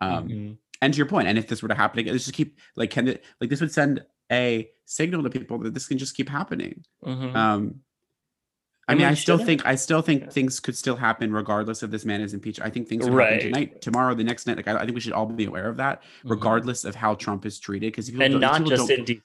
Um, 0.01 0.27
mm-hmm. 0.27 0.53
And 0.81 0.93
to 0.93 0.97
your 0.97 1.07
point, 1.07 1.27
and 1.27 1.37
if 1.37 1.47
this 1.47 1.61
were 1.61 1.69
to 1.69 1.75
happen 1.75 1.99
again, 1.99 2.13
just 2.13 2.31
keep 2.33 2.59
like 2.75 2.91
can 2.91 3.07
it 3.07 3.23
like 3.41 3.49
this 3.49 3.61
would 3.61 3.71
send 3.71 4.03
a 4.31 4.69
signal 4.85 5.23
to 5.23 5.29
people 5.29 5.57
that 5.59 5.73
this 5.73 5.87
can 5.87 5.97
just 5.97 6.15
keep 6.15 6.29
happening. 6.29 6.83
Mm-hmm. 7.03 7.35
Um, 7.35 7.81
I 8.89 8.95
mean, 8.95 9.05
I 9.05 9.15
still 9.15 9.37
think 9.37 9.65
I 9.65 9.75
still 9.75 10.01
think 10.01 10.23
yeah. 10.23 10.29
things 10.29 10.61
could 10.61 10.77
still 10.77 10.95
happen 10.95 11.33
regardless 11.33 11.83
of 11.83 11.91
this 11.91 12.05
man 12.05 12.21
is 12.21 12.33
impeached. 12.33 12.61
I 12.61 12.69
think 12.69 12.87
things 12.87 13.03
could 13.03 13.13
right. 13.13 13.33
happen 13.33 13.51
tonight, 13.51 13.81
tomorrow, 13.81 14.15
the 14.15 14.23
next 14.23 14.47
night. 14.47 14.55
Like 14.55 14.67
I, 14.69 14.77
I, 14.77 14.85
think 14.85 14.95
we 14.95 15.01
should 15.01 15.11
all 15.11 15.25
be 15.25 15.43
aware 15.43 15.67
of 15.67 15.75
that, 15.77 16.01
mm-hmm. 16.01 16.29
regardless 16.29 16.85
of 16.85 16.95
how 16.95 17.15
Trump 17.15 17.45
is 17.45 17.59
treated. 17.59 17.87
Because 17.87 18.07
and 18.07 18.39
not 18.39 18.63
just 18.63 18.89
in 18.89 19.03
DC. 19.03 19.21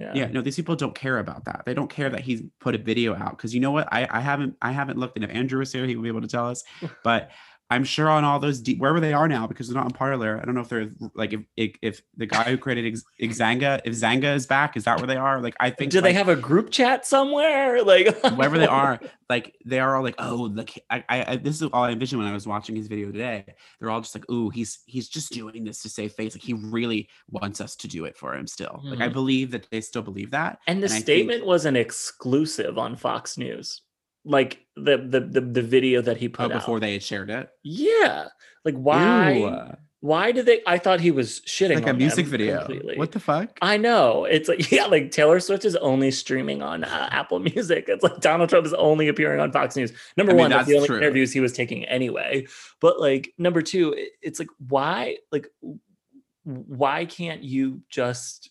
Yeah. 0.00 0.12
yeah. 0.14 0.26
no, 0.28 0.40
these 0.40 0.56
people 0.56 0.76
don't 0.76 0.94
care 0.94 1.18
about 1.18 1.44
that. 1.44 1.62
They 1.66 1.74
don't 1.74 1.90
care 1.90 2.08
that 2.08 2.20
he's 2.20 2.42
put 2.58 2.74
a 2.74 2.78
video 2.78 3.14
out 3.14 3.36
because 3.36 3.54
you 3.54 3.60
know 3.60 3.70
what? 3.70 3.86
I, 3.92 4.08
I 4.10 4.20
haven't 4.20 4.56
I 4.62 4.72
haven't 4.72 4.98
looked, 4.98 5.16
and 5.16 5.24
if 5.24 5.30
Andrew 5.30 5.58
was 5.58 5.72
here, 5.72 5.86
he 5.86 5.94
would 5.94 6.02
be 6.02 6.08
able 6.08 6.22
to 6.22 6.28
tell 6.28 6.48
us. 6.48 6.64
But 7.04 7.30
I'm 7.70 7.84
sure 7.84 8.10
on 8.10 8.24
all 8.24 8.40
those 8.40 8.60
deep, 8.60 8.78
wherever 8.78 8.98
they 8.98 9.12
are 9.12 9.28
now, 9.28 9.46
because 9.46 9.68
they're 9.68 9.76
not 9.76 9.86
in 9.86 9.92
Parler. 9.92 10.40
I 10.42 10.44
don't 10.44 10.56
know 10.56 10.60
if 10.60 10.68
they're 10.68 10.90
like 11.14 11.32
if 11.32 11.40
if, 11.56 11.76
if 11.82 12.02
the 12.16 12.26
guy 12.26 12.42
who 12.42 12.58
created 12.58 13.00
Xanga, 13.22 13.80
if 13.84 13.94
Xanga 13.94 14.34
is 14.34 14.46
back, 14.46 14.76
is 14.76 14.84
that 14.84 14.98
where 14.98 15.06
they 15.06 15.16
are? 15.16 15.40
Like 15.40 15.54
I 15.60 15.70
think. 15.70 15.92
Do 15.92 15.98
like, 15.98 16.04
they 16.04 16.12
have 16.14 16.28
a 16.28 16.34
group 16.34 16.70
chat 16.70 17.06
somewhere? 17.06 17.78
Like 17.90 18.22
wherever 18.36 18.58
they 18.58 18.66
are, 18.66 19.00
like 19.28 19.56
they 19.64 19.80
are 19.80 19.96
all 19.96 20.02
like, 20.02 20.14
oh, 20.18 20.50
like 20.54 20.84
I, 20.90 21.02
I, 21.08 21.36
this 21.36 21.60
is 21.60 21.68
all 21.72 21.84
I 21.84 21.90
envisioned 21.90 22.20
when 22.20 22.30
I 22.30 22.34
was 22.34 22.46
watching 22.46 22.76
his 22.76 22.88
video 22.88 23.10
today. 23.10 23.44
They're 23.78 23.90
all 23.90 24.00
just 24.00 24.14
like, 24.14 24.28
ooh, 24.30 24.50
he's 24.50 24.80
he's 24.86 25.08
just 25.08 25.32
doing 25.32 25.64
this 25.64 25.82
to 25.82 25.88
save 25.88 26.12
face. 26.12 26.34
Like 26.34 26.42
he 26.42 26.52
really 26.52 27.08
wants 27.30 27.60
us 27.60 27.74
to 27.76 27.88
do 27.88 28.04
it 28.04 28.16
for 28.16 28.34
him 28.34 28.46
still. 28.46 28.80
Mm-hmm. 28.80 28.88
Like 28.88 29.00
I 29.00 29.06
hmm. 29.06 29.12
believe 29.12 29.50
that 29.52 29.68
they 29.70 29.80
still 29.80 30.02
believe 30.02 30.30
that. 30.32 30.58
And 30.66 30.80
the 30.80 30.86
and 30.86 31.02
statement 31.02 31.40
think, 31.40 31.48
was 31.48 31.64
an 31.64 31.76
exclusive 31.76 32.78
on 32.78 32.96
Fox 32.96 33.36
News 33.38 33.82
like 34.24 34.64
the 34.76 34.98
the 34.98 35.20
the, 35.20 35.40
the 35.40 35.62
video 35.62 36.02
that 36.02 36.16
he 36.16 36.28
put 36.28 36.46
oh, 36.46 36.54
before 36.54 36.76
out. 36.76 36.82
they 36.82 36.92
had 36.92 37.02
shared 37.02 37.30
it. 37.30 37.48
Yeah, 37.62 38.28
like 38.64 38.74
why? 38.74 39.32
Ew. 39.32 39.76
Why 40.02 40.32
did 40.32 40.46
they? 40.46 40.62
I 40.66 40.78
thought 40.78 41.00
he 41.00 41.10
was 41.10 41.40
shitting 41.40 41.74
like 41.74 41.86
a 41.86 41.92
music 41.92 42.26
video. 42.26 42.58
Completely. 42.60 42.96
What 42.96 43.12
the 43.12 43.20
fuck? 43.20 43.58
I 43.60 43.76
know. 43.76 44.24
It's 44.24 44.48
like 44.48 44.70
yeah, 44.72 44.86
like 44.86 45.10
Taylor 45.10 45.40
Swift 45.40 45.66
is 45.66 45.76
only 45.76 46.10
streaming 46.10 46.62
on 46.62 46.84
uh, 46.84 47.08
Apple 47.12 47.38
Music. 47.38 47.84
It's 47.86 48.02
like 48.02 48.18
Donald 48.20 48.48
Trump 48.48 48.64
is 48.64 48.72
only 48.74 49.08
appearing 49.08 49.40
on 49.40 49.52
Fox 49.52 49.76
News. 49.76 49.92
Number 50.16 50.32
I 50.32 50.34
mean, 50.34 50.40
one, 50.40 50.50
that's, 50.50 50.60
that's 50.60 50.68
the 50.70 50.76
only 50.76 50.88
true. 50.88 50.96
interviews 50.96 51.32
he 51.32 51.40
was 51.40 51.52
taking 51.52 51.84
anyway. 51.84 52.46
But 52.80 52.98
like 52.98 53.34
number 53.36 53.60
two, 53.60 53.94
it's 54.22 54.38
like 54.38 54.48
why? 54.68 55.18
Like 55.32 55.48
why 56.44 57.04
can't 57.04 57.42
you 57.42 57.82
just 57.90 58.50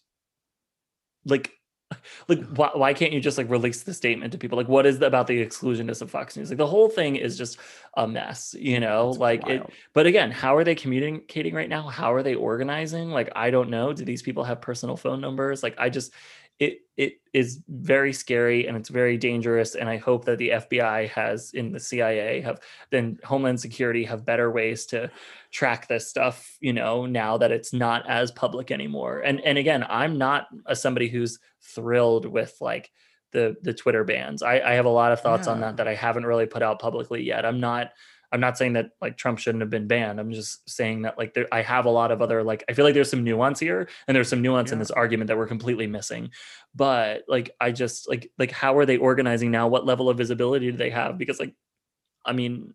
like 1.25 1.58
like 2.27 2.43
why, 2.55 2.69
why 2.73 2.93
can't 2.93 3.11
you 3.13 3.19
just 3.19 3.37
like 3.37 3.49
release 3.49 3.83
the 3.83 3.93
statement 3.93 4.31
to 4.31 4.37
people? 4.37 4.57
Like 4.57 4.67
what 4.67 4.85
is 4.85 4.99
the, 4.99 5.07
about 5.07 5.27
the 5.27 5.41
exclusionness 5.41 6.01
of 6.01 6.11
fox 6.11 6.37
news? 6.37 6.49
Like 6.49 6.57
the 6.57 6.67
whole 6.67 6.89
thing 6.89 7.15
is 7.15 7.37
just 7.37 7.57
a 7.95 8.07
mess 8.07 8.55
you 8.57 8.79
know? 8.79 9.09
Like 9.11 9.47
it 9.47 9.63
but 9.93 10.05
again 10.05 10.31
how 10.31 10.55
are 10.55 10.63
they 10.63 10.75
communicating 10.75 11.53
right 11.53 11.69
now? 11.69 11.87
How 11.87 12.13
are 12.13 12.23
they 12.23 12.35
organizing? 12.35 13.09
Like 13.09 13.31
i 13.35 13.49
don't 13.49 13.69
know. 13.69 13.93
Do 13.93 14.05
these 14.05 14.21
people 14.21 14.43
have 14.43 14.61
personal 14.61 14.97
phone 14.97 15.21
numbers? 15.21 15.63
Like 15.63 15.75
i 15.77 15.89
just 15.89 16.13
it 16.59 16.79
it 16.97 17.13
is 17.33 17.61
very 17.69 18.11
scary 18.11 18.67
and 18.67 18.75
it's 18.75 18.89
very 18.89 19.17
dangerous 19.17 19.75
and 19.75 19.89
i 19.89 19.97
hope 19.97 20.25
that 20.25 20.37
the 20.37 20.49
fbi 20.49 21.07
has 21.09 21.51
in 21.53 21.71
the 21.71 21.79
cia 21.79 22.41
have 22.41 22.59
then 22.91 23.17
homeland 23.23 23.59
security 23.59 24.03
have 24.03 24.25
better 24.25 24.51
ways 24.51 24.85
to 24.85 25.09
track 25.51 25.87
this 25.87 26.07
stuff 26.07 26.57
you 26.59 26.73
know 26.73 27.05
now 27.05 27.37
that 27.37 27.51
it's 27.51 27.73
not 27.73 28.07
as 28.07 28.31
public 28.31 28.71
anymore. 28.71 29.19
And 29.19 29.41
and 29.41 29.57
again 29.57 29.85
i'm 29.89 30.17
not 30.17 30.47
a, 30.65 30.75
somebody 30.75 31.07
who's 31.07 31.39
thrilled 31.61 32.25
with 32.25 32.55
like 32.61 32.91
the 33.31 33.55
the 33.61 33.73
twitter 33.73 34.03
bans. 34.03 34.43
I 34.43 34.59
i 34.59 34.73
have 34.73 34.85
a 34.85 34.89
lot 34.89 35.11
of 35.11 35.21
thoughts 35.21 35.47
on 35.47 35.61
that 35.61 35.77
that 35.77 35.87
i 35.87 35.95
haven't 35.95 36.25
really 36.25 36.45
put 36.45 36.61
out 36.61 36.79
publicly 36.79 37.23
yet. 37.23 37.45
I'm 37.45 37.59
not 37.59 37.91
i'm 38.31 38.39
not 38.39 38.57
saying 38.57 38.73
that 38.73 38.91
like 39.01 39.17
trump 39.17 39.39
shouldn't 39.39 39.61
have 39.61 39.69
been 39.69 39.87
banned. 39.87 40.19
I'm 40.19 40.31
just 40.31 40.69
saying 40.69 41.03
that 41.03 41.17
like 41.17 41.33
there, 41.33 41.47
i 41.51 41.61
have 41.61 41.85
a 41.85 41.89
lot 41.89 42.11
of 42.11 42.21
other 42.21 42.43
like 42.43 42.63
i 42.69 42.73
feel 42.73 42.85
like 42.85 42.93
there's 42.93 43.09
some 43.09 43.23
nuance 43.23 43.59
here 43.59 43.87
and 44.07 44.15
there's 44.15 44.29
some 44.29 44.41
nuance 44.41 44.71
in 44.71 44.79
this 44.79 44.91
argument 44.91 45.27
that 45.27 45.37
we're 45.37 45.47
completely 45.47 45.87
missing. 45.87 46.31
But 46.75 47.23
like 47.27 47.51
i 47.59 47.71
just 47.71 48.07
like 48.07 48.31
like 48.37 48.51
how 48.51 48.77
are 48.77 48.85
they 48.85 48.97
organizing 48.97 49.51
now? 49.51 49.67
What 49.67 49.85
level 49.85 50.09
of 50.09 50.17
visibility 50.17 50.71
do 50.71 50.77
they 50.77 50.91
have? 50.91 51.17
Because 51.17 51.39
like 51.39 51.53
i 52.25 52.33
mean 52.33 52.73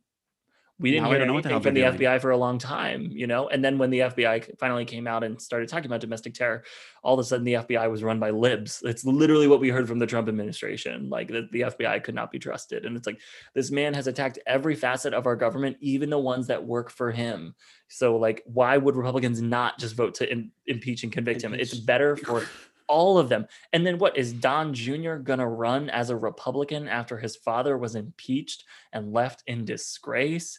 we 0.81 0.91
didn't 0.91 1.05
Now 1.05 1.11
hear 1.11 1.19
don't 1.21 1.29
know 1.29 1.35
what 1.35 1.45
the 1.45 1.51
anything 1.51 1.63
from 1.63 1.75
the 1.75 1.83
doing. 1.83 1.99
FBI 1.99 2.21
for 2.21 2.33
a 2.33 2.37
long 2.37 2.59
time, 2.59 3.09
you 3.13 3.29
know. 3.29 3.49
And 3.49 3.65
then 3.65 3.79
when 3.79 3.91
the 3.91 4.01
FBI 4.01 4.59
finally 4.59 4.85
came 4.85 5.07
out 5.07 5.23
and 5.23 5.41
started 5.41 5.69
talking 5.69 5.87
about 5.87 6.01
domestic 6.01 6.35
terror, 6.35 6.65
all 7.05 7.15
of 7.15 7.21
a 7.21 7.25
sudden 7.25 7.45
the 7.45 7.55
FBI 7.55 7.89
was 7.89 8.03
run 8.03 8.19
by 8.19 8.31
libs. 8.31 8.83
It's 8.85 9.05
literally 9.05 9.47
what 9.47 9.61
we 9.61 9.69
heard 9.69 9.87
from 9.87 10.01
the 10.01 10.07
Trump 10.07 10.29
administration, 10.29 11.09
like 11.09 11.29
that 11.29 11.53
the 11.53 11.61
FBI 11.61 12.03
could 12.03 12.17
not 12.17 12.33
be 12.33 12.41
trusted. 12.41 12.85
And 12.85 12.97
it's 12.97 13.07
like 13.07 13.21
this 13.55 13.71
man 13.71 13.95
has 13.95 14.09
attacked 14.09 14.41
every 14.47 14.75
facet 14.75 15.15
of 15.15 15.27
our 15.27 15.37
government, 15.37 15.77
even 15.81 16.11
the 16.11 16.19
ones 16.19 16.49
that 16.49 16.67
work 16.67 16.91
for 16.91 17.13
him. 17.13 17.55
So 17.87 18.17
like, 18.17 18.43
why 18.45 18.77
would 18.77 18.97
Republicans 18.97 19.41
not 19.41 19.79
just 19.79 19.95
vote 19.95 20.15
to 20.17 20.31
im- 20.31 20.51
impeach 20.67 21.05
and 21.05 21.13
convict 21.13 21.43
him? 21.43 21.55
It's 21.55 21.79
better 21.79 22.17
for 22.25 22.47
all 22.89 23.17
of 23.17 23.29
them. 23.29 23.47
And 23.73 23.87
then 23.87 23.99
what 23.99 24.17
is 24.17 24.33
Don 24.33 24.75
Jr. 24.75 25.15
gonna 25.15 25.49
run 25.49 25.89
as 25.91 26.11
a 26.11 26.17
Republican 26.17 26.89
after 26.89 27.17
his 27.17 27.37
father 27.37 27.79
was 27.79 27.95
impeached 27.95 28.65
and 28.93 29.13
left 29.13 29.45
in 29.47 29.65
disgrace? 29.65 30.59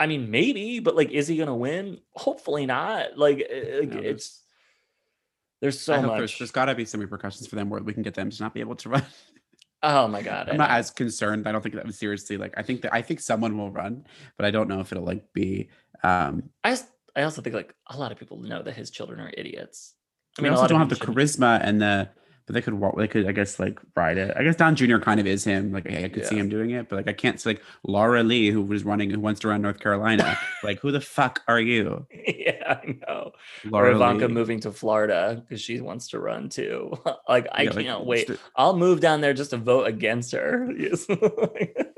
I 0.00 0.06
mean, 0.06 0.30
maybe, 0.30 0.80
but 0.80 0.96
like, 0.96 1.10
is 1.10 1.28
he 1.28 1.36
gonna 1.36 1.54
win? 1.54 2.00
Hopefully 2.14 2.64
not. 2.64 3.18
Like, 3.18 3.38
No, 3.50 3.98
it's 4.00 4.40
there's 5.60 5.78
so 5.78 5.92
I 5.92 6.00
much. 6.00 6.18
there's, 6.18 6.38
there's 6.38 6.50
got 6.50 6.64
to 6.64 6.74
be 6.74 6.86
some 6.86 7.00
repercussions 7.02 7.46
for 7.46 7.56
them 7.56 7.68
where 7.68 7.82
we 7.82 7.92
can 7.92 8.02
get 8.02 8.14
them 8.14 8.30
to 8.30 8.42
not 8.42 8.54
be 8.54 8.60
able 8.60 8.76
to 8.76 8.88
run. 8.88 9.04
oh 9.82 10.08
my 10.08 10.22
god, 10.22 10.48
I'm 10.48 10.56
not 10.56 10.70
as 10.70 10.90
concerned. 10.90 11.46
I 11.46 11.52
don't 11.52 11.60
think 11.60 11.74
that 11.74 11.86
was 11.86 11.98
seriously 11.98 12.38
like 12.38 12.54
I 12.56 12.62
think 12.62 12.80
that 12.82 12.94
I 12.94 13.02
think 13.02 13.20
someone 13.20 13.58
will 13.58 13.70
run, 13.70 14.06
but 14.38 14.46
I 14.46 14.50
don't 14.50 14.68
know 14.68 14.80
if 14.80 14.90
it'll 14.90 15.04
like 15.04 15.30
be 15.34 15.68
um 16.02 16.44
I 16.64 16.78
I 17.14 17.22
also 17.24 17.42
think 17.42 17.54
like 17.54 17.74
a 17.88 17.98
lot 17.98 18.10
of 18.10 18.18
people 18.18 18.38
know 18.40 18.62
that 18.62 18.72
his 18.72 18.88
children 18.90 19.20
are 19.20 19.30
idiots. 19.36 19.94
I 20.38 20.42
we 20.42 20.48
mean, 20.48 20.54
a 20.54 20.56
also 20.56 20.68
don't 20.68 20.80
have 20.80 20.88
the 20.88 20.96
charisma 20.96 21.60
and 21.62 21.82
the 21.82 22.08
but 22.50 22.54
they 22.54 22.60
could 22.62 22.74
walk 22.74 22.96
they 22.98 23.06
could 23.06 23.28
I 23.28 23.32
guess 23.32 23.60
like 23.60 23.78
ride 23.94 24.18
it. 24.18 24.34
I 24.36 24.42
guess 24.42 24.56
Don 24.56 24.74
Jr. 24.74 24.98
kind 24.98 25.20
of 25.20 25.26
is 25.28 25.44
him. 25.44 25.70
Like 25.72 25.88
I 25.88 26.08
could 26.08 26.26
see 26.26 26.36
him 26.36 26.48
doing 26.48 26.70
it, 26.70 26.88
but 26.88 26.96
like 26.96 27.06
I 27.08 27.12
can't 27.12 27.40
see 27.40 27.50
like 27.50 27.62
Lara 27.84 28.24
Lee 28.24 28.50
who 28.50 28.60
was 28.60 28.84
running 28.84 29.08
who 29.10 29.20
wants 29.20 29.38
to 29.42 29.48
run 29.48 29.62
North 29.62 29.78
Carolina. 29.78 30.36
like 30.64 30.80
who 30.80 30.90
the 30.90 31.00
fuck 31.00 31.42
are 31.46 31.60
you? 31.60 32.06
yeah, 32.26 32.78
I 32.82 32.96
know. 33.06 33.30
Or 33.66 33.70
Laura 33.70 33.94
Ivanka 33.94 34.26
Lee. 34.26 34.32
moving 34.34 34.58
to 34.60 34.72
Florida 34.72 35.40
because 35.46 35.60
she 35.62 35.80
wants 35.80 36.08
to 36.08 36.18
run 36.18 36.48
too. 36.48 36.92
like 37.28 37.46
I 37.52 37.62
Yeah, 37.62 37.70
can't 37.70 38.04
wait. 38.04 38.26
just- 38.26 38.42
I'll 38.56 38.76
move 38.76 38.98
down 38.98 39.20
there 39.20 39.32
just 39.34 39.50
to 39.50 39.56
vote 39.56 39.86
against 39.86 40.32
her. 40.32 40.68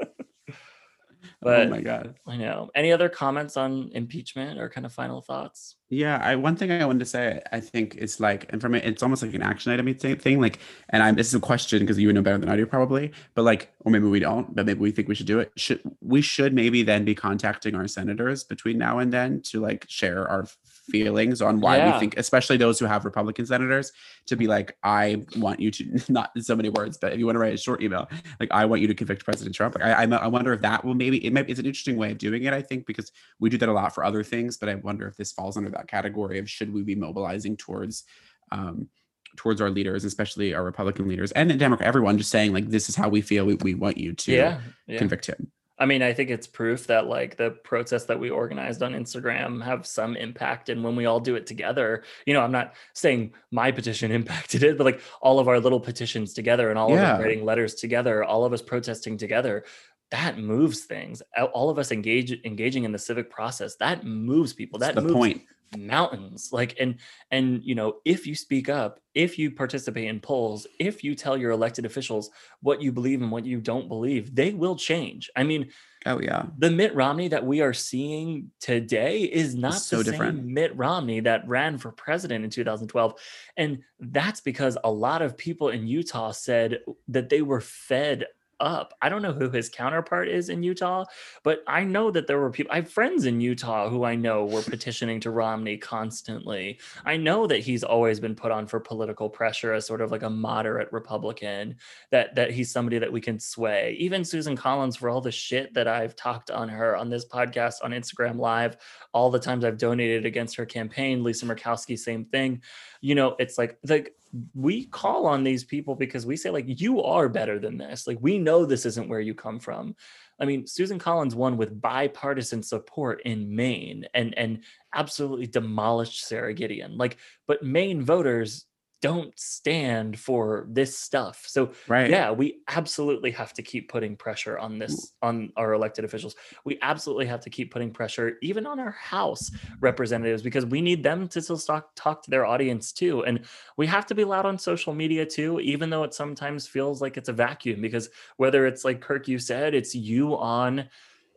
Yes. 1.44 1.66
oh 1.66 1.70
my 1.70 1.80
god. 1.80 2.14
I 2.26 2.36
know. 2.36 2.70
Any 2.74 2.92
other 2.92 3.08
comments 3.08 3.56
on 3.56 3.90
impeachment 3.92 4.60
or 4.60 4.68
kind 4.68 4.86
of 4.86 4.92
final 4.92 5.20
thoughts? 5.20 5.76
Yeah, 5.90 6.18
I 6.22 6.36
one 6.36 6.56
thing 6.56 6.70
I 6.70 6.84
wanted 6.84 7.00
to 7.00 7.04
say, 7.04 7.42
I 7.52 7.60
think 7.60 7.96
it's 7.98 8.20
like, 8.20 8.50
and 8.50 8.60
from 8.60 8.74
it, 8.74 8.84
it's 8.84 9.02
almost 9.02 9.22
like 9.22 9.34
an 9.34 9.42
action 9.42 9.72
item 9.72 9.92
thing. 9.94 10.16
thing, 10.16 10.40
Like, 10.40 10.58
and 10.90 11.02
I'm 11.02 11.14
this 11.16 11.26
is 11.28 11.34
a 11.34 11.40
question 11.40 11.80
because 11.80 11.98
you 11.98 12.08
would 12.08 12.14
know 12.14 12.22
better 12.22 12.38
than 12.38 12.48
I 12.48 12.56
do 12.56 12.64
probably, 12.64 13.12
but 13.34 13.42
like, 13.42 13.72
or 13.80 13.92
maybe 13.92 14.06
we 14.06 14.20
don't, 14.20 14.54
but 14.54 14.66
maybe 14.66 14.80
we 14.80 14.90
think 14.90 15.08
we 15.08 15.14
should 15.14 15.26
do 15.26 15.40
it. 15.40 15.52
Should 15.56 15.80
we 16.00 16.22
should 16.22 16.54
maybe 16.54 16.82
then 16.82 17.04
be 17.04 17.14
contacting 17.14 17.74
our 17.74 17.88
senators 17.88 18.44
between 18.44 18.78
now 18.78 18.98
and 19.00 19.12
then 19.12 19.42
to 19.46 19.60
like 19.60 19.84
share 19.88 20.26
our 20.28 20.46
feelings 20.90 21.40
on 21.40 21.60
why 21.60 21.76
Yeah. 21.76 21.94
we 21.94 22.00
think, 22.00 22.16
especially 22.16 22.56
those 22.56 22.78
who 22.78 22.86
have 22.86 23.04
Republican 23.04 23.46
senators, 23.46 23.92
to 24.26 24.36
be 24.36 24.46
like, 24.46 24.76
I 24.82 25.24
want 25.36 25.60
you 25.60 25.70
to 25.70 26.00
not 26.12 26.30
in 26.34 26.42
so 26.42 26.56
many 26.56 26.68
words, 26.68 26.98
but 26.98 27.12
if 27.12 27.18
you 27.18 27.26
want 27.26 27.36
to 27.36 27.40
write 27.40 27.54
a 27.54 27.58
short 27.58 27.82
email, 27.82 28.08
like 28.40 28.50
I 28.50 28.64
want 28.66 28.82
you 28.82 28.88
to 28.88 28.94
convict 28.94 29.24
President 29.24 29.54
Trump. 29.54 29.74
Like, 29.76 29.84
I 29.84 30.04
I, 30.04 30.26
wonder 30.26 30.52
if 30.52 30.62
that 30.62 30.84
will 30.84 30.94
maybe 30.94 31.24
it 31.24 31.32
might 31.32 31.48
it's 31.48 31.60
an 31.60 31.66
interesting 31.66 31.96
way 31.96 32.10
of 32.10 32.18
doing 32.18 32.44
it. 32.44 32.52
I 32.52 32.62
think 32.62 32.86
because 32.86 33.12
we 33.38 33.48
do 33.50 33.58
that 33.58 33.68
a 33.68 33.72
lot 33.72 33.94
for 33.94 34.04
other 34.04 34.22
things, 34.24 34.56
but 34.56 34.68
I 34.68 34.74
wonder 34.76 35.06
if 35.06 35.16
this 35.16 35.32
falls 35.32 35.56
under 35.56 35.70
that 35.70 35.88
category 35.88 36.38
of 36.38 36.50
should 36.50 36.72
we 36.72 36.82
be 36.82 36.94
mobilizing 36.94 37.56
towards 37.56 38.04
um, 38.50 38.88
towards 39.36 39.60
our 39.60 39.70
leaders, 39.70 40.04
especially 40.04 40.54
our 40.54 40.62
Republican 40.64 41.08
leaders 41.08 41.32
and 41.32 41.50
the 41.50 41.54
Democrat, 41.54 41.88
everyone 41.88 42.18
just 42.18 42.30
saying 42.30 42.52
like 42.52 42.68
this 42.68 42.88
is 42.88 42.96
how 42.96 43.08
we 43.08 43.20
feel. 43.20 43.44
We, 43.46 43.54
we 43.54 43.74
want 43.74 43.96
you 43.96 44.12
to 44.14 44.32
yeah. 44.32 44.60
Yeah. 44.86 44.98
convict 44.98 45.26
him. 45.26 45.50
I 45.82 45.84
mean, 45.84 46.00
I 46.00 46.12
think 46.12 46.30
it's 46.30 46.46
proof 46.46 46.86
that 46.86 47.08
like 47.08 47.36
the 47.36 47.50
protests 47.50 48.04
that 48.04 48.20
we 48.20 48.30
organized 48.30 48.84
on 48.84 48.92
Instagram 48.92 49.60
have 49.64 49.84
some 49.84 50.14
impact. 50.14 50.68
And 50.68 50.84
when 50.84 50.94
we 50.94 51.06
all 51.06 51.18
do 51.18 51.34
it 51.34 51.44
together, 51.44 52.04
you 52.24 52.34
know, 52.34 52.40
I'm 52.40 52.52
not 52.52 52.74
saying 52.92 53.34
my 53.50 53.72
petition 53.72 54.12
impacted 54.20 54.62
it, 54.62 54.78
but 54.78 54.84
like 54.84 55.00
all 55.20 55.40
of 55.40 55.48
our 55.48 55.58
little 55.58 55.80
petitions 55.80 56.34
together 56.34 56.70
and 56.70 56.78
all 56.78 56.92
of 56.92 57.00
us 57.00 57.20
writing 57.20 57.44
letters 57.44 57.74
together, 57.74 58.22
all 58.22 58.44
of 58.44 58.52
us 58.52 58.62
protesting 58.62 59.16
together, 59.16 59.64
that 60.12 60.38
moves 60.38 60.84
things. 60.84 61.20
All- 61.52 61.68
of 61.68 61.80
us 61.80 61.90
engage 61.90 62.30
engaging 62.44 62.84
in 62.84 62.92
the 62.92 62.98
civic 62.98 63.28
process, 63.28 63.74
that 63.76 64.04
moves 64.04 64.52
people. 64.52 64.78
That's 64.78 64.94
That 64.94 65.00
the 65.00 65.08
moves 65.08 65.16
point. 65.16 65.42
Mountains 65.76 66.50
like 66.52 66.76
and 66.78 66.96
and 67.30 67.62
you 67.64 67.74
know 67.74 67.96
if 68.04 68.26
you 68.26 68.34
speak 68.34 68.68
up 68.68 69.00
if 69.14 69.38
you 69.38 69.50
participate 69.50 70.08
in 70.08 70.20
polls 70.20 70.66
if 70.78 71.02
you 71.02 71.14
tell 71.14 71.36
your 71.36 71.50
elected 71.50 71.86
officials 71.86 72.30
what 72.60 72.82
you 72.82 72.92
believe 72.92 73.22
and 73.22 73.30
what 73.30 73.44
you 73.44 73.60
don't 73.60 73.88
believe 73.88 74.34
they 74.34 74.52
will 74.52 74.76
change 74.76 75.30
i 75.36 75.42
mean 75.42 75.68
Oh 76.04 76.20
yeah. 76.20 76.46
the 76.58 76.70
Mitt 76.70 76.94
Romney 76.94 77.28
that 77.28 77.46
we 77.46 77.60
are 77.60 77.72
seeing 77.72 78.50
today 78.60 79.20
is 79.20 79.54
not 79.54 79.74
so 79.74 79.98
the 79.98 80.10
different. 80.10 80.38
same 80.38 80.52
Mitt 80.54 80.76
Romney 80.76 81.20
that 81.20 81.46
ran 81.46 81.78
for 81.78 81.92
president 81.92 82.44
in 82.44 82.50
2012. 82.50 83.14
And 83.56 83.82
that's 84.00 84.40
because 84.40 84.76
a 84.82 84.90
lot 84.90 85.22
of 85.22 85.36
people 85.36 85.68
in 85.68 85.86
Utah 85.86 86.32
said 86.32 86.80
that 87.08 87.28
they 87.28 87.42
were 87.42 87.60
fed 87.60 88.26
up. 88.60 88.94
I 89.02 89.08
don't 89.08 89.22
know 89.22 89.32
who 89.32 89.50
his 89.50 89.68
counterpart 89.68 90.28
is 90.28 90.48
in 90.48 90.62
Utah, 90.62 91.04
but 91.42 91.62
I 91.66 91.84
know 91.84 92.10
that 92.10 92.26
there 92.26 92.38
were 92.38 92.50
people, 92.50 92.72
I 92.72 92.76
have 92.76 92.90
friends 92.90 93.24
in 93.26 93.40
Utah 93.40 93.88
who 93.88 94.04
I 94.04 94.14
know 94.14 94.44
were 94.44 94.62
petitioning 94.72 95.20
to 95.20 95.30
Romney 95.30 95.76
constantly. 95.76 96.78
I 97.04 97.16
know 97.16 97.46
that 97.46 97.60
he's 97.60 97.84
always 97.84 98.20
been 98.20 98.34
put 98.34 98.52
on 98.52 98.66
for 98.66 98.80
political 98.80 99.28
pressure 99.28 99.72
as 99.72 99.86
sort 99.86 100.00
of 100.00 100.10
like 100.10 100.22
a 100.22 100.30
moderate 100.30 100.92
Republican 100.92 101.76
that 102.10 102.34
that 102.34 102.50
he's 102.50 102.70
somebody 102.70 102.98
that 102.98 103.12
we 103.12 103.20
can 103.20 103.38
sway. 103.38 103.96
Even 103.98 104.24
Susan 104.24 104.56
Collins 104.56 104.96
for 104.96 105.10
all 105.10 105.20
the 105.20 105.32
shit 105.32 105.74
that 105.74 105.88
I've 105.88 106.16
talked 106.16 106.50
on 106.50 106.68
her 106.68 106.96
on 106.96 107.10
this 107.10 107.26
podcast, 107.26 107.74
on 107.82 107.92
Instagram 107.92 108.38
Live, 108.38 108.76
all 109.12 109.30
the 109.30 109.38
times 109.38 109.64
I've 109.64 109.78
donated 109.78 110.24
against 110.24 110.56
her 110.56 110.66
campaign. 110.66 111.22
Lisa 111.22 111.46
Murkowski, 111.46 111.98
same 111.98 112.24
thing. 112.24 112.62
You 113.02 113.14
know, 113.14 113.36
it's 113.38 113.58
like 113.58 113.78
like 113.84 114.14
we 114.54 114.86
call 114.86 115.26
on 115.26 115.44
these 115.44 115.64
people 115.64 115.94
because 115.94 116.24
we 116.24 116.36
say 116.36 116.48
like 116.48 116.80
you 116.80 117.02
are 117.02 117.28
better 117.28 117.58
than 117.58 117.76
this. 117.76 118.06
Like 118.06 118.16
we 118.20 118.38
know 118.38 118.64
this 118.64 118.86
isn't 118.86 119.08
where 119.08 119.20
you 119.20 119.34
come 119.34 119.58
from. 119.58 119.94
I 120.40 120.46
mean, 120.46 120.66
Susan 120.66 120.98
Collins 120.98 121.34
won 121.34 121.58
with 121.58 121.80
bipartisan 121.80 122.62
support 122.62 123.22
in 123.24 123.54
Maine 123.54 124.06
and 124.14 124.36
and 124.38 124.62
absolutely 124.94 125.46
demolished 125.46 126.26
Sara 126.26 126.54
Gideon. 126.54 126.96
Like, 126.96 127.18
but 127.46 127.62
Maine 127.62 128.02
voters 128.02 128.64
don't 129.02 129.38
stand 129.38 130.18
for 130.18 130.66
this 130.70 130.98
stuff. 130.98 131.44
So 131.46 131.72
Right. 131.86 132.16
yeah 132.16 132.30
we 132.30 132.62
absolutely 132.68 133.30
have 133.32 133.52
to 133.54 133.62
keep 133.62 133.88
putting 133.90 134.16
pressure 134.16 134.58
on 134.58 134.78
this 134.78 135.12
on 135.22 135.52
our 135.56 135.72
elected 135.72 136.04
officials 136.04 136.34
we 136.64 136.78
absolutely 136.82 137.26
have 137.26 137.40
to 137.40 137.50
keep 137.50 137.70
putting 137.72 137.92
pressure 137.92 138.38
even 138.42 138.66
on 138.66 138.80
our 138.80 138.90
house 138.90 139.50
representatives 139.80 140.42
because 140.42 140.66
we 140.66 140.80
need 140.80 141.02
them 141.02 141.28
to 141.28 141.40
still 141.42 141.58
talk, 141.58 141.90
talk 141.94 142.22
to 142.22 142.30
their 142.30 142.44
audience 142.46 142.92
too 142.92 143.24
and 143.24 143.44
we 143.76 143.86
have 143.86 144.06
to 144.06 144.14
be 144.14 144.24
loud 144.24 144.46
on 144.46 144.58
social 144.58 144.94
media 144.94 145.26
too 145.26 145.60
even 145.60 145.90
though 145.90 146.04
it 146.04 146.14
sometimes 146.14 146.66
feels 146.66 147.00
like 147.02 147.16
it's 147.16 147.28
a 147.28 147.32
vacuum 147.32 147.80
because 147.80 148.08
whether 148.36 148.66
it's 148.66 148.84
like 148.84 149.00
kirk 149.00 149.28
you 149.28 149.38
said 149.38 149.74
it's 149.74 149.94
you 149.94 150.36
on 150.36 150.88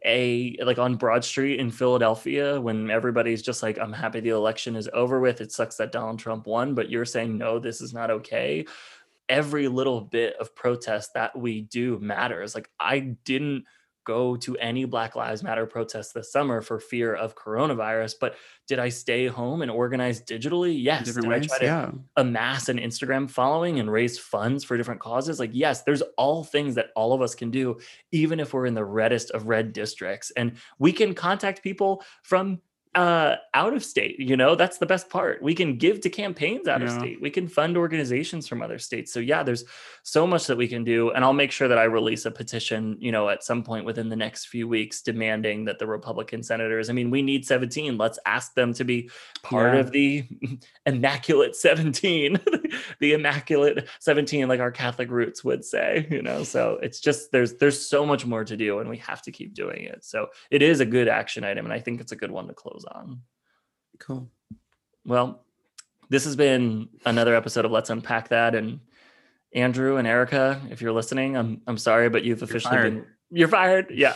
a 0.05 0.55
like 0.63 0.77
on 0.77 0.95
Broad 0.95 1.25
Street 1.25 1.59
in 1.59 1.71
Philadelphia 1.71 2.61
when 2.61 2.89
everybody's 2.91 3.41
just 3.41 3.63
like, 3.63 3.79
I'm 3.79 3.91
happy 3.91 4.19
the 4.19 4.29
election 4.29 4.75
is 4.75 4.89
over 4.93 5.19
with. 5.19 5.41
It 5.41 5.51
sucks 5.51 5.75
that 5.77 5.91
Donald 5.91 6.19
Trump 6.19 6.47
won, 6.47 6.75
but 6.75 6.89
you're 6.89 7.05
saying 7.05 7.37
no, 7.37 7.59
this 7.59 7.81
is 7.81 7.93
not 7.93 8.11
okay. 8.11 8.65
Every 9.27 9.67
little 9.67 10.01
bit 10.01 10.35
of 10.39 10.55
protest 10.55 11.15
that 11.15 11.37
we 11.37 11.61
do 11.61 11.99
matters. 11.99 12.53
Like 12.53 12.69
I 12.79 12.99
didn't 12.99 13.65
go 14.05 14.35
to 14.37 14.55
any 14.57 14.85
Black 14.85 15.15
Lives 15.15 15.43
Matter 15.43 15.65
protests 15.65 16.13
this 16.13 16.31
summer 16.31 16.61
for 16.61 16.79
fear 16.79 17.13
of 17.13 17.35
coronavirus. 17.35 18.15
But 18.21 18.35
did 18.67 18.79
I 18.79 18.89
stay 18.89 19.27
home 19.27 19.61
and 19.61 19.69
organize 19.69 20.21
digitally? 20.21 20.81
Yes. 20.81 21.05
Different 21.05 21.27
did 21.29 21.41
ways. 21.41 21.43
I 21.43 21.47
try 21.47 21.59
to 21.59 21.65
Yeah. 21.65 21.91
amass 22.15 22.69
an 22.69 22.77
Instagram 22.77 23.29
following 23.29 23.79
and 23.79 23.91
raise 23.91 24.17
funds 24.17 24.63
for 24.63 24.77
different 24.77 25.01
causes? 25.01 25.39
Like, 25.39 25.51
yes, 25.53 25.83
there's 25.83 26.01
all 26.17 26.43
things 26.43 26.75
that 26.75 26.91
all 26.95 27.11
of 27.13 27.21
us 27.21 27.35
can 27.35 27.51
do, 27.51 27.77
even 28.11 28.39
if 28.39 28.53
we're 28.53 28.65
in 28.65 28.73
the 28.73 28.85
reddest 28.85 29.31
of 29.31 29.47
red 29.47 29.73
districts. 29.73 30.31
And 30.31 30.53
we 30.79 30.91
can 30.93 31.13
contact 31.13 31.61
people 31.61 32.03
from 32.23 32.61
uh 32.95 33.35
out 33.53 33.73
of 33.73 33.83
state 33.83 34.19
you 34.19 34.37
know? 34.37 34.55
That's 34.55 34.77
the 34.77 34.85
best 34.85 35.09
part. 35.09 35.41
We 35.41 35.53
can 35.53 35.77
give 35.77 36.01
to 36.01 36.09
campaigns 36.09 36.67
out 36.67 36.81
of 36.81 36.89
state. 36.89 37.21
We 37.21 37.29
can 37.29 37.47
fund 37.47 37.77
organizations 37.77 38.47
from 38.47 38.61
other 38.61 38.79
states. 38.79 39.11
So 39.13 39.19
yeah 39.19 39.43
there's 39.43 39.63
so 40.03 40.25
much 40.27 40.47
that 40.47 40.57
we 40.57 40.67
can 40.67 40.83
do 40.83 41.09
and 41.11 41.25
i'll 41.25 41.33
make 41.33 41.51
sure 41.51 41.67
that 41.67 41.79
i 41.79 41.83
release 41.83 42.25
a 42.25 42.31
petition 42.31 42.95
you 42.99 43.11
know 43.11 43.27
at 43.27 43.43
some 43.43 43.63
point 43.63 43.85
within 43.85 44.07
the 44.07 44.15
next 44.15 44.45
few 44.45 44.67
weeks 44.67 45.01
demanding 45.01 45.65
that 45.65 45.79
the 45.79 45.87
republican 45.87 46.43
senators 46.43 46.89
i 46.91 46.93
mean 46.93 47.09
we 47.09 47.23
need 47.23 47.43
17 47.45 47.97
let's 47.97 48.19
ask 48.25 48.53
them 48.53 48.71
to 48.73 48.83
be 48.83 49.09
part 49.41 49.73
Yeah. 49.73 49.79
of 49.79 49.91
the 49.91 50.23
immaculate 50.85 51.55
17 51.55 52.39
the 52.99 53.13
immaculate 53.13 53.87
17 53.99 54.47
like 54.47 54.59
our 54.59 54.71
catholic 54.71 55.09
roots 55.09 55.43
would 55.43 55.65
say 55.65 56.07
you 56.11 56.21
know? 56.21 56.43
So 56.43 56.79
it's 56.81 56.99
just 56.99 57.31
there's 57.31 57.55
there's 57.55 57.79
so 57.87 58.05
much 58.05 58.25
more 58.25 58.43
to 58.45 58.55
do 58.55 58.79
and 58.79 58.89
we 58.89 58.97
have 58.97 59.21
to 59.23 59.31
keep 59.31 59.53
doing 59.53 59.83
it. 59.85 60.05
So 60.05 60.27
it 60.51 60.61
is 60.61 60.79
a 60.79 60.85
good 60.85 61.07
action 61.07 61.43
item 61.43 61.65
and 61.65 61.73
i 61.73 61.79
think 61.79 61.99
it's 61.99 62.11
a 62.11 62.15
good 62.15 62.31
one 62.31 62.47
to 62.47 62.53
close 62.53 62.84
on 62.87 63.21
Cool. 63.99 64.29
well, 65.05 65.43
this 66.09 66.25
has 66.25 66.35
been 66.35 66.89
another 67.05 67.35
episode 67.35 67.65
of 67.65 67.71
Let's 67.71 67.89
Unpack 67.89 68.29
That. 68.29 68.53
And 68.55 68.79
Andrew 69.53 69.97
and 69.97 70.07
Erica, 70.07 70.61
if 70.69 70.81
you're 70.81 70.91
listening, 70.91 71.35
I'm 71.37 71.61
I'm 71.67 71.77
sorry, 71.77 72.09
but 72.09 72.23
you've 72.23 72.43
officially 72.43 72.75
fired. 72.77 72.93
been 72.93 73.05
you're 73.31 73.47
fired. 73.47 73.87
Yeah. 73.91 74.13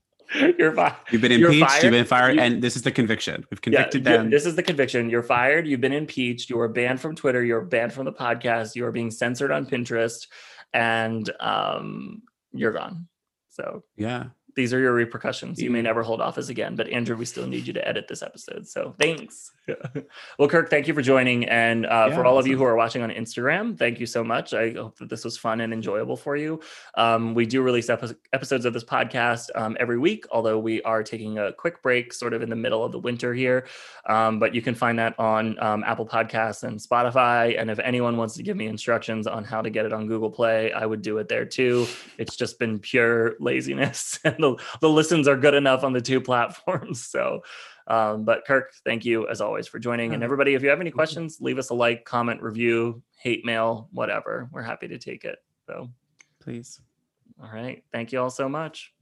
you're 0.58 0.72
fired. 0.74 0.96
You've 1.10 1.20
been 1.22 1.32
You're 1.38 1.50
impeached. 1.50 1.70
fired. 1.70 1.82
You've 1.84 1.92
been 1.92 2.04
fired, 2.06 2.34
You- 2.36 2.40
and 2.40 2.62
this 2.62 2.74
is 2.74 2.82
the 2.82 2.90
conviction. 2.90 3.44
We've 3.50 3.60
convicted 3.60 4.00
you- 4.04 4.12
them. 4.12 4.30
This 4.30 4.46
is 4.46 4.56
the 4.56 4.62
conviction. 4.62 5.10
You're 5.10 5.22
fired. 5.22 5.66
You've 5.66 5.80
been 5.82 5.92
impeached. 5.92 6.48
You 6.50 6.58
are 6.60 6.68
banned 6.68 7.00
from 7.00 7.14
Twitter. 7.14 7.44
You're 7.44 7.60
banned 7.60 7.92
from 7.92 8.06
the 8.06 8.12
podcast. 8.12 8.74
You 8.74 8.86
are 8.86 8.92
being 8.92 9.10
censored 9.10 9.50
on 9.52 9.66
Pinterest, 9.66 10.26
and 10.72 11.30
um, 11.38 12.22
you're 12.52 12.72
gone. 12.72 13.06
So 13.50 13.84
yeah. 13.96 14.24
These 14.54 14.72
are 14.74 14.78
your 14.80 14.92
repercussions. 14.92 15.60
You 15.60 15.70
may 15.70 15.80
Mhm. 15.80 15.84
never 15.84 16.02
hold 16.02 16.20
office 16.20 16.48
again, 16.48 16.76
but 16.76 16.88
Andrew, 16.88 17.16
we 17.16 17.24
still 17.24 17.46
need 17.46 17.66
you 17.66 17.72
to 17.72 17.86
edit 17.88 18.06
this 18.08 18.22
episode. 18.22 18.66
So 18.68 18.94
thanks. 18.98 19.52
well, 20.38 20.48
Kirk, 20.48 20.68
thank 20.70 20.88
you 20.88 20.94
for 20.94 21.02
joining. 21.02 21.48
And 21.48 21.86
uh, 21.86 22.08
for 22.10 22.22
Yeah, 22.22 22.22
all 22.28 22.38
of 22.38 22.46
you 22.46 22.56
who 22.56 22.64
are 22.64 22.76
watching 22.76 23.02
on 23.02 23.10
Instagram, 23.10 23.78
thank 23.78 24.00
you 24.00 24.06
so 24.06 24.22
much. 24.24 24.54
I 24.54 24.70
hope 24.72 24.98
that 24.98 25.08
this 25.08 25.24
was 25.24 25.38
fun 25.38 25.60
and 25.60 25.72
enjoyable 25.72 26.16
for 26.16 26.36
you. 26.36 26.60
Um, 26.96 27.34
we 27.34 27.46
do 27.46 27.62
release 27.62 27.88
epi- 27.88 28.14
episodes 28.32 28.64
of 28.64 28.72
this 28.72 28.84
podcast 28.84 29.50
um, 29.54 29.76
every 29.80 29.98
week, 29.98 30.26
although 30.30 30.58
we 30.58 30.82
are 30.82 31.02
taking 31.02 31.38
a 31.38 31.52
quick 31.52 31.82
break 31.82 32.12
sort 32.12 32.32
of 32.34 32.42
in 32.42 32.50
the 32.50 32.56
middle 32.56 32.84
of 32.84 32.92
the 32.92 32.98
winter 32.98 33.32
here. 33.34 33.66
Um, 34.08 34.38
but 34.38 34.54
you 34.54 34.62
can 34.62 34.74
find 34.74 34.98
that 34.98 35.14
on 35.18 35.58
um, 35.62 35.84
Apple 35.86 36.06
Podcasts 36.06 36.64
and 36.64 36.78
Spotify. 36.78 37.58
And 37.60 37.70
if 37.70 37.78
anyone 37.78 38.16
wants 38.16 38.34
to 38.36 38.42
give 38.42 38.56
me 38.56 38.66
instructions 38.66 39.26
on 39.26 39.44
how 39.44 39.62
to 39.62 39.70
get 39.70 39.86
it 39.86 39.92
on 39.92 40.06
Google 40.06 40.30
Play, 40.30 40.72
I 40.72 40.84
would 40.86 41.02
do 41.02 41.18
it 41.18 41.28
there 41.28 41.44
too. 41.44 41.86
It's 42.18 42.36
just 42.36 42.58
been 42.58 42.78
pure 42.78 43.34
laziness, 43.38 44.18
the, 44.42 44.56
the 44.80 44.88
listens 44.88 45.26
are 45.26 45.36
good 45.36 45.54
enough 45.54 45.84
on 45.84 45.92
the 45.92 46.00
two 46.00 46.20
platforms. 46.30 47.02
So, 47.04 47.42
um, 47.86 48.24
but 48.24 48.44
Kirk, 48.46 48.72
thank 48.84 49.04
you 49.04 49.28
as 49.28 49.40
always 49.40 49.66
for 49.66 49.78
joining. 49.78 50.14
And 50.14 50.22
everybody, 50.22 50.54
if 50.54 50.62
you 50.62 50.68
have 50.68 50.80
any 50.80 50.90
questions, 50.90 51.38
leave 51.40 51.58
us 51.58 51.70
a 51.70 51.74
like, 51.74 52.04
comment, 52.04 52.42
review, 52.42 53.02
hate 53.18 53.44
mail, 53.44 53.88
whatever. 53.92 54.48
We're 54.52 54.62
happy 54.62 54.88
to 54.88 54.98
take 54.98 55.24
it. 55.24 55.38
So, 55.66 55.90
Please. 56.40 56.80
all 57.42 57.50
right. 57.52 57.82
Thank 57.92 58.12
you 58.12 58.20
all 58.20 58.30
so 58.30 58.48
much. 58.48 58.92